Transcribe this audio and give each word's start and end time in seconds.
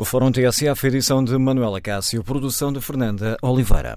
O 0.00 0.04
Fórum 0.04 0.30
TSF, 0.30 0.86
edição 0.86 1.24
de 1.24 1.36
Manuela 1.36 1.80
Cássio, 1.80 2.22
produção 2.22 2.72
de 2.72 2.80
Fernanda 2.80 3.36
Oliveira. 3.42 3.96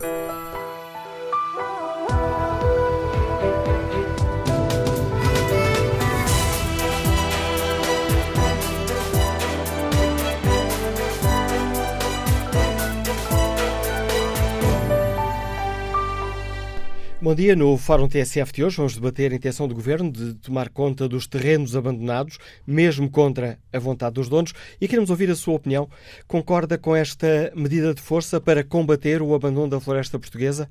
Bom 17.23 17.35
dia. 17.35 17.55
No 17.55 17.77
Fórum 17.77 18.07
TSF 18.07 18.51
de 18.51 18.63
hoje 18.63 18.77
vamos 18.77 18.95
debater 18.95 19.31
a 19.31 19.35
intenção 19.35 19.67
do 19.67 19.75
Governo 19.75 20.11
de 20.11 20.33
tomar 20.33 20.69
conta 20.69 21.07
dos 21.07 21.27
terrenos 21.27 21.75
abandonados, 21.75 22.39
mesmo 22.65 23.07
contra 23.11 23.59
a 23.71 23.77
vontade 23.77 24.15
dos 24.15 24.27
donos, 24.27 24.53
e 24.81 24.87
queremos 24.87 25.11
ouvir 25.11 25.29
a 25.29 25.35
sua 25.35 25.53
opinião. 25.53 25.87
Concorda 26.27 26.79
com 26.79 26.95
esta 26.95 27.53
medida 27.55 27.93
de 27.93 28.01
força 28.01 28.41
para 28.41 28.63
combater 28.63 29.21
o 29.21 29.35
abandono 29.35 29.69
da 29.69 29.79
floresta 29.79 30.17
portuguesa? 30.17 30.67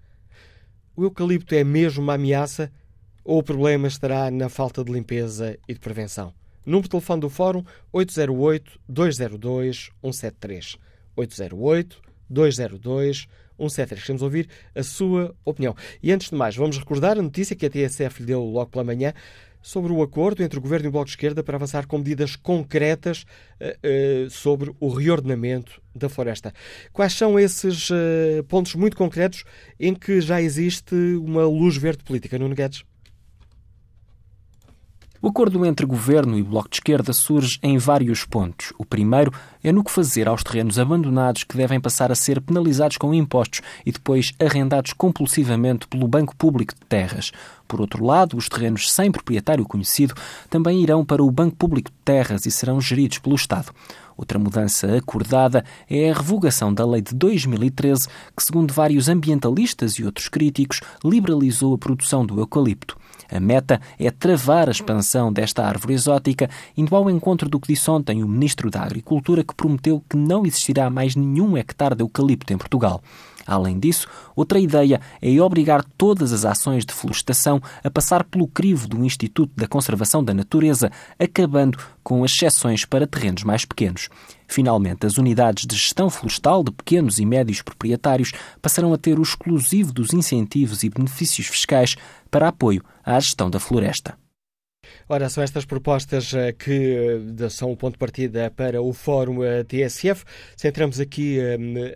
O 0.95 1.03
eucalipto 1.03 1.57
é 1.57 1.65
mesmo 1.65 2.05
uma 2.05 2.15
ameaça 2.15 2.71
ou 3.25 3.39
o 3.39 3.43
problema 3.43 3.89
estará 3.89 4.31
na 4.31 4.49
falta 4.49 4.85
de 4.85 4.93
limpeza 4.93 5.59
e 5.67 5.75
de 5.75 5.81
prevenção? 5.81 6.33
Número 6.65 6.85
de 6.85 6.91
telefone 6.91 7.21
do 7.21 7.29
Fórum 7.29 7.65
808-202-173. 7.93 10.79
808-202-173. 12.31 14.03
Queremos 14.03 14.23
ouvir 14.23 14.49
a 14.73 14.85
sua 14.85 15.35
opinião. 15.45 15.75
E 16.01 16.13
antes 16.13 16.31
de 16.31 16.37
mais, 16.37 16.55
vamos 16.55 16.79
recordar 16.79 17.19
a 17.19 17.23
notícia 17.23 17.57
que 17.57 17.67
a 17.67 17.71
TSF 17.71 18.21
lhe 18.21 18.27
deu 18.27 18.45
logo 18.45 18.71
pela 18.71 18.85
manhã 18.85 19.13
sobre 19.63 19.93
o 19.93 20.03
acordo 20.03 20.43
entre 20.43 20.59
o 20.59 20.63
Governo 20.63 20.87
e 20.87 20.89
o 20.89 20.93
Bloco 20.93 21.07
de 21.07 21.13
Esquerda 21.13 21.43
para 21.43 21.57
avançar 21.57 21.87
com 21.87 21.99
medidas 21.99 22.37
concretas 22.37 23.25
uh, 23.61 24.27
uh, 24.27 24.31
sobre 24.31 24.73
o 24.81 24.89
reordenamento 24.89 25.81
da 25.95 26.09
floresta. 26.09 26.53
Quais 26.93 27.13
são 27.13 27.39
esses 27.39 27.91
uh, 27.91 28.45
pontos 28.49 28.75
muito 28.75 28.97
concretos 28.97 29.45
em 29.79 29.95
que 29.95 30.21
já 30.21 30.41
existe 30.41 30.95
uma 30.95 31.45
luz 31.45 31.77
verde 31.77 32.05
política, 32.05 32.39
Nuno 32.39 32.55
Guedes? 32.55 32.85
O 35.23 35.29
acordo 35.29 35.67
entre 35.67 35.85
governo 35.85 36.39
e 36.39 36.43
bloco 36.43 36.71
de 36.71 36.77
esquerda 36.77 37.13
surge 37.13 37.59
em 37.63 37.77
vários 37.77 38.25
pontos. 38.25 38.73
O 38.79 38.87
primeiro 38.87 39.31
é 39.63 39.71
no 39.71 39.85
que 39.85 39.91
fazer 39.91 40.27
aos 40.27 40.43
terrenos 40.43 40.79
abandonados 40.79 41.45
que 41.45 41.59
devem 41.59 41.79
passar 41.79 42.11
a 42.11 42.15
ser 42.15 42.41
penalizados 42.41 42.97
com 42.97 43.13
impostos 43.13 43.61
e 43.85 43.93
depois 43.93 44.33
arrendados 44.41 44.95
compulsivamente 44.95 45.87
pelo 45.89 46.09
Banco 46.09 46.35
Público 46.35 46.75
de 46.75 46.87
Terras. 46.87 47.33
Por 47.71 47.81
outro 47.81 48.05
lado, 48.05 48.37
os 48.37 48.49
terrenos 48.49 48.93
sem 48.93 49.13
proprietário 49.13 49.65
conhecido 49.65 50.13
também 50.51 50.83
irão 50.83 51.05
para 51.05 51.23
o 51.23 51.31
Banco 51.31 51.55
Público 51.55 51.89
de 51.89 51.97
Terras 52.05 52.45
e 52.45 52.51
serão 52.51 52.81
geridos 52.81 53.19
pelo 53.19 53.37
Estado. 53.37 53.71
Outra 54.17 54.41
mudança 54.41 54.97
acordada 54.97 55.65
é 55.89 56.11
a 56.11 56.15
revogação 56.15 56.75
da 56.75 56.85
Lei 56.85 57.01
de 57.01 57.15
2013, 57.15 58.09
que, 58.37 58.43
segundo 58.43 58.75
vários 58.75 59.09
ambientalistas 59.09 59.93
e 59.93 60.05
outros 60.05 60.29
críticos, 60.29 60.81
liberalizou 61.05 61.73
a 61.73 61.79
produção 61.79 62.27
do 62.27 62.41
eucalipto. 62.41 62.99
A 63.31 63.39
meta 63.39 63.81
é 64.01 64.11
travar 64.11 64.67
a 64.67 64.73
expansão 64.73 65.33
desta 65.33 65.65
árvore 65.65 65.95
exótica, 65.95 66.51
indo 66.77 66.97
ao 66.97 67.09
encontro 67.09 67.49
do 67.49 67.61
que 67.61 67.73
disse 67.73 67.89
ontem 67.89 68.25
o 68.25 68.29
Ministro 68.29 68.69
da 68.69 68.83
Agricultura, 68.83 69.45
que 69.45 69.55
prometeu 69.55 70.03
que 70.11 70.17
não 70.17 70.45
existirá 70.45 70.91
mais 70.91 71.15
nenhum 71.15 71.57
hectare 71.57 71.95
de 71.95 72.03
eucalipto 72.03 72.53
em 72.53 72.59
Portugal. 72.59 73.01
Além 73.47 73.79
disso, 73.79 74.07
outra 74.37 74.59
ideia 74.59 75.01
é 75.21 75.41
obrigar 75.41 75.85
todas 75.97 76.33
as 76.33 76.45
ações 76.45 76.85
de 76.85 76.93
florestação 76.93 77.61
a 77.83 77.91
passar 77.91 78.25
pelo 78.25 78.47
crivo 78.47 78.87
do 78.87 79.05
Instituto 79.05 79.53
da 79.57 79.67
Conservação 79.67 80.23
da 80.23 80.35
Natureza, 80.35 80.91
acabando 81.19 81.79
com 82.03 82.23
as 82.25 82.33
exceções 82.33 82.85
para 82.85 83.07
terrenos 83.07 83.43
mais 83.43 83.65
pequenos. 83.65 84.09
Finalmente, 84.47 85.07
as 85.07 85.17
unidades 85.17 85.67
de 85.67 85.77
gestão 85.77 86.11
florestal 86.11 86.65
de 86.65 86.73
pequenos 86.73 87.19
e 87.19 87.25
médios 87.25 87.63
proprietários 87.63 88.33
passarão 88.61 88.93
a 88.93 88.99
ter 88.99 89.19
o 89.19 89.23
exclusivo 89.23 89.93
dos 89.93 90.13
incentivos 90.13 90.83
e 90.83 90.91
benefícios 90.91 91.47
fiscais 91.47 91.97
para 92.31 92.49
apoio 92.49 92.83
à 93.05 93.19
gestão 93.19 93.49
da 93.49 93.61
floresta. 93.61 94.20
Ora, 95.09 95.29
são 95.29 95.43
estas 95.43 95.65
propostas 95.65 96.33
eh, 96.35 96.53
que 96.53 97.21
eh, 97.41 97.49
são 97.49 97.73
o 97.73 97.77
ponto 97.77 97.95
de 97.95 97.99
partida 97.99 98.51
para 98.51 98.81
o 98.81 98.93
Fórum 98.93 99.43
eh, 99.43 99.65
TSF. 99.65 100.25
Centramos 100.57 101.01
aqui 101.01 101.39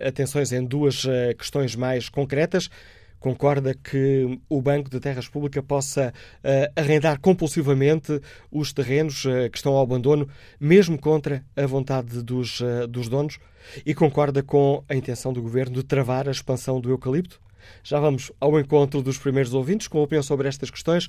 atenções 0.05 0.51
em 0.51 0.63
duas 0.63 1.05
questões 1.37 1.75
mais 1.75 2.09
concretas. 2.09 2.69
Concorda 3.19 3.73
que 3.73 4.39
o 4.49 4.61
Banco 4.61 4.89
de 4.89 4.99
Terras 4.99 5.27
Pública 5.27 5.63
possa 5.63 6.13
arrendar 6.75 7.19
compulsivamente 7.19 8.21
os 8.51 8.71
terrenos 8.71 9.23
que 9.51 9.57
estão 9.57 9.73
ao 9.73 9.81
abandono, 9.81 10.29
mesmo 10.59 10.99
contra 10.99 11.43
a 11.55 11.65
vontade 11.65 12.21
dos, 12.21 12.61
dos 12.87 13.09
donos? 13.09 13.39
E 13.83 13.95
concorda 13.95 14.43
com 14.43 14.83
a 14.87 14.93
intenção 14.93 15.33
do 15.33 15.41
Governo 15.41 15.75
de 15.75 15.83
travar 15.83 16.27
a 16.27 16.31
expansão 16.31 16.79
do 16.79 16.91
eucalipto? 16.91 17.39
Já 17.83 17.99
vamos 17.99 18.31
ao 18.39 18.59
encontro 18.59 19.01
dos 19.01 19.17
primeiros 19.17 19.53
ouvintes 19.53 19.87
com 19.87 20.01
opinião 20.01 20.23
sobre 20.23 20.47
estas 20.47 20.69
questões. 20.69 21.07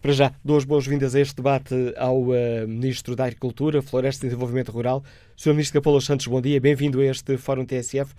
Para 0.00 0.12
já, 0.12 0.32
duas 0.44 0.64
boas-vindas 0.64 1.14
a 1.14 1.20
este 1.20 1.36
debate 1.36 1.74
ao 1.96 2.22
uh, 2.22 2.34
Ministro 2.66 3.16
da 3.16 3.24
Agricultura, 3.24 3.82
Floresta 3.82 4.26
e 4.26 4.28
Desenvolvimento 4.28 4.70
Rural, 4.70 5.02
Sr. 5.36 5.50
Ministro 5.50 5.80
Capolo 5.80 6.00
Santos, 6.00 6.26
bom 6.26 6.40
dia, 6.40 6.60
bem-vindo 6.60 7.00
a 7.00 7.04
este 7.04 7.36
Fórum 7.36 7.64
TSF. 7.64 8.14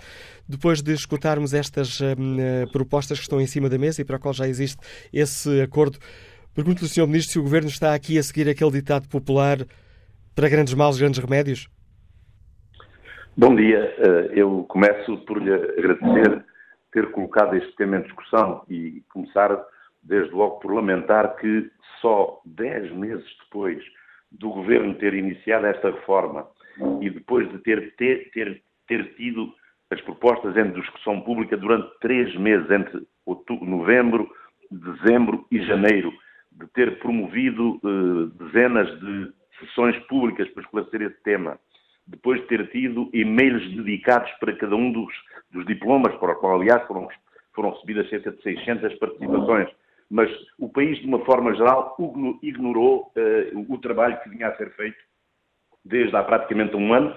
Depois 0.47 0.81
de 0.81 0.93
escutarmos 0.93 1.53
estas 1.53 1.99
uh, 1.99 2.15
propostas 2.71 3.17
que 3.19 3.23
estão 3.23 3.39
em 3.39 3.47
cima 3.47 3.69
da 3.69 3.77
mesa 3.77 4.01
e 4.01 4.05
para 4.05 4.17
a 4.17 4.19
qual 4.19 4.33
já 4.33 4.47
existe 4.47 4.77
esse 5.13 5.61
acordo, 5.61 5.97
pergunto-lhe, 6.53 6.89
Sr. 6.89 7.07
Ministro, 7.07 7.33
se 7.33 7.39
o 7.39 7.43
Governo 7.43 7.69
está 7.69 7.93
aqui 7.93 8.17
a 8.17 8.23
seguir 8.23 8.49
aquele 8.49 8.71
ditado 8.71 9.07
popular 9.07 9.59
para 10.35 10.49
grandes 10.49 10.73
males, 10.73 10.97
grandes 10.97 11.19
remédios? 11.19 11.67
Bom 13.39 13.55
dia. 13.55 13.93
Eu 14.31 14.65
começo 14.67 15.15
por 15.27 15.39
lhe 15.39 15.53
agradecer 15.53 16.43
ter 16.91 17.11
colocado 17.11 17.55
este 17.55 17.75
tema 17.75 17.97
em 17.97 18.01
discussão 18.03 18.63
e 18.69 19.03
começar, 19.11 19.57
desde 20.01 20.33
logo, 20.33 20.59
por 20.59 20.73
lamentar 20.73 21.35
que 21.37 21.69
só 22.01 22.41
dez 22.45 22.91
meses 22.91 23.25
depois 23.43 23.83
do 24.31 24.49
governo 24.49 24.95
ter 24.95 25.13
iniciado 25.13 25.65
esta 25.67 25.91
reforma 25.91 26.47
e 27.01 27.09
depois 27.09 27.49
de 27.51 27.57
ter, 27.59 27.95
ter, 27.95 28.29
ter, 28.31 28.61
ter 28.87 29.15
tido 29.15 29.53
as 29.89 30.01
propostas 30.01 30.55
em 30.57 30.71
discussão 30.71 31.21
pública 31.21 31.55
durante 31.55 31.89
três 31.99 32.35
meses, 32.35 32.69
entre 32.69 33.07
outubro, 33.25 33.65
novembro, 33.65 34.29
dezembro 34.69 35.45
e 35.49 35.61
janeiro, 35.65 36.11
de 36.51 36.67
ter 36.67 36.99
promovido 36.99 37.79
eh, 37.83 38.43
dezenas 38.43 38.87
de 38.99 39.31
sessões 39.59 39.97
públicas 40.07 40.47
para 40.49 40.63
esclarecer 40.63 41.01
esse 41.03 41.23
tema, 41.23 41.59
depois 42.07 42.41
de 42.41 42.47
ter 42.47 42.69
tido 42.71 43.09
e-mails 43.13 43.63
dedicados 43.75 44.31
para 44.39 44.55
cada 44.55 44.75
um 44.75 44.91
dos, 44.91 45.13
dos 45.51 45.65
diplomas, 45.65 46.15
para 46.15 46.33
os 46.33 46.39
quais, 46.39 46.61
aliás, 46.61 46.87
foram, 46.87 47.07
foram 47.53 47.71
recebidas 47.71 48.09
cerca 48.09 48.31
de 48.31 48.41
600 48.41 48.95
participações. 48.95 49.69
Mas 50.09 50.29
o 50.57 50.69
país, 50.69 50.97
de 50.99 51.05
uma 51.05 51.23
forma 51.25 51.53
geral, 51.53 51.95
ignorou 52.41 53.11
uh, 53.15 53.73
o 53.73 53.77
trabalho 53.79 54.19
que 54.21 54.29
vinha 54.29 54.47
a 54.47 54.55
ser 54.55 54.71
feito 54.75 54.97
desde 55.83 56.15
há 56.15 56.23
praticamente 56.23 56.75
um 56.75 56.93
ano 56.93 57.15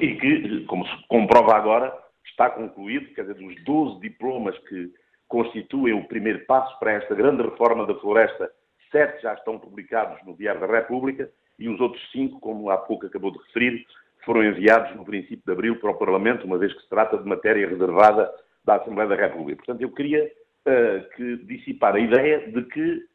e 0.00 0.14
que, 0.14 0.64
como 0.66 0.86
se 0.86 1.08
comprova 1.08 1.56
agora, 1.56 1.92
está 2.24 2.50
concluído, 2.50 3.12
quer 3.14 3.22
dizer, 3.22 3.34
dos 3.34 3.64
12 3.64 4.00
diplomas 4.00 4.56
que 4.68 4.92
constituem 5.26 5.94
o 5.94 6.06
primeiro 6.06 6.44
passo 6.46 6.78
para 6.78 6.92
esta 6.92 7.14
grande 7.14 7.42
reforma 7.42 7.86
da 7.86 7.94
floresta, 7.96 8.50
sete 8.90 9.22
já 9.22 9.34
estão 9.34 9.58
publicados 9.58 10.18
no 10.24 10.36
Diário 10.36 10.60
da 10.60 10.66
República 10.66 11.30
e 11.58 11.68
os 11.68 11.80
outros 11.80 12.02
cinco, 12.10 12.40
como 12.40 12.70
há 12.70 12.78
pouco 12.78 13.06
acabou 13.06 13.30
de 13.30 13.38
referir, 13.38 13.86
foram 14.24 14.44
enviados 14.44 14.94
no 14.96 15.04
princípio 15.04 15.42
de 15.44 15.52
abril 15.52 15.76
para 15.76 15.90
o 15.90 15.98
Parlamento, 15.98 16.46
uma 16.46 16.58
vez 16.58 16.72
que 16.72 16.82
se 16.82 16.88
trata 16.88 17.18
de 17.18 17.28
matéria 17.28 17.68
reservada 17.68 18.30
da 18.64 18.76
Assembleia 18.76 19.08
da 19.08 19.16
República. 19.16 19.62
Portanto, 19.64 19.82
eu 19.82 19.90
queria 19.90 20.24
uh, 20.24 21.16
que 21.16 21.36
dissipar 21.44 21.94
a 21.94 22.00
ideia 22.00 22.50
de 22.50 22.62
que 22.64 23.10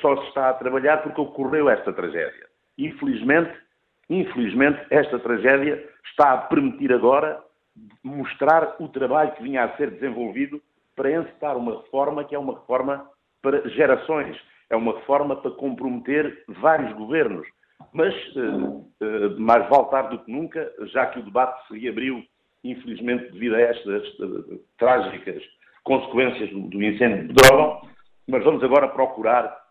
só 0.00 0.16
se 0.20 0.28
está 0.28 0.50
a 0.50 0.54
trabalhar 0.54 0.98
porque 1.02 1.20
ocorreu 1.20 1.68
esta 1.70 1.92
tragédia. 1.92 2.46
Infelizmente, 2.76 3.52
infelizmente, 4.10 4.78
esta 4.90 5.18
tragédia 5.18 5.82
está 6.04 6.32
a 6.32 6.38
permitir 6.38 6.92
agora 6.92 7.40
mostrar 8.02 8.76
o 8.78 8.88
trabalho 8.88 9.32
que 9.32 9.42
vinha 9.42 9.64
a 9.64 9.76
ser 9.76 9.90
desenvolvido 9.90 10.60
para 10.94 11.10
encetar 11.10 11.56
uma 11.56 11.82
reforma 11.82 12.24
que 12.24 12.34
é 12.34 12.38
uma 12.38 12.54
reforma 12.54 13.08
para 13.42 13.68
gerações, 13.70 14.36
é 14.70 14.76
uma 14.76 14.94
reforma 14.94 15.36
para 15.36 15.50
comprometer 15.52 16.44
vários 16.48 16.92
governos. 16.92 17.46
Mas 17.92 18.14
uh, 18.36 18.80
uh, 19.00 19.40
mais 19.40 19.68
vale 19.68 19.90
tarde 19.90 20.16
do 20.16 20.24
que 20.24 20.32
nunca, 20.32 20.72
já 20.92 21.06
que 21.06 21.20
o 21.20 21.22
debate 21.22 21.66
se 21.68 21.78
reabriu, 21.78 22.22
infelizmente, 22.62 23.30
devido 23.32 23.54
a 23.54 23.60
estas 23.60 24.08
uh, 24.20 24.60
trágicas 24.78 25.42
consequências 25.84 26.50
do, 26.50 26.62
do 26.62 26.82
incêndio 26.82 27.28
de 27.28 27.34
Pedrógão, 27.34 27.88
mas 28.26 28.42
vamos 28.42 28.62
agora 28.64 28.88
procurar 28.88 29.62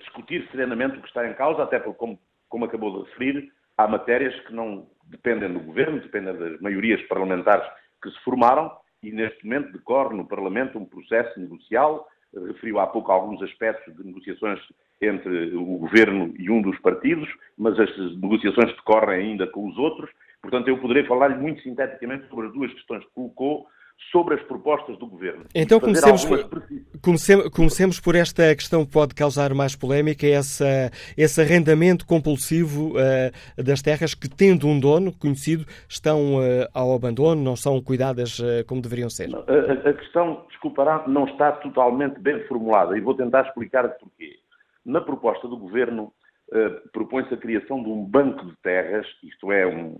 discutir 0.00 0.48
serenamente 0.50 0.96
o 0.96 1.02
que 1.02 1.08
está 1.08 1.28
em 1.28 1.34
causa, 1.34 1.62
até 1.62 1.78
porque, 1.78 1.98
como, 1.98 2.18
como 2.48 2.64
acabou 2.64 2.90
de 2.90 3.10
referir, 3.10 3.52
há 3.76 3.86
matérias 3.86 4.34
que 4.46 4.52
não 4.52 4.88
dependem 5.04 5.52
do 5.52 5.60
governo, 5.60 6.00
dependem 6.00 6.36
das 6.36 6.60
maiorias 6.60 7.00
parlamentares 7.02 7.64
que 8.02 8.10
se 8.10 8.18
formaram 8.24 8.72
e 9.02 9.12
neste 9.12 9.44
momento 9.44 9.72
decorre 9.72 10.16
no 10.16 10.26
Parlamento 10.26 10.78
um 10.78 10.84
processo 10.84 11.38
negocial. 11.38 12.08
Referiu 12.34 12.78
há 12.78 12.86
pouco 12.86 13.10
alguns 13.10 13.42
aspectos 13.42 13.96
de 13.96 14.04
negociações 14.04 14.60
entre 15.00 15.54
o 15.54 15.78
governo 15.78 16.34
e 16.38 16.50
um 16.50 16.60
dos 16.60 16.78
partidos, 16.80 17.28
mas 17.56 17.78
as 17.78 17.96
negociações 18.20 18.74
decorrem 18.76 19.30
ainda 19.30 19.46
com 19.46 19.68
os 19.68 19.76
outros. 19.78 20.10
Portanto, 20.42 20.68
eu 20.68 20.78
poderei 20.78 21.04
falar-lhe 21.04 21.36
muito 21.36 21.62
sinteticamente 21.62 22.28
sobre 22.28 22.46
as 22.46 22.52
duas 22.52 22.72
questões 22.74 23.04
que 23.04 23.10
colocou 23.14 23.66
sobre 24.10 24.34
as 24.34 24.42
propostas 24.42 24.98
do 24.98 25.06
Governo. 25.06 25.44
Então 25.54 25.78
comecemos, 25.80 26.24
comecemos, 27.02 27.48
comecemos, 27.50 28.00
por 28.00 28.14
esta 28.14 28.54
questão 28.54 28.84
que 28.84 28.92
pode 28.92 29.14
causar 29.14 29.52
mais 29.54 29.76
polémica, 29.76 30.26
essa, 30.26 30.90
esse 31.16 31.40
arrendamento 31.40 32.06
compulsivo 32.06 32.92
uh, 32.92 33.62
das 33.62 33.82
terras 33.82 34.14
que, 34.14 34.28
tendo 34.28 34.66
um 34.66 34.78
dono 34.78 35.12
conhecido, 35.18 35.64
estão 35.88 36.36
uh, 36.36 36.66
ao 36.72 36.94
abandono, 36.94 37.42
não 37.42 37.56
são 37.56 37.80
cuidadas 37.82 38.38
uh, 38.38 38.64
como 38.66 38.80
deveriam 38.80 39.10
ser. 39.10 39.28
A, 39.34 39.88
a, 39.90 39.92
questão, 39.92 40.44
desculpará, 40.48 41.04
não 41.06 41.26
está 41.26 41.52
totalmente 41.52 42.18
bem 42.20 42.42
formulada 42.46 42.96
e 42.96 43.00
vou 43.00 43.14
tentar 43.14 43.46
explicar 43.46 43.88
porquê. 43.88 44.36
Na 44.84 45.00
proposta 45.00 45.46
do 45.46 45.56
Governo, 45.56 46.12
propõe-se 46.94 47.34
a 47.34 47.36
criação 47.36 47.82
de 47.82 47.90
um 47.90 48.02
banco 48.02 48.46
de 48.46 48.56
terras, 48.62 49.06
isto 49.22 49.52
é, 49.52 49.66
um, 49.66 49.98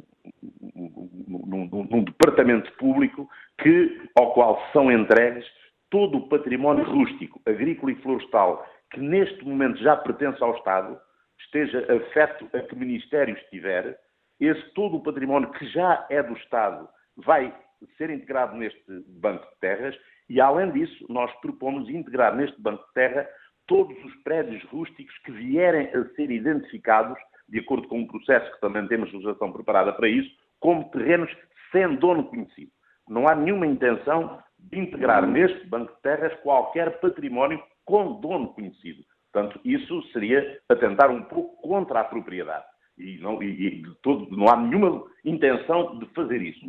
num, 1.28 1.68
num, 1.90 2.04
departamento 2.04 2.72
público 2.78 3.28
que, 3.58 4.08
ao 4.16 4.32
qual 4.32 4.60
são 4.72 4.90
entregues 4.90 5.46
todo 5.90 6.19
o 6.19 6.28
património 6.28 6.84
rústico, 6.84 7.40
agrícola 7.46 7.93
e 7.93 7.96
florestal 7.96 8.66
que 8.90 9.00
neste 9.00 9.44
momento 9.44 9.78
já 9.78 9.96
pertence 9.96 10.43
ao 10.43 10.56
Estado, 10.56 10.99
esteja 11.40 11.81
afeto 11.93 12.49
a 12.56 12.60
que 12.60 12.75
Ministério 12.75 13.37
estiver, 13.37 13.99
esse 14.40 14.62
todo 14.75 14.96
o 14.96 15.02
património 15.02 15.50
que 15.52 15.66
já 15.66 16.06
é 16.10 16.22
do 16.22 16.34
Estado 16.34 16.88
vai 17.16 17.55
ser 17.96 18.10
integrado 18.10 18.56
neste 18.56 18.81
banco 19.20 19.44
de 19.44 19.60
terras 19.60 19.96
e, 20.28 20.40
além 20.40 20.70
disso, 20.72 21.06
nós 21.08 21.32
propomos 21.40 21.88
integrar 21.88 22.34
neste 22.34 22.60
banco 22.60 22.84
de 22.87 22.93
terra 22.93 23.28
todos 23.66 23.96
os 24.05 24.14
prédios 24.22 24.62
rústicos 24.64 25.16
que 25.19 25.32
vierem 25.32 25.88
a 25.88 26.05
ser 26.14 26.31
identificados, 26.31 27.19
de 27.49 27.58
acordo 27.60 27.87
com 27.88 28.00
um 28.00 28.06
processo 28.06 28.50
que 28.52 28.60
também 28.60 28.87
temos 28.88 29.12
legislação 29.12 29.52
preparada 29.52 29.93
para 29.93 30.08
isso, 30.08 30.31
como 30.60 30.90
terrenos 30.90 31.31
sem 31.70 31.96
dono 31.96 32.25
conhecido. 32.25 32.70
Não 33.08 33.28
há 33.28 33.34
nenhuma 33.34 33.66
intenção 33.66 34.43
de 34.58 34.78
integrar 34.78 35.26
neste 35.26 35.66
banco 35.66 35.93
de 35.94 36.02
terras 36.02 36.34
qualquer 36.40 37.00
património 37.00 37.62
com 37.84 38.20
dono 38.20 38.49
conhecido. 38.55 39.02
Portanto, 39.32 39.60
isso 39.64 40.02
seria 40.12 40.60
atentar 40.69 41.10
um 41.10 41.22
pouco 41.22 41.60
contra 41.69 42.00
a 42.00 42.05
propriedade. 42.05 42.64
E 42.96 43.19
não, 43.19 43.43
e, 43.43 43.81
e 43.81 43.82
todo, 44.02 44.28
não 44.37 44.49
há 44.49 44.56
nenhuma 44.56 45.05
intenção 45.25 45.99
de 45.99 46.06
fazer 46.14 46.43
isso. 46.43 46.66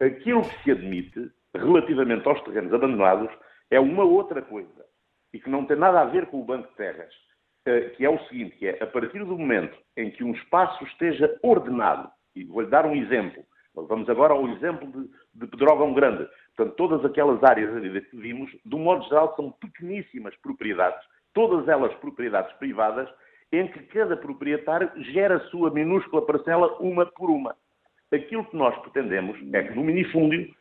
Aquilo 0.00 0.42
que 0.42 0.62
se 0.62 0.70
admite, 0.70 1.30
relativamente 1.54 2.26
aos 2.28 2.40
terrenos 2.44 2.72
abandonados, 2.72 3.30
é 3.70 3.80
uma 3.80 4.04
outra 4.04 4.40
coisa. 4.42 4.84
E 5.32 5.40
que 5.40 5.50
não 5.50 5.64
tem 5.64 5.76
nada 5.76 6.00
a 6.00 6.04
ver 6.04 6.26
com 6.26 6.40
o 6.40 6.44
banco 6.44 6.68
de 6.68 6.76
terras. 6.76 7.12
Eh, 7.64 7.90
que 7.90 8.04
é 8.04 8.10
o 8.10 8.18
seguinte, 8.26 8.56
que 8.56 8.66
é, 8.66 8.82
a 8.82 8.86
partir 8.86 9.24
do 9.24 9.38
momento 9.38 9.76
em 9.96 10.10
que 10.10 10.24
um 10.24 10.32
espaço 10.32 10.82
esteja 10.84 11.38
ordenado, 11.42 12.10
e 12.34 12.44
vou-lhe 12.44 12.68
dar 12.68 12.86
um 12.86 12.96
exemplo. 12.96 13.44
Vamos 13.74 14.08
agora 14.08 14.34
ao 14.34 14.46
exemplo 14.48 14.86
de, 14.86 15.10
de 15.34 15.46
Pedrógão 15.46 15.94
Grande. 15.94 16.28
Portanto, 16.54 16.76
todas 16.76 17.04
aquelas 17.04 17.42
áreas 17.42 17.70
que 18.10 18.16
vimos, 18.16 18.50
de 18.64 18.74
um 18.74 18.80
modo 18.80 19.04
geral, 19.08 19.34
são 19.34 19.50
pequeníssimas 19.52 20.36
propriedades, 20.36 21.00
todas 21.32 21.66
elas 21.68 21.94
propriedades 21.94 22.52
privadas, 22.56 23.08
em 23.50 23.66
que 23.68 23.80
cada 23.84 24.16
proprietário 24.16 24.90
gera 25.12 25.36
a 25.36 25.48
sua 25.48 25.70
minúscula 25.70 26.24
parcela 26.24 26.76
uma 26.78 27.06
por 27.06 27.30
uma. 27.30 27.56
Aquilo 28.12 28.44
que 28.44 28.56
nós 28.56 28.76
pretendemos 28.82 29.38
é 29.54 29.62
que 29.62 29.74
no 29.74 29.84
minifúndio 29.84 30.54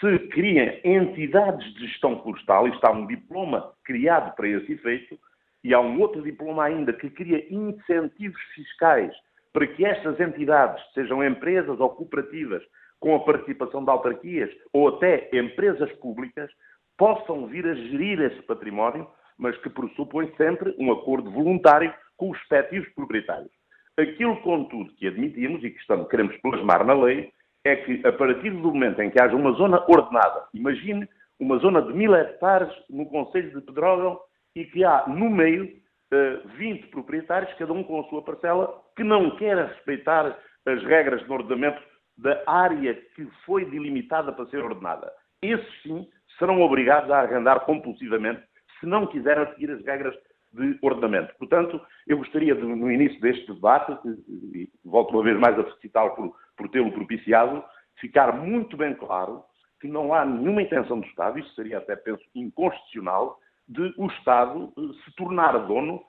se 0.00 0.18
criem 0.28 0.80
entidades 0.84 1.72
de 1.74 1.86
gestão 1.86 2.20
florestal, 2.22 2.66
e 2.66 2.72
está 2.72 2.90
um 2.90 3.06
diploma 3.06 3.72
criado 3.84 4.34
para 4.34 4.48
esse 4.48 4.72
efeito, 4.72 5.18
e 5.62 5.74
há 5.74 5.80
um 5.80 6.00
outro 6.00 6.22
diploma 6.22 6.64
ainda 6.64 6.92
que 6.92 7.10
cria 7.10 7.44
incentivos 7.52 8.40
fiscais 8.54 9.12
para 9.52 9.66
que 9.66 9.84
estas 9.84 10.18
entidades, 10.20 10.82
sejam 10.92 11.24
empresas 11.24 11.78
ou 11.80 11.90
cooperativas, 11.90 12.62
com 13.00 13.14
a 13.14 13.20
participação 13.20 13.84
de 13.84 13.90
autarquias 13.90 14.50
ou 14.72 14.88
até 14.88 15.28
empresas 15.32 15.90
públicas, 15.98 16.50
possam 16.96 17.46
vir 17.46 17.66
a 17.66 17.74
gerir 17.74 18.20
esse 18.20 18.42
património, 18.42 19.08
mas 19.38 19.56
que 19.58 19.70
pressupõe 19.70 20.32
sempre 20.36 20.74
um 20.78 20.92
acordo 20.92 21.30
voluntário 21.30 21.94
com 22.16 22.30
os 22.30 22.38
respectivos 22.38 22.88
proprietários. 22.94 23.52
Aquilo, 23.96 24.40
contudo, 24.42 24.92
que 24.96 25.06
admitimos 25.06 25.62
e 25.62 25.70
que 25.70 25.80
estamos, 25.80 26.08
queremos 26.08 26.36
plasmar 26.38 26.84
na 26.84 26.94
lei 26.94 27.32
é 27.64 27.76
que, 27.76 28.06
a 28.06 28.12
partir 28.12 28.50
do 28.50 28.72
momento 28.72 29.00
em 29.00 29.10
que 29.10 29.20
haja 29.20 29.34
uma 29.34 29.52
zona 29.52 29.84
ordenada, 29.88 30.46
imagine 30.54 31.08
uma 31.38 31.58
zona 31.58 31.82
de 31.82 31.92
mil 31.92 32.14
hectares 32.14 32.72
no 32.90 33.06
Conselho 33.06 33.52
de 33.52 33.60
Pedrógão 33.64 34.18
e 34.54 34.64
que 34.64 34.84
há 34.84 35.04
no 35.06 35.30
meio 35.30 35.72
20 36.56 36.84
eh, 36.84 36.86
proprietários, 36.90 37.52
cada 37.54 37.72
um 37.72 37.84
com 37.84 38.00
a 38.00 38.04
sua 38.04 38.22
parcela, 38.22 38.72
que 38.98 39.04
não 39.04 39.30
querem 39.36 39.64
respeitar 39.64 40.36
as 40.66 40.82
regras 40.82 41.24
de 41.24 41.32
ordenamento 41.32 41.80
da 42.16 42.42
área 42.48 42.94
que 43.14 43.24
foi 43.46 43.64
delimitada 43.64 44.32
para 44.32 44.44
ser 44.46 44.58
ordenada. 44.58 45.08
Esses 45.40 45.82
sim 45.82 46.04
serão 46.36 46.60
obrigados 46.60 47.08
a 47.08 47.20
arrendar 47.20 47.60
compulsivamente 47.60 48.42
se 48.80 48.86
não 48.86 49.06
quiserem 49.06 49.46
seguir 49.54 49.70
as 49.70 49.84
regras 49.84 50.16
de 50.52 50.76
ordenamento. 50.82 51.32
Portanto, 51.38 51.80
eu 52.08 52.18
gostaria, 52.18 52.56
de, 52.56 52.62
no 52.62 52.90
início 52.90 53.20
deste 53.20 53.46
debate, 53.52 53.96
e 54.52 54.68
volto 54.84 55.12
uma 55.12 55.22
vez 55.22 55.38
mais 55.38 55.56
a 55.56 55.62
felicitá-lo 55.62 56.16
por, 56.16 56.34
por 56.56 56.68
tê-lo 56.68 56.90
propiciado, 56.90 57.62
ficar 58.00 58.32
muito 58.32 58.76
bem 58.76 58.94
claro 58.94 59.44
que 59.80 59.86
não 59.86 60.12
há 60.12 60.24
nenhuma 60.24 60.62
intenção 60.62 60.98
do 60.98 61.06
Estado, 61.06 61.38
isso 61.38 61.54
seria 61.54 61.78
até, 61.78 61.94
penso, 61.94 62.24
inconstitucional, 62.34 63.38
de 63.68 63.94
o 63.96 64.06
Estado 64.06 64.72
eh, 64.76 65.04
se 65.04 65.14
tornar 65.14 65.56
dono 65.68 66.02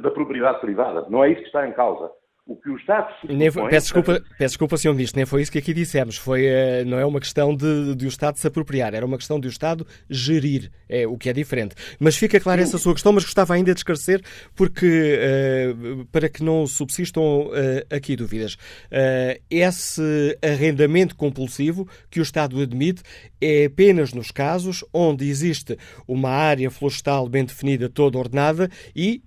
da 0.00 0.10
propriedade 0.10 0.60
privada. 0.60 1.06
Não 1.08 1.24
é 1.24 1.30
isso 1.30 1.40
que 1.40 1.46
está 1.46 1.66
em 1.66 1.72
causa. 1.72 2.10
O 2.44 2.56
que 2.56 2.70
o 2.70 2.76
Estado 2.76 3.06
nem 3.28 3.52
foi, 3.52 3.70
peço, 3.70 3.94
desculpa, 3.94 4.20
peço 4.36 4.52
desculpa, 4.54 4.76
Sr. 4.76 4.90
Ministro, 4.90 5.16
nem 5.16 5.24
foi 5.24 5.42
isso 5.42 5.52
que 5.52 5.58
aqui 5.58 5.72
dissemos. 5.72 6.16
Foi, 6.16 6.44
eh, 6.44 6.84
não 6.84 6.98
é 6.98 7.06
uma 7.06 7.20
questão 7.20 7.54
de, 7.54 7.94
de 7.94 8.04
o 8.04 8.08
Estado 8.08 8.36
se 8.36 8.46
apropriar, 8.48 8.94
era 8.94 9.06
uma 9.06 9.16
questão 9.16 9.38
de 9.38 9.46
o 9.46 9.48
Estado 9.48 9.86
gerir, 10.10 10.68
é, 10.88 11.06
o 11.06 11.16
que 11.16 11.28
é 11.28 11.32
diferente. 11.32 11.76
Mas 12.00 12.16
fica 12.16 12.40
clara 12.40 12.60
essa 12.60 12.78
sua 12.78 12.94
questão, 12.94 13.12
mas 13.12 13.22
gostava 13.22 13.54
ainda 13.54 13.72
de 13.72 13.78
esclarecer, 13.78 14.20
porque 14.56 15.20
uh, 15.22 16.04
para 16.06 16.28
que 16.28 16.42
não 16.42 16.66
subsistam 16.66 17.20
uh, 17.20 17.50
aqui 17.88 18.16
dúvidas. 18.16 18.54
Uh, 18.54 19.40
esse 19.48 20.36
arrendamento 20.42 21.14
compulsivo 21.14 21.88
que 22.10 22.18
o 22.18 22.24
Estado 22.24 22.60
admite 22.60 23.04
é 23.40 23.66
apenas 23.66 24.12
nos 24.12 24.32
casos 24.32 24.84
onde 24.92 25.28
existe 25.28 25.78
uma 26.08 26.30
área 26.30 26.72
florestal 26.72 27.28
bem 27.28 27.44
definida, 27.44 27.88
toda 27.88 28.18
ordenada 28.18 28.68
e 28.96 29.22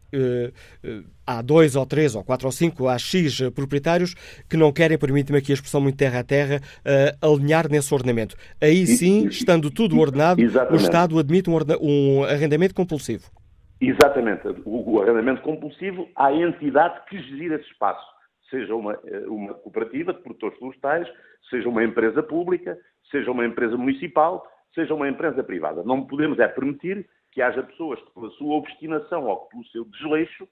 há 1.25 1.41
dois 1.41 1.75
ou 1.75 1.86
três 1.86 2.15
ou 2.15 2.24
quatro 2.24 2.48
ou 2.48 2.51
cinco, 2.51 2.88
há 2.88 2.98
X 2.98 3.41
proprietários 3.51 4.13
que 4.50 4.58
não 4.58 4.72
querem, 4.72 4.98
permite-me 4.98 5.39
aqui 5.39 5.51
a 5.51 5.55
expressão 5.55 5.82
muito 5.82 5.98
terra 5.98 6.20
a 6.20 6.24
terra, 6.24 6.62
uh, 6.86 7.34
alinhar 7.34 7.70
nesse 7.70 7.94
ordenamento. 7.94 8.36
Aí 8.62 8.86
sim, 8.86 9.27
estando 9.27 9.70
tudo 9.72 10.00
ordenado, 10.00 10.41
Exatamente. 10.41 10.74
o 10.74 10.84
Estado 10.84 11.20
admite 11.20 11.50
um, 11.50 11.58
um, 11.82 12.24
arrendamento 12.24 12.74
compulsivo. 12.74 13.29
Exatamente. 13.82 14.48
O, 14.65 14.94
o, 14.94 15.01
arrendamento 15.01 15.41
compulsivo, 15.41 16.08
há 16.15 16.32
entidade 16.32 17.01
que 17.10 17.22
gerir 17.22 17.51
esse 17.53 17.65
espaço. 17.65 18.05
Seja 18.50 18.74
uma, 18.75 18.94
eh, 19.05 19.25
uma 19.27 19.53
cooperativa 19.55 20.13
de 20.13 20.22
produtores 20.22 20.58
florestais, 20.60 21.08
seja 21.50 21.67
uma 21.67 21.84
empresa 21.84 22.24
pública, 22.24 22.77
seja 23.12 23.32
uma 23.32 23.46
empresa 23.46 23.75
municipal, 23.75 24.46
seja 24.74 24.94
uma 24.94 25.10
empresa 25.10 25.44
privada. 25.44 25.84
Não 25.84 26.05
podemos 26.05 26.39
é 26.39 26.48
permitir 26.48 27.08
que 27.32 27.41
haja 27.41 27.63
pessoas 27.63 28.00
que, 28.00 28.13
pela 28.13 28.29
sua 28.32 28.55
obstinação 28.55 29.25
ou 29.25 29.38
pelo 29.48 29.65
seu 29.65 29.84
desleixo, 29.86 30.48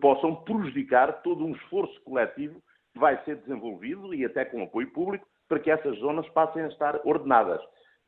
possam 0.00 0.36
prejudicar 0.36 1.22
todo 1.22 1.44
um 1.44 1.52
esforço 1.52 2.00
coletivo 2.02 2.60
que 2.92 2.98
vai 2.98 3.22
ser 3.24 3.36
desenvolvido 3.36 4.14
e 4.14 4.24
até 4.24 4.44
com 4.44 4.62
apoio 4.62 4.90
público 4.92 5.26
para 5.48 5.58
que 5.58 5.70
essas 5.70 5.98
zonas 5.98 6.28
passem 6.30 6.62
a 6.62 6.68
estar 6.68 7.00
ordenadas. 7.04 7.60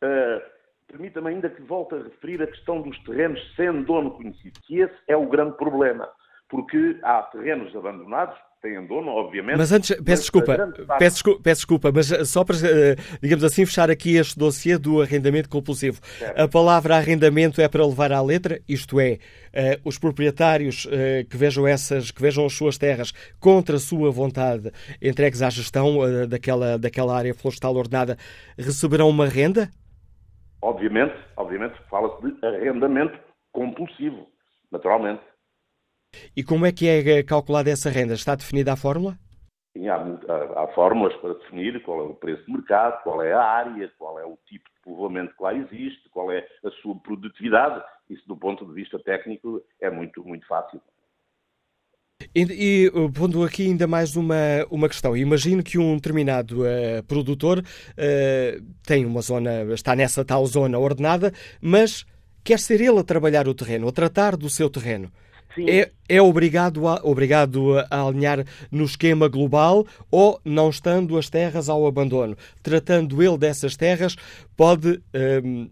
Uh, 0.03 0.43
permita-me 0.87 1.31
ainda 1.31 1.49
que 1.49 1.63
volte 1.63 1.95
a 1.95 2.03
referir 2.03 2.43
a 2.43 2.47
questão 2.47 2.83
dos 2.83 2.99
terrenos 3.05 3.41
sem 3.57 3.83
dono 3.83 4.11
conhecido, 4.13 4.61
que 4.63 4.81
esse 4.81 4.97
é 5.09 5.17
o 5.17 5.27
grande 5.27 5.57
problema, 5.57 6.09
porque 6.49 6.99
há 7.03 7.23
terrenos 7.23 7.75
abandonados, 7.75 8.39
têm 8.63 8.87
dono, 8.87 9.11
obviamente. 9.11 9.59
Mas 9.59 9.73
antes, 9.73 9.91
peço 10.03 10.23
desculpa, 10.23 10.57
parte... 10.57 10.85
peço, 10.99 11.17
desculpa, 11.17 11.43
peço 11.43 11.59
desculpa, 11.59 11.93
mas 11.93 12.13
eh, 12.13 12.25
só 12.25 12.45
para, 12.45 12.57
eh, 12.57 12.97
digamos 13.21 13.43
assim, 13.43 13.67
fechar 13.67 13.91
aqui 13.91 14.17
este 14.17 14.39
dossiê 14.39 14.79
do 14.79 15.03
arrendamento 15.03 15.49
compulsivo. 15.49 16.01
Certo. 16.03 16.41
A 16.41 16.49
palavra 16.49 16.97
arrendamento 16.97 17.61
é 17.61 17.69
para 17.69 17.85
levar 17.85 18.13
à 18.13 18.23
letra, 18.23 18.61
isto 18.69 19.01
é, 19.01 19.19
uh, 19.53 19.81
os 19.85 19.99
proprietários 19.99 20.85
uh, 20.87 21.29
que 21.29 21.37
vejam 21.37 21.67
essas, 21.67 22.13
que 22.13 22.23
vejam 22.23 22.47
as 22.47 22.53
suas 22.53 22.79
terras 22.79 23.13
contra 23.41 23.77
a 23.77 23.81
sua 23.81 24.11
vontade 24.11 24.71
entregues 25.03 25.43
à 25.43 25.51
gestão 25.51 25.99
uh, 25.99 26.27
daquela, 26.27 26.79
daquela 26.79 27.17
área 27.17 27.35
florestal 27.35 27.75
ordenada, 27.75 28.17
receberão 28.57 29.09
uma 29.09 29.27
renda? 29.27 29.69
Obviamente, 30.63 31.15
obviamente, 31.37 31.75
fala-se 31.91 32.23
de 32.23 32.47
arrendamento 32.47 33.19
compulsivo, 33.51 34.29
naturalmente. 34.71 35.32
E 36.37 36.43
como 36.43 36.67
é 36.67 36.73
que 36.73 36.89
é 36.89 37.23
calculada 37.23 37.71
essa 37.71 37.91
renda? 37.91 38.15
Está 38.15 38.35
definida 38.35 38.73
a 38.73 38.77
fórmula? 38.77 39.19
Sim, 39.77 39.89
há, 39.89 39.97
há, 39.97 40.65
há, 40.65 40.69
fórmulas 40.75 41.15
para 41.17 41.35
definir 41.35 41.83
qual 41.83 42.01
é 42.01 42.05
o 42.05 42.15
preço 42.15 42.45
de 42.45 42.53
mercado, 42.53 43.03
qual 43.03 43.23
é 43.23 43.33
a 43.33 43.43
área, 43.43 43.91
qual 43.99 44.19
é 44.19 44.25
o 44.25 44.39
tipo 44.47 44.69
de 44.69 44.81
povoamento 44.83 45.35
que 45.35 45.43
lá 45.43 45.55
existe, 45.55 46.09
qual 46.11 46.31
é 46.31 46.47
a 46.65 46.71
sua 46.83 46.95
produtividade. 46.97 47.83
Isso, 48.11 48.27
do 48.29 48.37
ponto 48.37 48.67
de 48.67 48.75
vista 48.75 48.99
técnico, 48.99 49.63
é 49.81 49.91
muito, 49.91 50.23
muito 50.25 50.47
fácil. 50.47 50.81
E, 52.35 52.43
e 52.87 52.91
pondo 53.13 53.43
aqui 53.43 53.67
ainda 53.67 53.87
mais 53.87 54.15
uma, 54.15 54.37
uma 54.71 54.89
questão, 54.89 55.17
imagino 55.17 55.63
que 55.63 55.79
um 55.79 55.97
determinado 55.97 56.63
uh, 56.63 57.03
produtor 57.09 57.59
uh, 57.59 58.65
tem 58.87 59.05
uma 59.05 59.23
zona, 59.23 59.63
está 59.75 59.97
nessa 59.97 60.25
tal 60.25 60.45
zona 60.47 60.79
ordenada, 60.79 61.33
mas 61.61 62.07
quer 62.45 62.59
ser 62.59 62.81
ele 62.81 62.99
a 62.99 63.05
trabalhar 63.05 63.49
o 63.49 63.55
terreno, 63.55 63.89
a 63.89 63.93
tratar 63.93 64.37
do 64.37 64.49
seu 64.49 64.71
terreno. 64.71 65.11
É, 65.59 65.91
é 66.09 66.23
obrigado, 66.23 66.89
a, 66.89 67.01
obrigado 67.03 67.79
a 67.91 68.07
alinhar 68.07 68.45
no 68.71 68.85
esquema 68.85 69.29
global 69.29 69.85
ou, 70.11 70.41
não 70.45 70.71
estando 70.71 71.19
as 71.19 71.29
terras 71.29 71.69
ao 71.69 71.87
abandono, 71.87 72.37
tratando 72.63 73.23
ele 73.23 73.39
dessas 73.39 73.77
terras, 73.77 74.17
pode. 74.57 75.03
Um, 75.45 75.69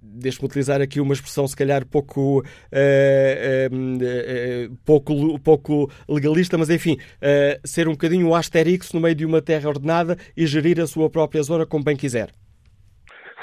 Deixe-me 0.00 0.46
utilizar 0.46 0.80
aqui 0.80 1.00
uma 1.00 1.12
expressão, 1.12 1.46
se 1.46 1.56
calhar, 1.56 1.84
pouco, 1.84 2.38
uh, 2.38 2.40
uh, 2.40 4.72
uh, 4.72 4.76
pouco, 4.86 5.38
pouco 5.40 5.90
legalista, 6.08 6.56
mas 6.56 6.70
enfim, 6.70 6.96
ser 7.64 7.88
um 7.88 7.92
bocadinho 7.92 8.28
o 8.28 8.34
Asterix 8.34 8.92
no 8.92 9.00
meio 9.00 9.14
de 9.14 9.26
uma 9.26 9.42
terra 9.42 9.68
ordenada 9.68 10.16
e 10.36 10.46
gerir 10.46 10.80
a 10.80 10.86
sua 10.86 11.10
própria 11.10 11.42
zona 11.42 11.66
como 11.66 11.84
bem 11.84 11.96
quiser. 11.96 12.30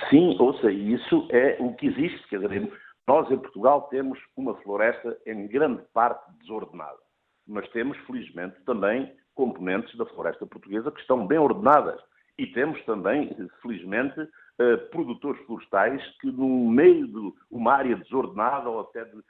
Sim, 0.10 0.36
ouça, 0.40 0.72
isso 0.72 1.28
é 1.32 1.58
o 1.60 1.74
que 1.74 1.88
existe. 1.88 2.22
Quer 2.30 2.40
dizer, 2.40 2.70
nós, 3.08 3.30
em 3.30 3.38
Portugal, 3.38 3.84
temos 3.90 4.20
uma 4.36 4.56
floresta 4.62 5.18
em 5.26 5.48
grande 5.48 5.84
parte 5.94 6.26
desordenada, 6.40 7.00
mas 7.48 7.68
temos, 7.70 7.98
felizmente, 8.00 8.60
também 8.66 9.16
componentes 9.36 9.96
da 9.98 10.06
floresta 10.06 10.46
portuguesa 10.46 10.92
que 10.92 11.02
estão 11.02 11.28
bem 11.28 11.38
ordenadas. 11.38 12.02
E 12.38 12.48
temos 12.48 12.84
também, 12.84 13.34
felizmente, 13.62 14.28
eh, 14.58 14.78
produtores 14.78 15.42
florestais 15.46 16.02
que, 16.20 16.32
no 16.32 16.70
meio 16.70 17.08
de 17.08 17.34
uma 17.52 17.74
área 17.74 17.96
desordenada 17.96 18.70
ou 18.70 18.82
até 18.82 19.06
de, 19.06 19.22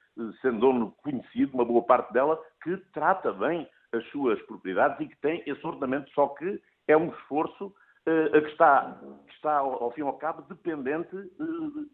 sendo 0.41 0.91
conhecido, 1.03 1.53
uma 1.53 1.65
boa 1.65 1.83
parte 1.83 2.13
dela, 2.13 2.39
que 2.63 2.77
trata 2.93 3.33
bem 3.33 3.67
as 3.91 4.05
suas 4.09 4.41
propriedades 4.43 4.99
e 4.99 5.09
que 5.09 5.17
tem 5.17 5.43
esse 5.45 5.65
ordenamento, 5.65 6.09
só 6.11 6.27
que 6.29 6.61
é 6.87 6.95
um 6.95 7.09
esforço 7.09 7.67
uh, 7.67 8.41
que 8.41 8.49
está, 8.49 8.99
está, 9.29 9.57
ao 9.57 9.91
fim 9.91 10.01
e 10.01 10.03
ao 10.03 10.17
cabo, 10.17 10.43
dependente 10.43 11.15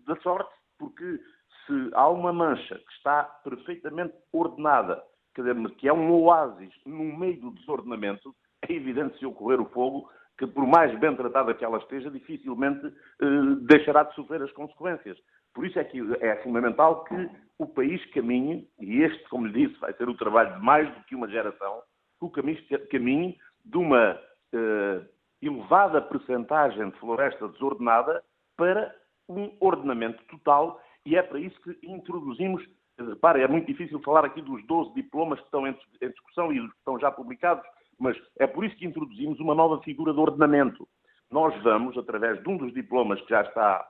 da 0.05 0.15
sorte, 0.17 0.53
porque 0.77 1.19
se 1.65 1.91
há 1.93 2.09
uma 2.09 2.33
mancha 2.33 2.75
que 2.75 2.93
está 2.93 3.23
perfeitamente 3.43 4.13
ordenada, 4.31 5.01
quer 5.33 5.41
dizer, 5.43 5.75
que 5.75 5.87
é 5.87 5.93
um 5.93 6.11
oásis 6.11 6.73
no 6.85 7.17
meio 7.17 7.39
do 7.39 7.51
desordenamento, 7.51 8.35
é 8.67 8.73
evidente 8.73 9.17
se 9.17 9.25
ocorrer 9.25 9.59
o 9.59 9.69
fogo 9.69 10.09
que, 10.37 10.47
por 10.47 10.65
mais 10.65 10.97
bem 10.99 11.15
tratada 11.15 11.53
que 11.53 11.63
ela 11.63 11.77
esteja, 11.77 12.09
dificilmente 12.09 12.85
eh, 12.87 13.55
deixará 13.61 14.03
de 14.03 14.15
sofrer 14.15 14.41
as 14.41 14.51
consequências. 14.53 15.17
Por 15.53 15.65
isso 15.65 15.77
é 15.77 15.83
que 15.83 15.99
é 16.19 16.37
fundamental 16.37 17.03
que 17.03 17.29
o 17.59 17.67
país 17.67 18.03
caminhe, 18.11 18.67
e 18.79 19.01
este, 19.01 19.23
como 19.29 19.45
lhe 19.45 19.67
disse, 19.67 19.79
vai 19.79 19.93
ser 19.93 20.07
o 20.09 20.17
trabalho 20.17 20.55
de 20.55 20.61
mais 20.61 20.89
do 20.93 21.03
que 21.03 21.15
uma 21.15 21.27
geração, 21.27 21.81
que 22.19 22.25
o 22.25 22.87
caminho 22.89 23.35
de 23.65 23.77
uma 23.77 24.19
eh, 24.53 25.01
elevada 25.41 26.01
percentagem 26.01 26.89
de 26.89 26.99
floresta 26.99 27.47
desordenada 27.49 28.23
para 28.57 28.95
um 29.27 29.55
ordenamento 29.59 30.23
total 30.25 30.81
e 31.05 31.15
é 31.15 31.21
para 31.21 31.39
isso 31.39 31.59
que 31.61 31.77
introduzimos, 31.83 32.63
repare, 32.97 33.41
é 33.41 33.47
muito 33.47 33.67
difícil 33.67 33.99
falar 34.01 34.25
aqui 34.25 34.41
dos 34.41 34.65
12 34.65 34.93
diplomas 34.93 35.39
que 35.39 35.45
estão 35.45 35.67
em 35.67 35.75
discussão 36.01 36.53
e 36.53 36.59
que 36.59 36.77
estão 36.77 36.99
já 36.99 37.11
publicados, 37.11 37.65
mas 37.99 38.17
é 38.37 38.47
por 38.47 38.65
isso 38.65 38.75
que 38.75 38.85
introduzimos 38.85 39.39
uma 39.39 39.55
nova 39.55 39.81
figura 39.81 40.13
de 40.13 40.19
ordenamento. 40.19 40.87
Nós 41.29 41.55
vamos, 41.63 41.97
através 41.97 42.41
de 42.41 42.49
um 42.49 42.57
dos 42.57 42.73
diplomas 42.73 43.21
que 43.21 43.29
já 43.29 43.41
está 43.41 43.87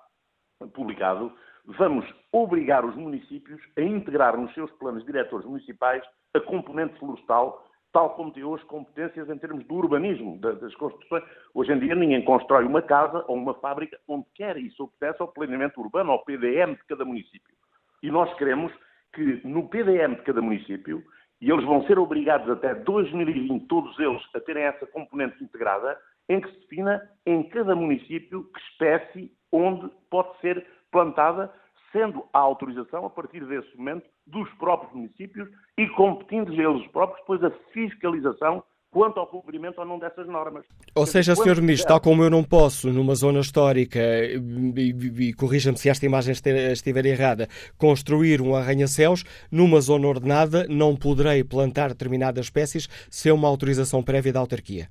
publicado, 0.74 1.34
vamos 1.66 2.06
obrigar 2.32 2.86
os 2.86 2.96
municípios 2.96 3.60
a 3.78 3.82
integrar 3.82 4.38
nos 4.38 4.54
seus 4.54 4.72
planos 4.74 5.06
diretores 5.06 5.46
municipais 5.46 6.04
a 6.34 6.40
componente 6.40 6.98
florestal 7.00 7.66
tal 7.92 8.12
como 8.12 8.32
tem 8.32 8.44
hoje 8.44 8.64
competências 8.66 9.30
em 9.30 9.38
termos 9.38 9.66
do 9.66 9.76
urbanismo, 9.76 10.38
das 10.40 10.74
construções. 10.76 11.24
Hoje 11.54 11.72
em 11.74 11.80
dia 11.80 11.96
ninguém 11.96 12.24
constrói 12.24 12.66
uma 12.66 12.82
casa 12.82 13.24
ou 13.28 13.36
uma 13.36 13.54
fábrica 13.56 14.00
onde 14.08 14.26
quer 14.34 14.58
isso 14.58 14.84
obedece 14.84 15.22
ao 15.22 15.28
planeamento 15.28 15.80
urbano, 15.80 16.12
ao 16.12 16.24
PDM 16.24 16.74
de 16.74 16.84
cada 16.88 17.04
município. 17.04 17.54
E 18.02 18.10
nós 18.10 18.34
queremos 18.36 18.72
que 19.14 19.42
no 19.46 19.68
PDM 19.68 20.16
de 20.16 20.22
cada 20.24 20.42
município, 20.42 21.04
e 21.42 21.52
eles 21.52 21.66
vão 21.66 21.86
ser 21.86 22.00
obrigados 22.00 22.50
até 22.50 22.74
2020, 22.74 23.68
todos 23.68 23.98
eles, 24.00 24.22
a 24.34 24.40
terem 24.40 24.64
essa 24.64 24.86
componente 24.88 25.44
integrada, 25.44 25.98
em 26.30 26.40
que 26.40 26.50
se 26.50 26.60
defina 26.62 27.02
em 27.26 27.44
cada 27.50 27.76
município 27.76 28.44
que 28.44 28.60
espécie 28.72 29.32
onde 29.52 29.92
pode 30.10 30.40
ser 30.40 30.66
plantada 30.92 31.52
sendo 31.92 32.24
a 32.34 32.40
autorização, 32.40 33.06
a 33.06 33.10
partir 33.10 33.46
desse 33.46 33.76
momento, 33.78 34.06
dos 34.26 34.50
próprios 34.54 34.94
municípios 34.94 35.50
e 35.78 35.88
competindo 35.90 36.54
eles 36.54 36.88
próprios 36.92 37.20
depois 37.22 37.44
a 37.44 37.52
fiscalização 37.74 38.64
quanto 38.92 39.20
ao 39.20 39.28
cumprimento 39.28 39.80
ou 39.80 39.86
não 39.86 39.98
dessas 39.98 40.28
normas. 40.28 40.66
Ou 40.94 41.06
seja, 41.06 41.34
Sr. 41.34 41.62
Ministro, 41.62 41.88
tal 41.88 42.02
como 42.02 42.24
eu 42.24 42.30
não 42.30 42.44
posso, 42.44 42.92
numa 42.92 43.16
zona 43.16 43.40
histórica, 43.40 44.00
e, 44.00 44.38
e, 44.78 45.30
e 45.30 45.34
corrija-me 45.34 45.78
se 45.78 45.90
esta 45.90 46.06
imagem 46.06 46.34
estiver 46.34 47.06
errada, 47.06 47.48
construir 47.78 48.42
um 48.42 48.54
arranha-céus, 48.54 49.24
numa 49.50 49.80
zona 49.80 50.08
ordenada 50.08 50.66
não 50.70 50.96
poderei 50.96 51.44
plantar 51.44 51.90
determinadas 51.90 52.46
espécies 52.46 52.88
sem 53.10 53.32
uma 53.32 53.48
autorização 53.48 54.04
prévia 54.04 54.34
da 54.34 54.42
autarquia. 54.42 54.88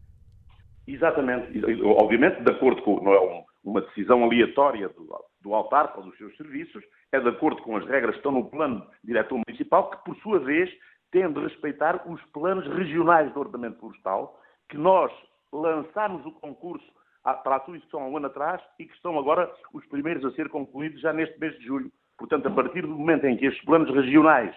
Exatamente. 0.86 1.62
Obviamente, 1.84 2.42
de 2.42 2.50
acordo 2.50 2.82
com... 2.82 3.04
Não 3.04 3.12
é 3.12 3.44
uma 3.62 3.82
decisão 3.82 4.24
aleatória 4.24 4.88
do, 4.88 5.06
do 5.42 5.54
autarca 5.54 5.98
ou 5.98 6.04
dos 6.04 6.16
seus 6.16 6.36
serviços, 6.36 6.84
é 7.12 7.20
de 7.20 7.28
acordo 7.28 7.62
com 7.62 7.76
as 7.76 7.86
regras 7.86 8.12
que 8.12 8.18
estão 8.18 8.32
no 8.32 8.50
plano 8.50 8.86
diretor 9.02 9.40
municipal, 9.46 9.90
que 9.90 10.04
por 10.04 10.16
sua 10.16 10.38
vez 10.38 10.70
tem 11.10 11.30
de 11.32 11.40
respeitar 11.40 12.08
os 12.08 12.22
planos 12.26 12.66
regionais 12.68 13.32
de 13.32 13.38
ordenamento 13.38 13.80
florestal, 13.80 14.38
que 14.68 14.78
nós 14.78 15.12
lançámos 15.52 16.24
o 16.24 16.32
concurso 16.32 16.86
para 17.22 17.56
a 17.56 17.60
sua 17.60 17.76
execução 17.76 18.02
há 18.02 18.08
um 18.08 18.16
ano 18.16 18.26
atrás 18.26 18.62
e 18.78 18.86
que 18.86 18.94
estão 18.94 19.18
agora 19.18 19.52
os 19.74 19.84
primeiros 19.86 20.24
a 20.24 20.30
ser 20.32 20.48
concluídos 20.48 21.00
já 21.00 21.12
neste 21.12 21.38
mês 21.38 21.58
de 21.58 21.66
julho. 21.66 21.92
Portanto, 22.16 22.46
a 22.48 22.50
partir 22.50 22.82
do 22.82 22.88
momento 22.88 23.26
em 23.26 23.36
que 23.36 23.46
estes 23.46 23.64
planos 23.64 23.90
regionais, 23.94 24.54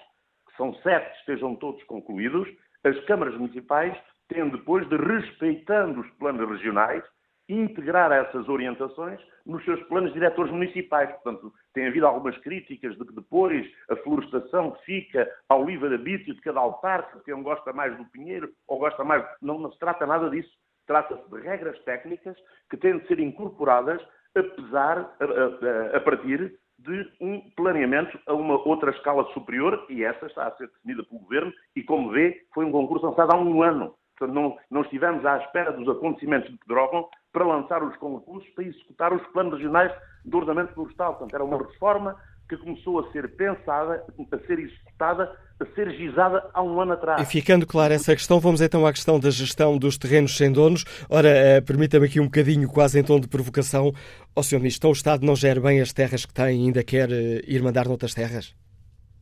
que 0.47 0.55
são 0.57 0.73
sete, 0.75 1.17
estejam 1.19 1.55
todos 1.55 1.83
concluídos, 1.85 2.47
as 2.83 2.99
câmaras 3.05 3.35
municipais 3.37 3.97
têm 4.27 4.49
depois 4.49 4.87
de, 4.89 4.97
respeitando 4.97 6.01
os 6.01 6.09
planos 6.11 6.49
regionais, 6.49 7.03
integrar 7.47 8.11
essas 8.11 8.47
orientações 8.47 9.19
nos 9.45 9.63
seus 9.65 9.81
planos 9.83 10.13
diretores 10.13 10.51
municipais. 10.51 11.09
Portanto, 11.11 11.53
tem 11.73 11.87
havido 11.87 12.07
algumas 12.07 12.37
críticas 12.39 12.97
de 12.97 13.05
que 13.05 13.13
depois 13.13 13.69
a 13.89 13.95
florestação 13.97 14.75
fica 14.85 15.29
ao 15.49 15.65
livre-arbítrio 15.65 16.35
de 16.35 16.41
cada 16.41 16.59
autarca, 16.59 17.19
que 17.19 17.33
um 17.33 17.43
gosta 17.43 17.73
mais 17.73 17.95
do 17.97 18.05
pinheiro 18.05 18.49
ou 18.67 18.79
gosta 18.79 19.03
mais... 19.03 19.25
Não, 19.41 19.59
não 19.59 19.71
se 19.71 19.79
trata 19.79 20.05
nada 20.05 20.29
disso. 20.29 20.51
Trata-se 20.87 21.29
de 21.29 21.41
regras 21.41 21.79
técnicas 21.83 22.37
que 22.69 22.77
têm 22.77 22.97
de 22.99 23.07
ser 23.07 23.19
incorporadas 23.19 24.01
apesar, 24.35 25.15
a, 25.19 25.93
a, 25.93 25.97
a 25.97 25.99
partir 26.01 26.59
de 26.79 27.11
um 27.21 27.39
planeamento 27.55 28.19
a 28.25 28.33
uma 28.33 28.55
outra 28.67 28.91
escala 28.91 29.23
superior 29.33 29.85
e 29.89 30.03
essa 30.03 30.25
está 30.25 30.47
a 30.47 30.55
ser 30.57 30.67
definida 30.67 31.03
pelo 31.03 31.21
Governo 31.21 31.53
e, 31.75 31.83
como 31.83 32.11
vê, 32.11 32.45
foi 32.53 32.65
um 32.65 32.71
concurso 32.71 33.05
lançado 33.05 33.31
há 33.31 33.37
um 33.37 33.61
ano. 33.61 33.95
Portanto, 34.17 34.35
não, 34.35 34.57
não 34.69 34.81
estivemos 34.81 35.25
à 35.25 35.37
espera 35.37 35.71
dos 35.71 35.87
acontecimentos 35.89 36.49
de 36.51 36.57
Pedrógão 36.57 37.07
para 37.31 37.45
lançar 37.45 37.83
os 37.83 37.95
concursos 37.97 38.47
para 38.51 38.63
executar 38.63 39.13
os 39.13 39.25
planos 39.27 39.53
regionais 39.53 39.91
de 40.23 40.35
ordenamento 40.35 40.73
florestal. 40.73 41.15
Portanto, 41.15 41.33
era 41.33 41.43
uma 41.43 41.57
reforma 41.57 42.15
que 42.47 42.57
começou 42.57 42.99
a 42.99 43.11
ser 43.11 43.35
pensada, 43.35 44.03
a 44.31 44.37
ser 44.45 44.59
executada, 44.59 45.35
a 45.59 45.65
ser 45.73 45.89
gizada 45.91 46.49
há 46.53 46.61
um 46.61 46.79
ano 46.79 46.93
atrás. 46.93 47.21
E 47.21 47.25
ficando 47.25 47.65
clara 47.65 47.93
essa 47.93 48.13
questão, 48.13 48.39
vamos 48.39 48.61
então 48.61 48.85
à 48.85 48.91
questão 48.91 49.19
da 49.19 49.29
gestão 49.29 49.77
dos 49.77 49.97
terrenos 49.97 50.37
sem 50.37 50.51
donos. 50.51 50.83
Ora, 51.09 51.29
eh, 51.29 51.61
permita-me 51.61 52.05
aqui 52.05 52.19
um 52.19 52.25
bocadinho, 52.25 52.67
quase 52.67 52.99
em 52.99 53.03
tom 53.03 53.19
de 53.19 53.27
provocação. 53.27 53.87
Ó 53.87 54.39
oh, 54.39 54.43
Sr. 54.43 54.57
Ministro, 54.57 54.79
então 54.79 54.89
o 54.89 54.93
Estado 54.93 55.25
não 55.25 55.35
gera 55.35 55.59
bem 55.59 55.81
as 55.81 55.93
terras 55.93 56.25
que 56.25 56.33
tem 56.33 56.61
e 56.61 56.65
ainda 56.65 56.83
quer 56.83 57.09
eh, 57.11 57.41
ir 57.47 57.63
mandar 57.63 57.87
noutras 57.87 58.13
terras? 58.13 58.55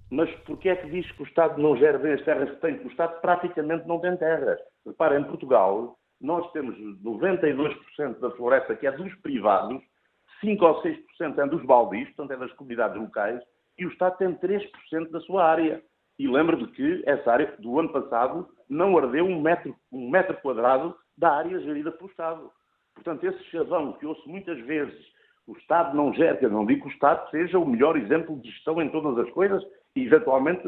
Mas 0.09 0.29
porquê 0.45 0.69
é 0.69 0.75
que 0.75 0.89
diz 0.89 1.09
que 1.11 1.23
o 1.23 1.25
Estado 1.25 1.61
não 1.61 1.77
gera 1.77 1.97
bem 1.97 2.13
as 2.13 2.23
terras 2.23 2.49
que 2.49 2.57
tem? 2.57 2.73
Porque 2.73 2.89
o 2.89 2.91
Estado 2.91 3.21
praticamente 3.21 3.87
não 3.87 3.99
tem 3.99 4.17
terras. 4.17 4.59
Repara, 4.85 5.19
em 5.19 5.23
Portugal, 5.23 5.97
nós 6.19 6.51
temos 6.51 6.77
92% 7.03 8.19
da 8.19 8.31
floresta 8.31 8.75
que 8.75 8.87
é 8.87 8.91
dos 8.91 9.13
privados 9.15 9.81
5 10.41 10.65
ou 10.65 10.81
6% 10.81 11.37
é 11.37 11.47
dos 11.47 11.63
baldios, 11.63 12.09
portanto 12.09 12.31
é 12.31 12.37
das 12.37 12.53
comunidades 12.53 12.99
locais, 12.99 13.41
e 13.77 13.85
o 13.85 13.89
Estado 13.89 14.17
tem 14.17 14.33
3% 14.33 15.09
da 15.11 15.19
sua 15.21 15.45
área. 15.45 15.81
E 16.19 16.27
lembro-me 16.27 16.67
que 16.67 17.03
essa 17.05 17.31
área, 17.31 17.55
do 17.59 17.79
ano 17.79 17.89
passado, 17.89 18.47
não 18.69 18.97
ardeu 18.97 19.25
um 19.25 19.41
metro, 19.41 19.75
um 19.91 20.09
metro 20.09 20.35
quadrado 20.41 20.95
da 21.17 21.31
área 21.31 21.59
gerida 21.59 21.91
pelo 21.91 22.09
Estado. 22.09 22.51
Portanto, 22.93 23.23
esse 23.23 23.43
chavão 23.45 23.93
que 23.93 24.05
ouço 24.05 24.27
muitas 24.27 24.59
vezes, 24.65 24.99
o 25.47 25.53
Estado 25.53 25.95
não 25.95 26.13
gera, 26.13 26.37
eu 26.41 26.49
não 26.49 26.65
digo 26.65 26.81
que 26.81 26.87
o 26.87 26.91
Estado 26.91 27.29
seja 27.31 27.57
o 27.57 27.65
melhor 27.65 27.97
exemplo 27.97 28.39
de 28.39 28.49
gestão 28.49 28.81
em 28.81 28.89
todas 28.89 29.17
as 29.25 29.31
coisas, 29.33 29.63
eventualmente 29.95 30.61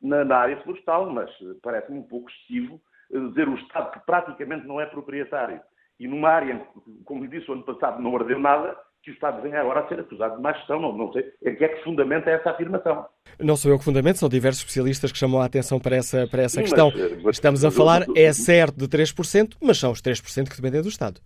na, 0.00 0.24
na 0.24 0.36
área 0.36 0.60
florestal, 0.62 1.10
mas 1.10 1.30
parece-me 1.62 1.98
um 1.98 2.02
pouco 2.02 2.28
excessivo 2.30 2.74
eh, 2.74 2.87
dizer 3.10 3.48
o 3.48 3.54
Estado 3.56 3.92
que 3.92 4.00
praticamente 4.06 4.66
não 4.66 4.80
é 4.80 4.86
proprietário. 4.86 5.60
E 5.98 6.06
numa 6.06 6.28
área, 6.28 6.66
como 7.04 7.24
lhe 7.24 7.28
disse, 7.28 7.50
o 7.50 7.54
ano 7.54 7.64
passado 7.64 8.00
não 8.00 8.14
ardeu 8.16 8.38
nada, 8.38 8.76
que 9.02 9.10
o 9.10 9.14
Estado 9.14 9.42
venha 9.42 9.60
agora 9.60 9.80
a 9.80 9.88
ser 9.88 10.00
acusado 10.00 10.36
de 10.36 10.42
má 10.42 10.52
gestão. 10.52 10.80
Não, 10.80 10.96
não 10.96 11.12
sei 11.12 11.32
em 11.44 11.54
que 11.56 11.64
é 11.64 11.68
que 11.68 11.82
fundamenta 11.82 12.30
essa 12.30 12.50
afirmação. 12.50 13.06
Não 13.40 13.56
sou 13.56 13.70
eu 13.70 13.78
que 13.78 13.84
fundamento, 13.84 14.18
são 14.18 14.28
diversos 14.28 14.60
especialistas 14.60 15.10
que 15.10 15.18
chamam 15.18 15.40
a 15.40 15.46
atenção 15.46 15.80
para 15.80 15.96
essa, 15.96 16.26
para 16.26 16.42
essa 16.42 16.56
Sim, 16.56 16.62
questão. 16.62 16.92
Mas, 16.94 17.22
mas, 17.22 17.36
Estamos 17.36 17.64
a 17.64 17.70
falar, 17.70 18.04
é 18.14 18.32
certo, 18.32 18.76
de 18.76 18.88
3%, 18.88 19.56
mas 19.60 19.78
são 19.78 19.92
os 19.92 20.02
3% 20.02 20.48
que 20.48 20.56
dependem 20.56 20.82
do 20.82 20.88
Estado. 20.88 21.20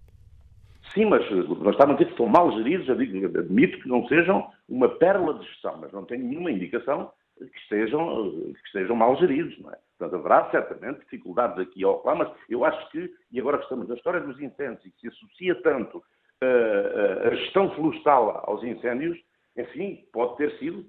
Sim, 0.95 1.07
mas 1.07 1.29
nós 1.31 1.73
estamos 1.73 1.95
a 1.95 1.99
dizer 1.99 2.11
que 2.11 2.17
são 2.17 2.27
mal 2.27 2.53
geridos, 2.53 2.87
eu 2.87 2.97
digo, 2.97 3.39
admito 3.39 3.81
que 3.81 3.89
não 3.89 4.07
sejam 4.09 4.51
uma 4.69 4.89
pérola 4.89 5.39
de 5.39 5.47
gestão, 5.47 5.79
mas 5.81 5.91
não 5.91 6.05
tenho 6.05 6.25
nenhuma 6.25 6.51
indicação 6.51 7.11
que 7.39 7.59
estejam, 7.61 8.31
que 8.31 8.67
estejam 8.67 8.95
mal 8.95 9.17
geridos, 9.19 9.59
não 9.61 9.71
é? 9.71 9.79
Portanto, 10.03 10.17
haverá 10.17 10.51
certamente 10.51 10.99
dificuldades 11.01 11.59
aqui 11.59 11.83
e 11.83 11.85
lá, 11.85 12.15
mas 12.17 12.29
eu 12.49 12.65
acho 12.65 12.91
que, 12.91 13.09
e 13.31 13.39
agora 13.39 13.59
que 13.59 13.65
estamos 13.65 13.87
na 13.87 13.95
história 13.95 14.21
dos 14.21 14.41
incêndios 14.41 14.85
e 14.85 14.91
que 14.91 15.01
se 15.01 15.09
associa 15.09 15.55
tanto 15.63 16.03
a 16.43 17.35
gestão 17.37 17.73
florestal 17.77 18.43
aos 18.45 18.65
incêndios, 18.65 19.17
enfim, 19.57 20.05
pode 20.13 20.37
ter 20.39 20.59
sido 20.59 20.85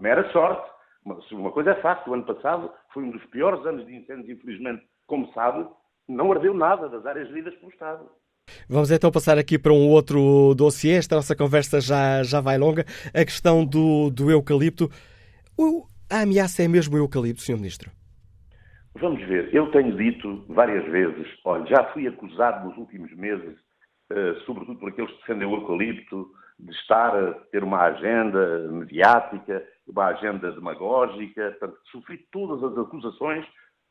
mera 0.00 0.30
sorte. 0.32 0.66
Mas 1.04 1.30
uma 1.30 1.52
coisa 1.52 1.72
é 1.72 1.82
fácil, 1.82 2.10
o 2.10 2.14
ano 2.14 2.24
passado 2.24 2.72
foi 2.94 3.02
um 3.02 3.10
dos 3.10 3.22
piores 3.26 3.66
anos 3.66 3.84
de 3.86 3.96
incêndios, 3.96 4.30
infelizmente, 4.30 4.82
como 5.06 5.30
sabe, 5.34 5.68
não 6.08 6.32
ardeu 6.32 6.54
nada 6.54 6.88
das 6.88 7.04
áreas 7.04 7.28
geridas 7.28 7.54
pelo 7.56 7.70
Estado. 7.70 8.08
Vamos 8.66 8.90
então 8.90 9.12
passar 9.12 9.36
aqui 9.36 9.58
para 9.58 9.74
um 9.74 9.90
outro 9.90 10.54
dossiê. 10.54 10.92
Esta 10.92 11.16
nossa 11.16 11.36
conversa 11.36 11.82
já, 11.82 12.22
já 12.22 12.40
vai 12.40 12.56
longa. 12.56 12.86
A 13.12 13.24
questão 13.26 13.62
do, 13.62 14.08
do 14.08 14.30
eucalipto. 14.30 14.90
O, 15.54 15.86
a 16.08 16.20
ameaça 16.22 16.62
é 16.62 16.68
mesmo 16.68 16.96
o 16.96 16.98
eucalipto, 16.98 17.42
Sr. 17.42 17.56
Ministro? 17.56 17.90
Vamos 18.96 19.22
ver. 19.24 19.52
Eu 19.54 19.70
tenho 19.70 19.96
dito 19.96 20.44
várias 20.48 20.84
vezes, 20.86 21.26
olha, 21.44 21.66
já 21.66 21.84
fui 21.92 22.06
acusado 22.06 22.68
nos 22.68 22.76
últimos 22.78 23.12
meses 23.14 23.58
eh, 24.10 24.34
sobretudo 24.44 24.78
por 24.78 24.90
aqueles 24.90 25.10
que 25.12 25.20
defendem 25.20 25.48
o 25.48 25.54
eucalipto, 25.54 26.30
de 26.58 26.70
estar 26.72 27.16
a 27.16 27.32
ter 27.50 27.64
uma 27.64 27.80
agenda 27.80 28.68
mediática, 28.70 29.66
uma 29.88 30.06
agenda 30.06 30.52
demagógica. 30.52 31.56
Portanto, 31.58 31.78
sofri 31.90 32.18
todas 32.30 32.62
as 32.62 32.78
acusações 32.78 33.46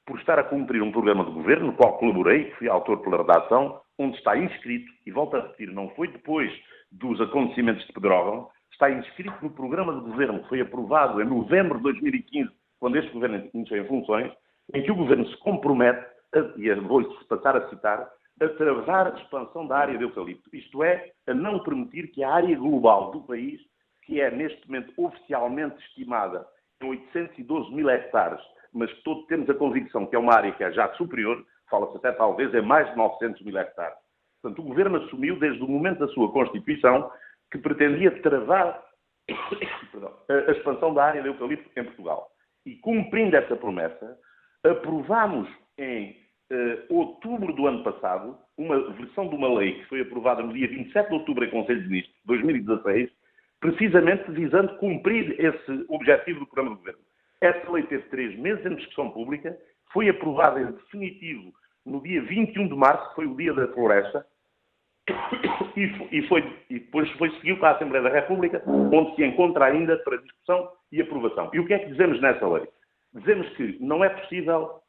por 0.06 0.20
estar 0.20 0.38
a 0.38 0.44
cumprir 0.44 0.82
um 0.82 0.92
programa 0.92 1.26
de 1.26 1.32
governo, 1.32 1.68
no 1.68 1.74
qual 1.74 1.98
colaborei, 1.98 2.52
fui 2.52 2.70
autor 2.70 3.00
pela 3.00 3.18
redação, 3.18 3.82
onde 3.98 4.18
está 4.18 4.38
inscrito, 4.38 4.92
e 5.06 5.12
volto 5.12 5.36
a 5.36 5.42
repetir, 5.42 5.72
não 5.72 5.90
foi 5.92 6.10
depois 6.10 6.52
dos 6.92 7.20
acontecimentos 7.20 7.86
de 7.88 7.94
Pedrógão, 7.94 8.50
está 8.72 8.90
inscrito 8.92 9.36
no 9.42 9.50
programa 9.50 9.94
de 9.94 10.02
governo 10.02 10.44
que 10.44 10.50
foi 10.50 10.62
aprovado 10.62 11.22
em 11.22 11.26
novembro 11.26 11.78
de 11.78 11.84
2015, 11.84 12.50
quando 12.80 12.98
este 12.98 13.12
governo 13.12 13.50
iniciou 13.54 13.80
em 13.80 13.88
funções, 13.88 14.32
em 14.74 14.84
que 14.84 14.92
o 14.92 14.96
governo 14.96 15.28
se 15.28 15.38
compromete, 15.38 16.06
a, 16.34 16.40
e 16.58 16.74
vou-lhe 16.76 17.08
passar 17.28 17.56
a 17.56 17.70
citar, 17.70 18.10
a 18.42 18.50
travar 18.50 19.08
a 19.08 19.18
expansão 19.20 19.68
da 19.68 19.78
área 19.78 19.98
de 19.98 20.04
eucalipto, 20.04 20.56
isto 20.56 20.84
é, 20.84 21.12
a 21.28 21.34
não 21.34 21.60
permitir 21.60 22.08
que 22.12 22.24
a 22.24 22.34
área 22.34 22.58
global 22.58 23.12
do 23.12 23.22
país, 23.22 23.62
que 24.04 24.20
é 24.20 24.32
neste 24.32 24.66
momento 24.68 24.94
oficialmente 24.98 25.78
estimada 25.88 26.46
em 26.82 26.88
812 26.88 27.74
mil 27.74 27.90
hectares, 27.90 28.42
mas 28.74 28.92
todos 29.04 29.26
temos 29.28 29.50
a 29.50 29.54
convicção 29.54 30.06
que 30.06 30.16
é 30.16 30.20
uma 30.20 30.34
área 30.34 30.52
que 30.52 30.64
é 30.64 30.72
já 30.72 30.92
superior, 30.94 31.46
fala-se 31.70 31.98
até 31.98 32.12
talvez 32.12 32.54
em 32.54 32.62
mais 32.62 32.90
de 32.90 32.98
900 32.98 33.42
mil 33.44 33.58
hectares. 33.58 33.98
Portanto, 34.42 34.60
o 34.60 34.68
Governo 34.68 34.98
assumiu 34.98 35.40
desde 35.40 35.64
o 35.64 35.68
momento 35.68 36.00
da 36.00 36.08
sua 36.10 36.32
Constituição 36.32 37.10
que 37.52 37.58
pretendia 37.60 38.12
travar 38.22 38.84
a 39.30 40.52
expansão 40.52 40.94
da 40.94 41.06
área 41.06 41.22
de 41.22 41.30
eucalipto 41.30 41.70
em 41.80 41.86
Portugal. 41.86 42.30
E 42.66 42.76
cumprindo 42.78 43.36
essa 43.36 43.56
promessa, 43.56 44.18
aprovámos 44.64 45.50
em 45.78 46.16
uh, 46.52 46.96
outubro 46.96 47.54
do 47.54 47.68
ano 47.68 47.84
passado, 47.84 48.38
uma 48.58 48.92
versão 48.94 49.28
de 49.28 49.36
uma 49.36 49.54
lei 49.60 49.74
que 49.74 49.86
foi 49.86 50.02
aprovada 50.02 50.42
no 50.42 50.54
dia 50.54 50.68
27 50.68 51.08
de 51.08 51.14
outubro 51.14 51.44
em 51.44 51.50
Conselho 51.50 51.82
de 51.82 51.90
Ministros 51.90 52.16
de 52.16 52.28
2016, 52.28 53.10
precisamente 53.60 54.32
visando 54.32 54.76
cumprir 54.78 55.40
esse 55.40 55.86
objetivo 55.90 56.40
do 56.40 56.48
programa 56.48 56.76
de 56.76 56.82
governo. 56.82 57.02
Essa 57.42 57.72
lei 57.72 57.84
teve 57.84 58.04
três 58.04 58.38
meses 58.40 58.66
em 58.66 58.76
discussão 58.76 59.10
pública, 59.12 59.58
foi 59.92 60.10
aprovada 60.10 60.62
em 60.62 60.72
definitivo 60.72 61.54
no 61.86 62.02
dia 62.02 62.22
21 62.22 62.68
de 62.68 62.76
março, 62.76 63.10
que 63.10 63.16
foi 63.16 63.26
o 63.26 63.36
dia 63.36 63.54
da 63.54 63.68
floresta, 63.70 64.26
e, 66.12 66.22
foi, 66.28 66.42
e 66.70 66.80
depois 66.80 67.10
foi 67.12 67.30
seguido 67.32 67.60
para 67.60 67.70
a 67.70 67.76
Assembleia 67.76 68.04
da 68.04 68.10
República, 68.10 68.64
onde 68.66 69.16
se 69.16 69.24
encontra 69.26 69.66
ainda 69.66 69.98
para 69.98 70.18
discussão 70.18 70.70
e 70.92 71.02
aprovação. 71.02 71.50
E 71.54 71.60
o 71.60 71.66
que 71.66 71.74
é 71.74 71.80
que 71.80 71.92
dizemos 71.92 72.22
nessa 72.22 72.48
lei? 72.48 72.68
Dizemos 73.14 73.48
que 73.56 73.78
não 73.80 74.04
é 74.04 74.10
possível 74.10 74.82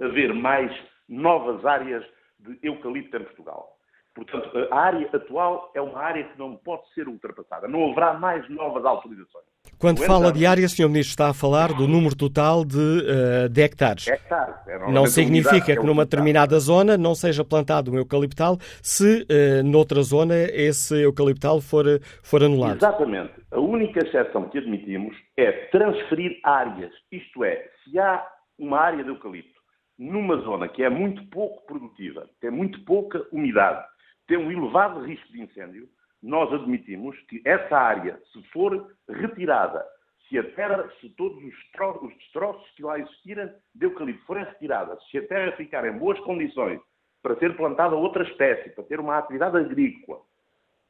haver 0.00 0.32
mais 0.32 0.72
novas 1.08 1.64
áreas 1.64 2.04
de 2.38 2.58
eucalipto 2.62 3.16
em 3.16 3.24
Portugal. 3.24 3.74
Portanto, 4.14 4.50
a 4.70 4.78
área 4.78 5.08
atual 5.12 5.72
é 5.74 5.80
uma 5.80 5.98
área 5.98 6.24
que 6.24 6.38
não 6.38 6.56
pode 6.56 6.88
ser 6.92 7.08
ultrapassada. 7.08 7.66
Não 7.66 7.90
haverá 7.90 8.14
mais 8.14 8.48
novas 8.48 8.84
autorizações. 8.84 9.53
Quando 9.78 10.02
fala 10.04 10.32
de 10.32 10.46
área, 10.46 10.68
Sr. 10.68 10.88
Ministro, 10.88 11.10
está 11.10 11.30
a 11.30 11.34
falar 11.34 11.72
do 11.72 11.86
número 11.86 12.16
total 12.16 12.64
de, 12.64 12.78
uh, 12.78 13.48
de 13.48 13.62
hectares. 13.62 14.06
hectares. 14.08 14.54
É 14.66 14.90
não 14.90 15.06
significa 15.06 15.72
é 15.72 15.76
que 15.76 15.84
numa 15.84 16.04
determinada 16.04 16.58
zona 16.58 16.96
não 16.96 17.14
seja 17.14 17.44
plantado 17.44 17.92
um 17.92 17.96
eucaliptal 17.96 18.58
se 18.82 19.22
uh, 19.22 19.64
noutra 19.64 20.02
zona 20.02 20.34
esse 20.34 20.94
eucaliptal 21.02 21.60
for, 21.60 21.84
for 22.22 22.42
anulado. 22.42 22.76
Exatamente. 22.76 23.32
A 23.50 23.60
única 23.60 24.00
exceção 24.00 24.48
que 24.48 24.58
admitimos 24.58 25.16
é 25.36 25.52
transferir 25.68 26.38
áreas. 26.42 26.92
Isto 27.10 27.44
é, 27.44 27.68
se 27.84 27.98
há 27.98 28.24
uma 28.58 28.78
área 28.78 29.02
de 29.02 29.10
eucalipto 29.10 29.54
numa 29.98 30.36
zona 30.38 30.68
que 30.68 30.82
é 30.82 30.90
muito 30.90 31.24
pouco 31.28 31.64
produtiva, 31.66 32.28
tem 32.40 32.50
muito 32.50 32.84
pouca 32.84 33.24
umidade, 33.32 33.84
tem 34.26 34.36
um 34.36 34.50
elevado 34.50 35.04
risco 35.04 35.30
de 35.32 35.42
incêndio, 35.42 35.88
nós 36.24 36.50
admitimos 36.52 37.18
que 37.28 37.42
essa 37.44 37.76
área, 37.76 38.18
se 38.32 38.42
for 38.44 38.90
retirada, 39.08 39.84
se 40.26 40.38
a 40.38 40.42
terra, 40.52 40.90
se 41.00 41.10
todos 41.10 41.36
os 41.36 41.50
destroços, 41.50 42.02
os 42.08 42.16
destroços 42.16 42.70
que 42.70 42.82
lá 42.82 42.98
existirem 42.98 43.50
de 43.74 43.84
eucalipto 43.84 44.24
forem 44.24 44.44
retirados, 44.44 44.98
se 45.10 45.18
a 45.18 45.26
terra 45.26 45.52
ficar 45.52 45.86
em 45.86 45.98
boas 45.98 46.18
condições 46.20 46.80
para 47.22 47.36
ser 47.36 47.54
plantada 47.56 47.94
outra 47.94 48.24
espécie, 48.24 48.70
para 48.70 48.84
ter 48.84 48.98
uma 49.00 49.18
atividade 49.18 49.58
agrícola 49.58 50.20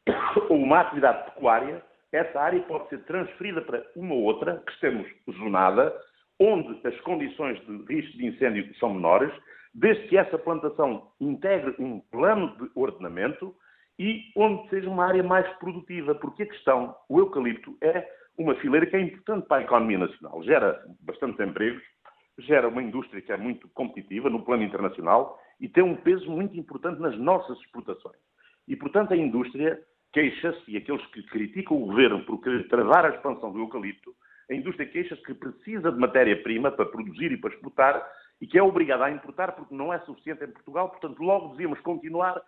ou 0.48 0.56
uma 0.56 0.80
atividade 0.80 1.24
pecuária, 1.32 1.82
essa 2.12 2.40
área 2.40 2.60
pode 2.62 2.88
ser 2.88 3.02
transferida 3.04 3.60
para 3.60 3.84
uma 3.96 4.14
outra, 4.14 4.62
que 4.64 4.72
estemos 4.72 5.06
zonada, 5.36 5.92
onde 6.38 6.80
as 6.86 6.98
condições 7.00 7.58
de 7.66 7.92
risco 7.92 8.16
de 8.16 8.26
incêndio 8.26 8.72
são 8.76 8.94
menores, 8.94 9.32
desde 9.74 10.06
que 10.06 10.16
essa 10.16 10.38
plantação 10.38 11.08
integre 11.20 11.74
um 11.80 11.98
plano 11.98 12.56
de 12.56 12.70
ordenamento 12.76 13.52
e 13.98 14.32
onde 14.36 14.68
seja 14.68 14.88
uma 14.88 15.06
área 15.06 15.22
mais 15.22 15.48
produtiva, 15.58 16.14
porque 16.14 16.42
a 16.42 16.46
questão, 16.46 16.94
o 17.08 17.18
eucalipto 17.18 17.76
é 17.80 18.08
uma 18.36 18.54
fileira 18.56 18.86
que 18.86 18.96
é 18.96 19.00
importante 19.00 19.46
para 19.46 19.58
a 19.58 19.64
economia 19.64 19.98
nacional, 19.98 20.42
gera 20.42 20.82
bastantes 21.00 21.38
empregos, 21.40 21.82
gera 22.38 22.68
uma 22.68 22.82
indústria 22.82 23.22
que 23.22 23.32
é 23.32 23.36
muito 23.36 23.68
competitiva 23.68 24.28
no 24.28 24.42
plano 24.42 24.64
internacional 24.64 25.38
e 25.60 25.68
tem 25.68 25.84
um 25.84 25.94
peso 25.94 26.28
muito 26.30 26.58
importante 26.58 27.00
nas 27.00 27.16
nossas 27.16 27.58
exportações. 27.60 28.18
E, 28.66 28.74
portanto, 28.74 29.12
a 29.12 29.16
indústria 29.16 29.80
queixa-se, 30.12 30.62
e 30.68 30.76
aqueles 30.76 31.04
que 31.06 31.22
criticam 31.24 31.76
o 31.76 31.86
governo 31.86 32.24
por 32.24 32.40
travar 32.68 33.04
a 33.04 33.10
expansão 33.10 33.52
do 33.52 33.60
eucalipto, 33.60 34.14
a 34.50 34.54
indústria 34.54 34.88
queixa-se 34.88 35.22
que 35.22 35.34
precisa 35.34 35.90
de 35.90 35.98
matéria-prima 35.98 36.70
para 36.70 36.86
produzir 36.86 37.32
e 37.32 37.36
para 37.36 37.54
exportar 37.54 38.04
e 38.40 38.46
que 38.46 38.58
é 38.58 38.62
obrigada 38.62 39.04
a 39.04 39.10
importar 39.10 39.52
porque 39.52 39.74
não 39.74 39.92
é 39.92 39.98
suficiente 40.00 40.44
em 40.44 40.50
Portugal, 40.50 40.90
portanto, 40.90 41.22
logo 41.22 41.48
devíamos 41.48 41.80
continuar 41.80 42.40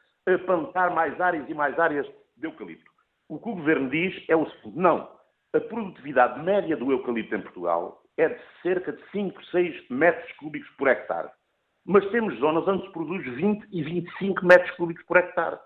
plantar 0.45 0.91
mais 0.91 1.21
áreas 1.21 1.49
e 1.49 1.55
mais 1.55 1.79
áreas 1.79 2.07
de 2.37 2.47
eucalipto. 2.47 2.91
O 3.29 3.39
que 3.39 3.49
o 3.49 3.55
Governo 3.55 3.89
diz 3.89 4.25
é 4.29 4.37
o 4.37 4.49
seguinte: 4.51 4.79
não, 4.79 5.09
a 5.55 5.61
produtividade 5.61 6.43
média 6.43 6.77
do 6.77 6.91
eucalipto 6.91 7.35
em 7.35 7.43
Portugal 7.43 8.03
é 8.19 8.29
de 8.29 8.41
cerca 8.63 8.93
de 8.93 9.03
5, 9.11 9.45
6 9.47 9.89
metros 9.91 10.33
cúbicos 10.37 10.69
por 10.77 10.89
hectare. 10.89 11.29
Mas 11.85 12.09
temos 12.11 12.37
zonas 12.39 12.67
onde 12.67 12.85
se 12.85 12.93
produz 12.93 13.25
20 13.37 13.69
e 13.71 13.83
25 13.83 14.45
metros 14.45 14.71
cúbicos 14.77 15.05
por 15.05 15.17
hectare. 15.17 15.59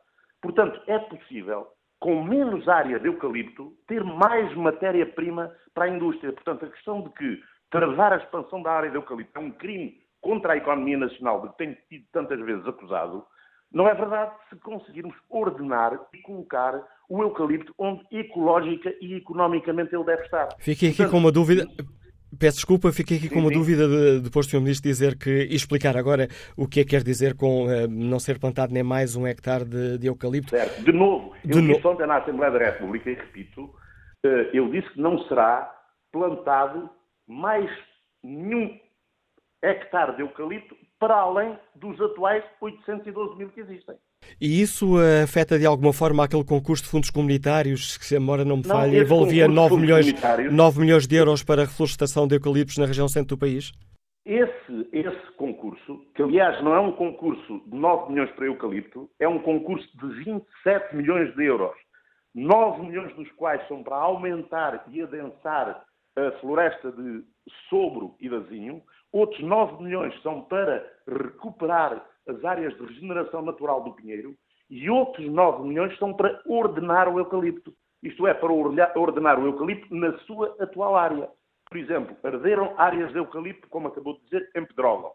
Portanto, 0.42 0.81
é 0.87 0.99
possível, 0.99 1.68
com 1.99 2.23
menos 2.23 2.68
área 2.68 2.99
de 2.99 3.07
eucalipto, 3.07 3.73
ter 3.87 4.03
mais 4.05 4.55
matéria-prima 4.55 5.55
para 5.75 5.85
a 5.85 5.88
indústria. 5.88 6.33
Portanto, 6.33 6.66
a 6.66 6.70
questão 6.70 7.03
de 7.03 7.11
que 7.11 7.42
travar 7.70 8.12
a 8.12 8.16
expansão 8.16 8.62
da 8.62 8.73
área 8.73 8.90
de 8.90 8.96
eucalipto 8.96 9.38
é 9.38 9.42
um 9.42 9.53
crime 9.53 9.99
contra 10.20 10.53
a 10.53 10.57
economia 10.57 10.99
nacional, 10.99 11.40
de 11.42 11.49
que 11.51 11.59
tem 11.59 11.75
sido 11.88 12.05
tantas 12.12 12.38
vezes 12.40 12.66
acusado, 12.66 13.25
não 13.73 13.87
é 13.89 13.95
verdade 13.95 14.33
se 14.49 14.57
conseguirmos 14.57 15.15
ordenar 15.29 15.99
e 16.13 16.19
colocar 16.23 16.83
o 17.09 17.23
eucalipto 17.23 17.75
onde 17.79 18.05
ecológica 18.11 18.93
e 19.01 19.15
economicamente 19.15 19.95
ele 19.95 20.05
deve 20.05 20.23
estar. 20.23 20.49
Fiquei 20.59 20.89
aqui 20.89 20.99
Portanto, 20.99 21.13
com 21.13 21.19
uma 21.19 21.33
dúvida. 21.33 21.67
Peço 22.39 22.59
desculpa, 22.59 22.93
fiquei 22.93 23.17
aqui 23.17 23.29
sim, 23.29 23.35
com 23.35 23.41
uma 23.41 23.49
sim. 23.49 23.55
dúvida 23.55 23.89
de, 23.89 24.21
depois 24.21 24.47
do 24.47 24.51
Sr. 24.51 24.61
Ministro 24.61 24.89
dizer 24.89 25.19
que 25.19 25.31
explicar 25.51 25.97
agora 25.97 26.29
o 26.57 26.67
que 26.69 26.81
é 26.81 26.85
que 26.85 26.91
quer 26.91 27.03
dizer 27.03 27.37
com 27.37 27.67
uh, 27.67 27.89
não 27.89 28.21
ser 28.21 28.39
plantado 28.39 28.73
nem 28.73 28.85
mais 28.85 29.17
um 29.17 29.27
hectare 29.27 29.65
de, 29.65 29.99
de 29.99 30.07
eucalipto. 30.07 30.51
Certo. 30.51 30.85
De 30.85 30.93
novo, 30.93 31.35
de 31.45 31.59
eu 31.59 31.63
no... 31.63 31.75
disse 31.75 31.87
ontem 31.87 32.07
na 32.07 32.19
Assembleia 32.19 32.53
da 32.53 32.59
República, 32.59 33.11
e 33.11 33.15
repito, 33.15 33.65
uh, 33.65 34.29
eu 34.53 34.71
disse 34.71 34.89
que 34.93 35.01
não 35.01 35.19
será 35.27 35.73
plantado 36.13 36.89
mais 37.27 37.69
nenhum 38.23 38.79
hectare 39.63 40.15
de 40.15 40.23
eucalipto 40.23 40.77
para 41.01 41.17
além 41.17 41.59
dos 41.75 41.99
atuais 42.01 42.45
812 42.61 43.37
mil 43.37 43.49
que 43.49 43.61
existem. 43.61 43.97
E 44.39 44.61
isso 44.61 44.97
afeta 45.25 45.59
de 45.59 45.65
alguma 45.65 45.93
forma 45.93 46.23
aquele 46.23 46.45
concurso 46.45 46.85
de 46.85 46.91
fundos 46.91 47.11
comunitários 47.11 47.97
que, 47.97 48.05
se 48.05 48.15
a 48.15 48.21
memória 48.21 48.45
não 48.45 48.59
me 48.59 48.65
falha, 48.65 48.93
não, 48.93 49.01
envolvia 49.01 49.49
9 49.49 49.77
milhões, 49.77 50.15
9 50.53 50.81
milhões 50.81 51.07
de 51.09 51.17
euros 51.17 51.43
para 51.43 51.63
a 51.63 51.65
reflorestação 51.65 52.29
de 52.29 52.37
eucaliptos 52.37 52.77
na 52.77 52.85
região 52.85 53.09
centro 53.09 53.35
do 53.35 53.41
país? 53.41 53.73
Esse, 54.27 54.89
esse 54.93 55.33
concurso, 55.39 56.05
que 56.15 56.23
aliás 56.23 56.63
não 56.63 56.75
é 56.75 56.81
um 56.81 56.93
concurso 56.93 57.63
de 57.67 57.75
9 57.75 58.13
milhões 58.13 58.31
para 58.33 58.47
eucalipto, 58.47 59.09
é 59.19 59.27
um 59.27 59.39
concurso 59.41 59.89
de 59.99 60.25
27 60.25 60.95
milhões 60.95 61.35
de 61.35 61.45
euros. 61.45 61.75
9 62.35 62.83
milhões 62.83 63.15
dos 63.17 63.31
quais 63.33 63.67
são 63.67 63.83
para 63.83 63.97
aumentar 63.97 64.85
e 64.89 65.03
adensar 65.03 65.83
a 66.17 66.31
floresta 66.41 66.93
de 66.93 67.25
Sobro 67.69 68.15
e 68.21 68.29
Dazinho, 68.29 68.83
outros 69.12 69.40
9 69.40 69.83
milhões 69.83 70.14
são 70.23 70.42
para 70.42 70.87
recuperar 71.07 72.05
as 72.29 72.44
áreas 72.44 72.77
de 72.77 72.85
regeneração 72.85 73.42
natural 73.42 73.83
do 73.83 73.94
pinheiro 73.94 74.35
e 74.68 74.88
outros 74.88 75.27
9 75.27 75.66
milhões 75.66 75.96
são 75.99 76.14
para 76.14 76.40
ordenar 76.46 77.09
o 77.09 77.18
eucalipto. 77.18 77.75
Isto 78.03 78.27
é, 78.27 78.33
para 78.33 78.53
ordenar 78.53 79.38
o 79.38 79.46
eucalipto 79.46 79.94
na 79.94 80.16
sua 80.20 80.57
atual 80.61 80.96
área. 80.96 81.29
Por 81.68 81.77
exemplo, 81.77 82.16
arderam 82.23 82.75
áreas 82.79 83.12
de 83.12 83.18
eucalipto, 83.18 83.68
como 83.68 83.88
acabou 83.88 84.14
de 84.14 84.25
dizer, 84.25 84.51
em 84.57 84.64
Pedrógão. 84.64 85.12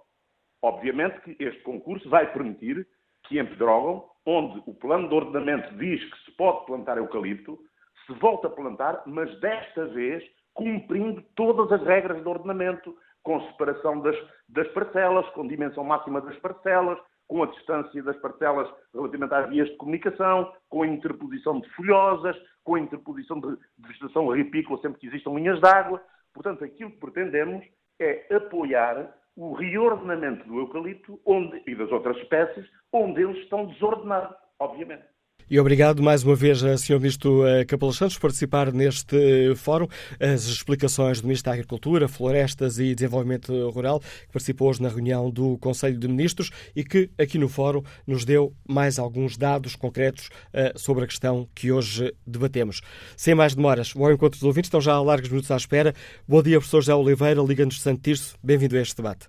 Obviamente 0.61 1.19
que 1.21 1.43
este 1.43 1.61
concurso 1.63 2.09
vai 2.09 2.31
permitir 2.31 2.87
que 3.23 3.39
em 3.39 3.45
Pedrógão, 3.45 4.05
onde 4.25 4.61
o 4.65 4.73
plano 4.73 5.07
de 5.07 5.15
ordenamento 5.15 5.73
diz 5.75 6.03
que 6.03 6.25
se 6.25 6.31
pode 6.31 6.65
plantar 6.65 6.97
eucalipto, 6.97 7.57
se 8.05 8.13
volta 8.13 8.47
a 8.47 8.51
plantar, 8.51 9.03
mas 9.05 9.39
desta 9.39 9.85
vez 9.87 10.23
cumprindo 10.53 11.21
todas 11.35 11.71
as 11.71 11.85
regras 11.85 12.21
de 12.21 12.27
ordenamento, 12.27 12.95
com 13.25 13.41
separação 13.47 13.99
das, 14.01 14.15
das 14.47 14.67
parcelas, 14.69 15.27
com 15.31 15.47
dimensão 15.47 15.83
máxima 15.83 16.21
das 16.21 16.37
parcelas, 16.37 16.97
com 17.27 17.41
a 17.41 17.47
distância 17.47 18.03
das 18.03 18.15
parcelas 18.17 18.71
relativamente 18.93 19.33
às 19.33 19.49
vias 19.49 19.67
de 19.67 19.75
comunicação, 19.77 20.53
com 20.69 20.83
a 20.83 20.87
interposição 20.87 21.59
de 21.59 21.67
folhosas, 21.71 22.37
com 22.63 22.75
a 22.75 22.79
interposição 22.79 23.39
de, 23.39 23.57
vegetação 23.79 24.27
ripícola 24.27 24.79
sempre 24.79 24.99
que 24.99 25.07
existam 25.07 25.31
linhas 25.31 25.59
de 25.59 25.67
água. 25.67 26.01
Portanto, 26.33 26.63
aquilo 26.63 26.91
que 26.91 26.99
pretendemos 26.99 27.65
é 27.99 28.35
apoiar 28.35 29.11
o 29.35 29.53
reordenamento 29.53 30.47
do 30.47 30.59
eucalipto 30.59 31.19
onde, 31.25 31.63
e 31.65 31.73
das 31.73 31.91
outras 31.91 32.15
espécies, 32.17 32.69
onde 32.93 33.23
eles 33.23 33.37
estão 33.37 33.65
desordenados, 33.65 34.37
obviamente. 34.59 35.14
E 35.47 35.59
obrigado 35.59 36.01
mais 36.01 36.23
uma 36.23 36.35
vez, 36.35 36.63
eh, 36.63 36.75
Sr. 36.75 36.99
Ministro 36.99 37.45
eh, 37.45 37.63
Capelas 37.65 37.97
Santos, 37.97 38.15
por 38.15 38.21
participar 38.23 38.73
neste 38.73 39.53
fórum. 39.55 39.87
As 40.19 40.45
explicações 40.45 41.21
do 41.21 41.27
Ministro 41.27 41.51
da 41.51 41.53
Agricultura, 41.53 42.07
Florestas 42.07 42.79
e 42.79 42.95
Desenvolvimento 42.95 43.69
Rural, 43.69 43.99
que 43.99 44.33
participou 44.33 44.69
hoje 44.69 44.81
na 44.81 44.89
reunião 44.89 45.29
do 45.29 45.55
Conselho 45.59 45.99
de 45.99 46.07
Ministros 46.07 46.49
e 46.75 46.83
que, 46.83 47.11
aqui 47.15 47.37
no 47.37 47.47
fórum, 47.47 47.83
nos 48.07 48.25
deu 48.25 48.55
mais 48.67 48.97
alguns 48.97 49.37
dados 49.37 49.75
concretos 49.75 50.29
sobre 50.75 51.03
a 51.03 51.07
questão 51.07 51.47
que 51.53 51.71
hoje 51.71 52.11
debatemos. 52.25 52.81
Sem 53.15 53.35
mais 53.35 53.53
demoras, 53.53 53.93
o 53.95 54.11
encontro 54.11 54.39
dos 54.39 54.43
ouvintes 54.43 54.67
estão 54.67 54.81
já 54.81 54.93
há 54.93 55.01
largos 55.01 55.29
minutos 55.29 55.51
à 55.51 55.57
espera. 55.57 55.93
Bom 56.27 56.41
dia, 56.41 56.57
professor 56.57 56.81
José 56.81 56.95
Oliveira, 56.95 57.41
Liga-nos 57.41 57.75
de 57.75 57.81
Santo 57.81 58.01
Tirso. 58.01 58.35
Bem-vindo 58.43 58.75
a 58.77 58.81
este 58.81 58.95
debate. 58.97 59.27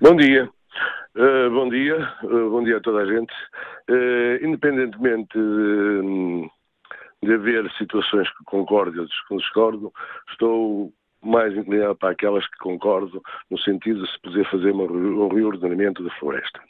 Bom 0.00 0.16
dia. 0.16 0.48
Uh, 1.18 1.50
bom 1.50 1.68
dia, 1.68 1.96
uh, 2.22 2.48
bom 2.48 2.62
dia 2.62 2.76
a 2.76 2.80
toda 2.80 3.00
a 3.00 3.04
gente. 3.04 3.34
Uh, 3.90 4.38
independentemente 4.40 5.36
de, 5.36 6.48
de, 7.24 7.34
haver 7.34 7.68
situações 7.72 8.30
que 8.38 8.44
concordo 8.44 8.96
e 8.96 9.00
outras 9.00 9.18
que 9.26 9.34
estou 10.30 10.92
mais 11.20 11.52
inclinado 11.56 11.96
para 11.96 12.10
aquelas 12.10 12.46
que 12.46 12.58
concordo, 12.58 13.20
no 13.50 13.58
sentido 13.58 14.04
de 14.04 14.12
se 14.12 14.20
poder 14.20 14.48
fazer 14.48 14.70
um 14.72 15.26
reordenamento 15.26 16.04
da 16.04 16.10
floresta. 16.20 16.60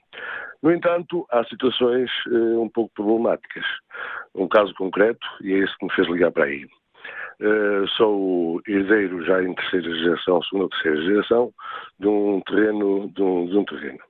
No 0.62 0.72
entanto, 0.72 1.26
há 1.30 1.44
situações 1.44 2.10
um 2.26 2.70
pouco 2.70 2.90
problemáticas. 2.94 3.66
Um 4.34 4.48
caso 4.48 4.72
concreto, 4.76 5.26
e 5.42 5.52
é 5.52 5.58
esse 5.58 5.76
que 5.76 5.84
me 5.84 5.92
fez 5.92 6.08
ligar 6.08 6.32
para 6.32 6.44
aí. 6.44 6.64
Uh, 7.40 7.86
sou 7.98 8.62
herdeiro 8.66 9.22
já 9.26 9.42
em 9.42 9.54
terceira 9.54 9.94
geração, 9.94 10.42
segunda 10.44 10.64
ou 10.64 10.70
terceira 10.70 11.02
geração, 11.02 11.52
de 12.00 12.08
um 12.08 12.40
terreno, 12.40 13.12
de 13.14 13.22
um, 13.22 13.46
de 13.46 13.58
um 13.58 13.64
terreno. 13.66 14.07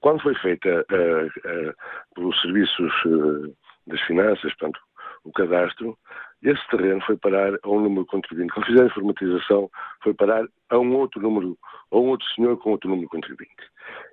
Quando 0.00 0.22
foi 0.22 0.34
feita 0.36 0.84
uh, 0.90 1.26
uh, 1.26 1.74
pelos 2.14 2.40
serviços 2.42 2.92
uh, 3.06 3.56
das 3.86 4.00
finanças, 4.02 4.52
portanto, 4.54 4.80
o 5.24 5.32
cadastro, 5.32 5.96
esse 6.42 6.68
terreno 6.68 7.00
foi 7.02 7.16
parar 7.16 7.54
a 7.62 7.68
um 7.68 7.80
número 7.80 8.04
contribuinte. 8.06 8.52
Quando 8.52 8.66
fizeram 8.66 8.84
a 8.84 8.90
informatização, 8.90 9.70
foi 10.02 10.12
parar 10.12 10.44
a 10.68 10.78
um 10.78 10.94
outro 10.96 11.20
número, 11.20 11.56
a 11.90 11.96
um 11.96 12.08
outro 12.08 12.26
senhor 12.34 12.56
com 12.58 12.70
outro 12.72 12.90
número 12.90 13.08
contribuinte. 13.08 13.64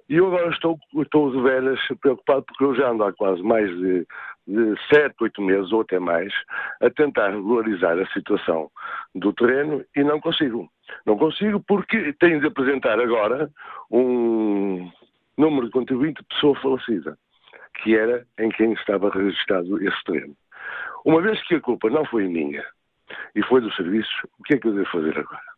E 0.09 0.15
eu 0.15 0.27
agora 0.27 0.49
estou, 0.49 0.77
estou 0.97 1.31
de 1.31 1.41
veras 1.41 1.79
preocupado 2.01 2.43
porque 2.43 2.63
eu 2.63 2.75
já 2.75 2.89
ando 2.89 3.03
há 3.03 3.13
quase 3.13 3.41
mais 3.43 3.69
de, 3.69 4.07
de 4.47 4.75
sete, 4.89 5.15
oito 5.21 5.41
meses 5.41 5.71
ou 5.71 5.81
até 5.81 5.99
mais 5.99 6.33
a 6.81 6.89
tentar 6.89 7.31
regularizar 7.31 7.99
a 7.99 8.05
situação 8.07 8.69
do 9.13 9.33
terreno 9.33 9.83
e 9.95 10.03
não 10.03 10.19
consigo. 10.19 10.69
Não 11.05 11.17
consigo 11.17 11.61
porque 11.67 12.13
tenho 12.13 12.39
de 12.39 12.47
apresentar 12.47 12.99
agora 12.99 13.49
um, 13.89 14.89
número 15.37 15.67
de 15.67 15.71
contribuinte 15.71 16.23
pessoa 16.23 16.59
falecida, 16.61 17.17
que 17.81 17.95
era 17.95 18.25
em 18.39 18.49
quem 18.49 18.73
estava 18.73 19.09
registado 19.09 19.81
esse 19.81 20.03
terreno. 20.05 20.35
Uma 21.05 21.21
vez 21.21 21.41
que 21.47 21.55
a 21.55 21.61
culpa 21.61 21.89
não 21.89 22.05
foi 22.05 22.27
minha 22.27 22.63
e 23.35 23.43
foi 23.43 23.61
do 23.61 23.73
serviço, 23.73 24.09
o 24.39 24.43
que 24.43 24.55
é 24.55 24.57
que 24.57 24.67
eu 24.67 24.73
devo 24.73 24.89
fazer 24.91 25.17
agora? 25.17 25.51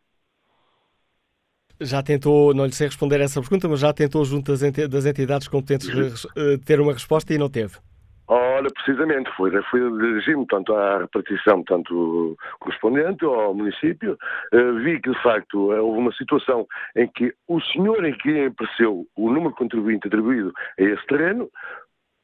Já 1.80 2.02
tentou, 2.02 2.54
não 2.54 2.66
lhe 2.66 2.72
sei 2.72 2.86
responder 2.86 3.20
essa 3.20 3.40
pergunta, 3.40 3.68
mas 3.68 3.80
já 3.80 3.92
tentou 3.92 4.24
junto 4.24 4.52
das 4.52 5.06
entidades 5.06 5.48
competentes 5.48 5.88
eh, 6.36 6.56
ter 6.64 6.80
uma 6.80 6.92
resposta 6.92 7.34
e 7.34 7.38
não 7.38 7.50
teve. 7.50 7.78
Ora, 8.26 8.68
precisamente, 8.72 9.30
foi, 9.36 9.50
foi 9.64 9.80
dirigir-me 9.98 10.46
tanto 10.46 10.74
à 10.74 10.98
repartição, 10.98 11.62
tanto 11.64 12.36
correspondente 12.58 13.22
ao 13.22 13.52
município, 13.52 14.16
uh, 14.52 14.74
vi 14.82 14.98
que 15.00 15.10
de 15.10 15.22
facto 15.22 15.74
eh, 15.74 15.80
houve 15.80 15.98
uma 15.98 16.12
situação 16.12 16.66
em 16.96 17.06
que 17.08 17.34
o 17.46 17.60
senhor 17.60 18.02
em 18.02 18.16
que 18.16 18.46
apareceu 18.46 19.06
o 19.14 19.30
número 19.30 19.54
contribuinte 19.54 20.06
atribuído 20.06 20.54
a 20.78 20.82
esse 20.82 21.06
terreno, 21.06 21.50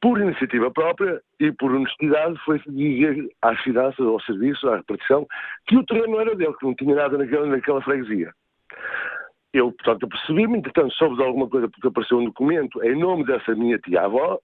por 0.01 0.19
iniciativa 0.19 0.71
própria 0.71 1.21
e 1.39 1.51
por 1.51 1.71
honestidade, 1.71 2.35
foi 2.43 2.59
dizer 2.67 3.29
às 3.43 3.59
finanças, 3.61 4.03
ao 4.03 4.19
serviço, 4.21 4.67
à 4.69 4.77
repartição, 4.77 5.27
que 5.67 5.77
o 5.77 5.85
terreno 5.85 6.19
era 6.19 6.35
dele, 6.35 6.55
que 6.59 6.65
não 6.65 6.73
tinha 6.73 6.95
nada 6.95 7.15
naquela, 7.15 7.45
naquela 7.45 7.81
freguesia. 7.83 8.33
Eu, 9.53 9.71
portanto, 9.71 10.07
percebi-me, 10.07 10.57
entretanto, 10.57 10.91
soube 10.93 11.17
de 11.17 11.23
alguma 11.23 11.47
coisa 11.47 11.69
porque 11.69 11.87
apareceu 11.87 12.17
um 12.17 12.25
documento 12.25 12.83
em 12.83 12.97
nome 12.97 13.25
dessa 13.25 13.53
minha 13.53 13.77
tia-avó, 13.77 14.39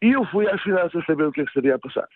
e 0.00 0.12
eu 0.12 0.24
fui 0.26 0.48
às 0.48 0.60
finanças 0.62 1.04
saber 1.04 1.24
o 1.24 1.32
que 1.32 1.40
é 1.40 1.44
que 1.44 1.50
estaria 1.50 1.74
a 1.74 1.78
passar. 1.78 2.08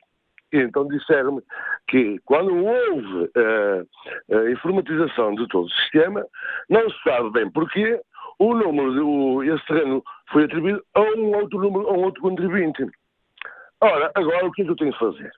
E 0.52 0.58
então 0.58 0.86
disseram-me 0.86 1.42
que 1.88 2.18
quando 2.24 2.54
houve 2.54 3.24
uh, 3.24 4.36
a 4.36 4.50
informatização 4.50 5.34
de 5.34 5.46
todo 5.48 5.66
o 5.66 5.70
sistema, 5.70 6.24
não 6.68 6.88
se 6.88 7.02
sabe 7.02 7.30
bem 7.30 7.50
porquê, 7.50 8.00
o 8.38 8.54
número, 8.54 8.92
do, 8.92 9.42
esse 9.44 9.66
terreno 9.66 10.02
foi 10.30 10.44
atribuído 10.44 10.82
a 10.94 11.00
um 11.00 11.34
outro 11.36 11.58
número, 11.58 11.88
a 11.88 11.92
um 11.92 12.04
outro 12.04 12.22
contribuinte. 12.22 12.86
Ora, 13.82 14.10
agora 14.14 14.46
o 14.46 14.52
que 14.52 14.62
é 14.62 14.64
que 14.64 14.70
eu 14.70 14.76
tenho 14.76 14.90
de 14.92 14.98
fazer? 14.98 15.30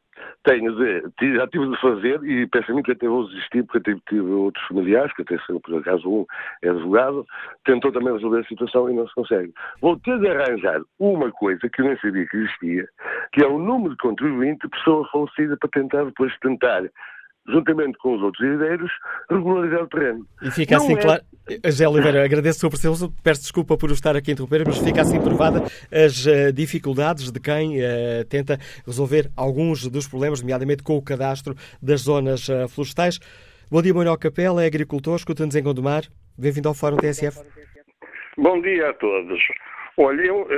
Tenho 0.44 0.72
de, 0.77 1.37
já 1.37 1.46
tive 1.48 1.68
de 1.70 1.81
fazer, 1.81 2.22
e 2.22 2.46
penso-me 2.46 2.85
que 2.85 2.92
até 2.92 3.09
vou 3.09 3.27
desistir, 3.27 3.64
porque 3.64 3.81
tive, 3.81 4.01
tive 4.09 4.31
outros 4.31 4.64
familiares, 4.68 5.12
que 5.14 5.22
até 5.22 5.37
por 5.61 5.79
acaso 5.79 6.09
um 6.09 6.27
é 6.62 6.68
advogado, 6.68 7.27
tentou 7.64 7.90
também 7.90 8.12
resolver 8.12 8.40
a 8.40 8.44
situação 8.44 8.88
e 8.88 8.94
não 8.94 9.09
se 9.09 9.14
consegue. 9.14 9.53
Vou 9.81 9.98
ter 9.98 10.20
de 10.20 10.29
arranjar 10.29 10.81
uma 11.01 11.33
coisa 11.33 11.68
que 11.68 11.83
eu 11.83 11.87
nem 11.87 11.98
sabia 11.98 12.27
que 12.29 12.37
existia, 12.37 12.88
que 13.33 13.42
é 13.42 13.46
o 13.46 13.59
número 13.59 13.90
de 13.90 14.03
contribuinte 14.03 14.61
de 14.62 14.70
pessoa 14.70 15.09
falecida 15.11 15.57
para 15.57 15.70
tentar 15.70 16.05
depois 16.05 16.33
tentar 16.38 16.85
juntamente 17.49 17.99
com 17.99 18.15
os 18.15 18.23
outros 18.23 18.47
herdeiros, 18.47 18.91
regularizar 19.31 19.83
o 19.83 19.89
terreno. 19.89 20.27
E 20.43 20.51
fica 20.51 20.77
não 20.77 20.85
assim 20.85 20.95
é... 20.95 21.01
claro. 21.01 21.23
José 21.65 21.89
Oliveira, 21.89 22.25
agradeço 22.25 22.59
a 22.59 22.61
sua 22.61 22.71
presença, 22.71 23.09
peço 23.25 23.41
desculpa 23.41 23.77
por 23.77 23.91
estar 23.91 24.15
aqui 24.15 24.31
a 24.31 24.35
interromper, 24.35 24.65
mas 24.67 24.79
fica 24.79 25.01
assim 25.01 25.19
provada 25.21 25.63
as 25.91 26.27
uh, 26.27 26.53
dificuldades 26.53 27.33
de 27.33 27.41
quem 27.41 27.79
uh, 27.79 28.25
tenta 28.29 28.59
resolver 28.87 29.31
alguns 29.35 29.89
dos 29.89 30.07
problemas, 30.07 30.43
nomeadamente 30.43 30.83
com 30.83 30.97
o 30.97 31.03
cadastro 31.03 31.55
das 31.83 32.03
zonas 32.03 32.49
uh, 32.49 32.69
florestais. 32.69 33.19
Bom 33.71 33.81
dia, 33.81 33.95
Manuel 33.95 34.19
Capela, 34.19 34.63
é 34.63 34.67
agricultor, 34.67 35.17
escuta-nos 35.17 35.57
em 35.57 35.63
Gondomar. 35.63 36.03
Bem-vindo 36.37 36.69
ao 36.69 36.75
Fórum 36.75 36.97
TSF. 36.99 37.41
Bom 38.37 38.61
dia 38.61 38.91
a 38.91 38.95
todos. 38.95 39.41
Olha, 39.97 40.21
eu 40.21 40.43
uh, 40.43 40.49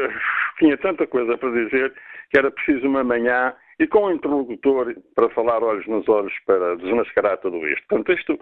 tinha 0.59 0.77
tanta 0.77 1.07
coisa 1.07 1.39
para 1.39 1.51
dizer 1.51 1.93
que 2.31 2.39
era 2.39 2.51
preciso 2.51 2.87
uma 2.87 3.03
manhã 3.03 3.55
e 3.81 3.87
com 3.87 4.05
um 4.05 4.13
interlocutor 4.13 4.95
para 5.17 5.31
falar 5.31 5.63
olhos 5.65 5.87
nos 5.87 6.07
olhos 6.09 6.33
para 6.47 6.77
desmascarar 6.77 7.39
tudo 7.39 7.67
isto. 7.67 7.83
Portanto, 7.89 8.13
isto, 8.13 8.39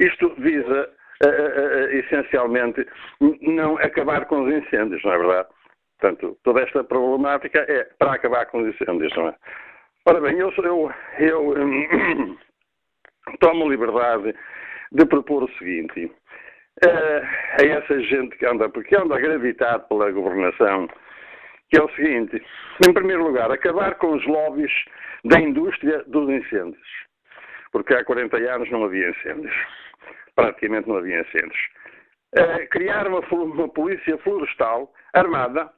isto 0.00 0.34
visa 0.38 0.90
uh, 1.22 1.28
uh, 1.28 1.96
essencialmente 1.98 2.86
não 3.42 3.76
acabar 3.76 4.24
com 4.24 4.44
os 4.44 4.52
incêndios, 4.52 5.04
não 5.04 5.12
é 5.12 5.18
verdade? 5.18 5.48
Portanto, 6.00 6.38
toda 6.42 6.62
esta 6.62 6.82
problemática 6.82 7.66
é 7.68 7.84
para 7.98 8.14
acabar 8.14 8.46
com 8.46 8.62
os 8.62 8.74
incêndios, 8.74 9.14
não 9.14 9.28
é? 9.28 9.34
Ora 10.06 10.20
bem, 10.22 10.38
eu, 10.38 10.50
eu, 10.56 10.90
eu 11.18 11.50
um, 11.50 12.38
tomo 13.40 13.68
liberdade 13.68 14.34
de 14.92 15.04
propor 15.04 15.42
o 15.42 15.52
seguinte 15.58 16.10
a 17.60 17.62
essa 17.62 18.00
gente 18.00 18.36
que 18.38 18.46
anda, 18.46 18.70
porque 18.70 18.96
anda 18.96 19.16
a 19.16 19.78
pela 19.80 20.10
governação, 20.12 20.88
que 21.70 21.78
é 21.78 21.82
o 21.82 21.90
seguinte: 21.90 22.42
em 22.86 22.92
primeiro 22.92 23.24
lugar, 23.24 23.50
acabar 23.50 23.94
com 23.96 24.14
os 24.14 24.26
lobbies 24.26 24.72
da 25.24 25.40
indústria 25.40 26.02
dos 26.06 26.28
incêndios. 26.28 26.88
Porque 27.72 27.94
há 27.94 28.04
40 28.04 28.36
anos 28.36 28.70
não 28.70 28.84
havia 28.84 29.10
incêndios. 29.10 29.54
Praticamente 30.34 30.88
não 30.88 30.96
havia 30.96 31.20
incêndios. 31.20 31.58
Uh, 32.36 32.68
criar 32.70 33.06
uma, 33.06 33.20
uma, 33.20 33.68
polícia 33.68 34.16
florestal 34.18 34.92
armada, 35.14 35.70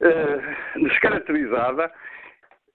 uh, 0.00 0.80
descaracterizada 0.82 1.92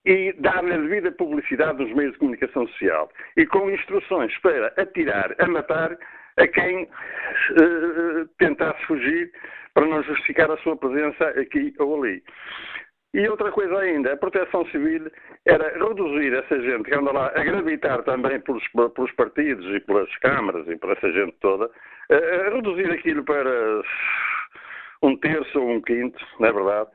e 0.05 0.33
dar-lhe 0.39 0.73
a 0.73 0.77
devida 0.77 1.11
publicidade 1.11 1.83
nos 1.83 1.93
meios 1.93 2.13
de 2.13 2.19
comunicação 2.19 2.67
social. 2.67 3.09
E 3.35 3.45
com 3.45 3.69
instruções 3.69 4.35
para 4.39 4.67
atirar, 4.77 5.35
a 5.39 5.47
matar 5.47 5.97
a 6.37 6.47
quem 6.47 6.83
uh, 6.83 8.27
tentasse 8.37 8.83
fugir 8.85 9.31
para 9.73 9.85
não 9.85 10.01
justificar 10.03 10.49
a 10.49 10.57
sua 10.57 10.75
presença 10.75 11.27
aqui 11.39 11.73
ou 11.79 12.01
ali. 12.03 12.23
E 13.13 13.27
outra 13.27 13.51
coisa 13.51 13.77
ainda, 13.79 14.13
a 14.13 14.17
proteção 14.17 14.65
civil 14.67 15.09
era 15.45 15.69
reduzir 15.73 16.33
essa 16.33 16.61
gente 16.61 16.83
que 16.83 16.95
anda 16.95 17.11
lá 17.11 17.31
a 17.35 17.43
gravitar 17.43 18.03
também 18.03 18.39
pelos, 18.41 18.63
pelos 18.93 19.11
partidos 19.13 19.65
e 19.75 19.79
pelas 19.79 20.13
câmaras 20.17 20.67
e 20.67 20.75
por 20.75 20.91
essa 20.91 21.11
gente 21.11 21.35
toda, 21.39 21.69
a 22.11 22.49
reduzir 22.53 22.91
aquilo 22.91 23.23
para 23.23 23.81
um 25.01 25.17
terço 25.17 25.59
ou 25.59 25.69
um 25.71 25.81
quinto, 25.81 26.23
não 26.39 26.49
é 26.49 26.53
verdade? 26.53 26.89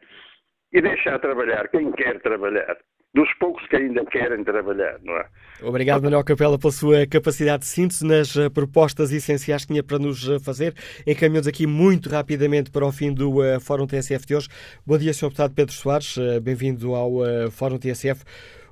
E 0.72 0.80
deixar 0.80 1.18
trabalhar 1.18 1.68
quem 1.68 1.90
quer 1.92 2.20
trabalhar 2.20 2.76
dos 3.14 3.28
poucos 3.38 3.66
que 3.68 3.76
ainda 3.76 4.04
querem 4.06 4.42
trabalhar, 4.42 4.98
não 5.02 5.14
é? 5.14 5.26
Obrigado, 5.62 6.02
Manuel 6.02 6.24
Capela, 6.24 6.58
pela 6.58 6.72
sua 6.72 7.06
capacidade 7.06 7.62
de 7.62 7.68
síntese 7.68 8.04
nas 8.06 8.36
eh, 8.36 8.48
propostas 8.48 9.12
essenciais 9.12 9.62
que 9.62 9.72
tinha 9.72 9.82
para 9.82 9.98
nos 9.98 10.28
eh, 10.28 10.38
fazer. 10.38 10.74
Encaminhamos 11.06 11.46
aqui 11.46 11.66
muito 11.66 12.08
rapidamente 12.08 12.70
para 12.70 12.86
o 12.86 12.90
fim 12.90 13.12
do 13.12 13.40
uh, 13.40 13.60
Fórum 13.60 13.86
TSF 13.86 14.26
de 14.26 14.34
hoje. 14.34 14.48
Bom 14.86 14.96
dia, 14.96 15.12
Sr. 15.12 15.26
Deputado 15.26 15.54
Pedro 15.54 15.74
Soares, 15.74 16.16
bem-vindo 16.42 16.94
ao 16.94 17.12
Fórum 17.50 17.78
TSF. 17.78 18.24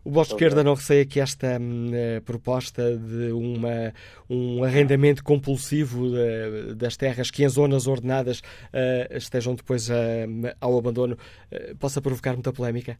O 0.02 0.10
Bloco 0.10 0.28
de 0.28 0.34
Esquerda 0.34 0.64
não 0.64 0.74
receia 0.74 1.04
que 1.04 1.20
esta 1.20 1.58
uh, 1.58 2.22
proposta 2.22 2.96
de 2.96 3.32
uma, 3.32 3.92
um 4.28 4.64
arrendamento 4.64 5.22
compulsivo 5.22 6.06
uh, 6.06 6.74
das 6.74 6.96
terras 6.96 7.30
que 7.30 7.44
em 7.44 7.48
zonas 7.48 7.86
ordenadas 7.86 8.40
uh, 8.40 9.14
estejam 9.14 9.54
depois 9.54 9.90
ao 10.60 10.78
abandono 10.78 11.18
possa 11.78 12.00
provocar 12.00 12.32
muita 12.32 12.52
polémica? 12.52 12.96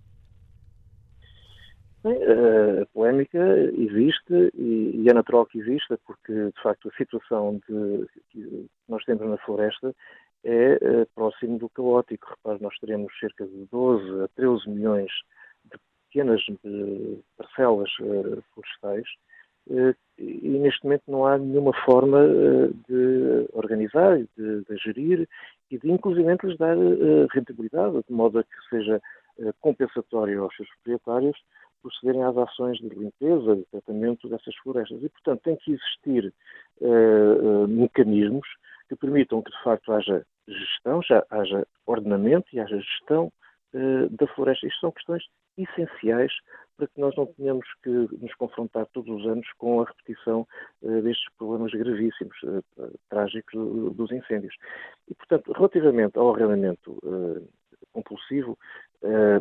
A 2.04 2.86
polémica 2.94 3.38
existe 3.76 4.50
e, 4.54 5.04
é 5.08 5.12
natural 5.12 5.44
que 5.46 5.58
exista, 5.58 5.98
porque 6.06 6.32
de 6.32 6.62
facto 6.62 6.88
a 6.88 6.96
situação 6.96 7.60
de, 7.68 8.06
que 8.30 8.66
nós 8.88 9.04
temos 9.04 9.28
na 9.28 9.36
floresta 9.38 9.94
é 10.42 10.74
uh, 10.76 11.06
próximo 11.14 11.58
do 11.58 11.68
caótico. 11.68 12.28
Repare, 12.30 12.62
nós 12.62 12.78
teremos 12.78 13.12
cerca 13.18 13.46
de 13.46 13.66
12 13.70 14.24
a 14.24 14.28
13 14.28 14.70
milhões 14.70 15.10
de 15.70 15.78
pequenas 16.08 16.42
parcelas 17.36 17.90
uh, 18.00 18.42
florestais 18.54 19.06
e 20.18 20.48
neste 20.58 20.82
momento 20.82 21.02
não 21.06 21.26
há 21.26 21.38
nenhuma 21.38 21.72
forma 21.84 22.18
de 22.88 23.46
organizar, 23.52 24.18
de, 24.18 24.64
de 24.64 24.76
gerir 24.78 25.28
e 25.70 25.78
de 25.78 25.92
inclusive 25.92 26.26
lhes 26.42 26.56
dar 26.56 26.76
rentabilidade, 27.32 28.02
de 28.08 28.12
modo 28.12 28.40
a 28.40 28.42
que 28.42 28.68
seja 28.68 29.00
compensatório 29.60 30.42
aos 30.42 30.56
seus 30.56 30.68
proprietários 30.76 31.36
procederem 31.80 32.22
às 32.22 32.36
ações 32.36 32.78
de 32.78 32.88
limpeza, 32.88 33.56
de 33.56 33.64
tratamento 33.66 34.28
dessas 34.28 34.54
florestas. 34.56 35.02
E, 35.02 35.08
portanto, 35.08 35.40
tem 35.42 35.56
que 35.56 35.72
existir 35.72 36.32
uh, 36.80 37.64
uh, 37.64 37.68
mecanismos 37.68 38.46
que 38.88 38.96
permitam 38.96 39.42
que, 39.42 39.50
de 39.50 39.62
facto, 39.62 39.92
haja 39.92 40.24
gestão, 40.46 41.02
já 41.02 41.24
haja 41.30 41.66
ordenamento 41.86 42.46
e 42.52 42.60
haja 42.60 42.78
gestão 42.78 43.32
uh, 43.74 44.08
da 44.10 44.26
floresta. 44.28 44.66
Isto 44.66 44.80
são 44.80 44.92
questões 44.92 45.24
essenciais 45.56 46.32
para 46.76 46.86
que 46.86 47.00
nós 47.00 47.14
não 47.16 47.26
tenhamos 47.26 47.66
que 47.82 47.90
nos 47.90 48.34
confrontar 48.36 48.86
todos 48.94 49.14
os 49.14 49.26
anos 49.30 49.46
com 49.58 49.82
a 49.82 49.84
repetição 49.84 50.48
destes 50.80 51.26
problemas 51.36 51.72
gravíssimos, 51.72 52.34
trágicos 53.10 53.52
dos 53.94 54.10
incêndios. 54.10 54.54
E, 55.06 55.14
portanto, 55.14 55.52
relativamente 55.52 56.18
ao 56.18 56.34
arrendamento 56.34 56.98
compulsivo, 57.92 58.52
Uh, 58.52 58.89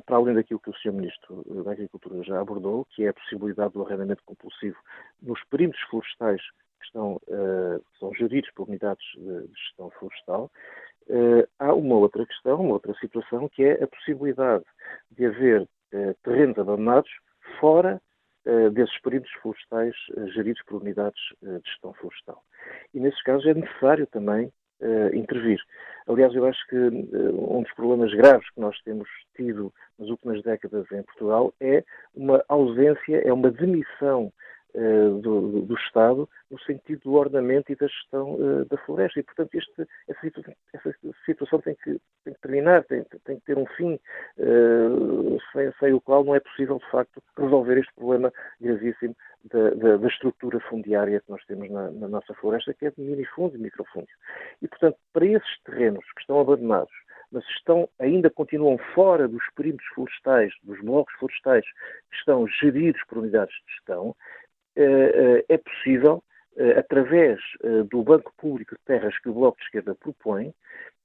para 0.05 0.15
além 0.15 0.35
daquilo 0.35 0.59
que 0.59 0.69
o 0.69 0.73
Sr. 0.75 0.93
Ministro 0.93 1.43
da 1.63 1.71
Agricultura 1.71 2.23
já 2.23 2.39
abordou, 2.39 2.85
que 2.85 3.03
é 3.03 3.09
a 3.09 3.13
possibilidade 3.13 3.73
do 3.73 3.85
arrendamento 3.85 4.23
compulsivo 4.25 4.77
nos 5.21 5.43
perímetros 5.45 5.83
florestais 5.89 6.41
que 6.79 6.85
estão, 6.85 7.19
uh, 7.27 7.83
são 7.99 8.13
geridos 8.13 8.49
por 8.51 8.67
unidades 8.67 9.05
de, 9.17 9.47
gestão 9.53 9.89
florestal, 9.91 10.49
uh, 11.09 11.47
há 11.59 11.73
uma 11.73 11.95
outra 11.95 12.25
questão, 12.25 12.61
uma 12.61 12.73
outra 12.73 12.93
situação, 12.95 13.49
que 13.49 13.63
é 13.63 13.83
a 13.83 13.87
possibilidade 13.87 14.63
de 15.11 15.25
haver 15.25 15.67
terrenos 16.23 16.55
abandonados 16.59 17.09
fora 17.59 17.99
desses 18.73 18.95
perímetros 19.01 19.33
florestais 19.41 19.95
geridos 20.35 20.61
por 20.67 20.83
unidades 20.83 21.19
de 21.41 21.59
gestão 21.65 21.93
florestal. 21.93 22.43
E 22.93 22.99
nesses 22.99 23.21
casos 23.23 23.43
é 23.47 23.55
necessário 23.55 24.05
também 24.05 24.53
uh, 24.81 25.15
intervir. 25.15 25.59
Aliás, 26.07 26.33
eu 26.33 26.45
acho 26.45 26.65
que 26.67 26.75
uh, 26.75 27.57
um 27.57 27.63
dos 27.63 27.73
problemas 27.73 28.13
graves 28.13 28.49
que 28.51 28.59
nós 28.59 28.77
temos 28.83 29.07
tido 29.35 29.71
nas 29.97 30.09
últimas 30.09 30.41
décadas 30.43 30.85
em 30.91 31.03
Portugal 31.03 31.53
é 31.59 31.83
uma 32.15 32.43
ausência, 32.47 33.21
é 33.23 33.31
uma 33.31 33.51
demissão 33.51 34.31
do, 35.21 35.61
do, 35.61 35.75
Estado 35.75 36.29
no 36.49 36.59
sentido 36.59 37.01
do 37.03 37.13
ordenamento 37.13 37.71
e 37.71 37.75
da 37.75 37.87
gestão 37.87 38.37
da 38.69 38.77
floresta. 38.77 39.19
E, 39.19 39.23
portanto, 39.23 39.55
este, 39.55 39.87
essa, 40.07 40.21
situação, 40.21 40.53
essa, 40.73 40.95
situação 41.25 41.59
tem 41.61 41.75
que, 41.75 41.99
tem 42.23 42.33
que 42.33 42.41
terminar, 42.41 42.83
tem, 42.85 43.03
tem, 43.25 43.39
que 43.39 43.45
ter 43.45 43.57
um 43.57 43.65
fim, 43.77 43.99
sem, 45.51 45.71
sem 45.79 45.93
o 45.93 46.01
qual 46.01 46.23
não 46.23 46.35
é 46.35 46.39
possível, 46.39 46.77
de 46.77 46.89
facto, 46.91 47.21
resolver 47.37 47.77
este 47.79 47.93
problema 47.95 48.31
gravíssimo 48.61 49.15
da, 49.45 49.69
da, 49.71 49.97
da, 49.97 50.07
estrutura 50.07 50.59
fundiária 50.61 51.21
que 51.21 51.31
nós 51.31 51.43
temos 51.45 51.69
na, 51.69 51.91
na, 51.91 52.07
nossa 52.07 52.33
floresta, 52.35 52.73
que 52.73 52.85
é 52.85 52.91
de 52.91 53.01
minifúndio 53.01 53.57
e 53.57 53.61
microfúndio. 53.61 54.15
E, 54.61 54.67
portanto, 54.67 54.97
para 55.13 55.25
esses 55.25 55.61
terrenos 55.63 56.05
que 56.13 56.21
estão 56.21 56.39
abandonados, 56.39 56.91
mas 57.31 57.43
estão, 57.49 57.87
ainda 57.99 58.29
continuam 58.29 58.77
fora 58.93 59.27
dos 59.27 59.43
perímetros 59.55 59.87
florestais, 59.93 60.51
dos 60.63 60.79
blocos 60.81 61.13
florestais 61.19 61.65
que 62.09 62.17
estão 62.17 62.47
geridos 62.47 63.01
por 63.07 63.19
unidades 63.19 63.53
de 63.53 63.73
gestão, 63.73 64.15
eh, 64.15 64.15
eh, 64.15 64.48
é 64.75 65.57
possível, 65.57 66.23
eh, 66.57 66.79
através 66.79 67.39
do 67.89 68.03
Banco 68.03 68.33
Público 68.37 68.75
de 68.75 68.81
Terras 68.85 69.17
que 69.19 69.29
o 69.29 69.33
Bloco 69.33 69.57
de 69.57 69.63
Esquerda 69.65 69.95
propõe, 69.95 70.53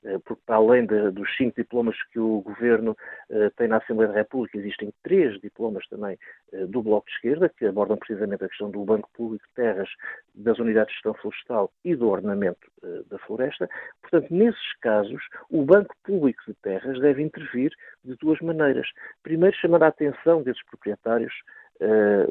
eh, 0.05 0.19
porque 0.25 0.43
para 0.45 0.57
além 0.57 0.87
de, 0.87 1.11
dos 1.11 1.35
cinco 1.37 1.57
diplomas 1.57 1.97
que 2.13 2.19
o 2.19 2.43
Governo 2.43 2.97
eh, 3.31 3.51
tem 3.57 3.69
na 3.69 3.79
Assembleia 3.79 4.13
da 4.13 4.19
República, 4.19 4.59
existem 4.59 4.93
três 5.03 5.41
diplomas 5.41 5.87
também 5.89 6.19
eh, 6.53 6.67
do 6.67 6.83
Bloco 6.83 7.07
de 7.09 7.15
Esquerda, 7.15 7.49
que 7.49 7.65
abordam 7.65 7.97
precisamente 7.97 8.45
a 8.45 8.49
questão 8.49 8.71
do 8.71 8.85
Banco 8.85 9.09
Público 9.15 9.45
de 9.47 9.55
Terras, 9.55 9.89
das 10.35 10.59
unidades 10.59 10.89
de 10.89 10.95
gestão 10.95 11.15
florestal 11.15 11.73
e 11.85 11.97
do 11.97 12.09
ordenamento 12.09 12.69
da 13.09 13.19
floresta. 13.21 13.69
Portanto, 14.03 14.29
nesses 14.31 14.77
casos, 14.81 15.23
o 15.49 15.65
Banco 15.65 15.95
Público 16.05 16.43
de 16.47 16.55
Terras 16.55 17.01
deve 17.01 17.23
intervir 17.23 17.73
de 18.05 18.15
duas 18.17 18.39
maneiras. 18.41 18.87
Primeiro, 19.23 19.57
chamar 19.57 19.83
a 19.85 19.89
atenção 19.89 20.43
desses 20.43 20.63
proprietários 20.67 21.33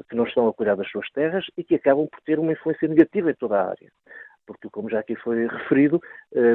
que 0.10 0.16
não 0.16 0.26
estão 0.26 0.48
a 0.48 0.54
cuidar 0.54 0.76
das 0.76 0.90
suas 0.90 1.10
terras 1.12 1.46
e 1.58 1.64
que 1.64 1.76
acabam 1.76 2.08
por 2.08 2.22
ter 2.22 2.40
uma 2.40 2.52
influência 2.52 2.88
negativa 2.88 3.32
em 3.32 3.36
toda 3.36 3.60
a 3.60 3.70
área. 3.70 3.92
porque, 4.46 4.70
como 4.70 4.90
já 4.90 5.00
aqui 5.00 5.16
foi 5.16 5.48
referido, 5.48 6.02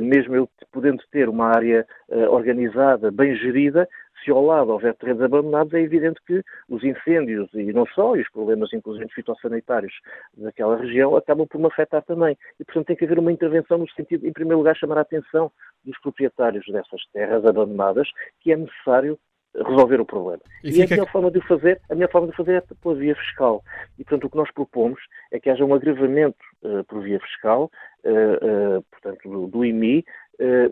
mesmo 0.02 0.34
eu 0.34 0.48
podendo 0.72 1.02
ter 1.10 1.28
uma 1.28 1.46
área 1.46 1.86
organizada, 2.30 3.10
bem 3.10 3.34
gerida, 3.36 3.88
se 4.24 4.30
ao 4.30 4.44
lado 4.44 4.72
houver 4.72 4.94
terrenos 4.96 5.22
abandonados, 5.22 5.72
é 5.74 5.80
evidente 5.80 6.20
que 6.26 6.42
os 6.68 6.82
incêndios, 6.82 7.48
e 7.54 7.72
não 7.72 7.86
só, 7.86 8.16
e 8.16 8.20
os 8.20 8.30
problemas, 8.30 8.72
inclusive 8.72 9.08
fitossanitários 9.12 9.94
daquela 10.36 10.76
região, 10.76 11.16
acabam 11.16 11.46
por 11.46 11.60
me 11.60 11.66
afetar 11.66 12.02
também. 12.02 12.36
E, 12.58 12.64
portanto, 12.64 12.86
tem 12.86 12.96
que 12.96 13.04
haver 13.04 13.18
uma 13.18 13.32
intervenção 13.32 13.78
no 13.78 13.88
sentido, 13.90 14.26
em 14.26 14.32
primeiro 14.32 14.58
lugar, 14.58 14.76
chamar 14.76 14.98
a 14.98 15.02
atenção 15.02 15.52
dos 15.84 15.98
proprietários 16.00 16.66
dessas 16.66 17.00
terras 17.12 17.44
abandonadas, 17.44 18.08
que 18.40 18.52
é 18.52 18.56
necessário 18.56 19.18
resolver 19.54 20.00
o 20.00 20.04
problema. 20.04 20.40
E, 20.62 20.70
e 20.70 20.82
a 20.82 20.86
minha 20.86 21.06
forma 21.06 21.30
de 21.30 21.40
fazer, 21.46 21.80
a 21.90 21.94
minha 21.94 22.08
forma 22.08 22.28
de 22.28 22.36
fazer 22.36 22.54
é 22.54 22.62
pela 22.82 22.94
via 22.94 23.14
fiscal. 23.16 23.62
E 23.98 24.04
portanto 24.04 24.24
o 24.24 24.30
que 24.30 24.36
nós 24.36 24.50
propomos 24.52 25.00
é 25.30 25.40
que 25.40 25.50
haja 25.50 25.64
um 25.64 25.74
agravamento 25.74 26.38
uh, 26.62 26.84
por 26.84 27.02
via 27.02 27.20
fiscal, 27.20 27.70
uh, 28.04 28.78
uh, 28.78 28.82
portanto 28.90 29.28
do, 29.28 29.46
do 29.46 29.64
IMI, 29.64 30.04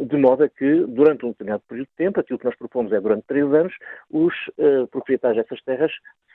de 0.00 0.16
modo 0.16 0.44
a 0.44 0.48
que 0.48 0.84
durante 0.86 1.26
um 1.26 1.30
determinado 1.30 1.64
período 1.66 1.88
de 1.88 1.96
tempo, 1.96 2.20
aquilo 2.20 2.38
que 2.38 2.44
nós 2.44 2.54
propomos 2.54 2.92
é 2.92 3.00
durante 3.00 3.26
três 3.26 3.52
anos, 3.52 3.74
os 4.12 4.32
proprietários 4.92 5.42
dessas 5.42 5.60
terras 5.64 5.90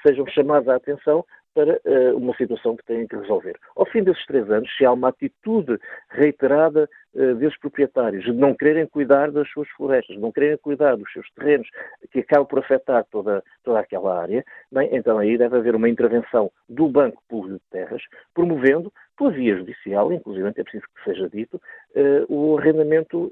sejam 0.06 0.28
chamados 0.28 0.68
à 0.68 0.76
atenção 0.76 1.26
para 1.54 1.80
uh, 1.86 2.18
uma 2.18 2.36
situação 2.36 2.76
que 2.76 2.86
têm 2.86 3.08
que 3.08 3.16
resolver. 3.16 3.56
Ao 3.76 3.86
fim 3.86 4.04
desses 4.04 4.26
três 4.26 4.50
anos, 4.50 4.70
se 4.78 4.86
há 4.86 4.92
uma 4.92 5.10
atitude 5.10 5.78
reiterada 6.10 6.90
uh, 7.14 7.36
desses 7.36 7.60
proprietários 7.60 8.24
de 8.24 8.34
não 8.34 8.54
quererem 8.54 8.86
cuidar 8.88 9.32
das 9.32 9.50
suas 9.50 9.68
florestas, 9.70 10.16
de 10.16 10.22
não 10.22 10.32
quererem 10.32 10.58
cuidar 10.58 10.96
dos 10.96 11.12
seus 11.12 11.30
terrenos, 11.32 11.68
que 12.12 12.20
acaba 12.20 12.46
por 12.46 12.60
afetar 12.60 13.06
toda, 13.12 13.44
toda 13.64 13.80
aquela 13.80 14.22
área, 14.22 14.44
bem, 14.72 14.90
então 14.92 15.18
aí 15.18 15.38
deve 15.38 15.58
haver 15.58 15.76
uma 15.76 15.90
intervenção 15.90 16.52
do 16.70 16.88
Banco 16.88 17.22
Público 17.28 17.60
de 17.60 17.70
Terras, 17.72 18.02
promovendo 18.34 18.92
pela 19.18 19.32
via 19.32 19.56
judicial, 19.56 20.12
inclusive 20.12 20.48
é 20.48 20.64
preciso 20.64 20.84
que 20.84 21.04
seja 21.04 21.30
dito, 21.30 21.62
uh, 21.96 22.34
o, 22.34 22.58
arrendamento, 22.58 23.32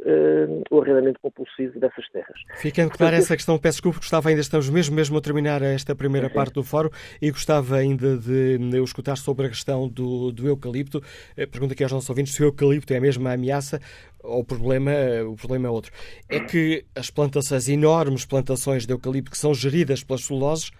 o 0.69 0.82
arrendamento 0.82 1.19
compulsivo 1.21 1.79
dessas 1.79 2.08
terras. 2.10 2.39
Ficando 2.55 2.91
clara 2.91 3.15
essa 3.15 3.36
questão, 3.36 3.58
peço 3.58 3.77
desculpa, 3.77 3.99
gostava 3.99 4.29
ainda, 4.29 4.41
estamos 4.41 4.69
mesmo, 4.69 4.95
mesmo 4.95 5.17
a 5.17 5.21
terminar 5.21 5.62
esta 5.62 5.95
primeira 5.95 6.27
Sim. 6.27 6.34
parte 6.34 6.53
do 6.53 6.63
fórum 6.63 6.89
e 7.21 7.32
gostava 7.32 7.77
ainda 7.77 8.09
de 8.17 8.78
eu 8.78 8.84
escutar 8.84 9.17
sobre 9.17 9.48
a 9.48 9.50
questão 9.50 9.88
do, 9.88 10.32
do 10.32 10.48
eucalipto. 10.48 11.02
Eh, 11.38 11.45
pergunta 11.45 11.74
aqui 11.74 11.84
aos 11.84 11.91
nossos 11.91 12.10
ouvintes 12.10 12.34
se 12.34 12.41
o 12.41 12.45
eucalipto 12.45 12.93
é 12.93 12.98
a 12.98 13.02
mesma 13.02 13.34
ameaça 13.34 13.80
ou 14.24 14.41
o 14.41 14.43
problema, 14.43 14.91
o 15.28 15.36
problema 15.36 15.67
é 15.67 15.69
outro. 15.69 15.91
É 16.30 16.39
que 16.39 16.86
as 16.95 17.10
plantações, 17.10 17.69
enormes 17.69 18.26
plantações 18.26 18.86
de 18.86 18.93
eucalipto 18.93 19.32
que 19.32 19.38
são 19.38 19.54
geridas 19.54 20.04
pelas 20.04 20.26
celuloses, 20.26 20.72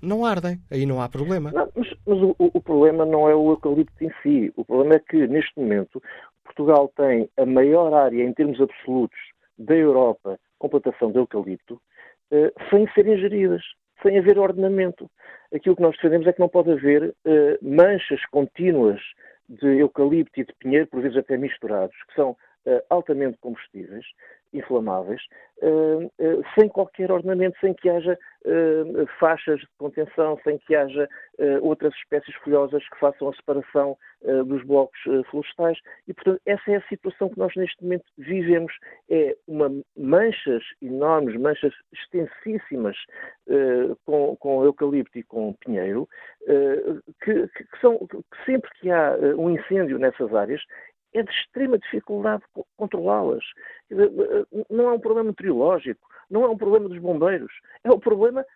não 0.00 0.24
ardem, 0.24 0.58
aí 0.70 0.86
não 0.86 1.00
há 1.00 1.08
problema. 1.08 1.50
Não, 1.50 1.68
mas, 1.74 1.88
mas 2.06 2.18
o, 2.18 2.36
o, 2.38 2.60
problema 2.60 3.06
não 3.06 3.28
é 3.28 3.34
o 3.34 3.50
eucalipto 3.50 4.04
em 4.04 4.10
si. 4.22 4.52
O 4.56 4.64
problema 4.64 4.96
é 4.96 4.98
que, 4.98 5.26
neste 5.26 5.58
momento, 5.58 6.02
Portugal 6.44 6.92
tem 6.96 7.28
a 7.36 7.46
maior 7.46 7.92
área, 7.94 8.22
em 8.22 8.32
termos 8.32 8.60
absolutos, 8.60 9.18
da 9.58 9.74
Europa 9.74 10.38
com 10.58 10.68
plantação 10.68 11.10
de 11.10 11.18
eucalipto, 11.18 11.80
eh, 12.30 12.52
sem 12.70 12.88
serem 12.94 13.18
geridas, 13.18 13.62
sem 14.02 14.18
haver 14.18 14.38
ordenamento. 14.38 15.10
Aquilo 15.54 15.76
que 15.76 15.82
nós 15.82 15.94
defendemos 15.94 16.26
é 16.26 16.32
que 16.32 16.40
não 16.40 16.48
pode 16.48 16.72
haver 16.72 17.14
eh, 17.24 17.58
manchas 17.62 18.24
contínuas 18.26 19.00
de 19.48 19.78
eucalipto 19.78 20.40
e 20.40 20.44
de 20.44 20.52
pinheiro, 20.54 20.86
por 20.88 21.00
vezes 21.00 21.16
até 21.16 21.36
misturados, 21.36 21.96
que 22.08 22.14
são 22.14 22.30
uh, 22.30 22.82
altamente 22.88 23.38
combustíveis, 23.38 24.04
inflamáveis, 24.54 25.20
uh, 25.62 26.04
uh, 26.06 26.44
sem 26.58 26.68
qualquer 26.68 27.10
ornamento, 27.10 27.58
sem 27.60 27.74
que 27.74 27.88
haja 27.88 28.18
faixas 29.18 29.58
de 29.58 29.66
contenção, 29.78 30.38
sem 30.44 30.58
que 30.58 30.76
haja 30.76 31.08
outras 31.62 31.94
espécies 31.94 32.34
folhosas 32.44 32.86
que 32.90 32.98
façam 32.98 33.30
a 33.30 33.34
separação 33.34 33.96
dos 34.44 34.62
blocos 34.64 35.00
florestais. 35.30 35.78
E, 36.06 36.12
portanto, 36.12 36.42
essa 36.44 36.70
é 36.70 36.76
a 36.76 36.82
situação 36.82 37.30
que 37.30 37.38
nós 37.38 37.54
neste 37.56 37.82
momento 37.82 38.04
vivemos. 38.18 38.70
É 39.08 39.34
uma 39.48 39.70
manchas 39.96 40.62
enormes, 40.82 41.40
manchas 41.40 41.72
extensíssimas 41.90 42.98
com, 44.04 44.36
com 44.36 44.62
eucalipto 44.62 45.18
e 45.18 45.22
com 45.22 45.54
pinheiro, 45.54 46.06
que, 47.22 47.48
que, 47.48 47.80
são, 47.80 47.96
que 48.06 48.44
sempre 48.44 48.70
que 48.78 48.90
há 48.90 49.16
um 49.38 49.48
incêndio 49.48 49.98
nessas 49.98 50.34
áreas, 50.34 50.60
é 51.14 51.22
de 51.22 51.30
extrema 51.30 51.78
dificuldade 51.78 52.42
controlá-las. 52.76 53.44
Não 54.70 54.90
é 54.90 54.92
um 54.92 55.00
problema 55.00 55.28
meteorológico, 55.28 56.08
não 56.28 56.42
é 56.44 56.48
um 56.48 56.56
problema 56.56 56.88
dos 56.88 56.98
bombeiros, 56.98 57.52
é 57.84 57.90
um 57.90 57.98
problema 57.98 58.40
eh, 58.42 58.46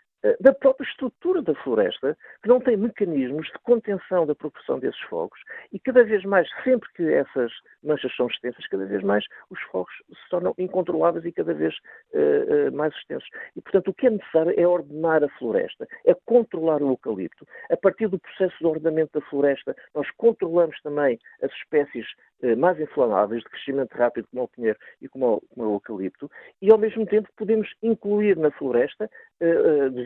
da 0.40 0.52
própria 0.52 0.84
estrutura 0.84 1.40
da 1.42 1.54
floresta, 1.56 2.16
que 2.42 2.48
não 2.48 2.60
tem 2.60 2.76
mecanismos 2.76 3.46
de 3.46 3.58
contenção 3.62 4.26
da 4.26 4.34
progressão 4.34 4.78
desses 4.78 5.00
fogos, 5.02 5.38
e 5.72 5.78
cada 5.78 6.02
vez 6.02 6.24
mais, 6.24 6.48
sempre 6.64 6.88
que 6.94 7.12
essas 7.12 7.52
manchas 7.82 8.14
são 8.16 8.26
extensas, 8.26 8.66
cada 8.68 8.84
vez 8.84 9.02
mais 9.02 9.24
os 9.50 9.60
fogos 9.70 9.94
se 10.08 10.30
tornam 10.30 10.54
incontroláveis 10.58 11.24
e 11.24 11.32
cada 11.32 11.54
vez 11.54 11.74
uh, 12.12 12.68
uh, 12.68 12.76
mais 12.76 12.94
extensos. 12.94 13.28
E, 13.56 13.60
portanto, 13.60 13.88
o 13.88 13.94
que 13.94 14.06
é 14.06 14.10
necessário 14.10 14.54
é 14.56 14.66
ordenar 14.66 15.22
a 15.22 15.28
floresta, 15.38 15.86
é 16.04 16.14
controlar 16.26 16.82
o 16.82 16.90
eucalipto. 16.90 17.46
A 17.70 17.76
partir 17.76 18.08
do 18.08 18.18
processo 18.18 18.56
de 18.58 18.66
ordenamento 18.66 19.18
da 19.18 19.26
floresta, 19.26 19.76
nós 19.94 20.08
controlamos 20.16 20.80
também 20.82 21.18
as 21.42 21.52
espécies 21.52 22.06
uh, 22.42 22.56
mais 22.56 22.78
inflamáveis, 22.80 23.42
de 23.42 23.50
crescimento 23.50 23.94
rápido, 23.94 24.26
como 24.30 24.44
o 24.44 24.48
pinheiro 24.48 24.78
e 25.00 25.08
como 25.08 25.34
o, 25.34 25.40
como 25.54 25.68
o 25.68 25.74
eucalipto, 25.74 26.30
e, 26.60 26.70
ao 26.70 26.78
mesmo 26.78 27.06
tempo, 27.06 27.28
podemos 27.36 27.68
incluir 27.82 28.36
na 28.36 28.50
floresta 28.50 29.08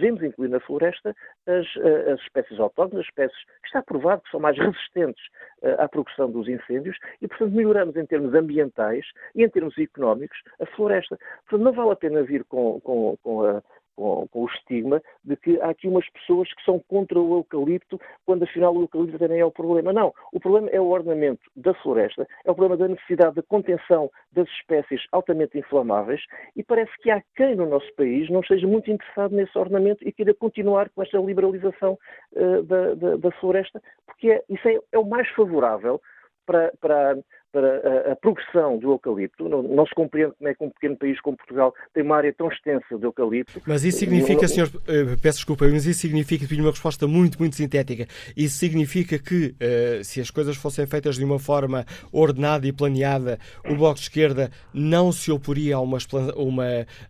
devemos 0.02 0.22
incluir 0.22 0.48
na 0.48 0.60
floresta 0.60 1.14
as, 1.46 1.66
eh, 1.76 2.12
as 2.12 2.20
espécies 2.20 2.58
autóctones, 2.58 3.00
as 3.00 3.06
espécies 3.06 3.38
que 3.62 3.66
está 3.66 3.82
provado 3.82 4.22
que 4.22 4.30
são 4.30 4.40
mais 4.40 4.58
resistentes 4.58 5.24
eh, 5.62 5.76
à 5.78 5.88
progressão 5.88 6.30
dos 6.30 6.48
incêndios 6.48 6.98
e, 7.20 7.28
portanto, 7.28 7.52
melhoramos 7.52 7.96
em 7.96 8.04
termos 8.04 8.34
ambientais 8.34 9.06
e 9.34 9.44
em 9.44 9.48
termos 9.48 9.78
económicos 9.78 10.36
a 10.60 10.66
floresta. 10.66 11.16
Portanto, 11.48 11.64
não 11.64 11.72
vale 11.72 11.92
a 11.92 11.96
pena 11.96 12.22
vir 12.22 12.44
com, 12.44 12.80
com, 12.80 13.16
com 13.22 13.44
a 13.44 13.62
com, 13.96 14.26
com, 14.28 14.42
o 14.42 14.46
estigma 14.46 15.02
de 15.24 15.36
que 15.36 15.60
há 15.60 15.70
aqui 15.70 15.88
umas 15.88 16.08
pessoas 16.10 16.52
que 16.52 16.64
são 16.64 16.78
contra 16.88 17.18
o 17.20 17.36
eucalipto, 17.36 18.00
quando 18.24 18.44
afinal 18.44 18.74
o 18.74 18.82
eucalipto 18.82 19.18
também 19.18 19.40
é 19.40 19.44
o 19.44 19.50
problema. 19.50 19.92
Não, 19.92 20.12
o 20.32 20.40
problema 20.40 20.68
é 20.70 20.80
o 20.80 20.88
ordenamento 20.88 21.42
da 21.56 21.74
floresta, 21.74 22.26
é 22.44 22.50
o 22.50 22.54
problema 22.54 22.76
da 22.76 22.88
necessidade 22.88 23.34
de 23.34 23.42
contenção 23.42 24.10
das 24.32 24.48
espécies 24.48 25.02
altamente 25.12 25.58
inflamáveis 25.58 26.22
e 26.56 26.62
parece 26.62 26.92
que 27.00 27.10
há 27.10 27.22
quem 27.36 27.56
no 27.56 27.66
nosso 27.66 27.92
país 27.94 28.28
não 28.30 28.40
esteja 28.40 28.66
muito 28.66 28.90
interessado 28.90 29.34
nesse 29.34 29.56
ordenamento 29.58 30.06
e 30.06 30.12
queira 30.12 30.34
continuar 30.34 30.88
com 30.90 31.02
esta 31.02 31.18
liberalização 31.18 31.98
uh, 32.32 32.62
da, 32.62 32.94
da, 32.94 33.16
da, 33.16 33.30
floresta, 33.32 33.82
porque 34.06 34.30
é, 34.30 34.44
isso 34.48 34.68
é, 34.68 34.78
é 34.92 34.98
o 34.98 35.06
mais 35.06 35.28
favorável 35.30 36.00
para, 36.46 36.72
para, 36.80 37.16
para 37.52 38.08
a, 38.08 38.12
a, 38.12 38.16
progressão 38.16 38.78
do 38.78 38.92
eucalipto. 38.92 39.48
Não, 39.48 39.62
não, 39.62 39.86
se 39.86 39.94
compreende 39.94 40.32
como 40.38 40.48
é 40.48 40.54
que 40.54 40.64
um 40.64 40.70
pequeno 40.70 40.96
país 40.96 41.20
como 41.20 41.36
Portugal 41.36 41.74
tem 41.92 42.02
uma 42.02 42.16
área 42.16 42.32
tão 42.32 42.48
extensa 42.48 42.98
de 42.98 43.04
eucalipto. 43.04 43.60
Mas 43.66 43.84
isso 43.84 43.98
significa, 43.98 44.48
senhor, 44.48 44.68
uh, 44.68 45.20
peço 45.20 45.38
desculpa, 45.38 45.68
mas 45.68 45.84
isso 45.84 46.00
significa, 46.00 46.46
pedi 46.48 46.60
uma 46.60 46.70
resposta 46.70 47.06
muito, 47.06 47.38
muito 47.38 47.54
sintética, 47.54 48.06
isso 48.36 48.56
significa 48.56 49.18
que 49.18 49.54
uh, 49.54 50.02
se 50.02 50.20
as 50.20 50.30
coisas 50.30 50.56
fossem 50.56 50.86
feitas 50.86 51.16
de 51.16 51.24
uma 51.24 51.38
forma 51.38 51.84
ordenada 52.10 52.66
e 52.66 52.72
planeada, 52.72 53.38
o 53.68 53.74
Bloco 53.76 53.96
de 53.96 54.02
Esquerda 54.02 54.50
não 54.72 55.12
se 55.12 55.30
oporia 55.30 55.76
a, 55.76 55.80
uma, 55.80 55.98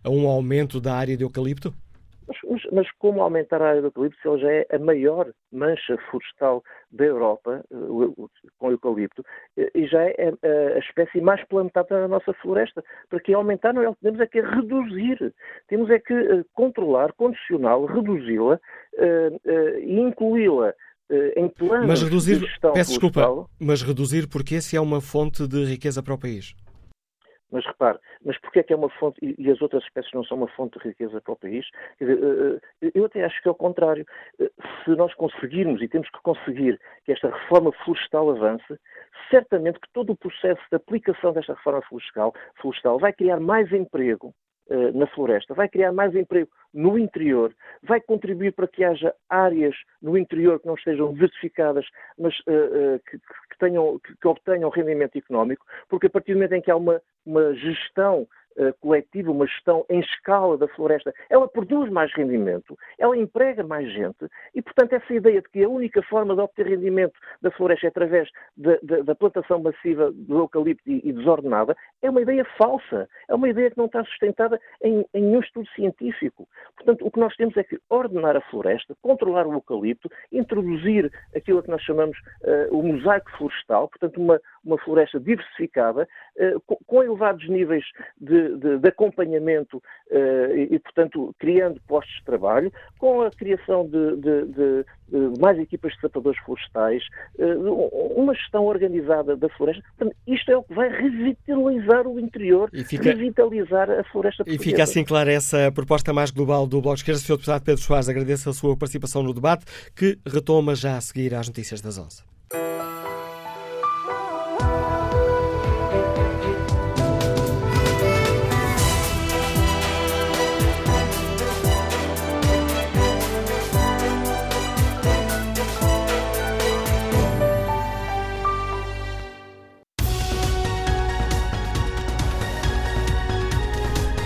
a 0.03 0.09
um 0.09 0.27
aumento 0.27 0.81
da 0.81 0.93
área 0.93 1.15
de 1.15 1.23
eucalipto? 1.23 1.73
Mas, 2.49 2.61
mas, 2.71 2.91
como 2.99 3.21
aumentar 3.21 3.61
a 3.61 3.69
área 3.69 3.81
do 3.81 3.87
eucalipto 3.87 4.21
se 4.21 4.27
ele 4.27 4.41
já 4.41 4.51
é 4.51 4.67
a 4.71 4.79
maior 4.79 5.31
mancha 5.51 5.97
florestal 6.09 6.63
da 6.91 7.05
Europa, 7.05 7.63
eh, 7.71 8.27
com 8.57 8.71
eucalipto, 8.71 9.23
eh, 9.57 9.71
e 9.75 9.87
já 9.87 10.03
é 10.03 10.33
a, 10.75 10.79
espécie 10.79 11.21
mais 11.21 11.43
plantada 11.47 12.01
na 12.01 12.07
nossa 12.07 12.33
floresta? 12.33 12.83
Para 13.09 13.19
que 13.19 13.33
aumentar, 13.33 13.73
não 13.73 13.81
é 13.81 13.89
o 13.89 13.95
que 13.95 14.01
temos 14.01 14.19
é 14.19 14.27
que 14.27 14.41
reduzir. 14.41 15.33
Temos 15.67 15.89
é 15.89 15.99
que 15.99 16.13
eh, 16.13 16.43
controlar, 16.53 17.13
condicioná-la, 17.13 17.91
reduzi-la 17.91 18.59
e 19.81 19.99
incluí-la 19.99 20.73
em 21.35 21.47
planos 21.49 21.87
mas 21.87 22.01
reduzir, 22.01 22.39
de 22.39 22.45
gestão 22.45 22.73
peço 22.73 22.91
desculpa, 22.91 23.47
mas 23.59 23.81
reduzir 23.81 24.27
porque 24.27 24.61
se 24.61 24.75
é 24.75 24.81
uma 24.81 25.01
fonte 25.01 25.47
de 25.47 25.63
riqueza 25.65 26.01
para 26.01 26.13
o 26.13 26.17
país? 26.17 26.55
Mas 27.53 27.67
repare, 27.67 27.99
mas 28.25 28.35
porquê 28.39 28.61
é 28.61 28.63
que 28.63 28.73
é 28.73 28.75
uma 28.75 28.89
fonte 28.89 29.19
e, 29.21 29.51
as 29.51 29.61
outras 29.61 29.83
espécies 29.83 30.11
não 30.11 30.23
são 30.23 30.37
uma 30.37 30.47
fonte 30.47 30.79
de 30.79 30.87
riqueza 30.87 31.21
para 31.21 31.33
o 31.33 31.35
país? 31.35 31.63
Eh, 32.01 32.05
eh, 32.81 32.91
eu 32.95 33.05
até 33.05 33.23
acho 33.23 33.39
que 33.43 33.47
é 33.47 33.51
o 33.51 33.55
contrário. 33.55 34.03
Eh, 34.39 34.49
se 34.83 34.89
nós 34.95 35.13
conseguirmos, 35.13 35.79
e 35.79 35.87
temos 35.87 36.09
que 36.09 36.19
conseguir, 36.23 36.79
que 37.05 37.11
esta 37.11 37.29
reforma 37.29 37.71
florestal 37.85 38.31
avance, 38.31 38.79
certamente 39.29 39.79
que 39.79 39.87
todo 39.93 40.13
o 40.13 40.17
processo 40.17 40.61
de 40.71 40.77
aplicação 40.77 41.31
desta 41.31 41.53
reforma 41.53 41.83
florestal, 41.83 42.33
florestal 42.59 42.97
vai 42.97 43.13
criar 43.13 43.39
mais 43.39 43.71
emprego, 43.71 44.33
na 44.93 45.07
floresta, 45.07 45.53
vai 45.53 45.67
criar 45.67 45.91
mais 45.91 46.15
emprego 46.15 46.49
no 46.73 46.97
interior, 46.97 47.53
vai 47.83 48.01
contribuir 48.01 48.53
para 48.53 48.67
que 48.67 48.83
haja 48.83 49.13
áreas 49.29 49.75
no 50.01 50.17
interior 50.17 50.59
que 50.59 50.65
não 50.65 50.73
estejam 50.73 51.13
diversificadas, 51.13 51.85
mas 52.17 52.33
uh, 52.39 52.95
uh, 52.95 52.99
que, 53.07 53.17
que, 53.17 53.57
tenham, 53.59 53.99
que, 53.99 54.15
que, 54.15 54.27
obtenham 54.27 54.69
rendimento 54.69 55.17
económico, 55.17 55.65
porque 55.87 56.07
a 56.07 56.09
partir 56.09 56.33
do 56.33 56.37
momento 56.37 56.53
em 56.53 56.61
que 56.61 56.71
há 56.71 56.75
uma, 56.75 57.01
uma 57.25 57.53
gestão 57.53 58.27
coletiva, 58.79 59.31
uma 59.31 59.47
gestão 59.47 59.85
em 59.89 59.99
escala 59.99 60.57
da 60.57 60.67
floresta, 60.69 61.13
ela 61.29 61.47
produz 61.47 61.89
mais 61.91 62.13
rendimento, 62.13 62.77
ela 62.97 63.17
emprega 63.17 63.63
mais 63.63 63.91
gente 63.91 64.27
e, 64.53 64.61
portanto, 64.61 64.93
essa 64.93 65.13
ideia 65.13 65.41
de 65.41 65.49
que 65.49 65.63
a 65.63 65.69
única 65.69 66.01
forma 66.03 66.35
de 66.35 66.41
obter 66.41 66.67
rendimento 66.67 67.13
da 67.41 67.51
floresta 67.51 67.87
é 67.87 67.89
através 67.89 68.29
de, 68.55 68.79
de, 68.81 69.03
da 69.03 69.15
plantação 69.15 69.59
massiva 69.59 70.11
do 70.11 70.39
eucalipto 70.39 70.89
e, 70.89 71.01
e, 71.03 71.13
desordenada 71.13 71.75
é 72.01 72.09
uma 72.09 72.21
ideia 72.21 72.45
falsa, 72.57 73.07
é 73.27 73.35
uma 73.35 73.49
ideia 73.49 73.71
que 73.71 73.77
não 73.77 73.85
está 73.85 74.03
sustentada 74.05 74.59
em, 74.81 75.05
em 75.13 75.21
nenhum 75.21 75.39
estudo 75.39 75.67
científico. 75.69 76.47
Portanto, 76.75 77.05
o 77.05 77.11
que 77.11 77.19
nós 77.19 77.35
temos 77.35 77.55
é 77.57 77.63
que 77.63 77.79
ordenar 77.89 78.35
a 78.35 78.41
floresta, 78.41 78.95
controlar 79.01 79.47
o 79.47 79.53
eucalipto, 79.53 80.09
introduzir 80.31 81.11
aquilo 81.35 81.61
que 81.63 81.69
nós 81.69 81.81
chamamos 81.81 82.17
uh, 82.43 82.77
o 82.77 82.83
mosaico 82.83 83.29
florestal, 83.37 83.87
portanto, 83.87 84.17
uma, 84.17 84.39
uma 84.63 84.77
floresta 84.77 85.19
diversificada, 85.19 86.07
uh, 86.37 86.59
com, 86.61 86.77
com, 86.85 87.03
elevados 87.03 87.47
níveis 87.49 87.85
de, 88.19 88.42
de, 88.49 88.79
de 88.79 88.87
acompanhamento 88.87 89.77
uh, 89.77 90.55
e, 90.55 90.75
e, 90.75 90.79
portanto, 90.79 91.35
criando 91.39 91.79
postos 91.87 92.15
de 92.15 92.25
trabalho, 92.25 92.71
com 92.97 93.21
a 93.21 93.31
criação 93.31 93.87
de, 93.87 94.17
de 94.17 94.85
mais 95.39 95.59
equipas 95.59 95.93
de 95.93 96.01
sapadores 96.01 96.39
florestais, 96.43 97.03
uma 98.15 98.33
gestão 98.33 98.65
organizada 98.65 99.35
da 99.35 99.47
floresta. 99.49 99.83
Portanto, 99.95 100.15
isto 100.25 100.51
é 100.51 100.57
o 100.57 100.63
que 100.63 100.73
vai 100.73 100.89
revitalizar 100.89 102.07
o 102.07 102.19
interior, 102.19 102.69
fica, 102.85 103.11
revitalizar 103.11 103.91
a 103.91 104.03
floresta 104.05 104.43
portuguesa. 104.43 104.55
E 104.55 104.71
fica 104.71 104.83
assim 104.83 105.03
clara 105.03 105.31
essa 105.31 105.71
proposta 105.71 106.11
mais 106.13 106.31
global 106.31 106.65
do 106.65 106.81
Bloco 106.81 106.95
de 106.95 107.01
Esquerda. 107.01 107.19
Sr. 107.19 107.37
Deputado 107.37 107.63
Pedro 107.63 107.81
Soares, 107.81 108.09
agradeço 108.09 108.49
a 108.49 108.53
sua 108.53 108.75
participação 108.75 109.21
no 109.21 109.33
debate, 109.33 109.65
que 109.95 110.17
retoma 110.25 110.73
já 110.73 110.97
a 110.97 111.01
seguir 111.01 111.35
às 111.35 111.47
notícias 111.47 111.81
das 111.81 111.97
11. 111.97 112.32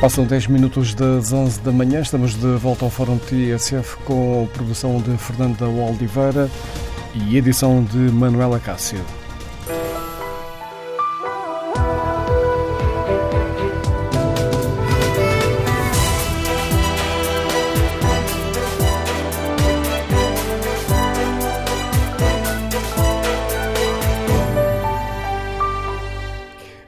Passam 0.07 0.25
10 0.25 0.47
minutos 0.47 0.95
das 0.95 1.33
11 1.33 1.59
da 1.59 1.69
manhã, 1.69 1.99
estamos 1.99 2.33
de 2.33 2.55
volta 2.55 2.85
ao 2.85 2.89
Fórum 2.89 3.17
TSF 3.17 3.97
com 4.05 4.47
produção 4.53 5.01
de 5.01 5.17
Fernanda 5.17 5.67
Oliveira 5.67 6.49
e 7.13 7.35
edição 7.35 7.83
de 7.83 7.97
Manuela 7.97 8.57
Cássio. 8.57 9.03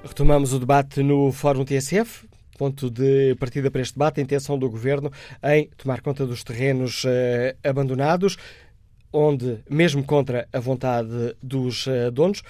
Retomamos 0.03 0.53
o 0.53 0.59
debate 0.59 1.03
no 1.03 1.33
Fórum 1.33 1.65
TSF 1.65 2.29
ponto 2.59 2.89
de 2.89 3.35
partida 3.39 3.71
para 3.71 3.81
este 3.81 3.93
debate, 3.93 4.19
a 4.19 4.23
intenção 4.23 4.59
do 4.59 4.69
Governo 4.69 5.09
em 5.41 5.69
tomar 5.77 6.01
conta 6.01 6.25
dos 6.25 6.43
terrenos 6.43 7.05
eh, 7.07 7.55
abandonados 7.63 8.35
onde, 9.11 9.59
mesmo 9.69 10.03
contra 10.03 10.47
a 10.53 10.59
vontade 10.59 11.35
dos 11.41 11.87
uh, 11.87 12.11
donos, 12.11 12.43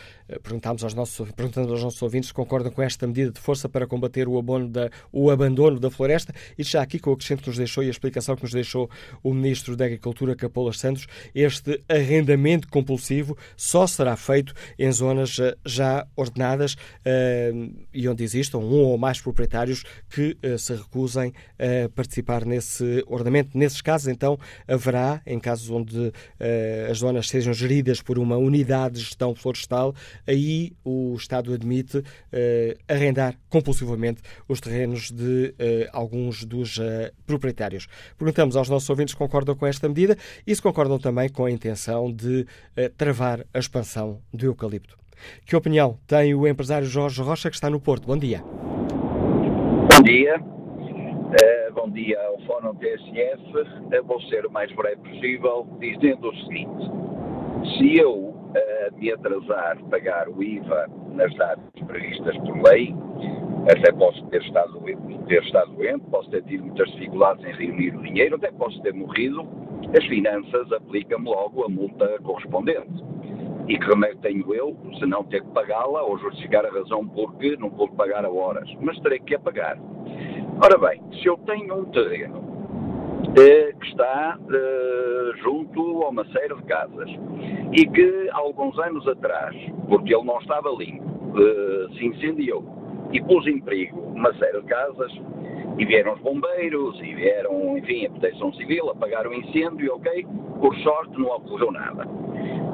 perguntámos 0.44 0.84
aos 0.84 0.94
nossos, 0.94 1.32
perguntando 1.32 1.72
aos 1.72 1.84
nossos 1.84 2.02
ouvintes 2.02 2.30
se 2.30 2.34
concordam 2.34 2.72
com 2.72 2.82
esta 2.82 3.08
medida 3.08 3.32
de 3.32 3.40
força 3.40 3.68
para 3.68 3.88
combater 3.88 4.28
o, 4.28 4.42
da, 4.68 4.90
o 5.12 5.30
abandono 5.30 5.80
da 5.80 5.90
floresta, 5.90 6.34
e 6.58 6.64
já 6.64 6.82
aqui 6.82 7.00
com 7.00 7.10
o 7.10 7.14
acrescento 7.14 7.44
que 7.44 7.50
nos 7.50 7.58
deixou 7.58 7.84
e 7.84 7.88
a 7.88 7.92
explicação 7.92 8.36
que 8.36 8.44
nos 8.44 8.52
deixou 8.52 8.90
o 9.24 9.34
Ministro 9.34 9.76
da 9.76 9.86
Agricultura, 9.86 10.36
Capolas 10.36 10.78
Santos, 10.80 11.08
este 11.34 11.82
arrendamento 11.88 12.68
compulsivo 12.68 13.38
só 13.56 13.88
será 13.88 14.16
feito 14.16 14.54
em 14.78 14.92
zonas 14.92 15.38
uh, 15.38 15.56
já 15.66 16.06
ordenadas 16.16 16.76
e 17.94 18.08
onde 18.08 18.24
existam 18.24 18.60
um 18.60 18.84
ou 18.84 18.98
mais 18.98 19.20
proprietários 19.22 19.84
que 20.10 20.38
se 20.58 20.74
recusem 20.74 21.34
a 21.58 21.90
participar 21.90 22.46
nesse 22.46 23.04
ordenamento. 23.08 23.58
Nesses 23.58 23.82
casos, 23.82 24.08
então, 24.08 24.38
haverá, 24.68 25.22
em 25.26 25.40
casos 25.40 25.70
onde 25.70 26.12
eh, 26.40 26.88
as 26.90 27.00
zonas 27.00 27.28
sejam 27.28 27.54
geridas 27.54 28.02
por 28.02 28.18
uma 28.18 28.38
unidade 28.38 28.96
de 28.96 29.02
gestão 29.02 29.36
florestal, 29.36 29.94
aí 30.28 30.74
o 30.84 31.16
Estado 31.16 31.54
admite 31.54 32.04
eh, 32.32 32.78
arrendar 32.88 33.36
compulsivamente 33.50 34.22
os 34.48 34.60
terrenos 34.60 35.12
de 35.12 35.54
eh, 35.60 35.90
alguns 35.92 36.46
dos 36.46 36.80
proprietários. 37.26 37.88
Perguntamos 38.18 38.56
aos 38.56 38.70
nossos 38.70 38.90
ouvintes 38.90 39.14
se 39.14 39.18
concordam 39.18 39.56
com 39.56 39.66
esta 39.66 39.88
medida 39.88 40.18
e 40.46 40.56
se 40.56 40.62
concordam 40.62 41.00
também 41.00 41.30
com 41.30 41.46
a 41.46 41.52
intenção 41.52 42.12
de 42.12 42.46
travar 42.98 43.46
a 43.54 43.60
expansão 43.60 44.22
do 44.34 44.46
eucalipto. 44.46 44.98
Que 45.46 45.56
opinião 45.56 45.98
tem 46.08 46.34
o 46.34 46.48
empresário 46.48 46.88
Jorge 46.88 47.22
Rocha, 47.22 47.50
que 47.50 47.56
está 47.56 47.70
no 47.70 47.80
Porto? 47.80 48.08
Bom 48.08 48.18
dia. 48.18 48.42
Bom 48.42 50.04
dia. 50.04 50.40
Uh, 50.40 51.74
bom 51.74 51.90
dia 51.92 52.20
ao 52.22 52.40
Fórum 52.46 52.74
TSF. 52.76 53.42
Uh, 53.56 54.04
vou 54.06 54.22
ser 54.22 54.46
o 54.46 54.52
mais 54.52 54.72
breve 54.74 54.98
possível, 54.98 55.68
dizendo 55.80 56.30
o 56.30 56.36
seguinte: 56.46 57.78
se 57.78 57.98
eu 57.98 58.39
uh, 58.50 58.98
me 58.98 59.12
atrasar 59.12 59.78
pagar 59.90 60.28
o 60.30 60.44
IVA 60.44 60.88
nas 61.14 61.34
datas 61.36 61.84
previstas 61.86 62.38
por 62.38 62.62
lei, 62.64 62.96
até 63.72 63.92
posso 63.92 64.26
ter 64.28 64.42
estado, 64.42 64.80
ter 65.28 65.44
estado 65.44 65.72
doente, 65.74 66.06
posso 66.10 66.30
ter 66.30 66.44
tido 66.44 66.66
muitas 66.66 66.90
dificuldades 66.92 67.46
em 67.46 67.54
reunir 67.54 67.96
o 67.96 68.02
dinheiro, 68.02 68.36
até 68.36 68.52
posso 68.52 68.82
ter 68.82 68.94
morrido, 68.94 69.48
as 69.98 70.06
finanças 70.06 70.72
aplicam-me 70.72 71.30
logo 71.30 71.64
a 71.66 71.70
multa 71.70 72.20
correspondente. 72.24 73.04
E 73.68 73.78
que 73.78 73.86
remédio 73.86 74.18
tenho 74.22 74.56
eu, 74.56 74.76
se 74.98 75.06
não 75.06 75.24
ter 75.24 75.44
que 75.44 75.52
pagá-la 75.52 76.02
ou 76.02 76.18
justificar 76.18 76.66
a 76.66 76.72
razão 76.72 77.08
porque 77.08 77.56
não 77.58 77.70
pude 77.70 77.96
pagar 77.96 78.26
a 78.26 78.30
horas, 78.30 78.68
mas 78.82 79.00
terei 79.02 79.20
que 79.20 79.36
a 79.36 79.40
pagar. 79.40 79.78
Ora 80.62 80.78
bem, 80.80 81.02
se 81.22 81.28
eu 81.28 81.38
tenho 81.38 81.76
um 81.76 81.86
terreno 81.86 82.50
eh, 82.58 82.59
que 83.36 83.88
está 83.88 84.38
eh, 84.52 85.32
junto 85.42 86.04
a 86.04 86.10
uma 86.10 86.26
série 86.26 86.56
de 86.56 86.64
casas 86.64 87.10
e 87.74 87.86
que 87.88 88.30
alguns 88.32 88.78
anos 88.80 89.08
atrás, 89.08 89.56
porque 89.88 90.14
ele 90.14 90.26
não 90.26 90.40
estava 90.40 90.70
limpo, 90.70 91.04
eh, 91.38 91.88
se 91.98 92.06
incendiou 92.06 92.64
e 93.12 93.22
pôs 93.22 93.46
em 93.48 93.60
perigo 93.60 94.00
uma 94.00 94.34
série 94.36 94.62
de 94.62 94.68
casas 94.68 95.12
e 95.78 95.86
vieram 95.86 96.14
os 96.14 96.20
bombeiros 96.20 97.00
e 97.02 97.14
vieram, 97.16 97.78
enfim, 97.78 98.06
a 98.06 98.10
proteção 98.10 98.54
civil, 98.54 98.90
apagaram 98.90 99.32
o 99.32 99.34
incêndio, 99.34 99.96
ok? 99.96 100.26
Por 100.60 100.76
sorte 100.78 101.18
não 101.18 101.30
ocorreu 101.30 101.72
nada. 101.72 102.06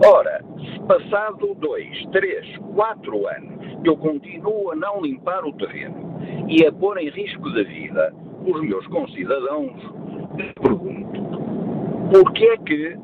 Ora, 0.03 0.43
se 0.57 0.79
passado 0.81 1.55
dois, 1.59 2.05
três, 2.11 2.57
quatro 2.73 3.27
anos 3.27 3.55
eu 3.83 3.95
continuo 3.97 4.71
a 4.71 4.75
não 4.75 5.01
limpar 5.01 5.45
o 5.45 5.53
terreno 5.53 6.19
e 6.47 6.65
a 6.65 6.71
pôr 6.71 6.97
em 6.97 7.09
risco 7.09 7.49
da 7.51 7.63
vida 7.63 8.13
os 8.45 8.61
meus 8.61 8.85
concidadãos, 8.87 9.73
pergunto, 10.35 11.21
por 12.11 12.31
que 12.33 12.45
é 12.45 12.57
que 12.57 12.97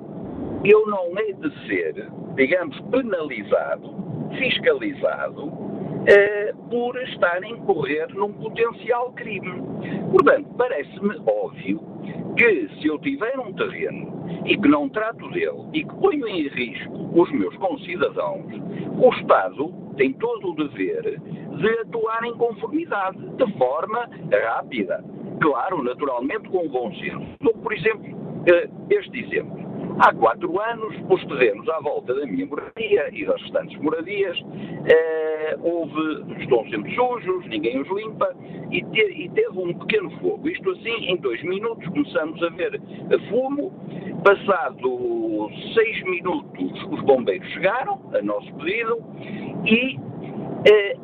eu 0.64 0.88
não 0.88 1.18
hei 1.18 1.34
de 1.34 1.68
ser, 1.68 2.08
digamos, 2.36 2.80
penalizado, 2.92 3.96
fiscalizado, 4.38 5.52
eh, 6.08 6.54
por 6.70 6.96
estar 7.04 7.44
a 7.44 7.48
incorrer 7.48 8.14
num 8.14 8.32
potencial 8.34 9.12
crime? 9.14 9.64
Portanto, 10.12 10.48
parece-me 10.58 11.18
óbvio 11.26 11.82
que 12.38 12.70
se 12.80 12.88
eu 12.88 13.00
tiver 13.00 13.38
um 13.40 13.54
terreno 13.54 14.26
e 14.46 14.58
que 14.58 14.68
não 14.68 14.88
trato 14.90 15.30
dele 15.32 15.68
e 15.74 15.84
que 15.84 15.96
ponho 15.96 16.28
em 16.28 16.48
risco 16.48 17.10
os 17.20 17.32
meus 17.32 17.56
concidadãos, 17.58 18.46
o 18.98 19.10
Estado 19.16 19.74
tem 19.98 20.14
todo 20.14 20.52
o 20.52 20.56
dever 20.56 21.20
de 21.20 21.70
atuar 21.82 22.24
em 22.24 22.36
conformidade, 22.36 23.18
de 23.18 23.58
forma 23.58 24.10
rápida. 24.32 25.04
Claro, 25.42 25.82
naturalmente 25.84 26.48
com 26.50 26.68
bom 26.68 26.94
senso. 26.94 27.26
Por 27.64 27.74
exemplo, 27.74 28.06
eh, 28.46 28.70
este 28.92 29.22
exemplo. 29.22 29.60
Há 30.00 30.14
quatro 30.14 30.60
anos, 30.62 30.96
os 31.10 31.26
terrenos 31.26 31.68
à 31.68 31.80
volta 31.80 32.14
da 32.14 32.26
minha 32.26 32.46
moradia 32.46 33.10
e 33.12 33.26
das 33.26 33.42
restantes 33.42 33.78
moradias 33.82 34.38
eh, 34.86 35.58
houve, 35.62 36.24
estão 36.40 36.64
sempre 36.70 36.94
sujos, 36.96 37.46
ninguém 37.48 37.82
os 37.82 37.90
limpa 37.90 38.34
e, 38.72 38.84
te, 38.84 39.02
e, 39.02 39.30
teve 39.30 39.60
um 39.60 39.74
pequeno 39.74 40.12
fogo. 40.20 40.48
Isto 40.48 40.70
assim, 40.72 41.08
em 41.08 41.18
dois 41.18 41.42
minutos 41.44 41.88
começamos 41.90 42.42
a 42.44 42.50
ver 42.50 42.80
fumo. 43.30 43.72
Passado 44.24 45.50
seis 45.74 46.04
minutos, 46.04 46.84
os 46.92 47.02
bombeiros 47.02 47.48
chegaram, 47.50 48.00
a 48.14 48.22
nosso 48.22 48.54
pedido, 48.56 49.00
e 49.66 50.00
eh, 50.70 50.96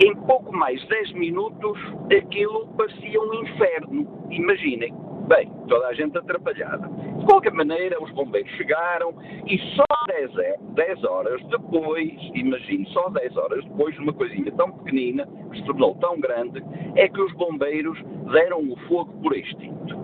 em 0.00 0.14
pouco 0.26 0.54
mais 0.54 0.80
de 0.80 0.88
dez 0.88 1.12
minutos 1.12 1.78
aquilo 2.16 2.68
parecia 2.76 3.20
um 3.20 3.34
inferno. 3.42 4.26
Imaginem, 4.30 4.94
Bem, 5.28 5.52
toda 5.68 5.88
a 5.88 5.92
gente 5.92 6.16
atrapalhada. 6.16 6.88
De 6.88 7.26
qualquer 7.26 7.52
maneira, 7.52 8.02
os 8.02 8.10
bombeiros 8.12 8.50
chegaram 8.52 9.14
e 9.46 9.58
só 9.76 9.84
10, 10.06 10.30
10 10.74 11.04
horas 11.04 11.44
depois, 11.48 12.10
imagine, 12.32 12.88
só 12.94 13.10
10 13.10 13.36
horas 13.36 13.62
depois, 13.66 13.94
de 13.94 14.00
uma 14.00 14.14
coisinha 14.14 14.50
tão 14.52 14.72
pequenina, 14.72 15.28
que 15.50 15.58
se 15.58 15.64
tornou 15.66 15.94
tão 15.96 16.18
grande, 16.18 16.64
é 16.96 17.06
que 17.08 17.20
os 17.20 17.30
bombeiros 17.34 18.02
deram 18.32 18.72
o 18.72 18.76
fogo 18.88 19.12
por 19.20 19.36
extinto. 19.36 19.98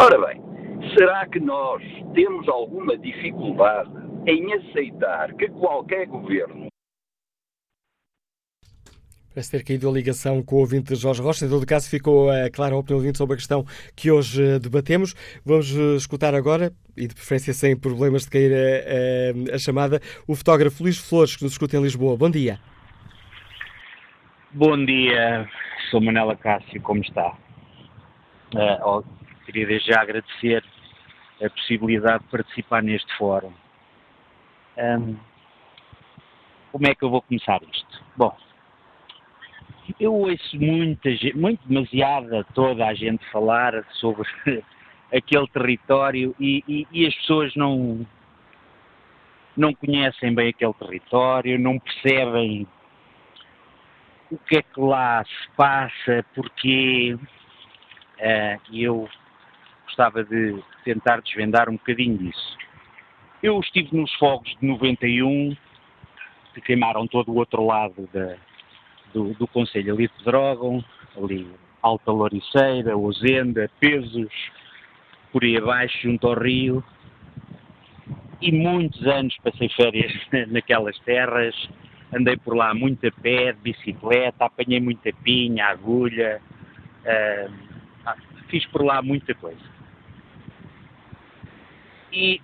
Ora 0.00 0.26
bem, 0.28 0.40
será 0.96 1.26
que 1.26 1.40
nós 1.40 1.82
temos 2.14 2.48
alguma 2.48 2.96
dificuldade 2.96 3.90
em 4.26 4.50
aceitar 4.54 5.34
que 5.34 5.46
qualquer 5.50 6.06
governo 6.06 6.68
Parece 9.34 9.50
ter 9.50 9.64
caído 9.64 9.88
a 9.88 9.92
ligação 9.92 10.40
com 10.44 10.54
o 10.54 10.58
ouvinte 10.60 10.94
Jorge 10.94 11.20
Rocha. 11.20 11.44
Em 11.44 11.48
todo 11.48 11.66
caso, 11.66 11.90
ficou 11.90 12.30
uh, 12.30 12.48
clara 12.52 12.76
a 12.76 12.78
opinião 12.78 12.98
do 12.98 13.02
ouvinte 13.02 13.18
sobre 13.18 13.34
a 13.34 13.36
questão 13.36 13.66
que 13.96 14.08
hoje 14.08 14.40
uh, 14.40 14.60
debatemos. 14.60 15.12
Vamos 15.44 15.74
uh, 15.74 15.96
escutar 15.96 16.36
agora, 16.36 16.72
e 16.96 17.08
de 17.08 17.14
preferência 17.16 17.52
sem 17.52 17.76
problemas 17.76 18.22
de 18.22 18.30
cair 18.30 18.52
a, 18.54 19.54
a 19.56 19.58
chamada, 19.58 20.00
o 20.28 20.36
fotógrafo 20.36 20.84
Luís 20.84 20.98
Flores, 20.98 21.34
que 21.34 21.42
nos 21.42 21.50
escuta 21.50 21.76
em 21.76 21.82
Lisboa. 21.82 22.16
Bom 22.16 22.30
dia. 22.30 22.60
Bom 24.52 24.84
dia, 24.84 25.50
sou 25.90 26.00
Manela 26.00 26.36
Cássio, 26.36 26.80
como 26.80 27.00
está? 27.00 27.36
Uh, 28.54 29.04
queria 29.46 29.66
desde 29.66 29.90
já 29.90 30.00
agradecer 30.00 30.62
a 31.44 31.50
possibilidade 31.50 32.22
de 32.22 32.30
participar 32.30 32.84
neste 32.84 33.12
fórum. 33.18 33.52
Um, 34.78 35.16
como 36.70 36.86
é 36.86 36.94
que 36.94 37.04
eu 37.04 37.10
vou 37.10 37.20
começar 37.20 37.60
isto? 37.64 38.04
Bom, 38.16 38.36
eu 40.00 40.14
ouço 40.14 40.58
muita 40.58 41.10
gente, 41.10 41.36
muito 41.36 41.66
demasiada 41.66 42.44
toda 42.54 42.86
a 42.86 42.94
gente 42.94 43.24
falar 43.30 43.84
sobre 43.92 44.26
aquele 45.12 45.46
território 45.48 46.34
e, 46.40 46.64
e, 46.66 46.86
e, 46.90 47.06
as 47.06 47.14
pessoas 47.16 47.54
não, 47.54 48.06
não 49.56 49.74
conhecem 49.74 50.34
bem 50.34 50.48
aquele 50.48 50.74
território, 50.74 51.58
não 51.58 51.78
percebem 51.78 52.66
o 54.30 54.38
que 54.38 54.56
é 54.56 54.62
que 54.62 54.80
lá 54.80 55.22
se 55.24 55.50
passa, 55.56 56.24
porque 56.34 57.14
uh, 57.14 58.60
eu 58.72 59.08
gostava 59.84 60.24
de 60.24 60.62
tentar 60.84 61.20
desvendar 61.20 61.68
um 61.68 61.74
bocadinho 61.74 62.18
disso. 62.18 62.58
Eu 63.42 63.60
estive 63.60 63.96
nos 63.96 64.12
fogos 64.14 64.56
de 64.58 64.66
91, 64.66 65.54
que 66.54 66.60
queimaram 66.62 67.06
todo 67.06 67.30
o 67.30 67.36
outro 67.36 67.64
lado 67.64 68.08
da, 68.12 68.36
do, 69.14 69.32
do 69.34 69.46
Conselho, 69.46 69.94
ali 69.94 70.08
de 70.08 70.24
Drogam, 70.24 70.84
ali 71.16 71.48
Alta 71.80 72.10
Loriceira, 72.10 72.96
Ozenda, 72.96 73.70
Pesos, 73.80 74.32
por 75.32 75.44
aí 75.44 75.56
abaixo, 75.56 75.96
junto 76.02 76.26
ao 76.26 76.34
rio. 76.34 76.84
E 78.42 78.52
muitos 78.52 79.06
anos 79.06 79.34
passei 79.42 79.68
férias 79.70 80.12
naquelas 80.50 80.98
terras, 81.00 81.54
andei 82.12 82.36
por 82.36 82.54
lá 82.54 82.74
muito 82.74 83.06
a 83.06 83.12
pé, 83.12 83.52
de 83.52 83.60
bicicleta, 83.60 84.44
apanhei 84.44 84.80
muita 84.80 85.10
pinha, 85.22 85.66
agulha, 85.66 86.42
uh, 87.06 88.14
fiz 88.48 88.66
por 88.66 88.84
lá 88.84 89.00
muita 89.00 89.34
coisa. 89.34 89.74
E 92.12 92.40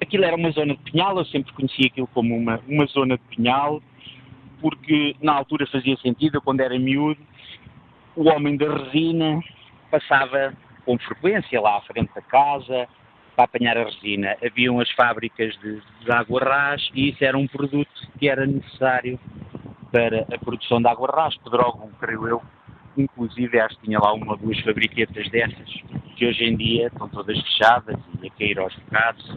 aquilo 0.00 0.24
era 0.24 0.36
uma 0.36 0.50
zona 0.50 0.74
de 0.74 0.90
pinhal, 0.90 1.18
eu 1.18 1.24
sempre 1.26 1.52
conhecia 1.52 1.86
aquilo 1.86 2.06
como 2.08 2.36
uma, 2.36 2.60
uma 2.68 2.86
zona 2.86 3.16
de 3.16 3.36
pinhal, 3.36 3.82
porque 4.60 5.16
na 5.20 5.34
altura 5.34 5.66
fazia 5.66 5.96
sentido, 5.98 6.40
quando 6.40 6.60
era 6.60 6.78
miúdo, 6.78 7.20
o 8.14 8.28
homem 8.28 8.56
da 8.56 8.66
resina 8.72 9.40
passava 9.90 10.54
com 10.84 10.98
frequência 10.98 11.60
lá 11.60 11.78
à 11.78 11.80
frente 11.82 12.10
da 12.14 12.22
casa 12.22 12.88
para 13.34 13.44
apanhar 13.44 13.76
a 13.76 13.84
resina. 13.84 14.36
Haviam 14.42 14.80
as 14.80 14.90
fábricas 14.92 15.54
de, 15.58 15.80
de 16.00 16.10
água 16.10 16.40
ras 16.40 16.90
e 16.94 17.10
isso 17.10 17.22
era 17.22 17.36
um 17.36 17.46
produto 17.46 17.90
que 18.18 18.28
era 18.28 18.46
necessário 18.46 19.20
para 19.92 20.26
a 20.32 20.38
produção 20.38 20.80
de 20.80 20.88
água 20.88 21.10
ras. 21.12 21.36
Pedrógão, 21.36 21.90
creio 22.00 22.26
eu, 22.26 22.42
inclusive 22.96 23.60
acho 23.60 23.76
que 23.76 23.86
tinha 23.86 23.98
lá 23.98 24.12
uma 24.14 24.32
ou 24.32 24.38
duas 24.38 24.58
fabriquetas 24.60 25.28
dessas, 25.28 25.70
que 26.16 26.26
hoje 26.26 26.44
em 26.44 26.56
dia 26.56 26.86
estão 26.86 27.08
todas 27.08 27.38
fechadas 27.42 27.96
e 28.22 28.26
a 28.26 28.30
cair 28.30 28.58
aos 28.58 28.74
bocados. 28.76 29.36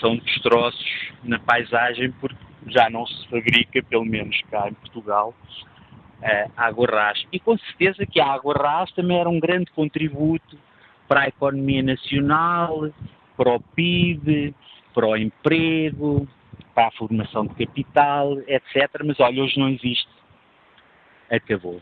São 0.00 0.16
destroços 0.16 1.12
na 1.24 1.38
paisagem 1.40 2.12
porque 2.12 2.47
já 2.66 2.90
não 2.90 3.06
se 3.06 3.28
fabrica, 3.28 3.82
pelo 3.82 4.04
menos 4.04 4.40
cá 4.50 4.68
em 4.68 4.74
Portugal, 4.74 5.34
a 6.22 6.66
água 6.66 6.86
ras. 6.86 7.24
E 7.32 7.38
com 7.38 7.56
certeza 7.58 8.04
que 8.04 8.20
a 8.20 8.26
água 8.26 8.54
ras 8.54 8.90
também 8.92 9.18
era 9.18 9.28
um 9.28 9.38
grande 9.38 9.70
contributo 9.70 10.58
para 11.06 11.22
a 11.22 11.28
economia 11.28 11.82
nacional, 11.82 12.90
para 13.36 13.54
o 13.54 13.60
PIB, 13.60 14.54
para 14.92 15.06
o 15.06 15.16
emprego, 15.16 16.28
para 16.74 16.88
a 16.88 16.92
formação 16.92 17.46
de 17.46 17.66
capital, 17.66 18.38
etc. 18.46 19.02
Mas 19.04 19.18
olha, 19.20 19.42
hoje 19.42 19.58
não 19.58 19.68
existe. 19.68 20.08
Acabou. 21.30 21.80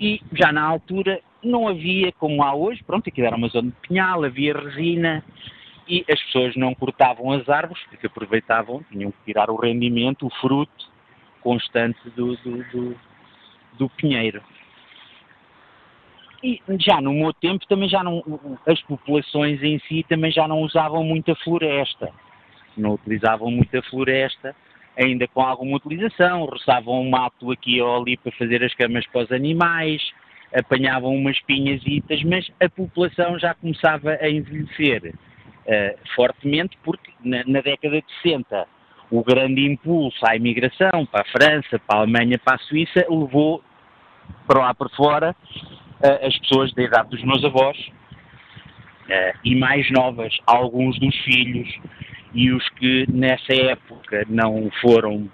E 0.00 0.20
já 0.32 0.52
na 0.52 0.62
altura 0.62 1.20
não 1.42 1.68
havia, 1.68 2.12
como 2.12 2.42
há 2.42 2.54
hoje, 2.54 2.82
pronto, 2.84 3.08
aqui 3.08 3.22
era 3.22 3.36
uma 3.36 3.48
zona 3.48 3.70
de 3.70 3.88
pinhal, 3.88 4.24
havia 4.24 4.52
resina, 4.52 5.24
e 5.88 6.04
as 6.10 6.20
pessoas 6.24 6.56
não 6.56 6.74
cortavam 6.74 7.32
as 7.32 7.48
árvores 7.48 7.82
porque 7.88 8.06
aproveitavam, 8.06 8.82
tinham 8.90 9.10
que 9.10 9.18
tirar 9.24 9.50
o 9.50 9.56
rendimento, 9.56 10.26
o 10.26 10.30
fruto 10.40 10.90
constante 11.40 11.98
do, 12.10 12.36
do, 12.36 12.64
do, 12.70 12.96
do 13.78 13.88
pinheiro. 13.90 14.42
E 16.42 16.60
já 16.80 17.00
no 17.00 17.12
meu 17.12 17.32
tempo 17.32 17.66
também 17.66 17.88
já 17.88 18.02
não, 18.02 18.22
as 18.66 18.80
populações 18.82 19.62
em 19.62 19.78
si 19.80 20.04
também 20.08 20.30
já 20.30 20.46
não 20.46 20.60
usavam 20.60 21.02
muita 21.02 21.34
floresta, 21.36 22.12
não 22.76 22.94
utilizavam 22.94 23.50
muita 23.50 23.80
floresta, 23.82 24.54
ainda 24.98 25.26
com 25.28 25.40
alguma 25.40 25.76
utilização, 25.76 26.44
roçavam 26.44 27.00
um 27.00 27.10
mato 27.10 27.50
aqui 27.50 27.80
ou 27.80 28.02
ali 28.02 28.16
para 28.16 28.32
fazer 28.32 28.62
as 28.64 28.74
camas 28.74 29.06
para 29.06 29.24
os 29.24 29.32
animais, 29.32 30.02
apanhavam 30.54 31.14
umas 31.14 31.40
pinhasitas, 31.42 32.22
mas 32.24 32.50
a 32.60 32.68
população 32.68 33.38
já 33.38 33.54
começava 33.54 34.18
a 34.20 34.28
envelhecer 34.28 35.14
uh, 35.66 35.98
fortemente, 36.14 36.78
porque 36.82 37.10
na, 37.22 37.42
na, 37.46 37.60
década 37.60 38.00
de 38.00 38.06
60 38.22 38.66
o 39.10 39.22
grande 39.22 39.64
impulso 39.64 40.18
à 40.26 40.34
imigração 40.34 41.06
para 41.06 41.22
a 41.22 41.24
França, 41.24 41.78
para 41.86 41.98
a 41.98 42.00
Alemanha, 42.00 42.38
para 42.38 42.56
a 42.56 42.58
Suíça, 42.58 43.06
levou 43.08 43.62
para 44.46 44.60
lá 44.60 44.74
para 44.74 44.88
fora 44.90 45.36
uh, 45.50 46.26
as 46.26 46.36
pessoas 46.38 46.72
da 46.74 46.82
idade 46.82 47.10
dos 47.10 47.22
meus 47.22 47.44
avós 47.44 47.76
uh, 47.78 49.38
e 49.44 49.54
mais 49.54 49.90
novas, 49.90 50.36
alguns 50.46 50.98
dos 50.98 51.14
filhos 51.18 51.68
e 52.34 52.50
os 52.52 52.68
que 52.70 53.06
nessa 53.10 53.54
época 53.54 54.26
não 54.28 54.70
foram, 54.80 55.30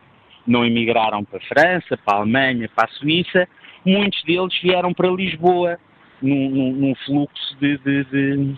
não 0.47 0.65
emigraram 0.65 1.25
para 1.25 1.39
a 1.39 1.43
França, 1.43 1.97
para 2.05 2.15
a 2.15 2.21
Alemanha, 2.21 2.71
para 2.75 2.85
a 2.85 2.93
Suíça, 2.93 3.49
muitos 3.85 4.23
deles 4.25 4.57
vieram 4.63 4.93
para 4.95 5.09
Lisboa 5.09 5.79
num, 6.21 6.49
num, 6.49 6.73
num 6.73 6.95
fluxo 7.07 7.57
de, 7.59 7.77
de, 7.79 8.05
de 8.05 8.57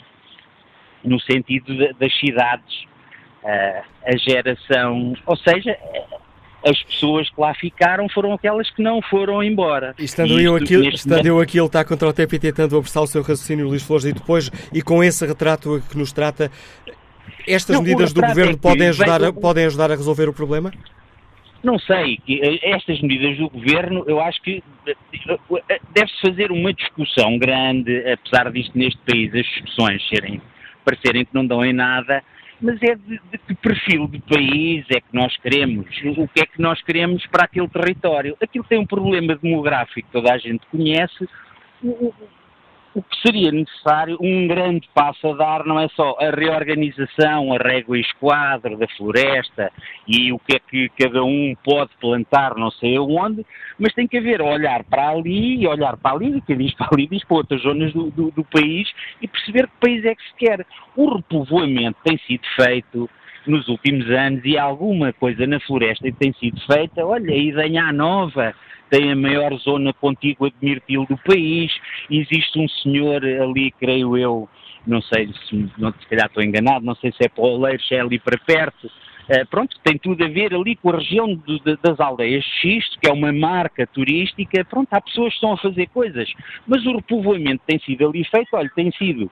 no 1.05 1.21
sentido 1.21 1.75
de, 1.75 1.93
das 1.95 2.19
cidades, 2.19 2.85
uh, 3.43 3.83
a 4.07 4.17
geração, 4.17 5.15
ou 5.27 5.37
seja, 5.37 5.77
as 6.67 6.83
pessoas 6.83 7.29
que 7.29 7.41
lá 7.41 7.55
ficaram 7.55 8.09
foram 8.09 8.33
aquelas 8.33 8.71
que 8.71 8.83
não 8.83 9.03
foram 9.03 9.43
embora. 9.43 9.95
E 9.99 10.05
estando, 10.05 10.41
e 10.41 10.45
eu, 10.45 10.57
aqui, 10.57 10.75
estando 10.89 11.27
eu 11.27 11.41
aqui, 11.41 11.59
ele 11.59 11.67
está 11.67 11.85
contra 11.85 12.09
o 12.09 12.11
e 12.11 12.39
tentando 12.39 12.77
apressar 12.77 13.03
o 13.03 13.07
seu 13.07 13.21
raciocínio, 13.21 13.69
Luís 13.69 13.83
Flores, 13.83 14.07
e 14.07 14.13
depois, 14.13 14.51
e 14.73 14.81
com 14.81 15.05
esse 15.05 15.27
retrato 15.27 15.83
que 15.91 15.99
nos 15.99 16.13
trata, 16.13 16.51
estas 17.47 17.77
não, 17.77 17.83
medidas 17.83 18.13
do 18.13 18.23
Governo 18.23 18.53
é 18.53 18.57
podem, 18.57 18.89
ajudar, 18.89 19.23
a, 19.23 19.33
podem 19.33 19.67
ajudar 19.67 19.91
a 19.91 19.95
resolver 19.95 20.29
o 20.29 20.33
problema? 20.33 20.73
Não 21.63 21.79
sei, 21.79 22.19
eh, 22.29 22.71
estas 22.71 23.01
medidas 23.01 23.39
do 23.39 23.49
Governo, 23.49 24.05
eu 24.07 24.21
acho 24.21 24.41
que 24.43 24.63
eh, 24.87 25.81
deve-se 25.95 26.21
fazer 26.21 26.51
uma 26.51 26.73
discussão 26.73 27.39
grande, 27.39 28.05
apesar 28.11 28.51
disto 28.51 28.77
neste 28.77 28.99
país 29.07 29.35
as 29.35 29.47
discussões 29.47 30.07
serem 30.09 30.41
parecerem 30.85 31.25
que 31.25 31.35
não 31.35 31.47
dão 31.47 31.65
em 31.65 31.73
nada, 31.73 32.23
mas 32.61 32.81
é 32.83 32.95
de, 32.95 33.21
de, 33.31 33.39
que 33.39 33.55
perfil 33.55 34.07
de 34.09 34.21
país 34.21 34.85
é 34.91 35.01
que 35.01 35.13
nós 35.13 35.37
queremos, 35.39 35.87
o 36.17 36.29
que 36.29 36.41
é 36.41 36.47
que 36.47 36.61
nós 36.61 36.81
queremos 36.83 37.27
para 37.27 37.45
aquele 37.45 37.69
território. 37.69 38.37
Aquilo 38.41 38.65
tem 38.65 38.79
um 38.79 38.87
problema 38.87 39.37
demográfico 39.37 40.09
toda 40.13 40.33
a 40.33 40.39
gente 40.39 40.67
conhece, 40.67 41.29
o 42.95 43.03
que 43.03 43.17
seria 43.21 43.51
necessário, 43.51 44.17
um 44.21 44.47
grande 44.47 44.89
passo 44.95 45.29
a 45.29 45.37
dar, 45.37 45.65
não 45.65 45.81
é 45.81 45.89
só 45.89 46.17
a 46.21 46.31
reorganização, 46.31 47.53
a 47.53 47.59
régua 47.59 47.99
e 47.99 48.01
esquadro 48.01 48.77
da 48.79 48.87
floresta 48.97 49.73
e 50.07 50.33
o 50.33 50.39
que 50.39 50.57
é 50.57 50.61
que 50.61 50.89
cada 50.91 51.25
um 51.25 51.55
pode 51.65 51.91
plantar, 52.01 52.55
não 52.55 52.71
sei 52.71 52.97
aonde, 52.97 53.45
mas 53.79 53.93
tem 53.95 54.07
que 54.07 54.19
haver 54.19 54.41
olhar 54.41 54.85
para 54.85 55.11
ali 55.11 55.67
olhar 55.67 55.97
para 55.97 56.15
ali, 56.15 56.41
que 56.43 56.55
diz 56.55 56.73
para 56.75 56.89
ali, 56.93 57.07
diz 57.09 57.25
para 57.25 57.37
outras 57.37 57.63
zonas 57.63 57.93
do, 57.93 58.11
do, 58.11 58.31
do 58.31 58.45
país 58.45 58.89
e 59.21 59.27
perceber 59.27 59.67
que 59.67 59.81
país 59.81 60.05
é 60.05 60.15
que 60.15 60.23
se 60.23 60.35
quer. 60.39 60.67
O 60.97 61.17
repovoamento 61.17 61.99
tem 62.05 62.17
sido 62.19 62.45
feito 62.55 63.11
nos 63.47 63.69
últimos 63.69 64.09
anos 64.11 64.45
e 64.45 64.57
alguma 64.57 65.13
coisa 65.13 65.47
na 65.47 65.61
floresta 65.61 66.11
tem 66.19 66.33
sido 66.35 66.61
feita, 66.61 67.05
olha, 67.05 67.35
a 67.83 67.93
Nova, 67.93 68.55
tem 68.91 69.13
a 69.13 69.17
maior 69.17 69.55
zona 69.59 69.93
contígua 69.93 70.51
de 70.51 70.57
mirtilo 70.61 71.07
do 71.07 71.17
país, 71.19 71.73
existe 72.11 72.59
um 72.59 72.69
senhor 72.69 73.25
ali, 73.25 73.71
creio 73.73 74.17
eu, 74.17 74.49
não 74.87 75.01
sei 75.03 75.29
se, 75.49 75.71
não, 75.79 75.93
se 75.93 76.07
calhar 76.09 76.27
estou 76.27 76.43
enganado, 76.43 76.85
não 76.85 76.95
sei 76.97 77.13
se 77.13 77.25
é 77.25 77.29
para 77.29 77.43
o 77.43 77.55
Oleiro, 77.55 77.83
se 77.83 77.95
é 77.95 78.01
ali 78.01 78.19
para 78.19 78.39
perto, 78.39 78.87
uh, 78.87 79.47
pronto, 79.51 79.77
tem 79.83 79.99
tudo 79.99 80.25
a 80.25 80.29
ver 80.29 80.55
ali 80.55 80.77
com 80.77 80.91
a 80.91 80.99
região 80.99 81.35
de, 81.35 81.59
de, 81.61 81.77
das 81.83 81.99
aldeias 81.99 82.45
Xisto, 82.45 82.99
que 83.01 83.09
é 83.09 83.13
uma 83.13 83.33
marca 83.33 83.87
turística, 83.87 84.65
pronto, 84.65 84.89
há 84.93 85.01
pessoas 85.01 85.31
que 85.31 85.37
estão 85.37 85.53
a 85.53 85.59
fazer 85.59 85.89
coisas, 85.89 86.31
mas 86.67 86.85
o 86.87 86.97
repovoamento 86.97 87.63
tem 87.67 87.79
sido 87.81 88.09
ali 88.09 88.25
feito, 88.25 88.49
olha, 88.53 88.71
tem 88.75 88.93
sido 88.93 89.31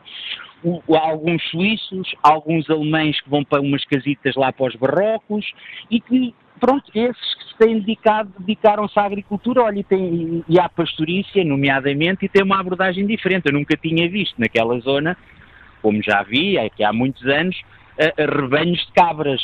o, 0.64 0.80
alguns 0.96 1.42
suíços, 1.50 2.14
alguns 2.22 2.68
alemães 2.70 3.20
que 3.20 3.28
vão 3.28 3.44
para 3.44 3.60
umas 3.60 3.84
casitas 3.84 4.34
lá 4.36 4.52
para 4.52 4.66
os 4.66 4.76
barrocos 4.76 5.44
e 5.90 6.00
que 6.00 6.34
pronto, 6.62 6.84
esses 6.94 7.34
que 7.34 7.44
se 7.48 7.58
têm 7.58 7.80
dedicado, 7.80 8.32
dedicaram-se 8.38 8.96
à 8.96 9.02
agricultura, 9.02 9.64
olha, 9.64 9.80
e, 9.80 9.82
tem, 9.82 10.44
e 10.48 10.60
à 10.60 10.68
pastorícia, 10.68 11.44
nomeadamente, 11.44 12.24
e 12.24 12.28
tem 12.28 12.44
uma 12.44 12.60
abordagem 12.60 13.04
diferente. 13.04 13.46
Eu 13.46 13.52
nunca 13.52 13.76
tinha 13.76 14.08
visto 14.08 14.40
naquela 14.40 14.78
zona, 14.78 15.16
como 15.82 16.00
já 16.00 16.22
vi, 16.22 16.56
aqui 16.56 16.84
há 16.84 16.92
muitos 16.92 17.26
anos, 17.26 17.60
rebanhos 18.16 18.78
de 18.78 18.92
cabras. 18.92 19.42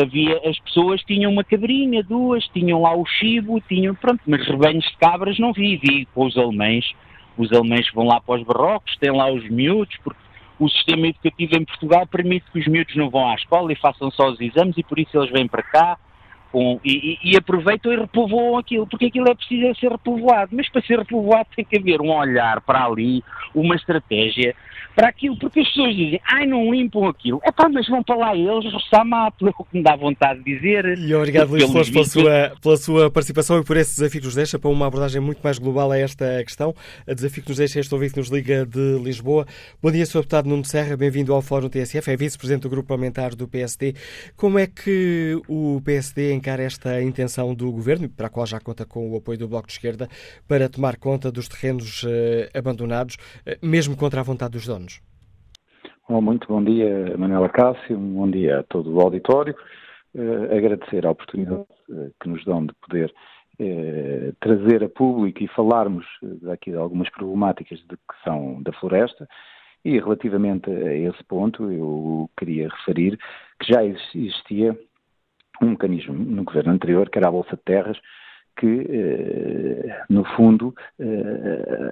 havia, 0.00 0.40
as 0.48 0.58
pessoas 0.60 1.02
tinham 1.02 1.30
uma 1.30 1.44
cabrinha, 1.44 2.02
duas, 2.02 2.42
tinham 2.54 2.80
lá 2.80 2.96
o 2.96 3.04
chibo, 3.04 3.60
tinham, 3.68 3.94
pronto, 3.94 4.22
mas 4.26 4.46
rebanhos 4.46 4.86
de 4.86 4.96
cabras 4.96 5.38
não 5.38 5.52
vi, 5.52 5.76
vi 5.76 6.06
com 6.14 6.24
os 6.24 6.38
alemães, 6.38 6.90
os 7.36 7.52
alemães 7.52 7.86
vão 7.92 8.06
lá 8.06 8.18
para 8.18 8.40
os 8.40 8.46
barrocos, 8.46 8.96
têm 8.96 9.12
lá 9.12 9.30
os 9.30 9.46
miúdos, 9.50 9.94
porque 10.02 10.27
o 10.58 10.68
sistema 10.68 11.06
educativo 11.06 11.56
em 11.56 11.64
Portugal 11.64 12.06
permite 12.06 12.50
que 12.50 12.58
os 12.58 12.66
miúdos 12.66 12.96
não 12.96 13.10
vão 13.10 13.28
à 13.28 13.34
escola 13.34 13.72
e 13.72 13.76
façam 13.76 14.10
só 14.10 14.28
os 14.28 14.40
exames 14.40 14.76
e 14.76 14.82
por 14.82 14.98
isso 14.98 15.16
eles 15.16 15.30
vêm 15.30 15.46
para 15.46 15.62
cá 15.62 15.98
com, 16.50 16.80
e, 16.84 17.18
e, 17.22 17.36
aproveitam 17.36 17.92
e 17.92 17.96
repovoam 17.96 18.58
aquilo, 18.58 18.86
porque 18.86 19.06
aquilo 19.06 19.28
é 19.28 19.34
preciso 19.34 19.78
ser 19.78 19.90
repovoado. 19.90 20.50
Mas 20.54 20.68
para 20.68 20.82
ser 20.82 20.98
repovoado 20.98 21.48
tem 21.54 21.64
que 21.64 21.78
haver 21.78 22.00
um 22.00 22.10
olhar 22.10 22.60
para 22.60 22.84
ali, 22.84 23.22
uma 23.54 23.74
estratégia 23.74 24.54
para 24.98 25.10
aquilo, 25.10 25.36
porque 25.38 25.60
as 25.60 25.68
pessoas 25.68 25.94
dizem, 25.94 26.20
ai, 26.28 26.44
não 26.44 26.72
limpam 26.72 27.06
aquilo. 27.06 27.40
É 27.44 27.52
pá, 27.52 27.68
mas 27.68 27.86
vão 27.86 28.02
para 28.02 28.16
lá 28.16 28.34
eles 28.34 28.72
roçar 28.72 29.06
mato, 29.06 29.46
é 29.46 29.52
o 29.56 29.64
que 29.64 29.76
me 29.76 29.82
dá 29.84 29.94
vontade 29.94 30.42
de 30.42 30.56
dizer. 30.56 30.98
E 30.98 31.14
obrigado, 31.14 31.50
Luís 31.50 31.70
Flores, 31.70 31.88
pela 31.88 32.04
sua, 32.04 32.52
pela 32.60 32.76
sua 32.76 33.08
participação 33.08 33.60
e 33.60 33.64
por 33.64 33.76
esse 33.76 33.94
desafio 33.94 34.20
que 34.20 34.26
nos 34.26 34.34
deixa 34.34 34.58
para 34.58 34.68
uma 34.68 34.88
abordagem 34.88 35.20
muito 35.20 35.40
mais 35.40 35.56
global 35.56 35.92
a 35.92 35.98
esta 35.98 36.42
questão. 36.42 36.74
A 37.06 37.14
desafio 37.14 37.44
que 37.44 37.48
nos 37.48 37.58
deixa 37.58 37.78
este 37.78 37.94
ouvinte 37.94 38.16
nos 38.16 38.28
Liga 38.28 38.66
de 38.66 38.98
Lisboa. 38.98 39.46
Bom 39.80 39.92
dia, 39.92 40.04
Sr. 40.04 40.18
Deputado 40.18 40.48
Nuno 40.48 40.64
Serra, 40.64 40.96
bem-vindo 40.96 41.32
ao 41.32 41.42
Fórum 41.42 41.68
TSF, 41.68 42.10
é 42.10 42.16
vice-presidente 42.16 42.62
do 42.62 42.68
Grupo 42.68 42.88
Parlamentar 42.88 43.36
do 43.36 43.46
PSD. 43.46 43.94
Como 44.36 44.58
é 44.58 44.66
que 44.66 45.40
o 45.46 45.80
PSD 45.84 46.32
encara 46.38 46.62
esta 46.62 47.02
intenção 47.02 47.54
do 47.54 47.70
Governo, 47.70 48.08
para 48.08 48.28
a 48.28 48.30
qual 48.30 48.46
já 48.46 48.58
conta 48.58 48.86
com 48.86 49.10
o 49.10 49.16
apoio 49.16 49.38
do 49.38 49.48
Bloco 49.48 49.66
de 49.66 49.74
Esquerda, 49.74 50.08
para 50.48 50.68
tomar 50.68 50.96
conta 50.96 51.30
dos 51.30 51.48
terrenos 51.48 52.04
eh, 52.08 52.48
abandonados, 52.56 53.16
eh, 53.44 53.58
mesmo 53.62 53.96
contra 53.96 54.20
a 54.20 54.24
vontade 54.24 54.52
dos 54.52 54.66
donos? 54.66 55.00
Bom, 56.08 56.22
muito 56.22 56.48
bom 56.48 56.64
dia, 56.64 57.14
Manuela 57.18 57.50
Cássio, 57.50 57.98
bom 57.98 58.30
dia 58.30 58.60
a 58.60 58.62
todo 58.62 58.90
o 58.90 59.00
auditório. 59.00 59.54
Uh, 60.14 60.56
agradecer 60.56 61.04
a 61.04 61.10
oportunidade 61.10 61.66
uh, 61.90 62.10
que 62.18 62.28
nos 62.30 62.42
dão 62.46 62.64
de 62.64 62.72
poder 62.80 63.12
uh, 63.60 64.32
trazer 64.40 64.82
a 64.82 64.88
público 64.88 65.42
e 65.42 65.48
falarmos 65.48 66.06
aqui 66.50 66.70
de 66.70 66.78
algumas 66.78 67.10
problemáticas 67.10 67.78
de, 67.80 67.96
que 67.96 68.24
são 68.24 68.62
da 68.62 68.72
floresta. 68.72 69.28
E 69.84 69.98
relativamente 69.98 70.70
a 70.70 70.94
esse 70.94 71.22
ponto, 71.24 71.70
eu 71.70 72.30
queria 72.38 72.68
referir 72.70 73.18
que 73.60 73.70
já 73.70 73.84
existia 73.84 74.78
um 75.62 75.70
mecanismo 75.70 76.14
no 76.14 76.44
governo 76.44 76.72
anterior, 76.72 77.10
que 77.10 77.18
era 77.18 77.28
a 77.28 77.32
Bolsa 77.32 77.56
de 77.56 77.62
Terras, 77.62 77.98
que, 78.56 79.86
no 80.10 80.24
fundo, 80.34 80.74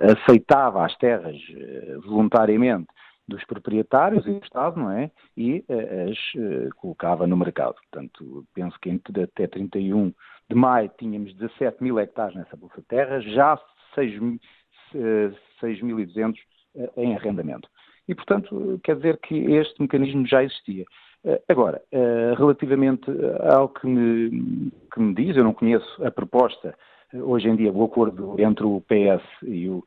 aceitava 0.01 0.85
as 0.85 0.97
terras 0.99 1.37
voluntariamente 2.05 2.89
dos 3.29 3.45
proprietários 3.45 4.27
e 4.27 4.33
do 4.33 4.45
Estado, 4.45 4.81
não 4.81 4.91
é? 4.91 5.11
E 5.37 5.65
as 6.11 6.19
colocava 6.75 7.27
no 7.27 7.37
mercado. 7.37 7.75
Portanto, 7.75 8.45
penso 8.53 8.77
que 8.81 9.01
até 9.23 9.47
31 9.47 10.13
de 10.49 10.57
maio 10.57 10.91
tínhamos 10.99 11.35
17 11.35 11.83
mil 11.83 11.99
hectares 11.99 12.35
nessa 12.35 12.57
Bolsa 12.57 12.81
de 12.81 12.87
Terra, 12.87 13.21
já 13.21 13.59
6.200 13.97 16.35
uh, 16.75 16.91
em 16.97 17.17
arrendamento. 17.17 17.69
E, 18.09 18.15
portanto, 18.15 18.81
quer 18.85 18.95
dizer 18.97 19.19
que 19.19 19.35
este 19.35 19.81
mecanismo 19.81 20.25
já 20.27 20.45
existia. 20.45 20.85
Agora, 21.49 21.83
relativamente 22.37 23.11
ao 23.51 23.69
que 23.69 23.87
me, 23.87 24.71
que 24.93 25.01
me 25.01 25.15
diz, 25.15 25.37
eu 25.37 25.45
não 25.45 25.53
conheço 25.53 26.05
a 26.05 26.11
proposta, 26.11 26.77
hoje 27.13 27.49
em 27.49 27.57
dia, 27.57 27.73
o 27.73 27.85
acordo 27.85 28.37
entre 28.39 28.65
o 28.65 28.81
PS 28.83 29.25
e 29.43 29.69
o, 29.69 29.83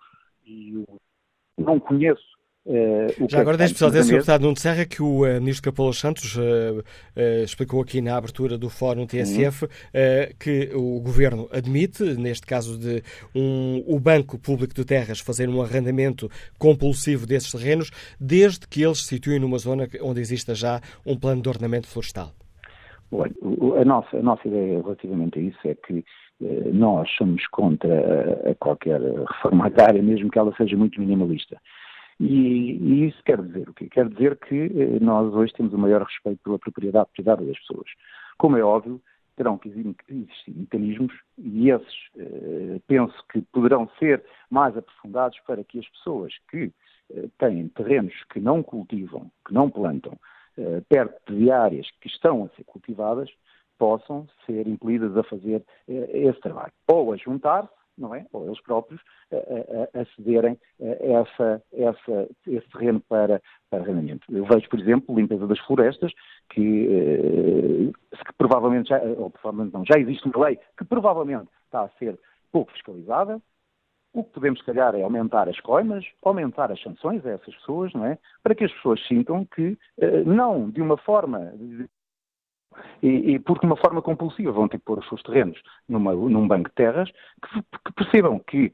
e 0.45 0.75
o 0.77 0.99
não 1.57 1.79
conheço 1.79 2.38
Uh, 2.65 3.27
Já 3.27 3.39
agora 3.39 3.57
deixe-me 3.57 3.79
só 3.79 3.87
dizer, 3.87 4.03
Sr. 4.03 4.11
Deputado 4.11 4.41
Nuno 4.41 4.57
Serra, 4.57 4.85
que 4.85 5.01
o 5.01 5.23
uh, 5.23 5.41
Ministro 5.41 5.71
Capolo 5.71 5.93
Santos 5.93 6.35
uh, 6.35 6.83
explicou 7.43 7.81
aqui 7.81 8.01
na 8.01 8.17
abertura 8.17 8.57
do 8.57 8.69
Fórum 8.69 9.07
TSF 9.07 9.65
uhum. 9.65 9.69
que 10.39 10.69
o 10.75 10.99
Governo 10.99 11.47
admite, 11.51 12.03
neste 12.03 12.45
caso 12.45 12.77
de 12.77 13.01
um, 13.33 13.83
o 13.87 13.99
Banco 13.99 14.37
Público 14.37 14.73
de 14.73 14.85
Terras 14.85 15.19
fazer 15.19 15.49
um 15.49 15.61
arrendamento 15.61 16.29
compulsivo 16.59 17.25
desses 17.25 17.51
terrenos, 17.51 17.89
desde 18.19 18.67
que 18.67 18.83
eles 18.83 18.99
se 18.99 19.15
situem 19.15 19.39
numa 19.39 19.57
zona 19.57 19.87
onde 20.01 20.19
exista 20.19 20.53
já 20.53 20.81
um 21.05 21.17
plano 21.17 21.41
de 21.41 21.49
ordenamento 21.49 21.87
florestal. 21.87 22.31
Olha, 23.11 23.33
a 23.81 23.85
nossa, 23.85 24.17
a 24.17 24.21
nossa 24.21 24.47
ideia 24.47 24.79
relativamente 24.81 25.39
a 25.39 25.41
isso 25.41 25.59
é 25.65 25.73
que 25.73 26.03
nós 26.71 27.09
somos 27.17 27.45
contra 27.47 28.55
qualquer 28.59 29.01
reforma 29.01 29.65
agrária, 29.65 30.01
mesmo 30.01 30.29
que 30.29 30.37
ela 30.37 30.53
seja 30.55 30.77
muito 30.77 30.99
minimalista. 30.99 31.59
E, 32.19 32.73
e, 32.73 33.07
isso 33.07 33.23
quer 33.23 33.41
dizer 33.41 33.69
o 33.69 33.73
quê? 33.73 33.87
Quer 33.89 34.09
dizer 34.09 34.37
que 34.37 34.55
eh, 34.55 34.99
nós 34.99 35.33
hoje 35.33 35.53
temos 35.53 35.73
o 35.73 35.77
maior 35.77 36.03
respeito 36.03 36.41
pela 36.43 36.59
propriedade 36.59 37.09
privada 37.13 37.45
das 37.45 37.57
pessoas. 37.59 37.89
Como 38.37 38.57
é 38.57 38.61
óbvio, 38.61 39.01
terão 39.37 39.57
que 39.57 39.69
existir 39.69 40.51
mecanismos 40.53 41.13
e 41.37 41.69
esses 41.69 41.95
eh, 42.17 42.81
penso 42.87 43.15
que 43.31 43.41
poderão 43.53 43.89
ser 43.97 44.21
mais 44.49 44.75
aprofundados 44.75 45.39
para 45.47 45.63
que 45.63 45.79
as 45.79 45.87
pessoas 45.87 46.33
que 46.51 46.73
eh, 47.11 47.29
têm 47.37 47.69
terrenos 47.69 48.13
que 48.33 48.41
não 48.41 48.61
cultivam, 48.61 49.31
que 49.47 49.53
não 49.53 49.69
plantam, 49.69 50.17
perto 50.89 51.33
de 51.33 51.49
áreas 51.49 51.89
que 52.01 52.09
estão 52.09 52.43
a 52.43 52.49
ser 52.49 52.65
cultivadas, 52.65 53.29
possam 53.77 54.27
ser 54.45 54.67
impelidas 54.67 55.15
a 55.15 55.23
fazer 55.23 55.63
esse 55.87 56.37
trabalho. 56.41 56.73
Ou 56.85 57.13
a 57.13 57.15
juntar-se 57.15 57.69
não 57.99 58.15
é? 58.15 58.25
Ou 58.31 58.45
eles 58.45 58.61
próprios 58.61 59.01
acederem 59.93 60.57
a 60.81 61.19
essa, 61.21 61.63
essa, 61.73 62.29
esse 62.47 62.69
terreno 62.69 63.01
para, 63.01 63.41
para 63.69 63.81
arrendamento. 63.83 64.25
Eu 64.29 64.45
vejo, 64.45 64.67
por 64.69 64.79
exemplo, 64.79 65.15
limpeza 65.15 65.45
das 65.45 65.59
florestas, 65.59 66.11
que, 66.49 66.87
eh, 66.87 67.91
que 68.25 68.33
provavelmente 68.37 68.89
já, 68.89 68.99
ou 68.99 69.29
provavelmente 69.29 69.73
não, 69.73 69.85
já 69.85 69.99
existe 69.99 70.27
uma 70.27 70.45
lei 70.45 70.59
que 70.77 70.85
provavelmente 70.85 71.49
está 71.65 71.83
a 71.83 71.89
ser 71.99 72.17
pouco 72.51 72.71
fiscalizada, 72.71 73.41
o 74.11 74.23
que 74.23 74.31
podemos, 74.31 74.59
se 74.59 74.65
calhar, 74.65 74.95
é 74.95 75.03
aumentar 75.03 75.47
as 75.47 75.59
coimas, 75.59 76.03
aumentar 76.23 76.71
as 76.71 76.81
sanções 76.81 77.23
a 77.25 77.31
essas 77.31 77.55
pessoas, 77.55 77.93
não 77.93 78.05
é? 78.05 78.17
Para 78.41 78.55
que 78.55 78.63
as 78.63 78.73
pessoas 78.73 79.05
sintam 79.07 79.45
que, 79.45 79.77
eh, 79.99 80.23
não 80.23 80.69
de 80.69 80.81
uma 80.81 80.97
forma 80.97 81.53
e, 83.01 83.33
e 83.33 83.39
porque 83.39 83.65
de 83.65 83.71
uma 83.71 83.77
forma 83.77 84.01
compulsiva 84.01 84.51
vão 84.51 84.67
ter 84.67 84.77
que 84.77 84.85
pôr 84.85 84.99
os 84.99 85.07
seus 85.07 85.21
terrenos 85.23 85.59
numa, 85.87 86.13
num 86.13 86.47
banco 86.47 86.69
de 86.69 86.75
terras, 86.75 87.09
que, 87.11 87.61
que, 87.61 87.93
percebam 87.93 88.39
que, 88.39 88.71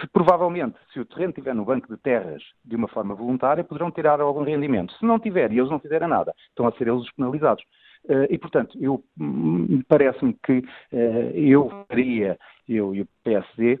se 0.00 0.06
provavelmente, 0.08 0.76
se 0.92 1.00
o 1.00 1.04
terreno 1.04 1.30
estiver 1.30 1.54
no 1.54 1.64
banco 1.64 1.88
de 1.88 2.00
terras 2.00 2.42
de 2.64 2.76
uma 2.76 2.88
forma 2.88 3.14
voluntária, 3.14 3.64
poderão 3.64 3.90
tirar 3.90 4.20
algum 4.20 4.42
rendimento. 4.42 4.92
Se 4.94 5.04
não 5.04 5.18
tiver 5.18 5.52
e 5.52 5.58
eles 5.58 5.70
não 5.70 5.78
fizerem 5.78 6.08
nada, 6.08 6.34
estão 6.48 6.66
a 6.66 6.72
ser 6.72 6.88
eles 6.88 7.02
os 7.02 7.12
penalizados. 7.12 7.64
Uh, 8.04 8.26
e, 8.30 8.38
portanto, 8.38 8.78
eu 8.80 9.02
hum, 9.18 9.82
parece-me 9.88 10.32
que 10.34 10.58
uh, 10.58 11.30
eu 11.34 11.68
faria, 11.88 12.38
eu 12.68 12.94
e 12.94 13.02
o 13.02 13.08
PSD, 13.24 13.80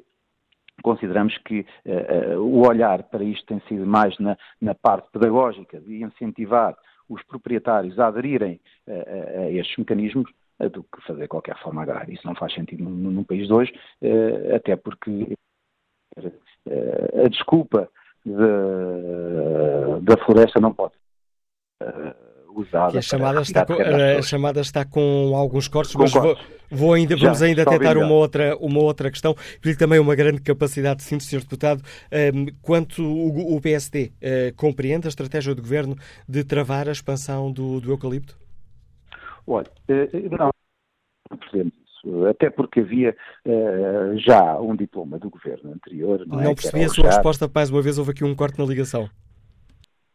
consideramos 0.82 1.38
que 1.38 1.64
uh, 1.84 2.38
o 2.40 2.66
olhar 2.66 3.04
para 3.04 3.22
isto 3.22 3.46
tem 3.46 3.60
sido 3.68 3.86
mais 3.86 4.18
na, 4.18 4.36
na 4.60 4.74
parte 4.74 5.08
pedagógica 5.12 5.80
de 5.80 6.02
incentivar 6.02 6.76
os 7.08 7.22
proprietários 7.24 7.98
aderirem 7.98 8.60
a, 8.88 8.92
a, 8.92 9.40
a 9.42 9.50
estes 9.50 9.76
mecanismos 9.76 10.30
do 10.72 10.82
que 10.84 11.02
fazer 11.06 11.28
qualquer 11.28 11.54
reforma 11.54 11.82
agrária. 11.82 12.12
Isso 12.12 12.26
não 12.26 12.34
faz 12.34 12.54
sentido 12.54 12.82
num, 12.82 13.10
num 13.10 13.24
país 13.24 13.46
de 13.46 13.52
hoje, 13.52 13.74
eh, 14.00 14.56
até 14.56 14.74
porque 14.74 15.36
eh, 16.16 17.24
a 17.24 17.28
desculpa 17.28 17.90
de, 18.24 18.32
da 20.02 20.16
floresta 20.24 20.58
não 20.60 20.72
pode 20.72 20.94
eh, 21.82 22.25
usada. 22.56 22.92
Que 22.92 22.98
a 22.98 23.02
chamada, 23.02 23.40
está 23.40 23.66
com, 23.66 23.74
a 23.74 24.22
chamada 24.22 24.60
está 24.60 24.84
com 24.84 25.32
alguns 25.34 25.68
cortes, 25.68 25.94
mas 25.94 26.12
vou, 26.12 26.36
vou, 26.70 26.92
ainda, 26.94 27.16
vamos 27.16 27.38
Já, 27.38 27.46
ainda 27.46 27.64
tentar 27.64 27.96
uma 27.96 28.12
outra, 28.12 28.56
uma 28.56 28.80
outra 28.80 29.10
questão. 29.10 29.34
Pedir 29.60 29.76
também 29.76 29.98
uma 29.98 30.14
grande 30.14 30.40
capacidade 30.40 30.98
de 30.98 31.04
síntese, 31.04 31.30
Sr. 31.30 31.40
Deputado. 31.40 31.82
Um, 32.34 32.46
quanto 32.62 33.02
o, 33.02 33.56
o 33.56 33.60
PSD 33.60 34.06
uh, 34.10 34.56
compreende 34.56 35.06
a 35.06 35.08
estratégia 35.08 35.54
do 35.54 35.62
Governo 35.62 35.96
de 36.28 36.44
travar 36.44 36.88
a 36.88 36.92
expansão 36.92 37.52
do, 37.52 37.80
do 37.80 37.90
eucalipto? 37.90 38.36
Olha, 39.46 39.70
uh, 39.88 40.36
não, 40.38 40.50
não 41.30 41.38
percebemos 41.38 41.72
isso. 41.84 42.26
até 42.26 42.50
porque 42.50 42.80
havia 42.80 43.16
uh, 43.46 44.18
já 44.18 44.58
um 44.58 44.74
diploma 44.74 45.18
do 45.18 45.30
governo 45.30 45.72
anterior. 45.72 46.26
Não, 46.26 46.38
não 46.38 46.50
é? 46.50 46.54
percebi 46.54 46.84
a 46.84 46.88
sua 46.88 47.06
resposta, 47.06 47.50
mais 47.54 47.70
uma 47.70 47.82
vez 47.82 47.98
houve 47.98 48.10
aqui 48.10 48.24
um 48.24 48.34
corte 48.34 48.58
na 48.58 48.64
ligação. 48.64 49.08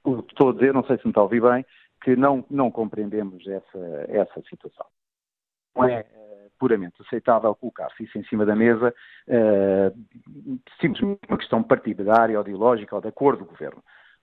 Estou 0.06 0.50
a 0.50 0.54
dizer, 0.54 0.74
não 0.74 0.84
sei 0.84 0.98
se 0.98 1.06
me 1.06 1.12
está 1.12 1.22
a 1.22 1.26
ouvir 1.26 1.42
bem, 1.42 1.64
que 2.02 2.16
não, 2.16 2.44
não 2.50 2.72
compreendemos 2.72 3.46
essa, 3.48 4.06
essa 4.08 4.42
situação. 4.50 4.86
Não 5.76 5.86
é 5.86 6.02
uh, 6.02 6.52
puramente 6.60 7.02
aceitável 7.02 7.56
colocar-se 7.56 8.04
isso 8.04 8.18
em 8.18 8.24
cima 8.26 8.46
da 8.46 8.56
mesa, 8.56 8.94
uh, 9.28 9.98
simplesmente 10.80 11.20
uma 11.28 11.38
questão 11.38 11.64
partidária 11.64 12.40
ideológica 12.40 12.96
ou 12.96 13.02
da 13.02 13.12
cor 13.12 13.38
do 13.38 13.46
governo 13.46 13.82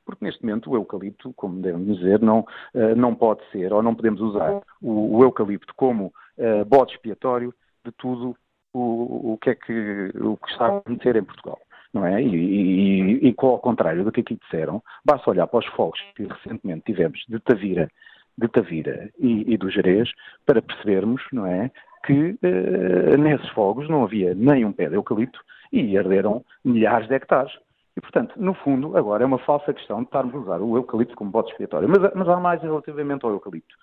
porque 0.08 0.24
neste 0.24 0.42
momento 0.42 0.70
o 0.70 0.74
eucalipto, 0.74 1.34
como 1.34 1.60
devemos 1.60 1.98
dizer, 1.98 2.18
não, 2.22 2.40
uh, 2.40 2.96
não 2.96 3.14
pode 3.14 3.42
ser, 3.50 3.74
ou 3.74 3.82
não 3.82 3.94
podemos 3.94 4.22
usar 4.22 4.62
o, 4.80 5.18
o 5.18 5.22
eucalipto 5.22 5.74
como 5.74 6.06
uh, 6.38 6.64
bode 6.64 6.92
expiatório 6.92 7.54
de 7.84 7.92
tudo 7.92 8.34
o, 8.72 9.34
o, 9.34 9.38
que 9.38 9.50
é 9.50 9.54
que, 9.54 10.10
o 10.18 10.38
que 10.38 10.50
está 10.50 10.64
a 10.64 10.76
acontecer 10.78 11.14
em 11.16 11.24
Portugal. 11.24 11.58
Não 11.92 12.04
é? 12.04 12.22
E, 12.22 12.28
e, 12.28 13.28
e, 13.28 13.34
ao 13.38 13.58
contrário 13.58 14.04
do 14.04 14.12
que 14.12 14.20
aqui 14.20 14.38
disseram, 14.42 14.82
basta 15.04 15.30
olhar 15.30 15.46
para 15.46 15.60
os 15.60 15.66
fogos 15.66 16.00
que 16.14 16.24
recentemente 16.24 16.84
tivemos 16.84 17.24
de 17.28 17.40
Tavira, 17.40 17.90
de 18.36 18.48
Tavira 18.48 19.10
e, 19.18 19.52
e 19.52 19.56
do 19.56 19.70
Jerez 19.70 20.10
para 20.44 20.60
percebermos, 20.62 21.22
não 21.32 21.46
é, 21.46 21.70
que 22.04 22.38
uh, 22.42 23.18
nesses 23.18 23.48
fogos 23.50 23.88
não 23.88 24.04
havia 24.04 24.34
nem 24.34 24.64
um 24.64 24.72
pé 24.72 24.88
de 24.88 24.94
eucalipto 24.94 25.40
e 25.72 25.96
arderam 25.98 26.44
milhares 26.64 27.08
de 27.08 27.14
hectares. 27.14 27.52
E, 27.96 28.00
portanto, 28.00 28.34
no 28.36 28.54
fundo, 28.54 28.96
agora 28.96 29.24
é 29.24 29.26
uma 29.26 29.38
falsa 29.38 29.74
questão 29.74 29.98
de 29.98 30.04
estarmos 30.04 30.34
a 30.34 30.38
usar 30.38 30.60
o 30.60 30.76
eucalipto 30.76 31.16
como 31.16 31.30
bode 31.30 31.50
expiatório. 31.50 31.88
Mas, 31.88 32.14
mas 32.14 32.28
há 32.28 32.36
mais 32.36 32.62
relativamente 32.62 33.24
ao 33.24 33.32
eucalipto. 33.32 33.74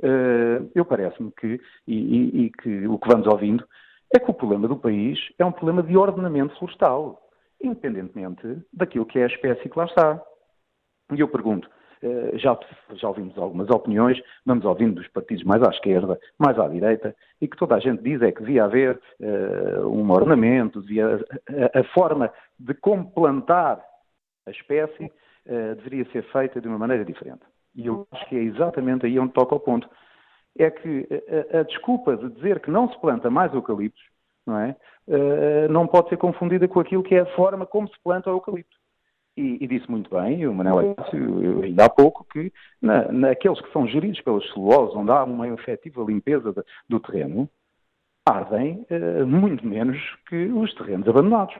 Uh, 0.00 0.68
eu 0.74 0.84
parece-me 0.84 1.30
que, 1.30 1.60
e, 1.86 1.94
e, 1.94 2.44
e, 2.46 2.50
que 2.50 2.88
o 2.88 2.98
que 2.98 3.08
vamos 3.08 3.26
ouvindo, 3.26 3.64
é 4.12 4.18
que 4.18 4.30
o 4.30 4.34
problema 4.34 4.66
do 4.66 4.76
país 4.76 5.18
é 5.38 5.44
um 5.44 5.52
problema 5.52 5.82
de 5.82 5.96
ordenamento 5.96 6.56
florestal, 6.58 7.29
independentemente 7.60 8.62
daquilo 8.72 9.06
que 9.06 9.18
é 9.18 9.24
a 9.24 9.28
espécie 9.28 9.68
que 9.68 9.78
lá 9.78 9.84
está. 9.84 10.22
E 11.12 11.20
eu 11.20 11.28
pergunto, 11.28 11.68
eh, 12.02 12.38
já, 12.38 12.58
já 12.94 13.08
ouvimos 13.08 13.36
algumas 13.36 13.68
opiniões, 13.68 14.18
vamos 14.46 14.64
ouvindo 14.64 14.94
dos 14.94 15.08
partidos 15.08 15.44
mais 15.44 15.62
à 15.62 15.68
esquerda, 15.68 16.18
mais 16.38 16.58
à 16.58 16.66
direita, 16.66 17.14
e 17.40 17.46
que 17.46 17.56
toda 17.56 17.74
a 17.74 17.80
gente 17.80 18.02
diz 18.02 18.22
é 18.22 18.32
que 18.32 18.40
devia 18.40 18.64
haver 18.64 18.98
uh, 19.20 19.86
um 19.86 20.10
ornamento, 20.10 20.80
devia, 20.80 21.16
a, 21.16 21.80
a, 21.80 21.84
forma 21.92 22.32
de 22.58 22.72
como 22.72 23.10
plantar 23.12 23.84
a 24.46 24.50
espécie 24.50 25.04
uh, 25.04 25.74
deveria 25.76 26.10
ser 26.10 26.22
feita 26.32 26.58
de 26.58 26.68
uma 26.68 26.78
maneira 26.78 27.04
diferente. 27.04 27.42
E 27.74 27.86
eu 27.86 28.06
acho 28.12 28.26
que 28.28 28.36
é 28.36 28.42
exatamente 28.42 29.04
aí 29.04 29.18
onde 29.18 29.34
toca 29.34 29.54
o 29.54 29.60
ponto. 29.60 29.88
É 30.58 30.70
que 30.70 31.06
a, 31.52 31.58
a 31.58 31.62
desculpa 31.64 32.16
de 32.16 32.30
dizer 32.30 32.60
que 32.60 32.70
não 32.70 32.90
se 32.90 32.98
planta 32.98 33.30
mais 33.30 33.52
eucaliptos 33.52 34.02
não, 34.46 34.58
é? 34.58 34.76
Uh, 35.06 35.70
não 35.70 35.86
pode 35.86 36.08
ser 36.08 36.16
confundida 36.16 36.66
com 36.68 36.80
aquilo 36.80 37.02
que 37.02 37.14
é 37.14 37.20
a 37.20 37.36
forma 37.36 37.66
como 37.66 37.88
se 37.88 37.94
planta 38.02 38.30
o 38.30 38.34
eucalipto. 38.34 38.76
E, 39.36 39.58
e, 39.60 39.66
disse 39.66 39.90
muito 39.90 40.10
bem, 40.10 40.46
o 40.46 40.52
Manuel 40.52 40.90
Acácio, 40.90 41.62
ainda 41.62 41.84
há 41.84 41.88
pouco, 41.88 42.24
que 42.24 42.52
na, 42.82 43.10
naqueles 43.10 43.60
que 43.60 43.72
são 43.72 43.86
geridos 43.86 44.20
pelas 44.20 44.44
celulose, 44.52 44.96
onde 44.96 45.10
há 45.10 45.24
uma 45.24 45.48
efetiva 45.48 46.02
limpeza 46.02 46.52
de, 46.52 46.62
do 46.88 47.00
terreno, 47.00 47.48
ardem 48.28 48.86
uh, 48.90 49.26
muito 49.26 49.66
menos 49.66 49.98
que 50.28 50.46
os 50.46 50.74
terrenos 50.74 51.08
abandonados. 51.08 51.54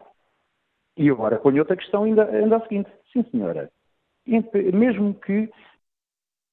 E 0.97 1.09
agora 1.09 1.39
ponho 1.39 1.61
outra 1.61 1.77
questão 1.77 2.05
ainda, 2.05 2.25
ainda 2.25 2.57
a 2.57 2.63
seguinte. 2.63 2.91
Sim, 3.13 3.25
senhora. 3.31 3.71
Mesmo 4.27 5.15
que 5.15 5.51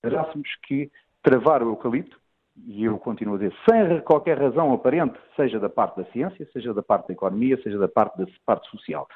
tivéssemos 0.04 0.50
que 0.66 0.90
travar 1.22 1.62
o 1.62 1.72
eucalipto, 1.72 2.18
e 2.66 2.86
eu 2.86 2.98
continuo 2.98 3.36
a 3.36 3.38
dizer, 3.38 3.54
sem 3.70 4.00
qualquer 4.02 4.40
razão 4.40 4.74
aparente, 4.74 5.18
seja 5.36 5.60
da 5.60 5.70
parte 5.70 5.98
da 5.98 6.06
ciência, 6.12 6.48
seja 6.52 6.74
da 6.74 6.84
parte 6.84 7.08
da 7.08 7.14
economia, 7.14 7.62
seja 7.62 7.78
da 7.78 7.88
parte 7.88 8.18
da 8.18 8.26
parte 8.46 8.70
social, 8.70 9.08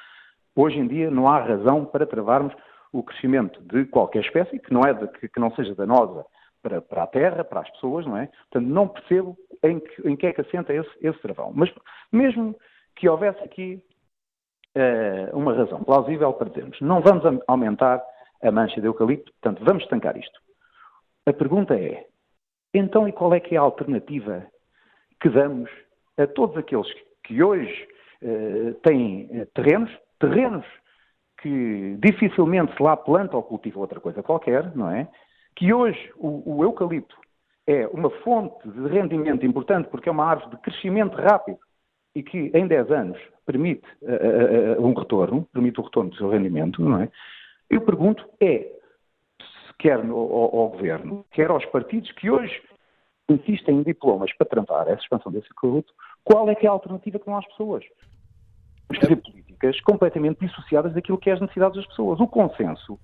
Hoje 0.55 0.77
em 0.77 0.87
dia 0.87 1.09
não 1.09 1.29
há 1.29 1.39
razão 1.39 1.85
para 1.85 2.05
travarmos 2.05 2.53
o 2.91 3.01
crescimento 3.01 3.61
de 3.61 3.85
qualquer 3.85 4.21
espécie 4.21 4.59
que 4.59 4.73
não, 4.73 4.81
é 4.81 4.93
de, 4.93 5.07
que, 5.07 5.29
que 5.29 5.39
não 5.39 5.53
seja 5.55 5.73
danosa 5.73 6.25
para, 6.61 6.81
para, 6.81 7.03
a 7.03 7.07
terra, 7.07 7.43
para 7.43 7.61
as 7.61 7.69
pessoas, 7.71 8.05
não 8.05 8.17
é? 8.17 8.27
Portanto, 8.27 8.69
não 8.69 8.87
percebo 8.87 9.37
em 9.63 9.79
que, 9.79 10.07
em 10.07 10.15
que 10.15 10.27
é 10.27 10.33
que 10.33 10.41
assenta 10.41 10.73
esse, 10.73 10.89
esse 10.99 11.19
travão. 11.19 11.51
Mas 11.55 11.73
mesmo 12.11 12.55
que 12.95 13.07
houvesse 13.07 13.41
aqui 13.43 13.81
uh, 14.75 15.37
uma 15.37 15.53
razão 15.53 15.83
plausível 15.83 16.33
para 16.33 16.49
dizermos 16.49 16.79
não 16.81 17.01
vamos 17.01 17.23
aumentar 17.47 18.03
a 18.43 18.51
mancha 18.51 18.81
de 18.81 18.87
eucalipto, 18.87 19.31
portanto, 19.39 19.63
vamos 19.63 19.83
estancar 19.83 20.17
isto. 20.17 20.39
A 21.25 21.31
pergunta 21.31 21.75
é, 21.75 22.07
então 22.73 23.07
e 23.07 23.11
qual 23.11 23.33
é 23.33 23.39
que 23.39 23.55
é 23.55 23.57
a 23.57 23.61
alternativa 23.61 24.45
que 25.19 25.29
damos 25.29 25.69
a 26.17 26.27
todos 26.27 26.57
aqueles 26.57 26.87
que 27.23 27.41
hoje 27.41 27.87
uh, 28.21 28.73
têm 28.83 29.29
uh, 29.31 29.45
terrenos, 29.53 29.91
terrenos 30.19 30.65
que 31.41 31.97
dificilmente 31.99 32.75
se 32.75 32.83
lá 32.83 32.95
planta 32.95 33.35
ou 33.35 33.43
cultiva 33.43 33.79
outra 33.79 33.99
coisa 33.99 34.21
qualquer, 34.21 34.75
não 34.75 34.89
é? 34.89 35.07
Que 35.55 35.73
hoje 35.73 36.11
o, 36.17 36.57
o 36.57 36.63
eucalipto 36.63 37.15
é 37.67 37.87
uma 37.87 38.09
fonte 38.09 38.67
de 38.67 38.87
rendimento 38.87 39.45
importante 39.45 39.89
porque 39.89 40.09
é 40.09 40.11
uma 40.11 40.25
árvore 40.25 40.51
de 40.51 40.61
crescimento 40.61 41.15
rápido 41.15 41.59
e 42.15 42.21
que 42.21 42.51
em 42.53 42.67
10 42.67 42.91
anos 42.91 43.19
permite 43.45 43.87
uh, 44.01 44.81
uh, 44.81 44.85
um 44.85 44.93
retorno, 44.93 45.47
permite 45.51 45.79
o 45.79 45.83
retorno 45.83 46.09
do 46.09 46.15
seu 46.15 46.29
rendimento, 46.29 46.81
não 46.81 47.01
é? 47.01 47.09
Eu 47.69 47.81
pergunto 47.81 48.27
é, 48.39 48.67
quer 49.81 49.99
ao, 49.99 50.55
ao, 50.55 50.69
governo, 50.69 51.25
quer 51.31 51.49
aos 51.49 51.65
partidos 51.65 52.11
que 52.11 52.29
hoje 52.29 52.61
insistem 53.27 53.79
em 53.79 53.83
diplomas 53.83 54.31
para 54.37 54.47
trampar 54.47 54.87
essa 54.87 55.01
expansão 55.01 55.31
desse 55.31 55.47
eucalipto, 55.49 55.91
qual 56.23 56.47
é 56.49 56.55
que 56.55 56.67
é 56.67 56.69
a 56.69 56.73
alternativa 56.73 57.17
que 57.17 57.25
dão 57.25 57.37
às 57.37 57.47
pessoas? 57.47 57.83
fazer 58.99 59.15
políticas 59.15 59.79
completamente 59.81 60.45
dissociadas 60.45 60.93
daquilo 60.93 61.17
que 61.17 61.29
é 61.29 61.33
as 61.33 61.39
necessidades 61.39 61.77
das 61.77 61.87
pessoas. 61.87 62.19
O 62.19 62.27
consenso, 62.27 62.99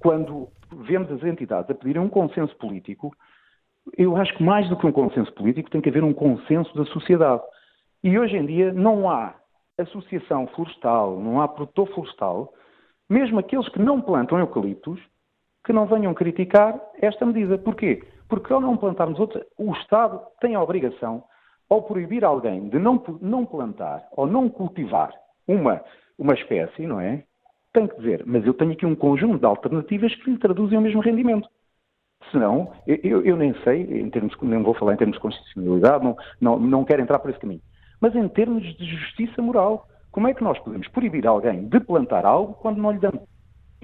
quando 0.00 0.48
vemos 0.84 1.10
as 1.12 1.22
entidades 1.22 1.70
a 1.70 1.74
pedirem 1.74 2.02
um 2.02 2.08
consenso 2.08 2.56
político, 2.56 3.14
eu 3.96 4.16
acho 4.16 4.36
que 4.36 4.42
mais 4.42 4.68
do 4.68 4.76
que 4.76 4.84
um 4.84 4.90
consenso 4.90 5.32
político 5.34 5.70
tem 5.70 5.80
que 5.80 5.88
haver 5.88 6.02
um 6.02 6.12
consenso 6.12 6.74
da 6.74 6.84
sociedade. 6.86 7.42
E 8.02 8.18
hoje 8.18 8.36
em 8.36 8.44
dia 8.44 8.72
não 8.72 9.08
há 9.08 9.32
associação 9.78 10.48
florestal, 10.48 11.20
não 11.20 11.40
há 11.40 11.46
produtor 11.46 11.86
florestal, 11.94 12.52
mesmo 13.08 13.38
aqueles 13.38 13.68
que 13.68 13.78
não 13.78 14.00
plantam 14.00 14.40
eucaliptos, 14.40 15.00
que 15.66 15.72
não 15.72 15.84
venham 15.84 16.14
criticar 16.14 16.80
esta 17.02 17.26
medida. 17.26 17.58
Porquê? 17.58 18.02
Porque 18.28 18.52
ao 18.52 18.60
não 18.60 18.76
plantarmos 18.76 19.18
outra, 19.18 19.44
o 19.58 19.72
Estado 19.72 20.20
tem 20.40 20.54
a 20.54 20.62
obrigação 20.62 21.24
ao 21.68 21.82
proibir 21.82 22.24
alguém 22.24 22.68
de 22.68 22.78
não, 22.78 23.02
não 23.20 23.44
plantar 23.44 24.06
ou 24.12 24.28
não 24.28 24.48
cultivar 24.48 25.12
uma, 25.46 25.82
uma 26.16 26.34
espécie, 26.34 26.86
não 26.86 27.00
é? 27.00 27.24
Tem 27.72 27.88
que 27.88 27.96
dizer, 27.96 28.22
mas 28.24 28.46
eu 28.46 28.54
tenho 28.54 28.72
aqui 28.72 28.86
um 28.86 28.94
conjunto 28.94 29.40
de 29.40 29.44
alternativas 29.44 30.14
que 30.14 30.30
lhe 30.30 30.38
traduzem 30.38 30.78
o 30.78 30.80
mesmo 30.80 31.00
rendimento. 31.00 31.48
Senão, 32.30 32.72
eu, 32.86 33.22
eu 33.22 33.36
nem 33.36 33.52
sei, 33.62 33.82
em 34.00 34.08
termos, 34.08 34.34
não 34.40 34.62
vou 34.62 34.74
falar 34.74 34.94
em 34.94 34.96
termos 34.96 35.16
de 35.16 35.22
constitucionalidade, 35.22 36.04
não, 36.04 36.16
não, 36.40 36.58
não 36.58 36.84
quero 36.84 37.02
entrar 37.02 37.18
por 37.18 37.30
esse 37.30 37.40
caminho, 37.40 37.60
mas 38.00 38.14
em 38.14 38.26
termos 38.28 38.62
de 38.62 38.84
justiça 38.84 39.42
moral, 39.42 39.86
como 40.10 40.28
é 40.28 40.34
que 40.34 40.42
nós 40.42 40.58
podemos 40.60 40.88
proibir 40.88 41.26
alguém 41.26 41.68
de 41.68 41.80
plantar 41.80 42.24
algo 42.24 42.54
quando 42.54 42.78
não 42.78 42.92
lhe 42.92 42.98
damos 42.98 43.20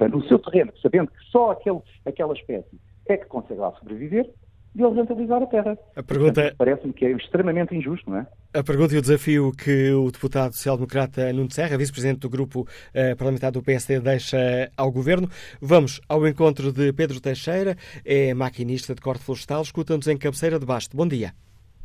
no 0.08 0.22
seu 0.26 0.38
terreno, 0.38 0.72
sabendo 0.80 1.10
que 1.10 1.24
só 1.30 1.52
aquele, 1.52 1.80
aquela 2.04 2.32
espécie 2.34 2.80
é 3.06 3.16
que 3.16 3.26
consegue 3.26 3.60
lá 3.60 3.72
sobreviver, 3.72 4.30
de 4.74 4.82
ele 4.82 4.94
rentabilizar 4.94 5.42
a 5.42 5.46
terra. 5.46 5.78
A 5.94 6.02
pergunta... 6.02 6.54
Parece-me 6.56 6.92
que 6.92 7.04
é 7.04 7.10
extremamente 7.12 7.74
injusto, 7.74 8.08
não 8.08 8.18
é? 8.18 8.26
A 8.54 8.62
pergunta 8.62 8.94
e 8.94 8.98
o 8.98 9.02
desafio 9.02 9.52
que 9.52 9.92
o 9.92 10.10
deputado 10.10 10.54
social-democrata 10.54 11.32
Nuno 11.32 11.50
Serra, 11.50 11.76
vice-presidente 11.76 12.20
do 12.20 12.30
grupo 12.30 12.66
eh, 12.94 13.14
parlamentar 13.14 13.52
do 13.52 13.62
PSD, 13.62 14.00
deixa 14.00 14.70
ao 14.76 14.90
governo. 14.90 15.28
Vamos 15.60 16.00
ao 16.08 16.26
encontro 16.26 16.72
de 16.72 16.92
Pedro 16.92 17.20
Teixeira, 17.20 17.76
é 18.04 18.32
maquinista 18.32 18.94
de 18.94 19.02
corte 19.02 19.22
florestal, 19.22 19.62
escuta-nos 19.62 20.08
em 20.08 20.16
cabeceira 20.16 20.58
de 20.58 20.64
basto. 20.64 20.96
Bom 20.96 21.06
dia. 21.06 21.32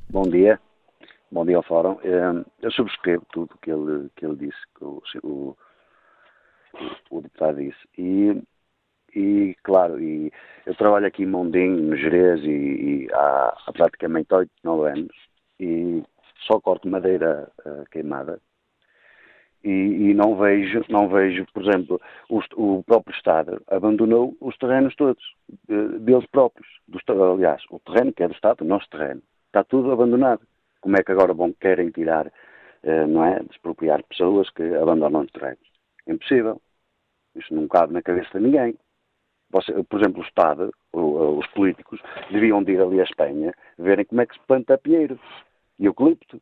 Bom 0.09 0.24
dia. 0.24 0.59
Bom 1.30 1.45
dia 1.45 1.57
ao 1.57 1.63
Fórum. 1.63 1.97
Eh, 2.03 2.45
eu 2.61 2.72
subscrevo 2.72 3.26
tudo 3.34 3.53
o 3.53 3.57
que 3.57 3.70
ele, 3.70 4.09
que 4.15 4.26
ele 4.26 4.38
disse, 4.38 4.57
que 4.78 4.86
o, 4.86 5.01
o, 5.24 5.57
o 7.10 7.22
deputado 7.22 7.58
disse. 7.58 7.78
E 7.98 8.42
e, 9.16 9.56
claro, 9.64 10.00
e 10.00 10.32
eu 10.66 10.76
trabalho 10.76 11.08
aqui 11.08 11.24
em 11.24 11.28
Mondim, 11.28 11.70
no 11.70 11.98
Jerez, 11.98 12.40
e, 12.44 12.50
e 12.50 13.08
há, 13.12 13.58
há, 13.66 13.74
praticamente 13.74 14.32
8, 14.32 14.52
9 14.64 14.92
anos, 14.92 15.16
e 15.60 16.04
só 16.46 16.60
corto 16.60 16.88
madeira 16.88 17.50
uh, 17.66 17.84
queimada. 17.90 18.40
E, 19.64 19.70
e, 19.70 20.14
não 20.14 20.36
vejo, 20.38 20.86
não 20.88 21.10
vejo, 21.10 21.46
por 21.52 21.64
exemplo, 21.64 22.00
o, 22.30 22.42
o, 22.56 22.84
próprio 22.84 23.16
Estado 23.16 23.62
abandonou 23.72 24.38
os 24.40 24.56
terrenos 24.58 24.96
todos, 24.96 25.24
de, 25.68 26.00
deles 26.00 26.28
próprios. 26.28 26.68
Do, 26.88 27.00
aliás, 27.34 27.64
o 27.72 27.80
terreno 27.80 28.14
que 28.14 28.22
é 28.22 28.28
do 28.28 28.36
Estado, 28.36 28.62
o 28.62 28.68
nosso 28.68 28.88
terreno, 28.90 29.22
está 29.48 29.64
tudo 29.64 29.92
abandonado. 29.92 30.42
Como 30.80 30.96
é 30.96 31.04
que 31.04 31.12
agora 31.12 31.34
vão, 31.34 31.52
querem 31.54 31.90
tirar, 31.90 32.28
uh, 32.28 33.08
não 33.08 33.26
é, 33.26 33.40
despropriar 33.44 34.04
pessoas 34.04 34.50
que 34.52 34.64
abandonam 34.76 35.22
os 35.22 35.32
terrenos? 35.32 35.68
Impossível. 36.08 36.62
Isso 37.38 37.54
não 37.54 37.68
cabe 37.68 37.94
na 37.94 38.02
cabeça 38.02 38.40
de 38.40 38.46
ninguém. 38.46 38.76
Você, 39.50 39.72
por 39.84 40.00
exemplo, 40.00 40.22
o 40.22 40.26
Estado, 40.26 40.74
os 40.92 41.48
políticos, 41.48 42.02
deviam 42.32 42.62
de 42.64 42.74
ir 42.74 42.82
ali 42.82 43.00
à 43.00 43.04
Espanha 43.04 43.54
verem 43.78 44.06
como 44.06 44.22
é 44.22 44.26
que 44.26 44.34
se 44.34 44.42
planta 44.46 44.78
pinheiro. 44.78 45.18
eucalipto, 45.80 46.42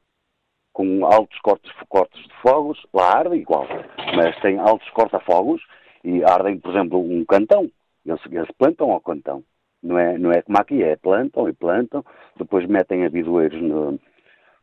com 0.73 1.05
altos 1.05 1.39
cortes, 1.39 1.71
cortes 1.87 2.21
de 2.23 2.33
fogos, 2.41 2.85
lá 2.93 3.19
arde 3.19 3.35
igual, 3.35 3.67
mas 4.15 4.39
tem 4.41 4.57
altos 4.57 4.89
corta-fogos 4.89 5.61
e 6.03 6.23
ardem, 6.23 6.59
por 6.59 6.71
exemplo, 6.71 6.99
um 6.99 7.23
cantão. 7.25 7.69
Eles, 8.05 8.21
eles 8.31 8.51
plantam 8.57 8.91
ao 8.91 9.01
cantão. 9.01 9.43
Não 9.81 9.99
é, 9.99 10.17
não 10.17 10.31
é 10.31 10.41
como 10.41 10.57
aqui, 10.57 10.81
é 10.83 10.95
plantam 10.95 11.47
e 11.47 11.53
plantam, 11.53 12.03
depois 12.37 12.67
metem 12.67 13.05
abidoeiros 13.05 13.61
no, 13.61 13.99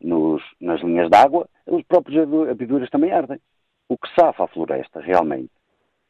nos, 0.01 0.43
nas 0.61 0.81
linhas 0.83 1.09
d'água, 1.09 1.49
os 1.67 1.83
próprios 1.85 2.29
abidoeiros 2.51 2.91
também 2.91 3.13
ardem. 3.13 3.41
O 3.89 3.97
que 3.97 4.09
safa 4.15 4.45
a 4.45 4.49
floresta, 4.49 5.01
realmente, 5.01 5.51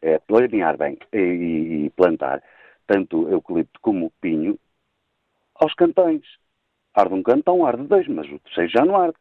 é 0.02 0.18
planear 0.18 0.76
bem 0.76 0.98
e, 1.12 1.90
plantar 1.96 2.42
tanto 2.86 3.28
eucalipto 3.28 3.80
como 3.80 4.12
pinho 4.20 4.58
aos 5.54 5.72
cantões. 5.74 6.22
Arde 6.94 7.14
um 7.14 7.22
cantão, 7.22 7.64
arde 7.64 7.84
dois, 7.84 8.06
mas 8.08 8.30
o 8.30 8.38
terceiro 8.40 8.70
já 8.70 8.84
não 8.84 8.96
arde. 8.96 9.16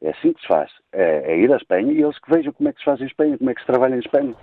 É 0.00 0.10
assim 0.10 0.32
que 0.32 0.40
se 0.40 0.46
faz. 0.46 0.70
É, 0.92 1.32
é 1.32 1.38
ir 1.38 1.52
à 1.52 1.56
Espanha 1.56 1.92
e 1.92 2.02
eles 2.02 2.18
que 2.18 2.30
vejam 2.30 2.52
como 2.52 2.68
é 2.68 2.72
que 2.72 2.78
se 2.78 2.84
faz 2.84 3.00
em 3.00 3.06
Espanha, 3.06 3.36
como 3.36 3.50
é 3.50 3.54
que 3.54 3.60
se 3.60 3.66
trabalha 3.66 3.96
em 3.96 3.98
Espanha. 3.98 4.34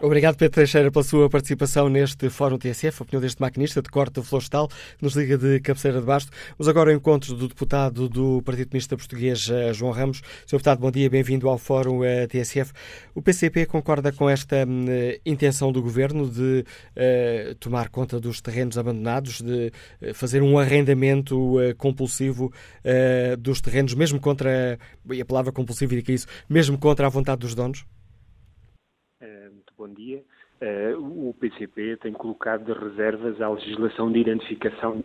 Obrigado, 0.00 0.36
Pedro 0.36 0.54
Teixeira, 0.54 0.92
pela 0.92 1.02
sua 1.02 1.28
participação 1.28 1.88
neste 1.88 2.30
Fórum 2.30 2.56
TSF, 2.56 3.00
a 3.00 3.02
opinião 3.02 3.20
deste 3.20 3.40
maquinista 3.40 3.82
de 3.82 3.88
corte 3.88 4.22
florestal, 4.22 4.68
nos 5.02 5.16
liga 5.16 5.36
de 5.36 5.58
cabeceira 5.58 5.98
de 5.98 6.06
basto. 6.06 6.30
Vamos 6.56 6.68
agora 6.68 6.92
ao 6.92 6.96
encontro 6.96 7.34
do 7.34 7.48
deputado 7.48 8.08
do 8.08 8.40
Partido 8.42 8.68
Comunista 8.68 8.96
Português, 8.96 9.50
eh, 9.50 9.72
João 9.72 9.90
Ramos. 9.90 10.18
Sr. 10.46 10.52
Deputado, 10.52 10.78
bom 10.78 10.92
dia, 10.92 11.10
bem-vindo 11.10 11.48
ao 11.48 11.58
Fórum 11.58 12.04
eh, 12.04 12.28
TSF. 12.28 12.72
O 13.12 13.20
PCP 13.20 13.66
concorda 13.66 14.12
com 14.12 14.30
esta 14.30 14.64
hum, 14.64 14.86
intenção 15.26 15.72
do 15.72 15.82
Governo 15.82 16.30
de 16.30 16.64
uh, 16.94 17.54
tomar 17.56 17.88
conta 17.88 18.20
dos 18.20 18.40
terrenos 18.40 18.78
abandonados, 18.78 19.40
de 19.40 19.72
fazer 20.14 20.42
um 20.42 20.60
arrendamento 20.60 21.58
uh, 21.58 21.74
compulsivo 21.76 22.52
uh, 22.84 23.36
dos 23.36 23.60
terrenos, 23.60 23.94
mesmo 23.94 24.20
contra, 24.20 24.78
e 25.10 25.20
a 25.20 25.24
palavra 25.24 25.50
compulsivo 25.50 25.92
indica 25.92 26.12
isso, 26.12 26.28
mesmo 26.48 26.78
contra 26.78 27.04
a 27.04 27.10
vontade 27.10 27.40
dos 27.40 27.52
donos? 27.52 27.84
Bom 29.78 29.88
dia. 29.88 30.20
Uh, 30.60 31.28
o 31.28 31.34
PCP 31.34 31.98
tem 31.98 32.12
colocado 32.12 32.72
reservas 32.72 33.40
à 33.40 33.48
legislação 33.48 34.10
de 34.10 34.18
identificação 34.18 34.96
de 34.96 35.04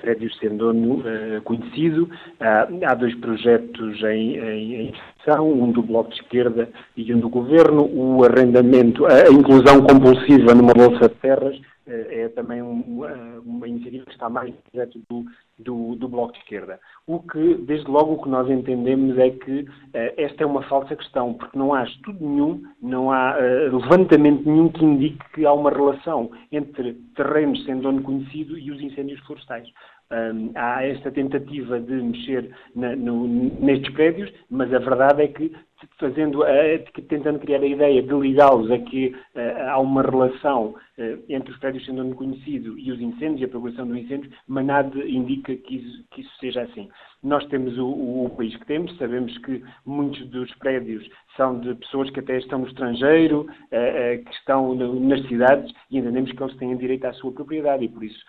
prédios 0.00 0.38
sem 0.38 0.56
dono 0.56 1.00
uh, 1.00 1.42
conhecido. 1.42 2.04
Uh, 2.04 2.86
há 2.86 2.94
dois 2.94 3.12
projetos 3.16 4.00
em, 4.04 4.38
em, 4.38 4.74
em 4.86 4.94
um 5.30 5.70
do 5.70 5.82
Bloco 5.82 6.10
de 6.10 6.16
Esquerda 6.16 6.68
e 6.96 7.12
um 7.14 7.20
do 7.20 7.28
Governo. 7.28 7.84
O 7.84 8.24
arrendamento, 8.24 9.06
a 9.06 9.28
inclusão 9.30 9.82
compulsiva 9.82 10.54
numa 10.54 10.72
bolsa 10.72 11.08
de 11.08 11.14
terras 11.16 11.60
é 11.86 12.28
também 12.28 12.62
uma, 12.62 13.66
iniciativa 13.66 14.04
que 14.06 14.12
está 14.12 14.28
mais 14.28 14.54
projeto 14.70 15.00
do, 15.08 15.24
do, 15.58 15.96
do, 15.96 16.08
Bloco 16.08 16.32
de 16.32 16.38
Esquerda. 16.38 16.78
O 17.06 17.20
que, 17.20 17.54
desde 17.54 17.90
logo, 17.90 18.14
o 18.14 18.22
que 18.22 18.28
nós 18.28 18.48
entendemos 18.48 19.18
é 19.18 19.30
que 19.30 19.60
uh, 19.60 19.68
esta 20.16 20.44
é 20.44 20.46
uma 20.46 20.62
falsa 20.68 20.94
questão, 20.94 21.34
porque 21.34 21.58
não 21.58 21.74
há 21.74 21.84
estudo 21.84 22.18
nenhum, 22.20 22.62
não 22.80 23.10
há 23.10 23.36
uh, 23.36 23.76
levantamento 23.76 24.48
nenhum 24.48 24.68
que 24.68 24.84
indique 24.84 25.32
que 25.34 25.44
há 25.44 25.52
uma 25.52 25.70
relação 25.70 26.30
entre 26.50 26.94
terrenos 27.16 27.64
sem 27.64 27.78
dono 27.80 28.02
conhecido 28.02 28.56
e 28.56 28.70
os 28.70 28.80
incêndios 28.80 29.20
florestais. 29.20 29.68
Um, 30.12 30.50
há 30.54 30.84
esta 30.84 31.10
tentativa 31.10 31.80
de 31.80 31.94
mexer 31.94 32.54
na, 32.76 32.94
no, 32.94 33.26
nestes 33.26 33.90
prédios, 33.94 34.30
mas 34.50 34.72
a 34.74 34.78
verdade 34.78 35.22
é 35.22 35.28
que 35.28 35.50
fazendo, 35.98 36.42
uh, 36.42 37.02
tentando 37.08 37.38
criar 37.38 37.60
a 37.60 37.66
ideia 37.66 38.02
de 38.02 38.14
ligá-los 38.14 38.70
a 38.70 38.78
que 38.78 39.08
uh, 39.08 39.68
há 39.70 39.78
uma 39.78 40.02
relação 40.02 40.74
uh, 40.98 41.24
entre 41.28 41.52
os 41.52 41.58
prédios 41.58 41.84
sendo 41.84 42.14
conhecido 42.14 42.78
e 42.78 42.90
os 42.90 43.00
incêndios 43.00 43.40
e 43.40 43.44
a 43.44 43.48
propagação 43.48 43.86
dos 43.86 43.96
incêndios, 43.96 44.32
mas 44.46 44.66
nada 44.66 44.98
indica 45.08 45.54
que 45.56 45.76
isso, 45.76 46.04
que 46.10 46.20
isso 46.22 46.30
seja 46.38 46.62
assim. 46.62 46.88
Nós 47.22 47.46
temos 47.46 47.78
o, 47.78 47.86
o, 47.86 48.24
o, 48.26 48.30
país 48.30 48.56
que 48.56 48.66
temos, 48.66 48.96
sabemos 48.96 49.36
que 49.38 49.62
muitos 49.86 50.26
dos 50.28 50.52
prédios 50.56 51.08
são 51.36 51.60
de 51.60 51.74
pessoas 51.76 52.10
que 52.10 52.20
até 52.20 52.38
estão 52.38 52.58
no 52.58 52.66
estrangeiro, 52.66 53.46
que 53.70 54.34
estão 54.34 54.74
nas 54.74 55.26
cidades 55.28 55.72
e 55.90 55.98
entendemos 55.98 56.32
que 56.32 56.42
eles 56.42 56.56
têm 56.56 56.76
direito 56.76 57.04
à 57.04 57.12
sua 57.12 57.32
propriedade 57.32 57.84
e 57.84 57.88
por 57.88 58.02
isso 58.02 58.20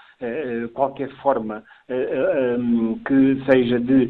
qualquer 0.73 1.09
forma 1.17 1.63
que 3.05 3.43
seja 3.45 3.79
de 3.79 4.09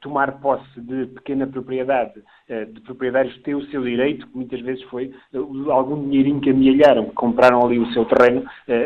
tomar 0.00 0.40
posse 0.40 0.80
de 0.80 1.06
pequena 1.06 1.46
propriedade 1.46 2.22
de 2.48 2.80
propriedades 2.80 3.40
têm 3.42 3.54
o 3.54 3.64
seu 3.66 3.82
direito, 3.82 4.26
que 4.26 4.36
muitas 4.36 4.60
vezes 4.60 4.82
foi 4.84 5.12
algum 5.68 6.02
dinheirinho 6.04 6.40
que 6.40 6.50
amealharam, 6.50 7.06
que 7.06 7.14
compraram 7.14 7.64
ali 7.64 7.78
o 7.78 7.92
seu 7.92 8.04
terreno, 8.04 8.44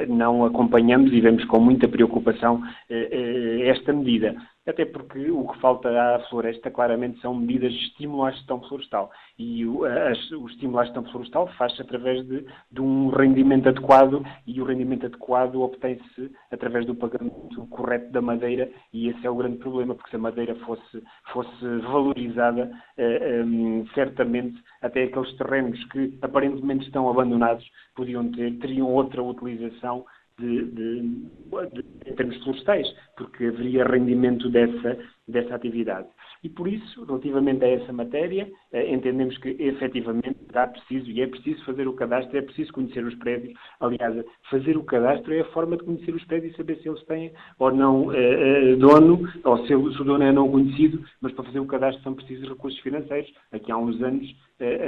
não 0.08 0.44
acompanhamos 0.44 1.12
e 1.12 1.20
vemos 1.20 1.44
com 1.46 1.60
muita 1.60 1.88
preocupação 1.88 2.62
esta 2.88 3.92
medida. 3.92 4.34
Até 4.66 4.86
porque 4.86 5.30
o 5.30 5.46
que 5.46 5.60
falta 5.60 5.90
à 5.90 6.20
floresta 6.30 6.70
claramente 6.70 7.20
são 7.20 7.34
medidas 7.34 7.70
de 7.72 7.78
estímulo 7.80 8.24
à 8.24 8.30
gestão 8.30 8.62
florestal. 8.62 9.10
E 9.38 9.66
o, 9.66 9.80
o 9.82 10.46
estímulo 10.48 10.78
à 10.78 10.84
gestão 10.84 11.04
florestal 11.04 11.48
faz-se 11.58 11.82
através 11.82 12.26
de, 12.26 12.46
de, 12.72 12.80
um 12.80 13.08
rendimento 13.08 13.68
adequado 13.68 14.24
e 14.46 14.62
o 14.62 14.64
rendimento 14.64 15.04
adequado 15.04 15.60
obtém-se 15.60 16.30
através 16.50 16.86
do 16.86 16.94
pagamento 16.94 17.66
correto 17.66 18.10
da 18.10 18.22
madeira 18.22 18.70
e 18.92 19.08
esse 19.08 19.26
é 19.26 19.30
o 19.30 19.36
grande 19.36 19.58
problema, 19.58 19.94
porque 19.94 20.10
se 20.10 20.16
a 20.16 20.20
madeira 20.20 20.54
fosse, 20.56 21.02
fosse 21.32 21.66
valorizada, 21.82 22.70
eh, 22.96 23.42
eh, 23.42 23.84
certamente 23.94 24.62
até 24.80 25.04
aqueles 25.04 25.36
terrenos 25.36 25.82
que 25.86 26.18
aparentemente 26.22 26.86
estão 26.86 27.08
abandonados 27.08 27.64
podiam 27.94 28.30
ter, 28.32 28.58
teriam 28.58 28.88
outra 28.88 29.22
utilização 29.22 30.06
de, 30.38 30.64
de, 30.64 31.00
de, 31.02 31.84
em 32.06 32.14
termos 32.14 32.42
florestais, 32.42 32.86
porque 33.16 33.46
haveria 33.46 33.84
rendimento 33.84 34.48
dessa, 34.50 34.98
dessa 35.28 35.54
atividade. 35.54 36.08
E 36.42 36.48
por 36.48 36.68
isso, 36.68 37.04
relativamente 37.04 37.64
a 37.64 37.68
essa 37.68 37.92
matéria, 37.92 38.50
eh, 38.72 38.92
entendemos 38.92 39.38
que 39.38 39.56
efetivamente 39.58 40.36
será 40.46 40.66
preciso, 40.66 41.10
e 41.10 41.22
é 41.22 41.26
preciso 41.26 41.64
fazer 41.64 41.88
o 41.88 41.94
cadastro, 41.94 42.36
é 42.36 42.42
preciso 42.42 42.72
conhecer 42.72 43.04
os 43.04 43.14
prédios. 43.14 43.58
Aliás, 43.80 44.24
fazer 44.50 44.76
o 44.76 44.84
cadastro 44.84 45.32
é 45.32 45.40
a 45.40 45.52
forma 45.52 45.76
de 45.76 45.84
conhecer 45.84 46.14
os 46.14 46.24
prédios 46.24 46.52
e 46.52 46.56
saber 46.56 46.76
se 46.80 46.88
eles 46.88 47.02
têm 47.04 47.32
ou 47.58 47.72
não 47.72 48.12
eh, 48.12 48.72
eh 48.72 48.76
dono, 48.76 49.26
ou 49.44 49.58
se, 49.58 49.68
se, 49.68 49.74
o 49.74 50.04
dono 50.04 50.22
é 50.22 50.32
não 50.32 50.50
conhecido, 50.50 51.02
mas 51.20 51.32
para 51.32 51.44
fazer 51.44 51.60
o 51.60 51.66
cadastro 51.66 52.02
são 52.02 52.14
precisos 52.14 52.48
recursos 52.48 52.80
financeiros. 52.80 53.32
Aqui 53.52 53.72
há 53.72 53.78
uns 53.78 54.02
anos 54.02 54.34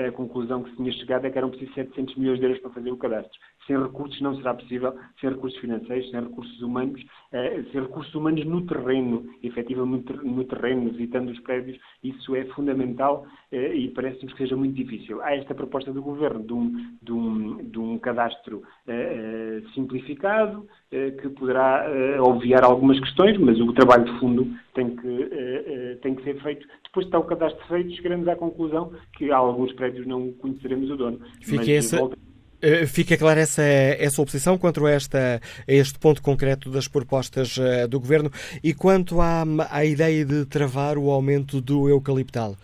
a 0.07 0.12
conclusão 0.12 0.62
que 0.62 0.70
se 0.70 0.76
tinha 0.76 0.92
chegado 0.92 1.26
é 1.26 1.30
que 1.30 1.38
eram 1.38 1.51
precisos 1.51 1.74
700 1.74 2.14
milhões 2.16 2.38
de 2.38 2.44
euros 2.44 2.61
para 2.61 2.70
fazer 2.70 2.90
o 2.90 2.97
cadastro. 2.97 3.38
Sem 3.67 3.83
recursos 3.83 4.21
não 4.21 4.37
será 4.37 4.55
possível, 4.55 4.95
sem 5.21 5.31
recursos 5.31 5.59
financeiros, 5.61 6.11
sem 6.11 6.21
recursos 6.21 6.62
humanos, 6.62 7.05
eh, 7.33 7.64
sem 7.73 7.81
recursos 7.81 8.14
humanos 8.14 8.45
no 8.45 8.64
terreno, 8.64 9.27
efetivamente 9.43 10.12
no 10.12 10.45
terreno, 10.45 10.91
visitando 10.91 11.31
os 11.31 11.41
prédios, 11.41 11.79
isso 12.03 12.37
é 12.37 12.45
fundamental 12.47 13.27
eh, 13.51 13.75
e 13.75 13.89
parece-nos 13.89 14.33
que 14.33 14.39
seja 14.39 14.57
muito 14.57 14.75
difícil. 14.75 15.21
Há 15.23 15.35
esta 15.35 15.55
proposta 15.55 15.93
do 15.93 16.01
Governo 16.01 16.45
de 16.45 16.53
um, 16.53 16.97
de 17.03 17.12
um, 17.12 17.57
de 17.57 17.79
um 17.79 17.99
cadastro 17.99 18.62
eh, 18.87 19.62
simplificado, 19.75 20.67
que 20.89 21.29
poderá 21.31 21.85
obviar 22.23 22.64
algumas 22.64 22.99
questões, 23.01 23.37
mas 23.39 23.61
o 23.61 23.73
trabalho 23.73 24.05
de 24.05 24.21
fundo 24.21 24.49
tem 24.73 24.95
que, 24.95 25.99
tem 26.01 26.14
que 26.14 26.23
ser 26.23 26.41
feito. 26.41 26.67
Depois 26.85 27.05
de 27.05 27.09
estar 27.09 27.19
o 27.19 27.25
cadastro 27.25 27.67
feito, 27.67 27.91
chegaremos 27.97 28.27
à 28.29 28.37
conclusão 28.37 28.93
que 29.17 29.31
há 29.31 29.37
alguns 29.37 29.73
prédios 29.73 30.07
não 30.07 30.33
conheceremos 30.35 30.89
o 30.91 30.97
dono. 30.97 31.21
Fique 31.43 31.73
essa... 31.73 31.99
Volta... 31.99 32.26
Eh, 32.61 32.86
fica 32.86 33.16
clara 33.16 33.40
essa, 33.40 33.62
essa 33.62 34.22
oposição 34.22 34.57
quanto 34.57 34.84
a, 34.86 34.90
esta, 34.90 35.40
a 35.68 35.72
este 35.72 35.98
ponto 35.98 36.22
concreto 36.22 36.70
das 36.70 36.88
propostas 36.88 37.57
uh, 37.59 37.86
do 37.88 38.00
Governo 38.00 38.30
e 38.64 38.72
quanto 38.72 39.20
à, 39.20 39.44
à 39.70 39.84
ideia 39.84 40.24
de 40.24 40.46
travar 40.46 40.96
o 40.96 41.11
aumento 41.11 41.61
do 41.61 41.88
eucaliptal. 41.88 42.57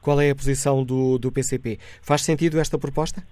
Qual 0.00 0.20
é 0.20 0.30
a 0.30 0.34
posição 0.34 0.84
do, 0.84 1.18
do 1.18 1.30
PCP? 1.30 1.78
Faz 2.02 2.22
sentido 2.22 2.58
esta 2.58 2.78
proposta? 2.78 3.22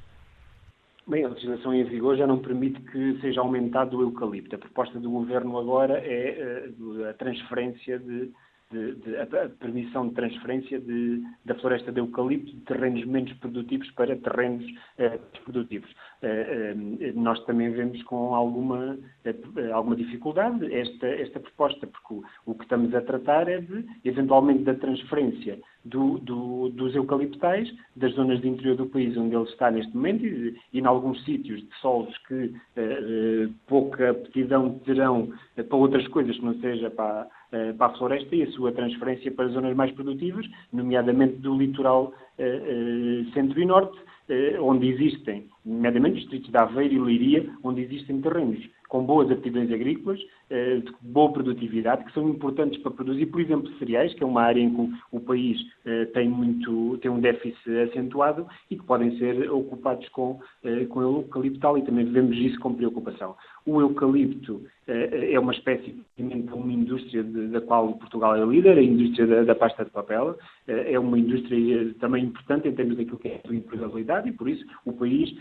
Bem, 1.06 1.24
a 1.24 1.28
legislação 1.28 1.74
em 1.74 1.84
vigor 1.84 2.16
já 2.16 2.26
não 2.26 2.38
permite 2.38 2.80
que 2.80 3.20
seja 3.20 3.40
aumentado 3.40 3.98
o 3.98 4.02
eucalipto. 4.02 4.54
A 4.56 4.58
proposta 4.58 4.98
do 4.98 5.10
Governo 5.10 5.58
agora 5.58 5.98
é 5.98 6.68
uh, 6.78 7.10
a 7.10 7.12
transferência 7.14 7.98
de 7.98 8.30
de, 8.74 8.94
de, 8.96 9.16
a 9.16 9.48
permissão 9.60 10.08
de 10.08 10.14
transferência 10.14 10.80
de, 10.80 11.22
da 11.44 11.54
floresta 11.56 11.92
de 11.92 12.00
eucalipto 12.00 12.52
de 12.52 12.60
terrenos 12.62 13.04
menos 13.04 13.32
produtivos 13.34 13.88
para 13.92 14.16
terrenos 14.16 14.64
eh, 14.98 15.18
produtivos. 15.44 15.90
Eh, 16.22 16.74
eh, 17.00 17.12
nós 17.14 17.42
também 17.44 17.70
vemos 17.70 18.02
com 18.04 18.34
alguma, 18.34 18.98
eh, 19.24 19.70
alguma 19.72 19.94
dificuldade 19.94 20.72
esta, 20.74 21.06
esta 21.06 21.38
proposta, 21.38 21.86
porque 21.86 22.14
o, 22.14 22.24
o, 22.46 22.54
que 22.54 22.64
estamos 22.64 22.92
a 22.94 23.00
tratar 23.00 23.48
é 23.48 23.60
de, 23.60 23.84
eventualmente, 24.04 24.64
da 24.64 24.74
transferência 24.74 25.58
do, 25.84 26.18
do, 26.18 26.70
dos 26.70 26.94
eucaliptais 26.94 27.70
das 27.94 28.12
zonas 28.14 28.40
de 28.40 28.48
interior 28.48 28.76
do 28.76 28.86
país 28.86 29.16
onde 29.16 29.36
ele 29.36 29.44
está 29.44 29.70
neste 29.70 29.94
momento 29.94 30.24
e, 30.24 30.56
e 30.72 30.80
em 30.80 30.86
alguns 30.86 31.22
sítios 31.24 31.60
de 31.60 31.74
solos 31.80 32.16
que 32.26 32.54
eh, 32.76 33.48
pouca 33.66 34.10
aptidão 34.10 34.78
terão 34.80 35.30
para 35.54 35.76
outras 35.76 36.08
coisas 36.08 36.36
que 36.36 36.44
não 36.44 36.58
seja 36.60 36.90
para 36.90 37.24
eh, 37.24 37.28
para 37.78 37.92
a 37.92 37.96
floresta 37.96 38.34
e 38.34 38.42
a 38.42 38.50
sua 38.52 38.72
transferência 38.72 39.30
para 39.30 39.48
zonas 39.48 39.76
mais 39.76 39.92
produtivas, 39.92 40.46
nomeadamente 40.72 41.36
do 41.36 41.56
litoral 41.56 42.12
eh, 42.38 43.24
eh, 43.24 43.32
centro 43.32 43.60
e 43.60 43.64
norte, 43.64 43.98
onde 44.60 44.88
existem 44.88 45.46
nomeadamente 45.64 46.20
distritos 46.20 46.50
de 46.50 46.56
Aveiro 46.56 46.94
e 46.94 46.98
Leiria, 46.98 47.50
onde 47.62 47.82
existem 47.82 48.22
terrenos 48.22 48.58
com 48.88 49.04
boas 49.04 49.28
aptidões 49.30 49.72
agrícolas, 49.72 50.20
eh, 50.43 50.43
de 50.50 50.92
boa 51.00 51.32
produtividade, 51.32 52.04
que 52.04 52.12
são 52.12 52.28
importantes 52.28 52.80
para 52.80 52.92
produzir, 52.92 53.26
por 53.26 53.40
exemplo, 53.40 53.72
cereais, 53.78 54.12
que 54.14 54.22
é 54.22 54.26
uma 54.26 54.42
área 54.42 54.60
em 54.60 54.70
que 54.70 54.92
o 55.10 55.20
país 55.20 55.58
eh, 55.86 56.06
tem, 56.06 56.28
muito, 56.28 56.98
tem 56.98 57.10
um 57.10 57.20
déficit 57.20 57.70
acentuado 57.90 58.46
e 58.70 58.76
que 58.76 58.84
podem 58.84 59.18
ser 59.18 59.50
ocupados 59.50 60.08
com, 60.08 60.40
eh, 60.64 60.86
com 60.86 61.02
eucaliptal 61.02 61.76
e 61.76 61.82
também 61.82 62.04
vemos 62.06 62.36
isso 62.36 62.58
com 62.60 62.74
preocupação. 62.74 63.34
O 63.66 63.80
eucalipto 63.80 64.62
é 64.86 65.40
uma 65.40 65.52
espécie, 65.52 65.98
de 66.18 66.52
uma 66.52 66.70
indústria 66.70 67.22
da 67.22 67.62
qual 67.62 67.94
Portugal 67.94 68.36
é 68.36 68.44
líder, 68.44 68.76
a 68.76 68.82
indústria 68.82 69.26
da, 69.26 69.42
da, 69.42 69.54
pasta 69.54 69.86
de 69.86 69.90
papel, 69.90 70.36
é 70.66 70.98
uma 70.98 71.18
indústria 71.18 71.94
também 71.98 72.24
importante 72.24 72.68
em 72.68 72.74
termos 72.74 72.98
daquilo 72.98 73.16
que 73.16 73.28
é 73.28 73.36
a 73.36 73.46
sua 73.46 73.56
empregabilidade 73.56 74.28
e, 74.28 74.32
por 74.32 74.46
isso, 74.46 74.62
o 74.84 74.92
país 74.92 75.34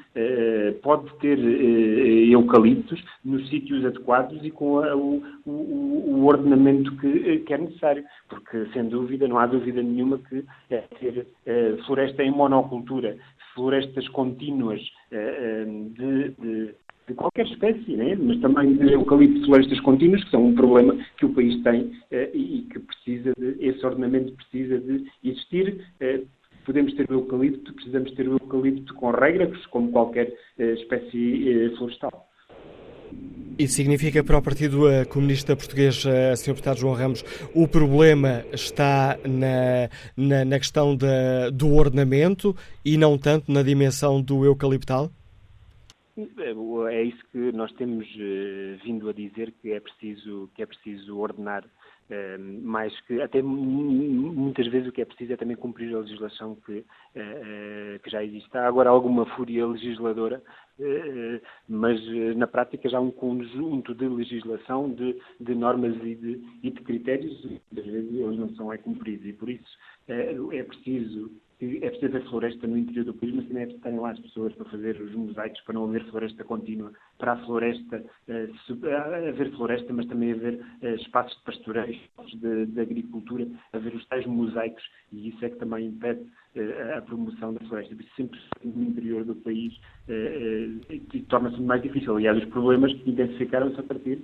pode 0.81 1.13
ter 1.19 1.37
eucaliptos 1.37 3.03
nos 3.25 3.49
sítios 3.49 3.83
adequados 3.83 4.39
e 4.41 4.49
com 4.49 4.79
a, 4.79 4.92
o, 4.95 5.21
o, 5.45 5.51
o, 5.51 6.25
ordenamento 6.25 6.95
que, 6.97 7.39
que, 7.39 7.53
é 7.53 7.57
necessário, 7.57 8.03
porque, 8.29 8.65
sem 8.73 8.87
dúvida, 8.87 9.27
não 9.27 9.37
há 9.37 9.45
dúvida 9.45 9.81
nenhuma 9.81 10.17
que 10.17 10.43
é 10.69 10.81
ter 10.99 11.27
é, 11.45 11.77
floresta 11.85 12.23
em 12.23 12.31
monocultura, 12.31 13.17
florestas 13.53 14.07
contínuas 14.09 14.81
é, 15.11 15.65
de, 15.65 16.29
de 16.31 16.75
de 17.07 17.13
qualquer 17.15 17.45
espécie, 17.47 17.95
né? 17.95 18.15
mas 18.15 18.39
também 18.39 18.77
de 18.77 18.93
eucalipto 18.93 19.45
florestas 19.45 19.79
contínuas, 19.81 20.23
que 20.23 20.31
são 20.31 20.45
um 20.47 20.55
problema 20.55 20.95
que 21.17 21.25
o 21.25 21.33
país 21.33 21.61
tem 21.61 21.91
e 22.33 22.65
que 22.71 22.79
precisa 22.79 23.33
de, 23.37 23.57
esse 23.59 23.85
ordenamento 23.85 24.31
precisa 24.33 24.79
de 24.79 25.11
existir. 25.23 25.85
Podemos 26.65 26.93
ter 26.93 27.09
o 27.09 27.15
eucalipto, 27.15 27.73
precisamos 27.73 28.09
ter 28.13 28.27
o 28.29 28.33
eucalipto 28.33 28.93
com 28.93 29.11
regras, 29.11 29.65
como 29.65 29.91
qualquer 29.91 30.33
espécie 30.57 31.73
florestal. 31.77 32.25
Isso 33.57 33.75
significa 33.75 34.23
para 34.23 34.37
o 34.37 34.41
Partido 34.41 34.89
eh, 34.89 35.05
Comunista 35.05 35.55
Português, 35.55 36.03
eh, 36.05 36.35
Sr. 36.35 36.53
Deputado 36.53 36.79
João 36.79 36.93
Ramos, 36.93 37.23
o 37.53 37.67
problema 37.67 38.43
está 38.51 39.17
na, 39.23 39.89
na, 40.17 40.45
na 40.45 40.57
questão 40.57 40.97
do 41.53 41.75
ordenamento 41.75 42.55
e 42.83 42.97
não 42.97 43.17
tanto 43.17 43.51
na 43.51 43.61
dimensão 43.61 44.21
do 44.21 44.43
eucaliptal? 44.43 45.11
É, 46.17 46.93
é 46.93 47.03
isso 47.03 47.23
que 47.31 47.51
nós 47.51 47.71
temos 47.73 48.07
uh, 48.07 48.83
vindo 48.83 49.09
a 49.09 49.13
dizer 49.13 49.51
que 49.61 49.71
é 49.71 49.79
preciso 49.79 50.49
que 50.55 50.61
é 50.61 50.65
preciso 50.65 51.17
ordenar 51.17 51.63
uh, 52.09 52.61
mais 52.63 52.99
que 53.01 53.21
até 53.21 53.41
muitas 53.41 54.67
vezes 54.67 54.89
o 54.89 54.91
que 54.91 55.01
é 55.01 55.05
preciso 55.05 55.33
é 55.33 55.37
também 55.37 55.55
cumprir 55.55 55.95
a 55.95 55.99
legislação 55.99 56.55
que, 56.65 56.79
uh, 56.79 57.99
que 58.03 58.09
já 58.09 58.23
existe. 58.23 58.55
Há 58.57 58.67
agora 58.67 58.89
alguma 58.89 59.25
fúria 59.35 59.65
legisladora 59.65 60.41
eh, 60.79 61.39
mas 61.69 61.99
eh, 62.07 62.33
na 62.33 62.47
prática 62.47 62.89
já 62.89 62.97
há 62.97 63.01
um 63.01 63.11
conjunto 63.11 63.93
de 63.93 64.07
legislação, 64.07 64.89
de, 64.91 65.19
de 65.39 65.53
normas 65.53 65.95
e 65.97 66.15
de, 66.15 66.41
e 66.63 66.71
de 66.71 66.81
critérios, 66.81 67.45
às 67.77 67.85
vezes 67.85 68.11
eles 68.11 68.39
não 68.39 68.49
são 68.55 68.73
é 68.73 68.77
cumpridos, 68.77 69.25
e 69.27 69.33
por 69.33 69.49
isso 69.49 69.77
é, 70.07 70.35
é 70.51 70.63
preciso 71.63 71.85
é 71.85 71.89
preciso 71.89 72.05
haver 72.05 72.29
floresta 72.29 72.67
no 72.67 72.77
interior 72.77 73.05
do 73.05 73.13
país, 73.13 73.33
mas 73.33 73.47
também 73.47 73.63
é 73.63 73.65
preciso 73.65 73.83
terem 73.83 73.99
lá 73.99 74.11
as 74.11 74.19
pessoas 74.19 74.53
para 74.53 74.69
fazer 74.69 75.01
os 75.01 75.13
mosaicos, 75.13 75.61
para 75.61 75.73
não 75.73 75.85
haver 75.85 76.03
floresta 76.05 76.43
contínua, 76.43 76.91
para 77.17 77.33
a 77.33 77.37
floresta, 77.45 78.03
uh, 78.27 79.27
haver 79.29 79.51
floresta, 79.51 79.93
mas 79.93 80.05
também 80.07 80.31
haver 80.31 80.55
uh, 80.55 80.87
espaços 80.95 81.37
de 81.37 81.43
pastoreio, 81.43 81.99
de, 82.35 82.65
de, 82.67 82.81
agricultura, 82.81 83.47
haver 83.71 83.95
os 83.95 84.05
tais 84.07 84.25
mosaicos, 84.25 84.83
e 85.11 85.29
isso 85.29 85.43
é 85.45 85.49
que 85.49 85.57
também 85.57 85.87
impede 85.87 86.21
uh, 86.21 86.97
a 86.97 87.01
promoção 87.01 87.53
da 87.53 87.65
floresta. 87.67 87.95
Por 87.95 88.03
isso, 88.03 88.15
sempre 88.15 88.39
no 88.63 88.83
interior 88.83 89.23
do 89.23 89.35
país, 89.35 89.73
torna-se 91.27 91.61
mais 91.61 91.81
difícil. 91.81 92.15
Aliás, 92.15 92.37
os 92.37 92.45
problemas 92.49 92.91
intensificaram-se 93.05 93.79
a 93.79 93.83
partir 93.83 94.21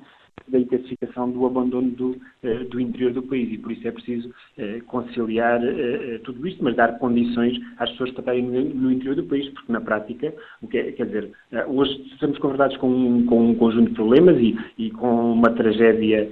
da 0.47 0.59
intensificação 0.59 1.29
do 1.31 1.45
abandono 1.45 1.89
do, 1.91 2.09
uh, 2.11 2.65
do 2.69 2.79
interior 2.79 3.13
do 3.13 3.23
país. 3.23 3.51
E 3.51 3.57
por 3.57 3.71
isso 3.71 3.87
é 3.87 3.91
preciso 3.91 4.29
uh, 4.29 4.83
conciliar 4.85 5.61
uh, 5.61 6.19
tudo 6.23 6.47
isto, 6.47 6.63
mas 6.63 6.75
dar 6.75 6.97
condições 6.99 7.59
às 7.77 7.89
pessoas 7.91 8.11
para 8.11 8.21
estarem 8.21 8.43
no, 8.43 8.91
interior 8.91 9.15
do 9.15 9.23
país, 9.23 9.47
porque 9.49 9.71
na 9.71 9.81
prática, 9.81 10.33
que 10.69 10.77
é, 10.77 10.91
quer 10.91 11.05
dizer, 11.05 11.31
hoje 11.67 11.91
estamos 12.13 12.37
confrontados 12.37 12.77
com 12.77 12.89
um, 12.89 13.25
com 13.25 13.49
um 13.49 13.55
conjunto 13.55 13.89
de 13.89 13.95
problemas 13.95 14.37
e, 14.37 14.57
e 14.77 14.91
com 14.91 15.33
uma 15.33 15.51
tragédia 15.51 16.31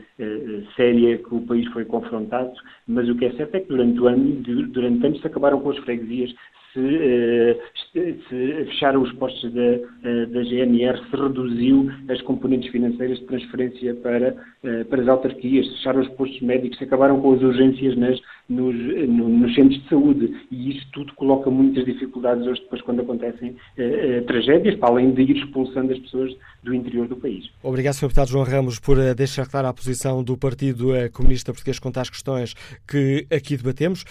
séria 0.75 1.17
que 1.17 1.33
o 1.33 1.41
país 1.41 1.67
foi 1.71 1.85
confrontado, 1.85 2.51
mas 2.87 3.07
o 3.07 3.15
que 3.15 3.25
é 3.25 3.31
certo 3.33 3.55
é 3.55 3.59
que 3.59 3.67
durante 3.67 3.99
o 3.99 4.07
ano, 4.07 4.41
durante 4.69 5.05
anos 5.05 5.21
se 5.21 5.27
acabaram 5.27 5.59
com 5.59 5.69
as 5.69 5.77
freguesias, 5.79 6.33
se, 6.77 8.13
se 8.29 8.65
fecharam 8.65 9.01
os 9.01 9.11
postos 9.13 9.51
da, 9.53 9.61
eh, 9.61 10.25
da 10.27 10.43
GNR, 10.43 10.97
se 11.09 11.15
reduziu 11.15 11.89
as 12.09 12.21
componentes 12.21 12.71
financeiras 12.71 13.19
de 13.19 13.25
transferência 13.25 13.95
para, 13.95 14.35
eh, 14.63 14.83
para 14.83 15.01
as 15.01 15.07
autarquias, 15.07 15.65
se 15.65 15.73
fecharam 15.77 16.01
os 16.01 16.09
postos 16.09 16.41
médicos, 16.41 16.77
se 16.77 16.83
acabaram 16.83 17.19
com 17.19 17.33
as 17.33 17.41
urgências 17.41 17.95
nas, 17.97 18.19
nos, 18.49 18.75
nos, 19.07 19.55
centros 19.55 19.81
de 19.81 19.89
saúde. 19.89 20.33
E 20.51 20.71
isso 20.71 20.87
tudo 20.91 21.13
coloca 21.13 21.49
muitas 21.49 21.85
dificuldades 21.85 22.45
hoje 22.47 22.61
depois 22.61 22.81
quando 22.81 23.01
acontecem 23.01 23.55
eh, 23.77 24.21
tragédias, 24.21 24.75
para 24.75 24.89
além 24.89 25.13
de 25.13 25.21
ir 25.21 25.37
expulsando 25.37 25.93
as 25.93 25.99
pessoas 25.99 26.35
do 26.63 26.73
interior 26.73 27.07
do 27.07 27.15
país. 27.15 27.49
Obrigado, 27.63 27.93
Sr. 27.93 28.07
Deputado 28.07 28.29
João 28.29 28.43
Ramos, 28.43 28.79
por 28.79 28.97
deixar 29.15 29.47
clara 29.47 29.69
a 29.69 29.73
posição 29.73 30.23
do 30.23 30.37
Partido 30.37 30.87
Comunista 31.13 31.53
Português 31.53 31.79
quanto 31.79 31.99
às 31.99 32.09
questões 32.09 32.53
que 32.87 33.25
aqui 33.31 33.55
debatemos. 33.55 34.03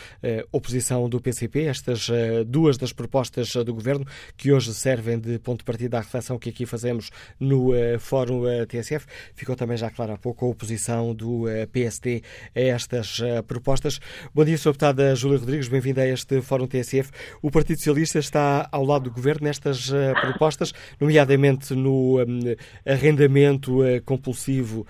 oposição 0.52 1.08
do 1.08 1.20
PCP, 1.20 1.64
estas 1.64 2.08
duas 2.46 2.78
das 2.78 2.92
propostas 2.92 3.52
do 3.64 3.74
Governo 3.74 4.06
que 4.36 4.52
hoje 4.52 4.72
servem 4.72 5.18
de 5.18 5.38
ponto 5.38 5.58
de 5.58 5.64
partida 5.64 5.98
à 5.98 6.00
reflexão 6.00 6.38
que 6.38 6.48
aqui 6.48 6.66
fazemos 6.66 7.10
no 7.38 7.70
uh, 7.70 7.98
Fórum 7.98 8.40
uh, 8.40 8.48
eh, 8.48 8.66
TSF. 8.66 9.06
Ficou 9.34 9.56
também 9.56 9.76
já 9.76 9.90
clara 9.90 10.14
há 10.14 10.16
pouco 10.16 10.44
a 10.44 10.48
oposição 10.48 11.14
do 11.14 11.42
uh, 11.42 11.48
eh, 11.48 11.66
PSD 11.66 12.22
a 12.54 12.60
estas 12.60 13.20
propostas. 13.46 14.00
Bom 14.34 14.44
dia, 14.44 14.58
Sr. 14.58 14.72
Deputada 14.72 15.14
Júlia 15.14 15.38
Rodrigues, 15.38 15.68
bem-vinda 15.68 16.02
a 16.02 16.06
este 16.06 16.40
Fórum 16.42 16.66
TSF. 16.66 17.10
O 17.40 17.50
Partido 17.50 17.78
Socialista 17.78 18.18
está 18.18 18.68
ao 18.72 18.84
lado 18.84 19.04
do 19.04 19.10
Governo 19.10 19.46
nestas 19.46 19.90
propostas, 20.20 20.72
nomeadamente 21.00 21.74
no 21.74 22.20
um, 22.20 22.40
arrendamento 22.84 23.78
compulsivo 24.04 24.86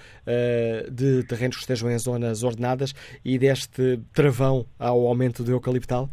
de 0.91 1.23
terrenos 1.25 1.57
que 1.57 1.63
estejam 1.63 1.91
em 1.91 1.99
zonas 1.99 2.43
ordenadas 2.43 2.95
e 3.25 3.39
deste 3.39 4.01
travão 4.13 4.67
ao 4.79 5.07
aumento 5.07 5.45
do 5.45 5.53
eucaliptal? 5.53 6.11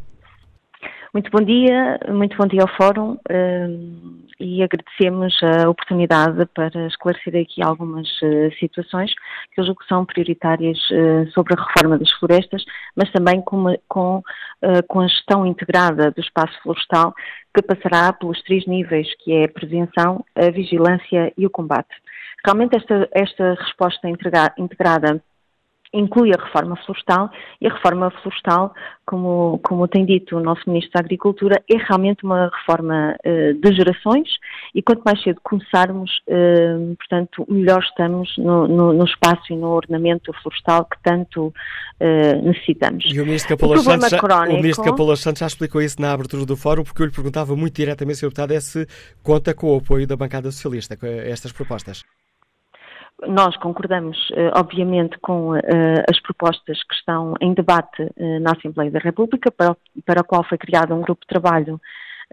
Muito 1.14 1.30
bom 1.30 1.45
dia, 1.45 1.99
muito 2.09 2.36
bom 2.36 2.47
dia 2.47 2.64
ao 2.64 2.76
Fórum 2.76 3.11
uh, 3.11 4.24
e 4.39 4.64
agradecemos 4.64 5.39
a 5.43 5.70
oportunidade 5.70 6.43
para 6.55 6.88
esclarecer 6.88 7.39
aqui 7.39 7.61
algumas 7.61 8.07
uh, 8.24 8.51
situações 8.59 9.14
que 9.53 9.61
eu 9.61 9.64
julgo 9.64 9.82
que 9.82 9.88
são 9.88 10.03
prioritárias 10.07 10.76
uh, 10.89 11.30
sobre 11.32 11.53
a 11.53 11.64
reforma 11.64 11.99
das 11.99 12.11
florestas, 12.14 12.66
mas 12.95 13.11
também 13.11 13.43
com, 13.43 13.78
com, 13.88 14.24
com 14.88 15.01
a 15.01 15.07
gestão 15.07 15.45
integrada 15.45 16.09
do 16.09 16.20
espaço 16.20 16.59
florestal 16.64 17.14
que 17.55 17.61
passará 17.61 18.11
pelos 18.11 18.41
três 18.41 18.66
níveis, 18.66 19.07
que 19.20 19.34
é 19.34 19.43
a 19.43 19.49
prevenção, 19.49 20.26
a 20.34 20.49
vigilância 20.49 21.32
e 21.38 21.45
o 21.45 21.49
combate. 21.51 21.93
Realmente 22.43 22.76
esta, 22.76 23.07
esta 23.14 23.53
resposta 23.53 24.09
integrada 24.57 25.22
inclui 25.93 26.31
a 26.33 26.43
reforma 26.43 26.75
florestal 26.77 27.29
e 27.61 27.67
a 27.67 27.73
reforma 27.73 28.09
florestal, 28.21 28.73
como, 29.05 29.59
como 29.63 29.87
tem 29.87 30.05
dito 30.05 30.37
o 30.37 30.39
nosso 30.39 30.61
Ministro 30.67 30.93
da 30.93 30.99
Agricultura, 31.01 31.63
é 31.69 31.77
realmente 31.77 32.23
uma 32.23 32.49
reforma 32.49 33.15
uh, 33.25 33.53
de 33.53 33.75
gerações 33.75 34.29
e 34.73 34.81
quanto 34.81 35.03
mais 35.03 35.21
cedo 35.21 35.39
começarmos, 35.43 36.11
uh, 36.27 36.95
portanto, 36.95 37.45
melhor 37.47 37.81
estamos 37.81 38.35
no, 38.37 38.67
no, 38.67 38.93
no, 38.93 39.05
espaço 39.05 39.53
e 39.53 39.55
no 39.55 39.67
ornamento 39.67 40.31
florestal 40.41 40.85
que 40.85 40.97
tanto 41.03 41.47
uh, 41.47 42.41
necessitamos. 42.43 43.05
E 43.05 43.21
o 43.21 43.25
Ministro 43.25 43.55
Capolas 43.55 43.83
Santos, 43.83 44.09
já, 44.09 44.19
crónico... 44.19 45.15
Santos 45.17 45.39
já 45.41 45.47
explicou 45.47 45.81
isso 45.81 46.01
na 46.01 46.13
abertura 46.13 46.45
do 46.45 46.57
fórum, 46.57 46.83
porque 46.83 47.01
eu 47.01 47.05
lhe 47.05 47.11
perguntava 47.11 47.55
muito 47.55 47.75
diretamente, 47.75 48.17
Sr. 48.17 48.27
Deputado, 48.27 48.51
é 48.53 48.59
se 48.59 48.87
conta 49.21 49.53
com 49.53 49.73
o 49.73 49.77
apoio 49.77 50.07
da 50.07 50.15
bancada 50.15 50.51
socialista 50.51 50.97
com 50.97 51.05
estas 51.05 51.51
propostas. 51.51 52.03
Nós 53.22 53.55
concordamos, 53.57 54.18
eh, 54.34 54.51
obviamente, 54.55 55.18
com 55.20 55.55
eh, 55.55 56.03
as 56.09 56.20
propostas 56.20 56.84
que 56.84 56.95
estão 56.95 57.36
em 57.39 57.53
debate 57.53 58.09
eh, 58.18 58.39
na 58.39 58.51
Assembleia 58.51 58.91
da 58.91 58.99
República, 58.99 59.49
para, 59.51 59.78
para 60.05 60.22
a 60.22 60.24
qual 60.24 60.43
foi 60.43 60.57
criado 60.57 60.93
um 60.93 61.01
grupo 61.01 61.22
de 61.22 61.28
trabalho 61.28 61.80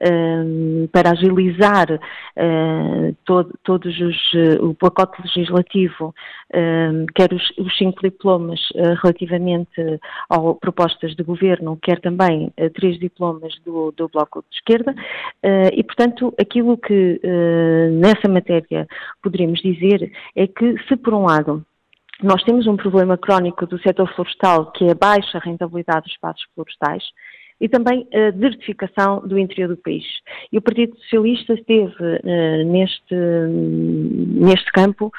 Ehm, 0.03 0.87
para 0.91 1.11
agilizar 1.11 1.93
uh, 1.93 3.17
todo, 3.27 3.53
todos 3.63 4.01
os, 4.01 4.17
uh, 4.33 4.65
o 4.65 4.75
pacote 4.75 5.21
legislativo, 5.21 6.15
ehm, 6.55 7.05
quer 7.15 7.35
os, 7.35 7.51
os, 7.59 7.77
cinco 7.77 8.01
diplomas 8.03 8.59
uh, 8.77 8.95
relativamente 9.03 10.01
a 10.31 10.39
propostas 10.59 11.15
de 11.15 11.23
governo, 11.23 11.79
quer 11.83 12.01
também 12.01 12.51
três 12.75 12.99
diplomas 12.99 13.53
do, 13.63 13.93
do 13.93 14.09
Bloco 14.09 14.43
de 14.51 14.57
Esquerda, 14.57 14.95
e, 15.75 15.83
portanto, 15.85 16.35
aquilo 16.39 16.79
que 16.79 17.21
nessa 17.93 18.29
matéria 18.29 18.87
poderíamos 19.23 19.61
dizer 19.61 20.11
é 20.35 20.47
que, 20.47 20.77
se 20.89 20.97
por 20.97 21.15
um 21.15 21.25
lado 21.27 21.65
nós 22.23 22.43
temos 22.43 22.67
um 22.67 22.77
problema 22.77 23.17
crónico 23.17 23.67
do 23.67 23.81
setor 23.81 24.07
florestal, 24.15 24.71
que 24.73 24.85
é 24.85 24.91
a 24.93 24.95
baixa 24.95 25.39
rentabilidade 25.39 26.03
dos 26.03 26.13
espaços 26.13 26.45
florestais, 26.55 27.03
e 27.61 27.69
também 27.69 28.07
a 28.13 28.31
desertificação 28.31 29.21
do 29.27 29.39
interior 29.39 29.69
do 29.69 29.77
país. 29.77 30.05
E 30.51 30.59
o 30.59 30.63
Partido 30.63 30.97
Socialista 30.97 31.55
esteve 31.55 31.93
uh, 31.93 32.65
neste, 32.65 33.15
neste 33.15 34.73
campo 34.73 35.13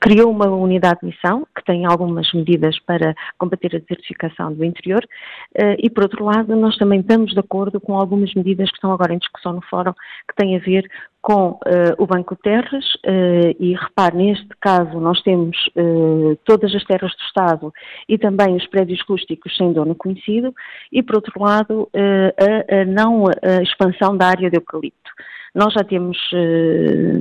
Criou 0.00 0.30
uma 0.30 0.46
unidade 0.46 1.00
de 1.00 1.06
missão 1.06 1.46
que 1.56 1.64
tem 1.64 1.84
algumas 1.84 2.32
medidas 2.32 2.78
para 2.80 3.14
combater 3.38 3.76
a 3.76 3.78
desertificação 3.78 4.52
do 4.52 4.64
interior 4.64 5.04
uh, 5.04 5.76
e, 5.78 5.90
por 5.90 6.04
outro 6.04 6.24
lado, 6.24 6.54
nós 6.56 6.76
também 6.76 7.00
estamos 7.00 7.32
de 7.32 7.40
acordo 7.40 7.80
com 7.80 7.96
algumas 7.96 8.32
medidas 8.34 8.68
que 8.70 8.76
estão 8.76 8.92
agora 8.92 9.14
em 9.14 9.18
discussão 9.18 9.52
no 9.52 9.62
Fórum 9.62 9.92
que 10.28 10.36
têm 10.36 10.56
a 10.56 10.60
ver 10.60 10.88
com 11.20 11.50
uh, 11.50 11.58
o 11.98 12.06
Banco 12.06 12.34
Terras 12.36 12.84
e, 13.60 13.74
repare, 13.74 14.16
neste 14.16 14.48
caso 14.60 14.98
nós 14.98 15.20
temos 15.22 15.56
todas 16.44 16.74
as 16.74 16.82
terras 16.84 17.12
do 17.12 17.22
Estado 17.22 17.72
e 18.08 18.18
também 18.18 18.56
os 18.56 18.66
prédios 18.66 19.00
rústicos 19.08 19.56
sem 19.56 19.72
dono 19.72 19.94
conhecido 19.94 20.52
e, 20.90 21.00
por 21.02 21.16
outro 21.16 21.40
lado, 21.40 21.88
a, 21.94 22.80
a 22.80 22.84
não 22.84 23.26
a 23.26 23.62
expansão 23.62 24.16
da 24.16 24.26
área 24.26 24.50
de 24.50 24.56
eucalipto. 24.56 25.10
Nós 25.54 25.74
já 25.74 25.84
temos 25.84 26.16
eh, 26.32 27.16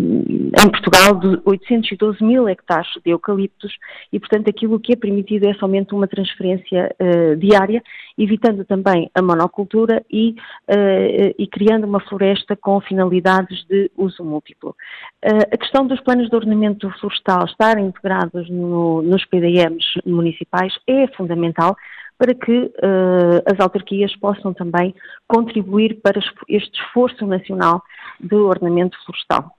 em 0.64 0.70
Portugal 0.72 1.20
812 1.44 2.24
mil 2.24 2.48
hectares 2.48 2.88
de 3.04 3.12
eucaliptos 3.12 3.76
e, 4.12 4.20
portanto, 4.20 4.50
aquilo 4.50 4.80
que 4.80 4.94
é 4.94 4.96
permitido 4.96 5.50
é 5.50 5.54
somente 5.56 5.94
uma 5.94 6.08
transferência 6.08 6.96
uh, 7.00 7.36
diária, 7.36 7.84
evitando 8.18 8.64
também 8.64 9.12
a 9.14 9.22
monocultura 9.22 10.02
e, 10.10 10.36
uh, 10.70 11.36
e, 11.38 11.46
criando 11.48 11.86
uma 11.86 12.00
floresta 12.00 12.56
com 12.56 12.80
finalidades 12.80 13.66
de 13.68 13.92
uso 13.98 14.24
múltiplo. 14.24 14.76
A 15.24 15.58
questão 15.58 15.86
dos 15.86 16.00
planos 16.02 16.30
de 16.30 16.36
ordenamento 16.36 16.90
florestal 17.00 17.46
estarem 17.46 17.86
integrados 17.86 18.50
no, 18.50 19.02
nos 19.02 19.26
PDMs 19.26 19.86
municipais 20.06 20.74
é 20.88 21.08
fundamental 21.16 21.76
para 22.22 22.36
que 22.36 22.52
uh, 22.52 23.42
as 23.52 23.60
autarquias 23.60 24.16
possam 24.18 24.54
também 24.54 24.94
contribuir 25.28 26.00
para 26.04 26.20
este 26.48 26.80
esforço 26.80 27.26
nacional 27.26 27.82
de 28.20 28.36
ordenamento 28.36 28.96
florestal. 29.04 29.58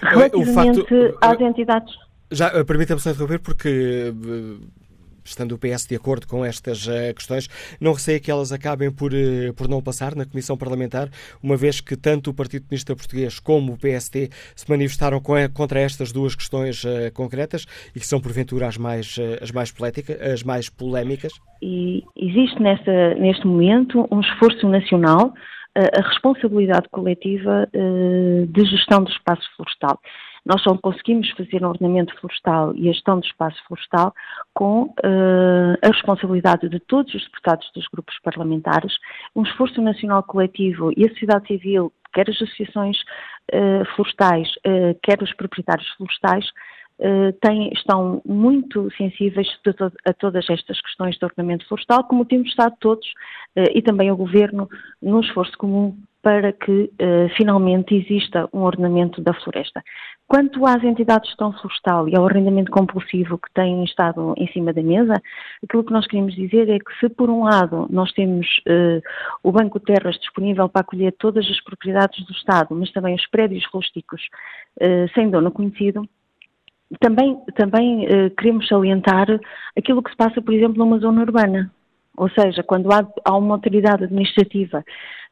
Relativamente 0.00 0.80
facto, 0.80 1.18
às 1.20 1.40
entidades. 1.40 1.94
Já, 2.28 2.48
eh, 2.48 2.64
permita-me 2.64 2.98
só 2.98 3.10
interromper, 3.10 3.38
porque 3.38 4.12
estando 5.24 5.52
o 5.52 5.58
PS 5.58 5.86
de 5.86 5.96
acordo 5.96 6.26
com 6.26 6.44
estas 6.44 6.86
uh, 6.86 7.14
questões, 7.14 7.48
não 7.80 7.92
receia 7.92 8.20
que 8.20 8.30
elas 8.30 8.52
acabem 8.52 8.90
por, 8.90 9.12
uh, 9.12 9.52
por 9.54 9.68
não 9.68 9.82
passar 9.82 10.14
na 10.14 10.24
Comissão 10.24 10.56
Parlamentar, 10.56 11.08
uma 11.42 11.56
vez 11.56 11.80
que 11.80 11.96
tanto 11.96 12.30
o 12.30 12.34
Partido 12.34 12.62
Comunista 12.62 12.94
Português 12.94 13.38
como 13.38 13.72
o 13.72 13.76
PST 13.76 14.30
se 14.54 14.70
manifestaram 14.70 15.18
a, 15.18 15.48
contra 15.48 15.80
estas 15.80 16.12
duas 16.12 16.34
questões 16.34 16.82
concretas 17.14 17.66
e 17.94 18.00
que 18.00 18.06
são, 18.06 18.20
porventura, 18.20 18.66
as 18.66 18.76
mais, 18.76 19.16
as 19.40 19.50
mais, 19.50 19.70
polética, 19.70 20.18
as 20.32 20.42
mais 20.42 20.68
polémicas? 20.68 21.32
E 21.60 22.02
existe 22.16 22.60
nesta, 22.60 23.14
neste 23.14 23.46
momento 23.46 24.06
um 24.10 24.20
esforço 24.20 24.68
nacional 24.68 25.32
a 25.74 26.06
responsabilidade 26.06 26.88
coletiva 26.90 27.66
de 28.48 28.64
gestão 28.64 29.02
do 29.04 29.10
espaço 29.10 29.42
florestal. 29.56 29.98
Nós 30.44 30.60
só 30.62 30.76
conseguimos 30.76 31.30
fazer 31.30 31.64
um 31.64 31.68
ordenamento 31.68 32.14
florestal 32.18 32.74
e 32.74 32.88
a 32.88 32.92
gestão 32.92 33.20
do 33.20 33.26
espaço 33.26 33.62
florestal 33.66 34.12
com 34.52 34.84
uh, 34.84 35.78
a 35.82 35.86
responsabilidade 35.86 36.68
de 36.68 36.80
todos 36.80 37.14
os 37.14 37.24
deputados 37.24 37.70
dos 37.74 37.86
grupos 37.92 38.18
parlamentares, 38.22 38.92
um 39.36 39.42
esforço 39.42 39.80
nacional 39.80 40.22
coletivo 40.24 40.92
e 40.96 41.04
a 41.04 41.08
sociedade 41.10 41.46
civil, 41.46 41.92
quer 42.12 42.28
as 42.28 42.36
associações 42.42 42.98
uh, 43.54 43.84
florestais, 43.94 44.48
uh, 44.66 44.98
quer 45.02 45.22
os 45.22 45.32
proprietários 45.34 45.88
florestais, 45.96 46.46
têm, 47.40 47.72
estão 47.72 48.22
muito 48.24 48.88
sensíveis 48.96 49.48
to 49.64 49.74
a, 50.06 50.12
todas 50.12 50.48
estas 50.48 50.80
questões 50.80 51.16
de 51.18 51.24
ordenamento 51.24 51.66
florestal, 51.66 52.04
como 52.04 52.24
temos 52.24 52.48
estado 52.48 52.76
todos, 52.78 53.08
e 53.74 53.82
também 53.82 54.12
o 54.12 54.16
Governo, 54.16 54.68
no 55.00 55.20
esforço 55.20 55.56
comum 55.58 55.96
para 56.22 56.52
que 56.52 56.92
finalmente 57.36 57.96
exista 57.96 58.48
um 58.52 58.60
ordenamento 58.60 59.20
da 59.20 59.34
floresta. 59.34 59.82
Quanto 60.32 60.64
às 60.64 60.82
entidades 60.82 61.24
de 61.24 61.28
gestão 61.28 61.52
florestal 61.52 62.08
e 62.08 62.16
ao 62.16 62.24
arrendamento 62.24 62.72
compulsivo 62.72 63.36
que 63.36 63.52
têm 63.52 63.84
estado 63.84 64.32
em 64.38 64.50
cima 64.50 64.72
da 64.72 64.82
mesa, 64.82 65.12
aquilo 65.62 65.84
que 65.84 65.92
nós 65.92 66.06
queremos 66.06 66.34
dizer 66.34 66.70
é 66.70 66.78
que 66.78 66.98
se 66.98 67.10
por 67.10 67.28
um 67.28 67.44
lado 67.44 67.86
nós 67.90 68.10
temos 68.12 68.46
uh, 68.66 69.02
o 69.42 69.52
Banco 69.52 69.78
Terras 69.78 70.16
disponível 70.16 70.70
para 70.70 70.80
acolher 70.80 71.12
todas 71.18 71.46
as 71.50 71.60
propriedades 71.62 72.24
do 72.24 72.32
Estado, 72.32 72.74
mas 72.74 72.90
também 72.92 73.14
os 73.14 73.26
prédios 73.26 73.62
rústicos 73.66 74.22
uh, 74.80 75.06
sem 75.14 75.28
dono 75.28 75.52
conhecido, 75.52 76.08
também, 76.98 77.38
também 77.54 78.06
uh, 78.06 78.30
queremos 78.30 78.66
salientar 78.68 79.26
aquilo 79.76 80.02
que 80.02 80.12
se 80.12 80.16
passa, 80.16 80.40
por 80.40 80.54
exemplo, 80.54 80.78
numa 80.78 80.98
zona 80.98 81.20
urbana. 81.20 81.70
Ou 82.16 82.28
seja, 82.30 82.62
quando 82.62 82.92
há, 82.92 83.06
há 83.24 83.36
uma 83.36 83.54
autoridade 83.54 84.04
administrativa 84.04 84.84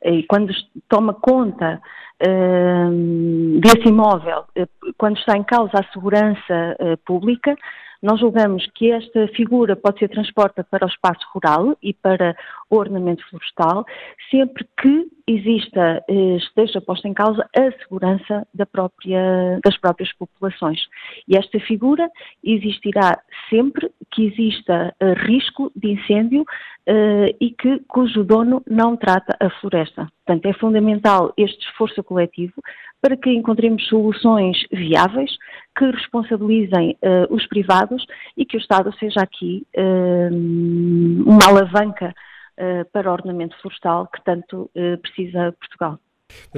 e 0.03 0.23
quando 0.25 0.53
toma 0.89 1.13
conta 1.13 1.81
uh, 2.23 3.61
desse 3.61 3.89
imóvel, 3.89 4.45
uh, 4.59 4.95
quando 4.97 5.19
está 5.19 5.37
em 5.37 5.45
causa 5.45 5.73
a 5.75 5.93
segurança 5.93 6.77
uh, 6.81 6.97
pública, 7.05 7.55
nós 8.03 8.19
julgamos 8.19 8.67
que 8.75 8.91
esta 8.91 9.29
figura 9.29 9.77
pode 9.77 9.99
ser 9.99 10.09
transportada 10.09 10.67
para 10.71 10.87
o 10.87 10.89
espaço 10.89 11.21
rural 11.35 11.77
e 11.83 11.93
para 11.93 12.37
o 12.71 12.77
ordenamento 12.77 13.23
florestal, 13.29 13.85
sempre 14.31 14.67
que 14.81 15.07
exista, 15.27 16.03
eh, 16.09 16.37
esteja 16.37 16.81
posta 16.81 17.07
em 17.07 17.15
causa 17.15 17.47
a 17.57 17.73
segurança 17.83 18.47
da 18.53 18.67
própria, 18.67 19.61
das 19.63 19.77
próprias 19.79 20.13
populações. 20.15 20.81
E 21.29 21.37
esta 21.37 21.61
figura 21.61 22.11
existirá 22.43 23.21
sempre 23.49 23.91
que 24.11 24.27
exista 24.27 24.95
eh, 24.99 25.13
risco 25.13 25.71
de 25.77 25.93
incêndio 25.93 26.43
uh, 26.43 27.37
e 27.41 27.51
que, 27.51 27.81
cujo 27.87 28.25
dono 28.25 28.63
não 28.69 28.97
trata 28.97 29.37
a 29.41 29.51
floresta. 29.61 30.09
Portanto, 30.25 30.47
é 30.47 30.53
fundamental 30.59 31.33
este 31.37 31.65
esforço 31.67 32.03
coletivo 32.03 32.55
para 33.01 33.17
que 33.17 33.31
encontremos 33.31 33.87
soluções 33.89 34.57
viáveis 34.71 35.31
que 35.77 35.91
responsabilizem 35.91 36.97
uh, 37.03 37.35
os 37.35 37.47
privados 37.47 38.05
e 38.37 38.45
que 38.45 38.57
o 38.57 38.61
Estado 38.61 38.93
seja 38.99 39.21
aqui 39.21 39.67
uh, 39.77 40.35
uma 41.27 41.45
alavanca 41.47 42.15
para 42.93 43.09
o 43.09 43.13
ordenamento 43.15 43.57
florestal 43.63 44.07
que 44.09 44.23
tanto 44.23 44.71
precisa 45.01 45.51
Portugal. 45.59 45.99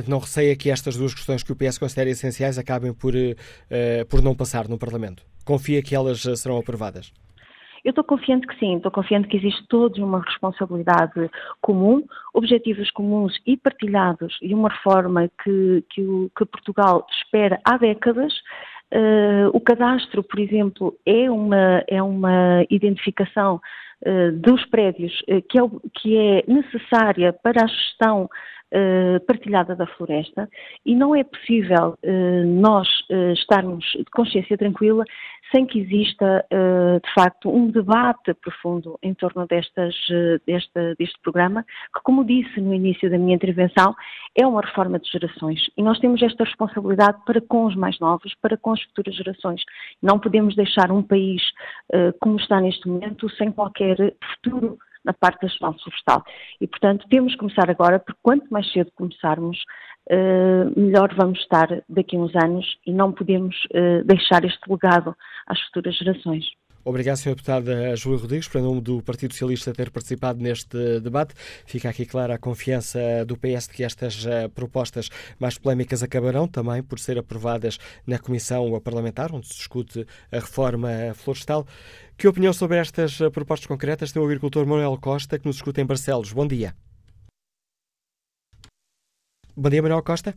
Não 0.09 0.19
receia 0.19 0.57
que 0.57 0.69
estas 0.69 0.97
duas 0.97 1.15
questões 1.15 1.45
que 1.45 1.53
o 1.53 1.55
PS 1.55 1.79
considera 1.79 2.11
essenciais 2.11 2.59
acabem 2.59 2.93
por, 2.93 3.13
por 4.11 4.21
não 4.21 4.35
passar 4.35 4.67
no 4.67 4.77
Parlamento. 4.77 5.23
Confia 5.45 5.81
que 5.81 5.95
elas 5.95 6.23
serão 6.41 6.59
aprovadas? 6.59 7.13
Eu 7.85 7.91
estou 7.91 8.05
confiante 8.05 8.47
que 8.47 8.57
sim, 8.59 8.77
estou 8.77 8.93
confiante 8.93 9.27
que 9.29 9.37
existe 9.37 9.67
toda 9.67 10.05
uma 10.05 10.21
responsabilidade 10.21 11.29
comum, 11.61 12.05
objetivos 12.33 12.91
comuns 12.93 13.37
e 13.45 13.57
partilhados 13.57 14.39
e 14.41 14.55
uma 14.55 14.69
reforma 14.69 15.29
que, 15.43 15.85
que, 15.91 16.03
o, 16.03 16.31
que 16.37 16.45
Portugal 16.45 17.05
espera 17.11 17.61
há 17.65 17.77
décadas. 17.77 18.33
Uh, 18.93 19.49
o 19.53 19.61
cadastro, 19.61 20.23
por 20.23 20.39
exemplo, 20.39 20.95
é 21.05 21.31
uma, 21.31 21.83
é 21.89 22.01
uma 22.03 22.65
identificação 22.71 23.61
uh, 24.07 24.33
dos 24.33 24.65
prédios 24.67 25.21
uh, 25.23 25.43
que, 25.49 25.59
é, 25.59 25.63
que 25.95 26.17
é 26.17 26.45
necessária 26.47 27.33
para 27.33 27.65
a 27.65 27.67
gestão 27.67 28.29
partilhada 29.27 29.77
da 29.77 29.87
floresta 29.87 30.49
e 30.85 30.95
não 30.95 31.15
é 31.15 31.23
possível 31.25 31.97
nós 32.47 32.89
estarmos 33.35 33.85
de 33.93 34.11
consciência 34.11 34.57
tranquila 34.57 35.05
sem 35.53 35.67
que 35.67 35.81
exista, 35.81 36.45
uh, 36.51 37.01
de 37.01 37.15
facto, 37.15 37.51
um 37.51 37.71
debate 37.71 38.33
profundo 38.35 38.99
em 39.03 39.13
torno 39.13 39.47
destas, 39.47 39.95
uh, 40.09 40.41
desta, 40.47 40.95
deste 40.99 41.21
programa, 41.23 41.63
que, 41.63 42.01
como 42.03 42.25
disse 42.25 42.61
no 42.61 42.73
início 42.73 43.11
da 43.11 43.19
minha 43.19 43.35
intervenção, 43.35 43.95
é 44.35 44.47
uma 44.47 44.63
reforma 44.63 44.99
de 44.99 45.09
gerações. 45.11 45.61
E 45.77 45.83
nós 45.83 45.99
temos 46.01 46.23
esta 46.23 46.45
responsabilidade 46.45 47.19
para 47.27 47.41
com 47.41 47.67
os 47.67 47.77
mais 47.77 47.99
novos, 48.01 48.35
para 48.41 48.57
com 48.57 48.73
as 48.73 48.83
futuras 48.83 49.15
gerações. 49.15 49.63
Não 50.03 50.19
podemos 50.19 50.57
deixar 50.57 50.91
um 50.91 51.03
país 51.03 51.43
uh, 51.93 52.17
como 52.19 52.37
está 52.37 52.61
neste 52.61 52.89
momento 52.89 53.29
sem 53.37 53.53
qualquer 53.53 53.97
futuro 54.35 54.79
na 55.05 55.13
parte 55.13 55.43
da 55.43 55.49
gestão 55.49 55.75
florestal. 55.75 56.25
E, 56.61 56.67
portanto, 56.67 57.07
temos 57.09 57.33
que 57.33 57.39
começar 57.39 57.69
agora, 57.71 57.99
porque 57.99 58.21
quanto 58.23 58.47
mais 58.51 58.71
cedo 58.73 58.91
começarmos, 58.95 59.59
uh, 60.11 60.81
melhor 60.81 61.15
vamos 61.15 61.39
estar 61.41 61.83
daqui 61.89 62.17
a 62.17 62.21
uns 62.21 62.35
anos 62.37 62.67
e 62.87 62.93
não 62.93 63.13
podemos 63.13 63.57
uh, 63.67 64.05
deixar 64.05 64.45
este 64.45 64.61
legado 64.69 65.15
às 65.47 65.61
futuras 65.63 65.97
gerações. 65.97 66.45
Obrigado, 66.85 67.17
Sr. 67.17 67.31
Deputado 67.31 67.97
Júlio 67.97 68.19
Rodrigues, 68.19 68.49
para 68.49 68.61
nome 68.61 68.81
do 68.81 69.01
Partido 69.03 69.33
Socialista 69.33 69.73
ter 69.73 69.91
participado 69.91 70.43
neste 70.43 70.99
debate. 71.01 71.33
Fica 71.65 71.89
aqui 71.89 72.05
clara 72.05 72.35
a 72.35 72.39
confiança 72.39 72.99
do 73.25 73.37
PS 73.37 73.69
de 73.69 73.75
que 73.75 73.85
estas 73.85 74.25
uh, 74.25 74.51
propostas 74.53 75.09
mais 75.39 75.57
polémicas 75.57 76.03
acabarão 76.03 76.49
também 76.49 76.83
por 76.83 76.99
ser 76.99 77.19
aprovadas 77.19 77.79
na 78.05 78.19
Comissão 78.19 78.81
Parlamentar, 78.81 79.33
onde 79.33 79.47
se 79.47 79.55
discute 79.55 80.05
a 80.33 80.41
reforma 80.41 80.89
florestal. 81.15 81.65
Que 82.17 82.27
opinião 82.27 82.53
sobre 82.53 82.79
estas 82.79 83.21
uh, 83.21 83.31
propostas 83.31 83.67
concretas 83.67 84.11
tem 84.11 84.21
o 84.21 84.25
agricultor 84.25 84.67
Manuel 84.67 84.99
Costa, 85.01 85.39
que 85.39 85.47
nos 85.47 85.57
escuta 85.57 85.81
em 85.81 85.87
Barcelos? 85.87 86.33
Bom 86.33 86.49
dia. 86.49 86.75
Bom 89.57 89.71
dia, 89.71 89.83
Manuel 89.83 90.03
Costa. 90.03 90.35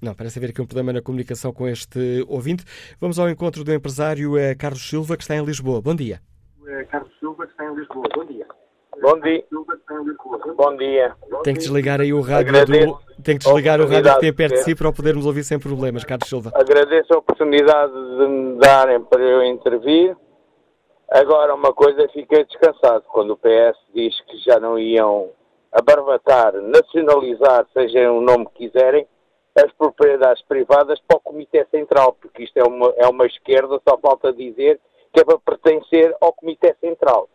Não, 0.00 0.14
parece 0.14 0.38
haver 0.38 0.50
aqui 0.50 0.60
um 0.60 0.66
problema 0.66 0.92
na 0.92 1.00
comunicação 1.00 1.52
com 1.52 1.66
este 1.66 2.24
ouvinte. 2.28 2.64
Vamos 3.00 3.18
ao 3.18 3.30
encontro 3.30 3.64
do 3.64 3.72
empresário 3.72 4.36
eh, 4.36 4.54
Carlos 4.54 4.88
Silva, 4.88 5.16
que 5.16 5.22
está 5.22 5.36
em 5.36 5.44
Lisboa. 5.44 5.80
Bom 5.80 5.94
dia. 5.94 6.20
Eh, 6.66 6.84
Carlos 6.84 7.12
Silva, 7.18 7.46
que 7.46 7.52
está 7.52 7.64
em 7.64 7.74
Lisboa. 7.74 8.06
Bom 8.14 8.24
dia. 8.24 8.46
Bom 9.00 9.20
dia. 9.20 9.44
Bom 10.56 10.76
dia. 10.76 11.16
Tem 11.42 11.54
que 11.54 11.60
desligar 11.60 12.00
aí 12.00 12.12
o 12.12 12.20
rádio 12.20 12.52
do, 12.52 12.98
tem 13.22 13.38
que 13.38 13.44
desligar 13.44 13.80
o 13.80 13.86
rádio 13.86 14.14
que 14.14 14.20
tem 14.20 14.32
perto 14.32 14.54
de 14.54 14.64
si 14.64 14.74
para 14.74 14.88
o 14.88 14.92
podermos 14.92 15.26
ouvir 15.26 15.44
sem 15.44 15.58
problemas, 15.58 16.04
Carlos 16.04 16.28
Silva. 16.28 16.52
Agradeço 16.54 17.14
a 17.14 17.18
oportunidade 17.18 17.92
de 17.92 18.28
me 18.28 18.58
darem 18.58 19.02
para 19.02 19.22
eu 19.22 19.44
intervir. 19.44 20.16
Agora, 21.10 21.54
uma 21.54 21.72
coisa, 21.72 22.08
fiquei 22.12 22.44
descansado 22.44 23.04
quando 23.08 23.30
o 23.30 23.36
PS 23.36 23.78
diz 23.94 24.20
que 24.22 24.38
já 24.38 24.58
não 24.58 24.78
iam 24.78 25.30
abarbatar, 25.72 26.52
nacionalizar, 26.54 27.66
seja 27.72 28.10
o 28.10 28.20
nome 28.20 28.46
que 28.46 28.68
quiserem, 28.68 29.06
as 29.64 29.72
propriedades 29.72 30.42
privadas 30.44 31.00
para 31.06 31.16
o 31.16 31.20
Comitê 31.20 31.64
Central, 31.70 32.12
porque 32.20 32.44
isto 32.44 32.56
é 32.58 32.64
uma, 32.64 32.92
é 32.96 33.06
uma 33.06 33.26
esquerda, 33.26 33.80
só 33.88 33.96
falta 33.98 34.32
dizer 34.32 34.80
que 35.12 35.20
é 35.20 35.24
para 35.24 35.38
pertencer 35.38 36.14
ao 36.20 36.32
Comitê 36.32 36.74
Central. 36.80 37.28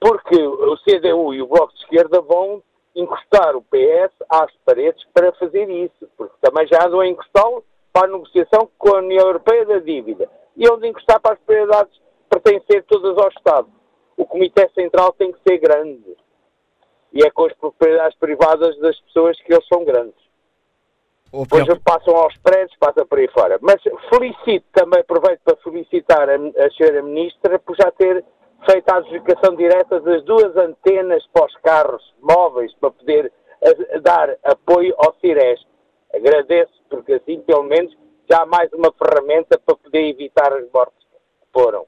Porque 0.00 0.36
o 0.36 0.76
CDU 0.78 1.34
e 1.34 1.42
o 1.42 1.46
Bloco 1.46 1.72
de 1.72 1.80
Esquerda 1.80 2.20
vão 2.20 2.62
encostar 2.94 3.56
o 3.56 3.62
PS 3.62 4.12
às 4.28 4.52
paredes 4.64 5.04
para 5.14 5.32
fazer 5.32 5.68
isso, 5.70 6.08
porque 6.16 6.34
também 6.40 6.66
já 6.66 6.86
andam 6.86 7.00
a 7.00 7.08
encostá-lo 7.08 7.64
para 7.92 8.06
a 8.06 8.12
negociação 8.12 8.68
com 8.76 8.94
a 8.94 8.98
União 8.98 9.26
Europeia 9.26 9.64
da 9.64 9.78
dívida. 9.78 10.28
E 10.56 10.68
onde 10.68 10.86
encostar 10.86 11.20
para 11.20 11.32
as 11.32 11.38
propriedades 11.38 12.00
pertencer 12.28 12.84
todas 12.84 13.16
ao 13.16 13.28
Estado. 13.30 13.68
O 14.16 14.26
Comitê 14.26 14.68
Central 14.74 15.12
tem 15.12 15.32
que 15.32 15.40
ser 15.48 15.58
grande. 15.58 16.16
E 17.12 17.24
é 17.24 17.30
com 17.30 17.46
as 17.46 17.54
propriedades 17.54 18.18
privadas 18.18 18.78
das 18.78 19.00
pessoas 19.00 19.40
que 19.40 19.52
eles 19.52 19.66
são 19.66 19.84
grandes. 19.84 20.27
Depois 21.32 21.78
passam 21.84 22.16
aos 22.16 22.36
prédios, 22.38 22.76
passa 22.78 23.04
por 23.04 23.18
aí 23.18 23.28
fora. 23.28 23.58
Mas 23.60 23.82
felicito 24.08 24.64
também, 24.72 25.00
aproveito 25.00 25.40
para 25.44 25.56
felicitar 25.56 26.28
a, 26.28 26.34
a 26.34 26.70
senhora 26.70 27.02
Ministra 27.02 27.58
por 27.58 27.76
já 27.76 27.90
ter 27.92 28.24
feito 28.64 28.88
a 28.88 28.96
adjudicação 28.96 29.54
direta 29.54 30.00
das 30.00 30.24
duas 30.24 30.56
antenas 30.56 31.24
para 31.32 31.46
os 31.46 31.54
carros 31.56 32.14
móveis 32.22 32.72
para 32.80 32.90
poder 32.90 33.32
a, 33.62 33.98
dar 33.98 34.36
apoio 34.44 34.94
ao 34.98 35.14
CIRES. 35.20 35.60
Agradeço, 36.14 36.72
porque 36.88 37.14
assim, 37.14 37.40
pelo 37.40 37.64
menos, 37.64 37.94
já 38.30 38.42
há 38.42 38.46
mais 38.46 38.72
uma 38.72 38.92
ferramenta 38.92 39.58
para 39.58 39.76
poder 39.76 40.08
evitar 40.08 40.52
as 40.52 40.64
mortes 40.72 40.98
que 41.12 41.46
foram. 41.52 41.86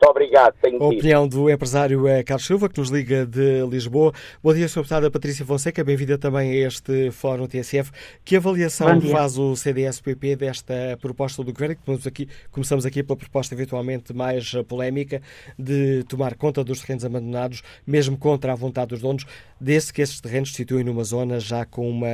Muito 0.00 0.12
obrigado. 0.12 0.54
Tenho 0.62 0.82
a 0.82 0.86
opinião 0.86 1.28
do 1.28 1.50
empresário 1.50 2.08
é 2.08 2.22
Carlos 2.22 2.46
Silva, 2.46 2.70
que 2.70 2.80
nos 2.80 2.88
liga 2.88 3.26
de 3.26 3.62
Lisboa. 3.66 4.14
Bom 4.42 4.54
dia, 4.54 4.64
Sra. 4.64 4.80
Deputada 4.80 5.10
Patrícia 5.10 5.44
Fonseca. 5.44 5.84
Bem-vinda 5.84 6.16
também 6.16 6.50
a 6.50 6.66
este 6.66 7.10
Fórum 7.10 7.46
TSF. 7.46 7.90
Que 8.24 8.36
avaliação 8.36 8.98
faz 8.98 9.36
o 9.36 9.54
CDS-PP 9.54 10.36
desta 10.36 10.74
proposta 11.02 11.44
do 11.44 11.52
Governo? 11.52 11.76
Começamos 11.84 12.06
aqui, 12.06 12.26
começamos 12.50 12.86
aqui 12.86 13.02
pela 13.02 13.18
proposta 13.18 13.54
eventualmente 13.54 14.14
mais 14.14 14.50
polémica 14.66 15.20
de 15.58 16.02
tomar 16.04 16.34
conta 16.34 16.64
dos 16.64 16.80
terrenos 16.80 17.04
abandonados, 17.04 17.62
mesmo 17.86 18.16
contra 18.16 18.54
a 18.54 18.56
vontade 18.56 18.88
dos 18.88 19.02
donos, 19.02 19.26
desde 19.60 19.92
que 19.92 20.00
esses 20.00 20.18
terrenos 20.18 20.48
se 20.48 20.56
situem 20.56 20.82
numa 20.82 21.04
zona 21.04 21.38
já 21.38 21.66
com 21.66 21.86
uma 21.86 22.08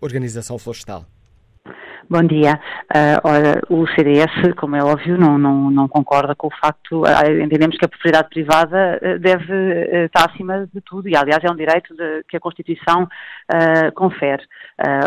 organização 0.00 0.56
florestal. 0.56 1.04
Bom 2.08 2.22
dia. 2.22 2.60
Uh, 2.84 3.18
ora, 3.24 3.60
o 3.68 3.84
CDS, 3.88 4.54
como 4.56 4.76
é 4.76 4.84
óbvio, 4.84 5.18
não, 5.18 5.36
não, 5.36 5.70
não 5.72 5.88
concorda 5.88 6.36
com 6.36 6.46
o 6.46 6.56
facto, 6.62 7.02
uh, 7.02 7.42
entendemos 7.42 7.76
que 7.76 7.84
a 7.84 7.88
propriedade 7.88 8.28
privada 8.28 9.00
uh, 9.02 9.18
deve 9.18 10.04
estar 10.04 10.30
acima 10.30 10.68
de 10.72 10.80
tudo 10.82 11.08
e, 11.08 11.16
aliás, 11.16 11.42
é 11.42 11.50
um 11.50 11.56
direito 11.56 11.92
de, 11.96 12.22
que 12.28 12.36
a 12.36 12.40
Constituição 12.40 13.08
confere. 13.94 14.42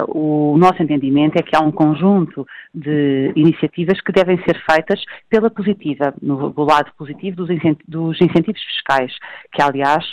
o 0.07 0.57
nosso 0.57 0.81
entendimento 0.81 1.37
é 1.37 1.41
que 1.41 1.55
há 1.55 1.59
um 1.59 1.71
conjunto 1.71 2.47
de 2.73 3.31
iniciativas 3.35 3.99
que 4.01 4.11
devem 4.11 4.37
ser 4.43 4.57
feitas 4.69 5.01
pela 5.29 5.49
positiva, 5.49 6.13
no, 6.21 6.49
do 6.49 6.63
lado 6.63 6.91
positivo 6.97 7.37
dos, 7.37 7.49
dos 7.87 8.21
incentivos 8.21 8.61
fiscais, 8.63 9.13
que, 9.51 9.61
aliás, 9.61 10.05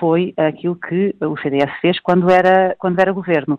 foi 0.00 0.34
aquilo 0.36 0.76
que 0.76 1.14
o 1.20 1.36
CDS 1.38 1.70
fez 1.80 2.00
quando 2.00 2.28
era, 2.30 2.74
quando 2.78 2.98
era 2.98 3.12
governo. 3.12 3.58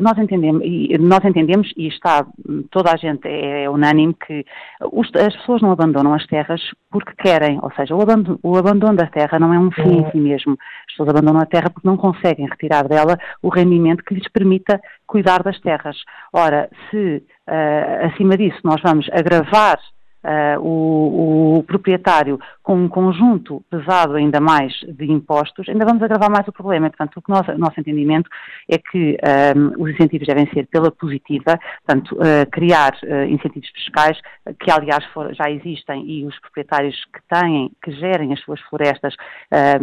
nós 0.00 0.16
entendemos, 0.18 0.62
e, 0.64 0.96
nós 0.98 1.24
entendemos, 1.24 1.72
e 1.76 1.88
está, 1.92 2.26
toda 2.70 2.92
a 2.92 2.96
gente 2.96 3.26
é, 3.26 3.64
é 3.64 3.70
unânime 3.70 4.14
que 4.14 4.44
os, 4.92 5.08
as 5.14 5.34
pessoas 5.36 5.62
não 5.62 5.70
abandonam 5.70 6.14
as 6.14 6.26
terras 6.26 6.60
porque 6.90 7.12
querem, 7.16 7.58
ou 7.62 7.70
seja, 7.72 7.94
o 7.94 8.02
abandono, 8.02 8.38
o 8.42 8.56
abandono 8.56 8.96
da 8.96 9.06
terra 9.06 9.38
não 9.38 9.52
é 9.52 9.58
um 9.58 9.70
fim 9.70 10.00
em 10.00 10.10
si 10.10 10.18
mesmo. 10.18 10.56
As 10.86 10.92
pessoas 10.92 11.08
abandonam 11.10 11.40
a 11.40 11.46
terra 11.46 11.70
porque 11.70 11.88
não 11.88 11.96
conseguem 11.96 12.48
retirar 12.48 12.88
dela 12.88 13.18
o 13.42 13.48
rendimento 13.48 14.04
que 14.04 14.14
lhes 14.14 14.28
permita 14.28 14.80
cuidar 15.06 15.42
das 15.42 15.58
terras. 15.60 15.96
Ora, 16.32 16.68
se 16.90 17.22
uh, 17.48 18.06
acima 18.06 18.36
disso 18.36 18.60
nós 18.64 18.80
vamos 18.82 19.08
agravar 19.12 19.78
uh, 20.24 20.60
o, 20.60 21.58
o, 21.58 21.62
proprietário 21.64 22.38
com 22.62 22.76
um 22.76 22.88
conjunto 22.88 23.62
pesado 23.70 24.14
ainda 24.14 24.40
mais 24.40 24.72
de 24.88 25.10
impostos, 25.10 25.68
ainda 25.68 25.84
vamos 25.84 26.02
agravar 26.02 26.30
mais 26.30 26.46
o 26.46 26.52
problema. 26.52 26.88
Portanto, 26.88 27.16
o, 27.16 27.22
nós, 27.28 27.46
nosso 27.58 27.80
entendimento 27.80 28.28
é 28.68 28.78
que 28.78 29.18
um, 29.56 29.66
ah, 29.68 29.72
os 29.78 29.90
incentivos 29.90 30.26
devem 30.26 30.46
ser 30.52 30.66
pela 30.66 30.90
positiva, 30.90 31.58
portanto, 31.84 32.12
uh, 32.16 32.50
criar 32.50 32.92
uh, 33.02 33.24
incentivos 33.24 33.68
fiscais, 33.70 34.18
que 34.60 34.70
aliás 34.70 35.04
for, 35.06 35.34
já 35.34 35.50
existem, 35.50 36.04
e 36.08 36.24
os 36.24 36.38
proprietários 36.40 36.96
que 37.12 37.20
têm, 37.28 37.70
que 37.82 37.92
gerem 37.92 38.32
as 38.32 38.40
suas 38.40 38.60
florestas 38.62 39.14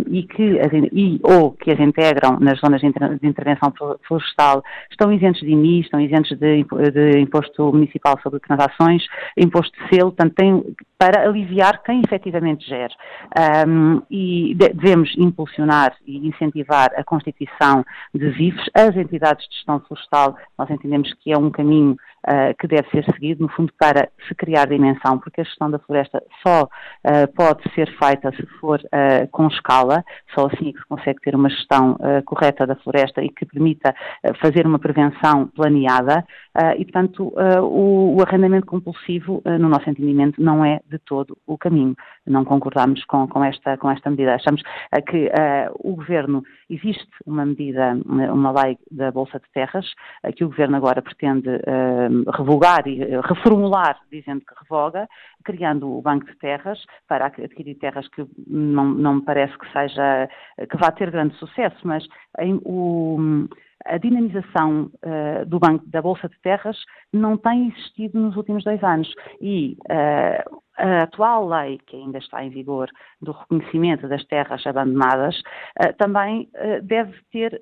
e, 0.10 0.24
que 0.24 0.60
as, 0.60 0.72
e, 0.91 1.20
ou 1.24 1.52
que 1.52 1.72
as 1.72 1.80
integram 1.80 2.38
nas 2.40 2.60
zonas 2.60 2.82
de, 2.82 2.88
inter, 2.88 3.18
de 3.20 3.28
intervenção 3.28 3.74
florestal, 4.07 4.64
estão 4.91 5.11
isentos 5.11 5.41
de 5.41 5.52
IMI, 5.52 5.82
estão 5.82 5.99
isentos 5.99 6.38
de, 6.38 6.64
de 6.64 7.20
imposto 7.20 7.72
municipal 7.72 8.20
sobre 8.22 8.40
transações, 8.40 9.06
imposto 9.38 9.72
de 9.80 9.90
selo, 9.90 10.11
portanto, 10.11 10.28
tem, 10.30 10.64
para 10.99 11.23
aliviar 11.23 11.81
quem 11.81 12.01
efetivamente 12.01 12.67
gere. 12.67 12.93
Um, 13.65 14.01
e 14.11 14.53
devemos 14.53 15.15
impulsionar 15.17 15.95
e 16.05 16.27
incentivar 16.27 16.91
a 16.97 17.03
constituição 17.05 17.85
de 18.13 18.30
VIFs, 18.31 18.69
as 18.76 18.95
entidades 18.97 19.47
de 19.47 19.55
gestão 19.55 19.80
florestal, 19.80 20.35
nós 20.57 20.69
entendemos 20.69 21.13
que 21.23 21.31
é 21.31 21.38
um 21.38 21.49
caminho 21.49 21.95
uh, 22.27 22.55
que 22.59 22.67
deve 22.67 22.89
ser 22.89 23.05
seguido, 23.05 23.43
no 23.43 23.49
fundo, 23.49 23.71
para 23.80 24.09
se 24.27 24.35
criar 24.35 24.67
dimensão, 24.67 25.17
porque 25.19 25.41
a 25.41 25.43
gestão 25.43 25.71
da 25.71 25.80
floresta 25.80 26.21
só 26.45 26.63
uh, 26.63 27.34
pode 27.34 27.63
ser 27.73 27.89
feita 27.97 28.31
se 28.35 28.45
for 28.59 28.80
uh, 28.80 29.27
com 29.31 29.47
escala, 29.47 30.03
só 30.35 30.47
assim 30.47 30.69
é 30.69 30.73
que 30.73 30.80
se 30.80 30.85
consegue 30.88 31.21
ter 31.21 31.35
uma 31.35 31.49
gestão 31.49 31.97
correta 32.26 32.65
da 32.65 32.76
floresta 32.76 33.23
e 33.23 33.30
que 33.30 33.45
permita 33.45 33.93
fazer 34.41 34.65
uma 34.65 34.80
prevenção 34.80 35.47
planeada. 35.47 36.26
E, 36.77 36.84
portanto, 36.84 37.34
o, 37.61 38.17
o, 38.17 38.21
arrendamento 38.21 38.65
compulsivo, 38.65 39.41
no 39.45 39.69
nosso 39.69 39.89
entendimento, 39.89 40.41
não 40.41 40.63
é 40.65 40.80
de 40.90 40.99
todo 40.99 41.38
o 41.45 41.57
caminho. 41.57 41.95
Não 42.26 42.44
concordamos 42.44 43.03
com, 43.06 43.28
com, 43.28 43.44
esta, 43.44 43.78
com 43.78 43.90
esta 43.90 44.10
medida. 44.10 44.36
Achamos 44.36 44.61
que 45.07 45.32
o 45.80 45.95
Governo, 45.95 46.44
existe 46.70 47.07
uma 47.26 47.45
medida, 47.45 47.98
uma 48.06 48.52
lei 48.64 48.78
da 48.91 49.11
Bolsa 49.11 49.40
de 49.40 49.49
Terras, 49.53 49.86
que 50.36 50.44
o 50.44 50.49
Governo 50.49 50.78
agora 50.78 51.02
pretende 51.02 51.49
revogar 52.36 52.88
e 52.88 53.02
eh, 53.02 53.22
reformular, 53.22 53.99
dizendo 54.11 54.41
que 54.41 54.53
revoga, 54.60 55.07
criando 55.44 55.90
o 55.90 56.02
Banco 56.02 56.26
de 56.26 56.36
Terras 56.38 56.80
para 57.07 57.28
adquirir 57.28 57.76
terras 57.76 58.07
que 58.10 58.26
não, 58.48 58.86
não 58.86 59.16
me 59.16 59.22
parece 59.22 59.57
que 59.57 59.72
seja, 59.72 60.30
que 60.70 60.78
vá 60.78 60.91
ter 60.91 61.11
grande 61.11 61.36
sucesso, 61.36 61.78
mas 61.84 62.06
em, 62.40 62.60
o, 62.66 63.48
a 63.85 63.97
dinamização 63.97 64.91
uh, 65.03 65.45
do 65.45 65.60
banco 65.60 65.85
da 65.88 66.01
Bolsa 66.01 66.27
de 66.27 66.39
Terras 66.41 66.77
não 67.14 67.38
tem 67.38 67.69
existido 67.69 68.19
nos 68.19 68.35
últimos 68.35 68.64
dois 68.64 68.84
anos. 68.84 69.14
E 69.41 69.77
uh, 69.89 70.61
a 70.77 71.03
atual 71.03 71.45
lei, 71.45 71.77
que 71.85 71.97
ainda 71.97 72.19
está 72.19 72.43
em 72.43 72.49
vigor, 72.49 72.89
do 73.22 73.34
reconhecimento 73.34 74.07
das 74.07 74.23
terras 74.26 74.65
abandonadas, 74.65 75.38
uh, 75.38 75.93
também 75.97 76.49
deve 76.84 77.14
ter, 77.31 77.61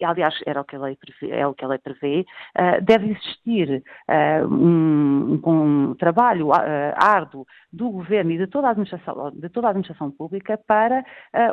aliás, 0.00 0.34
era 0.46 0.60
o 0.60 0.64
que 0.64 0.76
a 0.76 0.80
lei 0.80 0.96
prevê, 0.96 1.34
é 1.34 1.46
o 1.46 1.52
que 1.52 1.64
a 1.64 1.68
lei 1.68 1.78
prevê, 1.78 2.24
deve 2.82 3.10
existir 3.10 3.82
um, 4.48 5.01
um, 5.44 5.94
trabalho 5.94 6.50
árduo 6.52 7.46
do 7.72 7.90
governo 7.90 8.32
e 8.32 8.38
de 8.38 8.46
toda 8.46 8.68
a 8.68 8.70
administração, 8.70 9.30
de 9.34 9.48
toda 9.48 9.68
a 9.68 9.70
administração 9.70 10.10
pública 10.10 10.58
para 10.66 11.04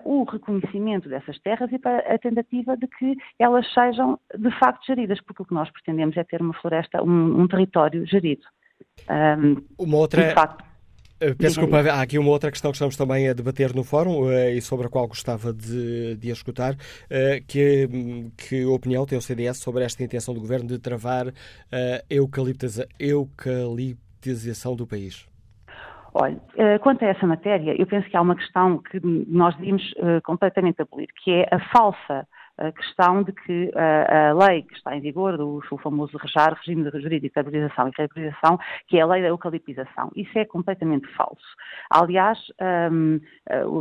o 0.03 0.23
reconhecimento 0.23 1.07
dessas 1.07 1.39
terras 1.39 1.71
e 1.71 1.79
para 1.79 1.99
a 2.13 2.17
tentativa 2.17 2.75
de 2.75 2.87
que 2.87 3.15
elas 3.37 3.65
sejam 3.73 4.19
de 4.37 4.51
facto 4.59 4.85
geridas, 4.85 5.21
porque 5.21 5.41
o 5.41 5.45
que 5.45 5.53
nós 5.53 5.69
pretendemos 5.71 6.15
é 6.17 6.23
ter 6.23 6.41
uma 6.41 6.53
floresta, 6.53 7.03
um, 7.03 7.41
um 7.41 7.47
território 7.47 8.05
gerido. 8.05 8.43
Um, 9.09 9.85
uma 9.85 9.97
outra. 9.97 10.33
Facto, 10.33 10.63
eh, 10.63 10.68
Peço 11.19 11.35
desculpa, 11.37 11.79
há 11.79 12.01
aqui 12.01 12.17
uma 12.17 12.29
outra 12.29 12.49
questão 12.49 12.71
que 12.71 12.75
estamos 12.75 12.95
também 12.95 13.27
a 13.27 13.33
debater 13.33 13.75
no 13.75 13.83
fórum 13.83 14.21
uh, 14.21 14.49
e 14.49 14.61
sobre 14.61 14.87
a 14.87 14.89
qual 14.89 15.05
gostava 15.05 15.51
de, 15.51 16.15
de 16.15 16.29
escutar, 16.29 16.73
uh, 16.73 17.45
que, 17.45 17.89
que 18.37 18.65
opinião 18.65 19.05
tem 19.05 19.17
o 19.17 19.21
CDS 19.21 19.57
sobre 19.57 19.83
esta 19.83 20.01
intenção 20.01 20.33
do 20.33 20.39
Governo 20.39 20.67
de 20.67 20.79
travar 20.79 21.27
a 21.27 22.03
eucaliptiza, 22.09 22.87
eucaliptização 22.97 24.77
do 24.77 24.87
país? 24.87 25.27
Olha, 26.13 26.39
quanto 26.81 27.03
a 27.03 27.09
essa 27.09 27.27
matéria, 27.27 27.75
eu 27.79 27.85
penso 27.85 28.09
que 28.09 28.17
há 28.17 28.21
uma 28.21 28.35
questão 28.35 28.79
que 28.79 28.99
nós 29.03 29.55
devíamos 29.57 29.83
completamente 30.23 30.81
abolir, 30.81 31.07
que 31.23 31.31
é 31.31 31.47
a 31.51 31.59
falsa 31.69 32.27
a 32.59 32.71
questão 32.71 33.23
de 33.23 33.31
que 33.31 33.71
a, 33.75 34.29
a 34.29 34.33
lei 34.33 34.63
que 34.63 34.75
está 34.75 34.95
em 34.95 35.01
vigor, 35.01 35.39
o, 35.39 35.61
o 35.71 35.77
famoso 35.77 36.17
REJAR, 36.17 36.55
Regime 36.55 36.89
Jurídico 37.01 37.33
de 37.33 37.39
Arborização 37.39 37.87
e 37.87 37.91
Reabilitação, 37.97 38.59
que 38.87 38.97
é 38.97 39.01
a 39.01 39.05
lei 39.05 39.21
da 39.21 39.29
eucaliptização. 39.29 40.11
Isso 40.15 40.37
é 40.37 40.45
completamente 40.45 41.07
falso. 41.15 41.45
Aliás, 41.89 42.37
um, 42.91 43.19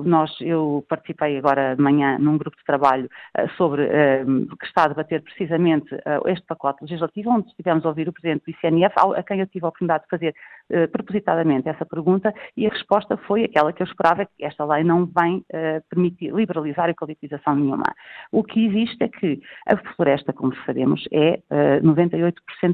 nós, 0.05 0.35
eu 0.41 0.85
participei 0.89 1.37
agora 1.37 1.75
de 1.75 1.83
manhã 1.83 2.19
num 2.19 2.39
grupo 2.39 2.57
de 2.57 2.65
trabalho 2.65 3.09
uh, 3.37 3.49
sobre, 3.57 3.83
um, 3.83 4.47
que 4.47 4.67
está 4.67 4.85
a 4.85 4.89
debater 4.89 5.23
precisamente 5.23 5.95
uh, 5.95 6.27
este 6.27 6.47
pacote 6.47 6.83
legislativo, 6.83 7.31
onde 7.31 7.49
estivemos 7.49 7.85
a 7.85 7.89
ouvir 7.89 8.09
o 8.09 8.13
Presidente 8.13 8.45
do 8.45 8.51
ICNF, 8.51 8.95
a 9.17 9.23
quem 9.23 9.41
eu 9.41 9.47
tive 9.47 9.65
a 9.65 9.69
oportunidade 9.69 10.05
de 10.05 10.11
fazer 10.11 10.35
uh, 10.71 10.89
propositadamente 10.89 11.69
essa 11.69 11.85
pergunta, 11.85 12.33
e 12.57 12.67
a 12.67 12.71
resposta 12.71 13.17
foi 13.17 13.45
aquela 13.45 13.73
que 13.73 13.83
eu 13.83 13.87
esperava, 13.87 14.25
que 14.25 14.45
esta 14.45 14.65
lei 14.65 14.85
não 14.85 15.07
vem 15.07 15.45
permitir 15.89 16.33
liberalizar 16.33 16.87
a 16.87 16.91
eucaliptização 16.91 17.55
nenhuma. 17.55 17.85
O 18.31 18.43
que 18.43 18.68
existe 18.69 19.03
é 19.03 19.09
que 19.09 19.41
a 19.67 19.77
floresta, 19.95 20.33
como 20.33 20.55
sabemos, 20.65 21.05
é 21.13 21.41
98% 21.83 22.33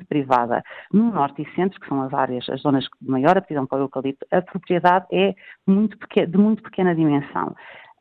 privada. 0.09 0.63
No 0.93 1.13
norte 1.13 1.43
e 1.43 1.55
centro, 1.55 1.81
que 1.81 1.89
são 1.89 2.03
as 2.03 2.13
áreas, 2.13 2.49
as 2.49 2.61
zonas 2.61 2.85
de 3.01 3.11
maior 3.11 3.37
aptidão 3.37 3.67
para 3.67 3.79
o 3.79 3.83
eucalipto, 3.83 4.27
a 4.31 4.43
propriedade 4.43 5.07
é 5.13 5.35
muito 5.67 5.97
de 5.97 6.39
muito 6.39 6.63
pequena 6.63 6.95
dimensão. 6.95 7.55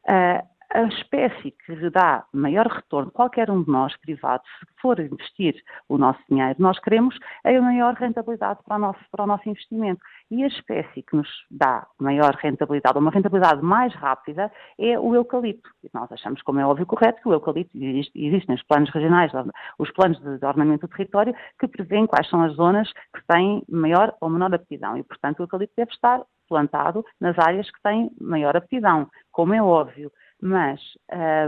Uh, 0.06 0.44
a 0.74 0.84
espécie 0.88 1.52
que 1.52 1.90
dá 1.91 2.26
maior 2.34 2.66
retorno, 2.66 3.12
qualquer 3.12 3.50
um 3.52 3.64
de 3.64 3.70
nós, 3.70 3.95
privados, 3.98 4.48
se 4.60 4.82
for 4.82 5.00
investir 5.00 5.56
o 5.88 6.00
nosso 6.00 6.20
dinheiro, 6.28 6.56
nós 6.58 6.80
queremos 6.80 7.16
a 7.44 7.52
maior 7.62 7.94
rentabilidade 7.94 8.60
para 8.66 8.78
o 8.78 8.80
nosso, 8.80 9.00
para 9.12 9.24
o 9.24 9.28
nosso 9.28 9.48
investimento. 9.48 10.02
E 10.32 10.44
a 10.44 10.48
espécie 10.48 11.04
que 11.04 11.16
nos 11.16 11.30
dá 11.52 11.86
maior 12.00 12.34
rentabilidade, 12.36 12.98
uma 12.98 13.12
rentabilidade 13.12 13.62
mais 13.62 13.94
rápida, 13.94 14.52
é 14.80 15.00
o 15.00 15.14
eucalipto. 15.14 15.70
E 15.84 15.90
nós 15.94 16.12
achamos, 16.12 16.41
como 16.41 16.60
é 16.60 16.66
óbvio 16.66 16.88
correto, 16.88 17.22
que 17.22 17.30
o 17.30 17.34
eucalipto, 17.34 17.78
existe, 17.78 18.12
existem 18.16 18.56
os 18.56 18.64
planos 18.64 18.90
regionais, 18.90 19.32
os 19.78 19.91
planos 19.91 20.20
de, 20.20 20.44
ordenamento 20.44 20.88
do 20.88 20.91
território, 20.91 21.36
que 21.60 21.68
prevêem 21.68 22.08
quais 22.08 22.28
são 22.30 22.41
as 22.41 22.54
zonas 22.56 22.91
que 23.16 23.24
têm 23.28 23.64
maior 23.70 24.16
ou 24.20 24.28
menor 24.28 24.54
aptidão. 24.56 24.98
E, 24.98 25.04
portanto, 25.04 25.40
o 25.40 25.44
eucalipto 25.44 25.76
deve 25.78 25.91
estar 25.91 26.24
plantado 26.48 27.06
nas 27.20 27.38
áreas 27.40 27.70
que 27.70 27.82
têm 27.82 28.12
maior 28.20 28.56
aptidão, 28.56 29.08
como 29.32 29.54
é 29.54 29.62
óbvio. 29.62 30.12
Mas 30.44 30.82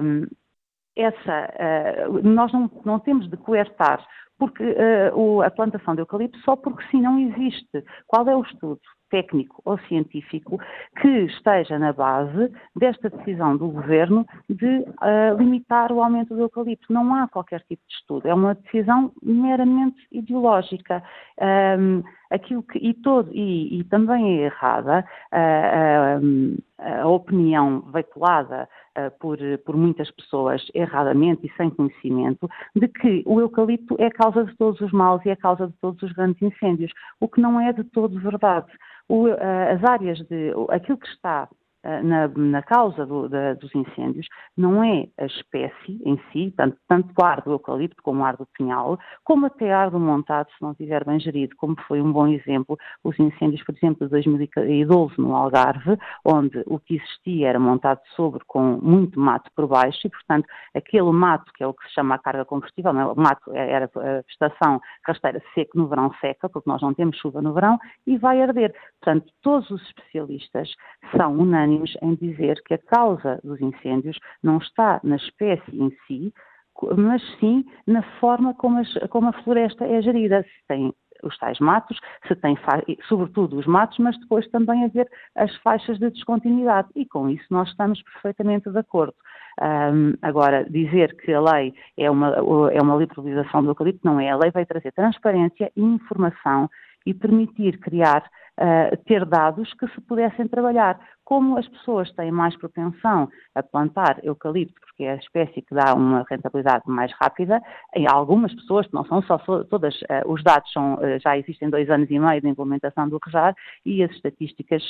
um, 0.02 0.26
essa, 0.96 2.08
uh, 2.08 2.24
nós 2.24 2.54
não, 2.54 2.72
não, 2.86 2.98
temos 2.98 3.30
de 3.30 3.36
coertar 3.36 4.02
porque, 4.38 4.64
uh, 4.64 5.20
o, 5.20 5.42
a 5.42 5.52
plantação 5.52 5.96
de 5.96 6.02
eucalipto 6.02 6.40
só 6.40 6.56
porque 6.56 6.82
sim 6.90 7.02
não 7.02 7.20
existe. 7.20 7.84
Qual 8.08 8.26
é 8.30 8.34
o 8.34 8.44
estudo 8.44 8.80
técnico 9.10 9.62
ou 9.66 9.78
científico 9.80 10.60
que 11.02 11.08
esteja 11.26 11.78
na 11.80 11.94
base 11.94 12.52
desta 12.76 13.10
decisão 13.10 13.58
do 13.58 13.70
governo 13.70 14.26
de 14.50 14.80
uh, 14.80 15.38
limitar 15.38 15.92
o 15.92 16.02
aumento 16.04 16.36
do 16.36 16.42
eucalipto? 16.42 16.92
Não 16.92 17.14
há 17.16 17.28
qualquer 17.28 17.62
tipo 17.62 17.82
de 17.88 17.96
estudo. 17.96 18.28
É 18.28 18.34
uma 18.34 18.56
decisão 18.56 19.12
meramente 19.22 20.08
ideológica. 20.12 21.04
Um, 21.80 22.04
aquilo 22.32 22.64
que, 22.64 22.80
e, 22.80 22.94
todo, 22.94 23.30
e, 23.34 23.80
e 23.80 23.84
também 23.86 24.40
é 24.40 24.46
errada 24.46 25.06
a, 25.32 26.18
a, 26.80 27.02
a 27.02 27.08
opinião 27.08 27.82
veiculada 27.94 28.68
por, 29.20 29.38
por, 29.66 29.76
muitas 29.76 30.10
pessoas 30.12 30.66
erradamente 30.74 31.46
e 31.46 31.58
sem 31.58 31.70
conhecimento 31.70 32.50
de 32.76 32.88
que 32.88 33.24
o 33.26 33.40
eucalipto 33.42 33.96
é 34.00 34.08
a 34.08 34.12
causa 34.12 34.46
de 34.46 34.56
todos 34.56 34.80
os 34.82 34.92
males 34.92 35.26
e 35.26 35.30
é 35.30 35.34
a 35.34 35.38
causa 35.38 35.68
de 35.68 35.74
todos 35.74 36.02
os 36.02 36.12
grandes 36.14 36.42
incêndios, 36.42 36.92
o 37.20 37.28
que 37.28 37.42
não 37.42 37.60
é 37.60 37.74
de 37.74 37.84
todo 37.84 38.20
verdade. 38.20 38.72
O, 39.08 39.28
as 39.28 39.84
áreas 39.84 40.20
de 40.28 40.52
aquilo 40.70 40.98
que 40.98 41.08
está 41.08 41.48
eh, 41.52 41.65
na, 42.04 42.28
na 42.28 42.62
causa 42.64 43.06
do, 43.06 43.30
da, 43.30 43.54
dos 43.54 43.74
incêndios 43.76 44.28
não 44.58 44.84
é 44.84 45.08
a 45.20 45.26
espécie 45.26 46.02
em 46.04 46.20
si, 46.32 46.54
tanto, 46.58 46.78
tanto 46.88 47.14
o 47.18 47.24
ar 47.24 47.42
do 47.42 47.52
eucalipto 47.52 48.02
como 48.02 48.22
o 48.22 48.26
ar 48.26 48.36
do 48.36 48.48
pinhal, 48.58 48.98
como 49.24 49.46
até 49.46 49.72
ar 49.72 49.92
do 49.92 50.00
montado, 50.00 50.48
se 50.50 50.62
não 50.62 50.72
estiver 50.72 51.06
bem 51.06 51.20
gerido, 51.20 51.56
como 51.58 51.76
foi 51.88 52.02
um 52.02 52.12
bom 52.12 52.28
exemplo, 52.28 52.78
os 53.04 53.18
incêndios, 53.20 53.64
por 53.64 53.76
exemplo, 53.76 54.06
de 54.06 54.12
2012 54.12 55.14
no 55.20 55.36
Algarve, 55.36 55.98
onde 56.26 56.64
o 56.66 56.80
que 56.80 56.96
existia 56.96 57.50
era 57.50 57.60
montado 57.60 58.00
sobre 58.16 58.44
com 58.48 58.80
muito 58.82 59.20
mato 59.20 59.52
por 59.56 59.68
baixo 59.68 60.08
e, 60.08 60.10
portanto, 60.10 60.48
aquele 60.74 61.12
mato, 61.12 61.52
que 61.54 61.64
é 61.64 61.68
o 61.68 61.74
que 61.74 61.86
se 61.88 61.94
chama 61.94 62.16
a 62.16 62.20
carga 62.20 62.46
combustível, 62.46 62.94
não 62.94 63.02
é? 63.02 63.06
o 63.06 63.16
mato 63.16 63.54
era 63.54 63.90
a 63.96 64.22
vegetação 64.22 64.82
rasteira 65.06 65.42
seco 65.54 65.78
no 65.78 65.88
verão 65.88 66.12
seca, 66.20 66.50
porque 66.50 66.70
nós 66.70 66.82
não 66.82 66.94
temos 66.94 67.18
chuva 67.18 67.42
no 67.42 67.54
verão, 67.54 67.78
e 68.08 68.18
vai 68.18 68.42
arder. 68.42 68.74
Portanto, 69.00 69.32
todos 69.42 69.70
os 69.70 69.82
especialistas 69.84 70.70
são 71.16 71.34
unânimes 71.34 71.75
em 72.02 72.16
dizer 72.16 72.62
que 72.64 72.74
a 72.74 72.78
causa 72.78 73.40
dos 73.44 73.60
incêndios 73.62 74.18
não 74.44 74.58
está 74.58 75.00
na 75.04 75.16
espécie 75.16 75.76
em 75.76 75.92
si, 76.08 76.34
mas 76.98 77.22
sim 77.40 77.66
na 77.88 78.04
forma 78.20 78.54
como, 78.54 78.80
as, 78.80 78.94
como 79.10 79.30
a 79.30 79.34
floresta 79.44 79.86
é 79.86 80.02
gerida. 80.02 80.44
Se 80.44 80.68
tem 80.68 80.94
os 81.24 81.38
tais 81.38 81.60
matos, 81.60 82.00
se 82.28 82.36
tem 82.36 82.58
sobretudo 83.08 83.58
os 83.58 83.66
matos, 83.66 83.98
mas 84.00 84.20
depois 84.20 84.48
também 84.50 84.84
haver 84.84 85.10
as 85.36 85.56
faixas 85.58 85.98
de 85.98 86.10
descontinuidade. 86.10 86.90
E 86.96 87.06
com 87.06 87.30
isso 87.30 87.46
nós 87.50 87.70
estamos 87.70 88.02
perfeitamente 88.04 88.70
de 88.70 88.78
acordo. 88.78 89.16
Um, 89.62 90.14
agora, 90.22 90.66
dizer 90.70 91.16
que 91.16 91.32
a 91.32 91.40
lei 91.40 91.74
é 91.98 92.12
uma, 92.12 92.36
é 92.72 92.82
uma 92.82 92.96
liberalização 92.98 93.64
do 93.64 93.70
eucalipto, 93.70 94.06
não 94.06 94.20
é. 94.20 94.30
A 94.30 94.38
lei 94.38 94.52
vai 94.52 94.66
trazer 94.66 94.92
transparência 94.92 95.72
e 95.76 95.82
informação 95.82 96.70
e 97.06 97.14
permitir 97.14 97.80
criar 97.80 98.30
uh, 98.60 98.98
ter 99.06 99.26
dados 99.26 99.74
que 99.76 99.88
se 99.88 100.02
pudessem 100.02 100.48
trabalhar. 100.48 101.00
Como 101.26 101.58
as 101.58 101.68
pessoas 101.68 102.12
têm 102.14 102.32
mais 102.32 102.56
propensão 102.56 103.28
a 103.56 103.64
plantar 103.64 104.20
eucalipto, 104.24 104.80
porque 104.96 105.04
é 105.04 105.14
a 105.14 105.16
espécie 105.16 105.62
que 105.62 105.74
dá 105.74 105.94
uma 105.94 106.24
rentabilidade 106.30 106.84
mais 106.86 107.12
rápida, 107.20 107.62
em 107.96 108.06
algumas 108.08 108.54
pessoas, 108.54 108.88
não 108.94 109.04
são 109.06 109.22
só 109.24 109.38
todas, 109.70 109.94
uh, 110.04 110.32
os 110.32 110.44
dados 110.44 110.72
são, 110.72 110.94
uh, 110.96 111.20
já 111.22 111.38
existem 111.38 111.70
dois 111.70 111.90
anos 111.90 112.10
e 112.10 112.20
meio 112.20 112.42
de 112.42 112.48
implementação 112.48 113.10
do 113.10 113.20
REJAR 113.26 113.56
e 113.86 114.04
as 114.04 114.12
estatísticas 114.12 114.84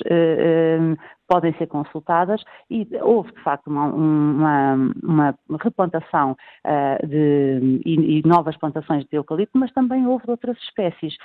podem 1.27 1.53
ser 1.53 1.67
consultadas 1.67 2.43
e 2.69 2.87
houve, 3.01 3.31
de 3.31 3.41
facto, 3.41 3.67
uma, 3.67 3.87
uma, 3.87 4.75
uma 5.03 5.35
replantação 5.59 6.35
de, 7.07 7.81
e, 7.85 8.19
e, 8.19 8.27
novas 8.27 8.57
plantações 8.57 9.05
de 9.05 9.15
eucalipto, 9.17 9.57
mas 9.57 9.71
também 9.71 10.05
houve 10.05 10.23
outras 10.27 10.57
espécies 10.57 11.15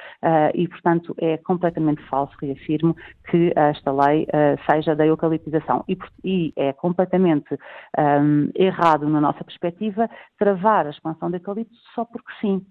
e, 0.54 0.68
portanto, 0.68 1.14
é 1.18 1.36
completamente 1.38 2.02
falso 2.08 2.34
reafirmo, 2.40 2.96
que 3.30 3.52
esta 3.56 3.92
lei 3.92 4.26
seja 4.70 4.94
da 5.00 5.06
eucaliptização. 5.06 5.82
E, 5.88 5.96
e 6.22 6.52
é 6.56 6.74
completamente 6.74 7.58
um, 7.98 8.50
errado, 8.54 9.08
na 9.08 9.18
nossa 9.18 9.42
perspectiva, 9.42 10.10
travar 10.38 10.86
a 10.86 10.90
expansão 10.90 11.30
do 11.30 11.36
eucalipto 11.36 11.74
só 11.94 12.04
porque 12.04 12.30
sim. 12.40 12.64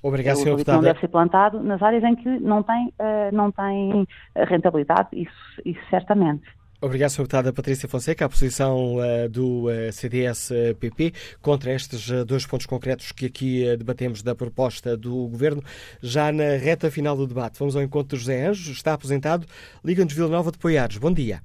Obrigado, 0.00 0.36
Sr. 0.36 0.52
Deputado. 0.52 0.76
Não 0.76 0.82
deve 0.82 1.00
ser 1.00 1.08
plantado 1.08 1.60
nas 1.60 1.82
áreas 1.82 2.04
em 2.04 2.14
que 2.14 2.28
não 2.38 2.62
tem, 2.62 2.86
uh, 2.86 3.34
não 3.34 3.50
tem 3.50 4.06
rentabilidade, 4.36 5.08
isso, 5.12 5.62
isso 5.64 5.80
certamente. 5.90 6.46
Obrigado, 6.82 7.10
Sr. 7.10 7.24
Deputada 7.24 7.52
Patrícia 7.52 7.86
Fonseca. 7.86 8.24
A 8.24 8.28
posição 8.28 8.96
uh, 8.96 9.28
do 9.28 9.66
uh, 9.66 9.70
eh, 9.70 9.92
CDS-PP 9.92 11.12
contra 11.42 11.74
estes 11.74 12.08
uh, 12.08 12.24
dois 12.24 12.46
pontos 12.46 12.64
concretos 12.64 13.12
que 13.12 13.26
aqui 13.26 13.76
debatemos 13.76 14.22
da 14.22 14.34
proposta 14.34 14.96
do 14.96 15.28
Governo. 15.28 15.62
Já 16.02 16.32
na 16.32 16.56
reta 16.56 16.90
final 16.90 17.14
do 17.14 17.26
debate, 17.26 17.58
vamos 17.58 17.76
ao 17.76 17.82
encontro 17.82 18.16
de 18.16 18.24
José 18.24 18.46
Anjos, 18.46 18.68
está 18.68 18.94
aposentado, 18.94 19.44
Liga-nos 19.84 20.14
Vila 20.14 20.28
Nova 20.28 20.50
de 20.50 20.58
Poiares. 20.58 20.96
Bom 20.96 21.12
dia. 21.12 21.40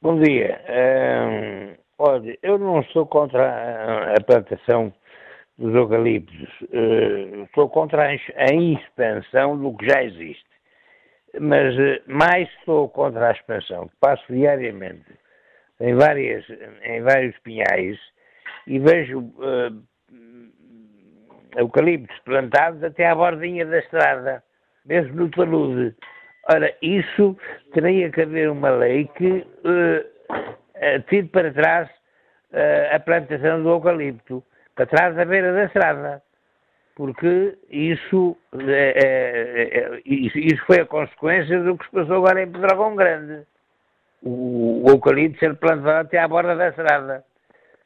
Bom 0.00 0.18
dia. 0.18 0.58
Um, 0.70 1.74
olha, 1.98 2.38
eu 2.42 2.58
não 2.58 2.80
estou 2.80 3.04
contra 3.04 3.42
a, 3.42 4.14
a 4.14 4.24
plantação 4.24 4.90
dos 5.58 5.74
eucaliptos. 5.74 6.48
estou 7.44 7.68
contra 7.68 8.08
a 8.08 8.14
expansão 8.14 9.58
do 9.58 9.76
que 9.76 9.86
já 9.86 10.02
existe 10.02 10.53
mas 11.40 11.78
eh, 11.78 12.02
mais 12.06 12.48
sou 12.64 12.88
contra 12.88 13.28
a 13.28 13.32
expansão, 13.32 13.90
passo 14.00 14.24
diariamente 14.32 15.04
em, 15.80 15.94
várias, 15.94 16.44
em 16.82 17.02
vários 17.02 17.36
pinhais 17.40 17.98
e 18.66 18.78
vejo 18.78 19.18
uh, 19.18 19.82
eucaliptos 21.56 22.18
plantados 22.20 22.82
até 22.82 23.08
à 23.08 23.14
bordinha 23.14 23.66
da 23.66 23.78
estrada, 23.78 24.42
mesmo 24.84 25.14
no 25.14 25.30
talude. 25.30 25.94
Ora, 26.50 26.74
isso 26.82 27.36
teria 27.72 28.10
que 28.10 28.22
haver 28.22 28.50
uma 28.50 28.70
lei 28.70 29.08
que 29.16 29.46
uh, 29.64 31.02
tire 31.08 31.28
para 31.28 31.52
trás 31.52 31.88
uh, 32.52 32.94
a 32.94 33.00
plantação 33.00 33.62
do 33.62 33.70
eucalipto, 33.70 34.42
para 34.74 34.86
trás 34.86 35.14
da 35.16 35.24
beira 35.24 35.52
da 35.52 35.64
estrada 35.64 36.22
porque 36.94 37.58
isso, 37.70 38.36
é, 38.52 38.92
é, 39.04 39.78
é, 39.78 40.00
isso 40.04 40.64
foi 40.66 40.80
a 40.80 40.86
consequência 40.86 41.60
do 41.60 41.76
que 41.76 41.84
se 41.86 41.90
passou 41.90 42.16
agora 42.16 42.42
em 42.42 42.50
Pedrógão 42.50 42.94
Grande. 42.94 43.44
O, 44.22 44.84
o 44.84 44.90
eucalipto 44.90 45.38
ser 45.38 45.56
plantado 45.56 46.06
até 46.06 46.18
à 46.18 46.28
borda 46.28 46.54
da 46.54 46.68
estrada. 46.68 47.24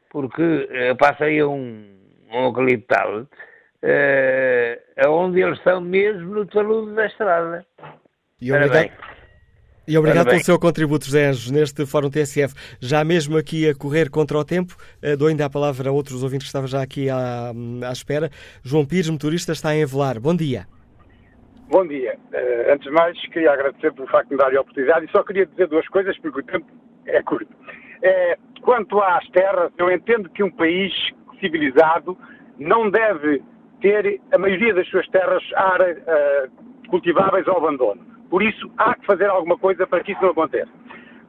Porque 0.09 0.67
eh, 0.71 0.95
passa 0.95 1.25
aí 1.25 1.43
um, 1.43 1.85
um 2.31 2.45
eucaliptal 2.45 3.27
eh, 3.81 4.81
onde 5.07 5.41
eles 5.41 5.57
estão 5.57 5.81
mesmo 5.81 6.33
no 6.33 6.45
talude 6.45 6.95
da 6.95 7.05
estrada. 7.05 7.65
E 8.41 8.51
obrigado, 8.51 8.91
E 9.89 9.97
obrigado 9.97 10.27
pelo 10.29 10.43
seu 10.43 10.59
contributo, 10.59 11.05
José 11.05 11.29
Anjos, 11.29 11.49
neste 11.49 11.83
Fórum 11.83 12.11
TSF. 12.11 12.53
Já 12.79 13.03
mesmo 13.03 13.35
aqui 13.35 13.67
a 13.67 13.73
correr 13.73 14.07
contra 14.07 14.37
o 14.37 14.45
tempo, 14.45 14.75
eh, 15.01 15.15
dou 15.15 15.29
ainda 15.29 15.45
a 15.45 15.49
palavra 15.49 15.89
a 15.89 15.91
outros 15.91 16.21
ouvintes 16.21 16.45
que 16.45 16.49
estavam 16.49 16.67
já 16.67 16.79
aqui 16.79 17.09
à, 17.09 17.51
à 17.89 17.91
espera. 17.91 18.29
João 18.63 18.85
Pires, 18.85 19.09
motorista, 19.09 19.51
está 19.51 19.75
em 19.75 19.81
Avelar. 19.81 20.19
Bom 20.19 20.35
dia. 20.35 20.67
Bom 21.71 21.87
dia. 21.87 22.15
Uh, 22.31 22.71
antes 22.71 22.85
de 22.85 22.91
mais, 22.91 23.19
queria 23.29 23.51
agradecer 23.51 23.91
pelo 23.93 24.07
facto 24.09 24.29
de 24.29 24.35
me 24.35 24.39
dar 24.39 24.55
a 24.55 24.61
oportunidade 24.61 25.07
e 25.07 25.11
só 25.11 25.23
queria 25.23 25.47
dizer 25.47 25.65
duas 25.65 25.87
coisas, 25.87 26.15
porque 26.19 26.39
o 26.39 26.43
tempo 26.43 26.67
é 27.07 27.23
curto. 27.23 27.51
É, 28.03 28.37
quanto 28.61 29.01
às 29.01 29.27
terras, 29.29 29.71
eu 29.79 29.89
entendo 29.91 30.29
que 30.29 30.43
um 30.43 30.51
país 30.51 30.93
civilizado 31.39 32.15
não 32.59 32.91
deve 32.91 33.41
ter 33.81 34.21
a 34.31 34.37
maioria 34.37 34.75
das 34.75 34.87
suas 34.89 35.07
terras 35.07 35.41
áreas, 35.55 35.97
uh, 35.97 36.89
cultiváveis 36.89 37.47
ao 37.47 37.57
abandono. 37.57 38.08
Por 38.29 38.43
isso, 38.43 38.71
há 38.77 38.95
que 38.95 39.05
fazer 39.05 39.29
alguma 39.29 39.57
coisa 39.57 39.87
para 39.87 40.03
que 40.03 40.11
isso 40.11 40.21
não 40.21 40.29
aconteça. 40.29 40.71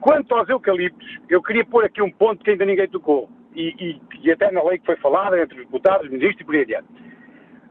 Quanto 0.01 0.35
aos 0.35 0.49
eucaliptos, 0.49 1.19
eu 1.29 1.43
queria 1.43 1.65
pôr 1.65 1.85
aqui 1.85 2.03
um 2.03 2.11
ponto 2.11 2.45
que 2.45 2.51
ainda 2.51 2.65
ninguém 2.65 2.89
tocou, 2.89 3.29
e, 3.55 3.75
e, 3.79 4.01
e 4.23 4.33
até 4.33 4.51
na 4.51 4.63
lei 4.63 4.79
que 4.79 4.87
foi 4.87 4.97
falada 4.97 5.41
entre 5.41 5.59
os 5.59 5.65
deputados, 5.67 6.07
os 6.07 6.13
ministros 6.13 6.41
e 6.41 6.45
por 6.45 6.55
aí 6.55 6.63
adiante. 6.63 6.89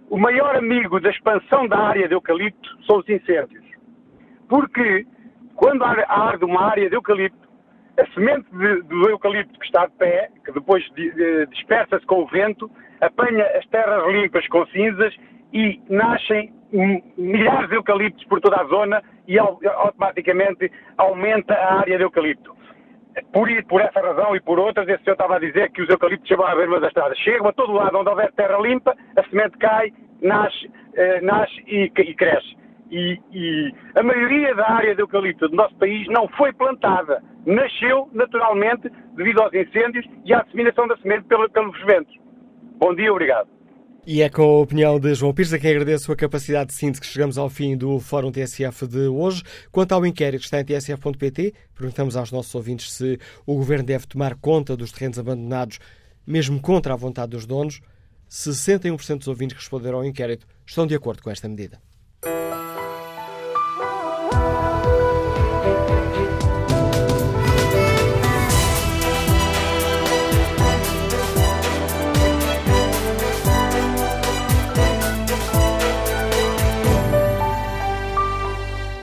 O 0.09 0.17
maior 0.17 0.55
amigo 0.55 0.99
da 0.99 1.09
expansão 1.09 1.67
da 1.67 1.77
área 1.77 2.07
de 2.07 2.13
eucalipto 2.13 2.83
são 2.85 2.97
os 2.97 3.09
incêndios. 3.09 3.63
Porque 4.47 5.05
quando 5.55 5.83
arde 5.83 6.45
uma 6.45 6.63
área 6.63 6.89
de 6.89 6.95
eucalipto, 6.95 7.47
a 7.99 8.05
semente 8.13 8.49
de, 8.51 8.81
do 8.83 9.09
eucalipto 9.09 9.59
que 9.59 9.65
está 9.65 9.85
de 9.85 9.93
pé, 9.93 10.29
que 10.43 10.51
depois 10.51 10.83
dispersa-se 11.49 12.05
com 12.05 12.23
o 12.23 12.27
vento, 12.27 12.71
apanha 13.01 13.45
as 13.57 13.65
terras 13.67 14.11
limpas 14.11 14.47
com 14.47 14.65
cinzas 14.67 15.15
e 15.53 15.81
nascem 15.89 16.53
milhares 17.17 17.69
de 17.69 17.75
eucaliptos 17.75 18.23
por 18.25 18.39
toda 18.39 18.61
a 18.61 18.65
zona 18.65 19.01
e 19.27 19.37
automaticamente 19.39 20.71
aumenta 20.97 21.53
a 21.53 21.79
área 21.79 21.97
de 21.97 22.03
eucalipto. 22.03 22.55
Por, 23.33 23.49
por 23.65 23.81
essa 23.81 23.99
razão 23.99 24.35
e 24.35 24.39
por 24.39 24.59
outras, 24.59 24.87
esse 24.87 25.03
senhor 25.03 25.13
estava 25.13 25.35
a 25.35 25.39
dizer 25.39 25.71
que 25.71 25.81
os 25.81 25.89
eucaliptos 25.89 26.27
chegam 26.27 26.45
à 26.45 26.55
beira 26.55 26.79
das 26.79 26.89
estradas. 26.89 27.17
Chegam 27.19 27.47
a 27.47 27.53
todo 27.53 27.73
lado 27.73 27.97
onde 27.97 28.09
houver 28.09 28.31
terra 28.33 28.57
limpa, 28.59 28.95
a 29.17 29.23
semente 29.29 29.57
cai, 29.57 29.91
nasce, 30.21 30.71
eh, 30.95 31.21
nasce 31.21 31.63
e, 31.67 31.91
e 31.95 32.15
cresce. 32.15 32.57
E, 32.91 33.19
e, 33.31 33.73
a 33.95 34.03
maioria 34.03 34.55
da 34.55 34.67
área 34.71 34.95
de 34.95 35.01
eucalipto 35.01 35.47
do 35.47 35.55
nosso 35.55 35.75
país 35.75 36.07
não 36.07 36.27
foi 36.29 36.53
plantada. 36.53 37.21
Nasceu 37.45 38.09
naturalmente 38.13 38.89
devido 39.15 39.41
aos 39.41 39.53
incêndios 39.53 40.05
e 40.25 40.33
à 40.33 40.41
disseminação 40.41 40.87
da 40.87 40.97
semente 40.97 41.25
pelos 41.27 41.83
ventos. 41.85 42.15
Bom 42.79 42.95
dia, 42.95 43.11
obrigado. 43.11 43.58
E 44.11 44.23
é 44.23 44.27
com 44.27 44.41
a 44.41 44.61
opinião 44.61 44.99
de 44.99 45.13
João 45.13 45.31
Pires 45.31 45.53
a 45.53 45.59
quem 45.59 45.69
agradeço 45.69 46.11
a 46.11 46.15
capacidade 46.15 46.71
de 46.71 46.75
síntese 46.75 46.99
que 46.99 47.05
chegamos 47.05 47.37
ao 47.37 47.47
fim 47.47 47.77
do 47.77 47.99
Fórum 47.99 48.31
TSF 48.31 48.87
de 48.87 49.07
hoje. 49.07 49.43
Quanto 49.71 49.91
ao 49.91 50.03
inquérito 50.03 50.39
que 50.39 50.45
está 50.45 50.59
em 50.59 50.65
tsf.pt, 50.65 51.53
perguntamos 51.75 52.17
aos 52.17 52.31
nossos 52.31 52.55
ouvintes 52.55 52.91
se 52.91 53.19
o 53.45 53.53
Governo 53.53 53.85
deve 53.85 54.07
tomar 54.07 54.33
conta 54.33 54.75
dos 54.75 54.91
terrenos 54.91 55.19
abandonados, 55.19 55.77
mesmo 56.25 56.59
contra 56.59 56.93
a 56.93 56.97
vontade 56.97 57.33
dos 57.33 57.45
donos. 57.45 57.81
61% 58.27 59.19
dos 59.19 59.27
ouvintes 59.27 59.55
que 59.55 59.61
responderam 59.61 59.99
ao 59.99 60.05
inquérito 60.05 60.47
estão 60.65 60.87
de 60.87 60.95
acordo 60.95 61.21
com 61.21 61.29
esta 61.29 61.47
medida. 61.47 61.79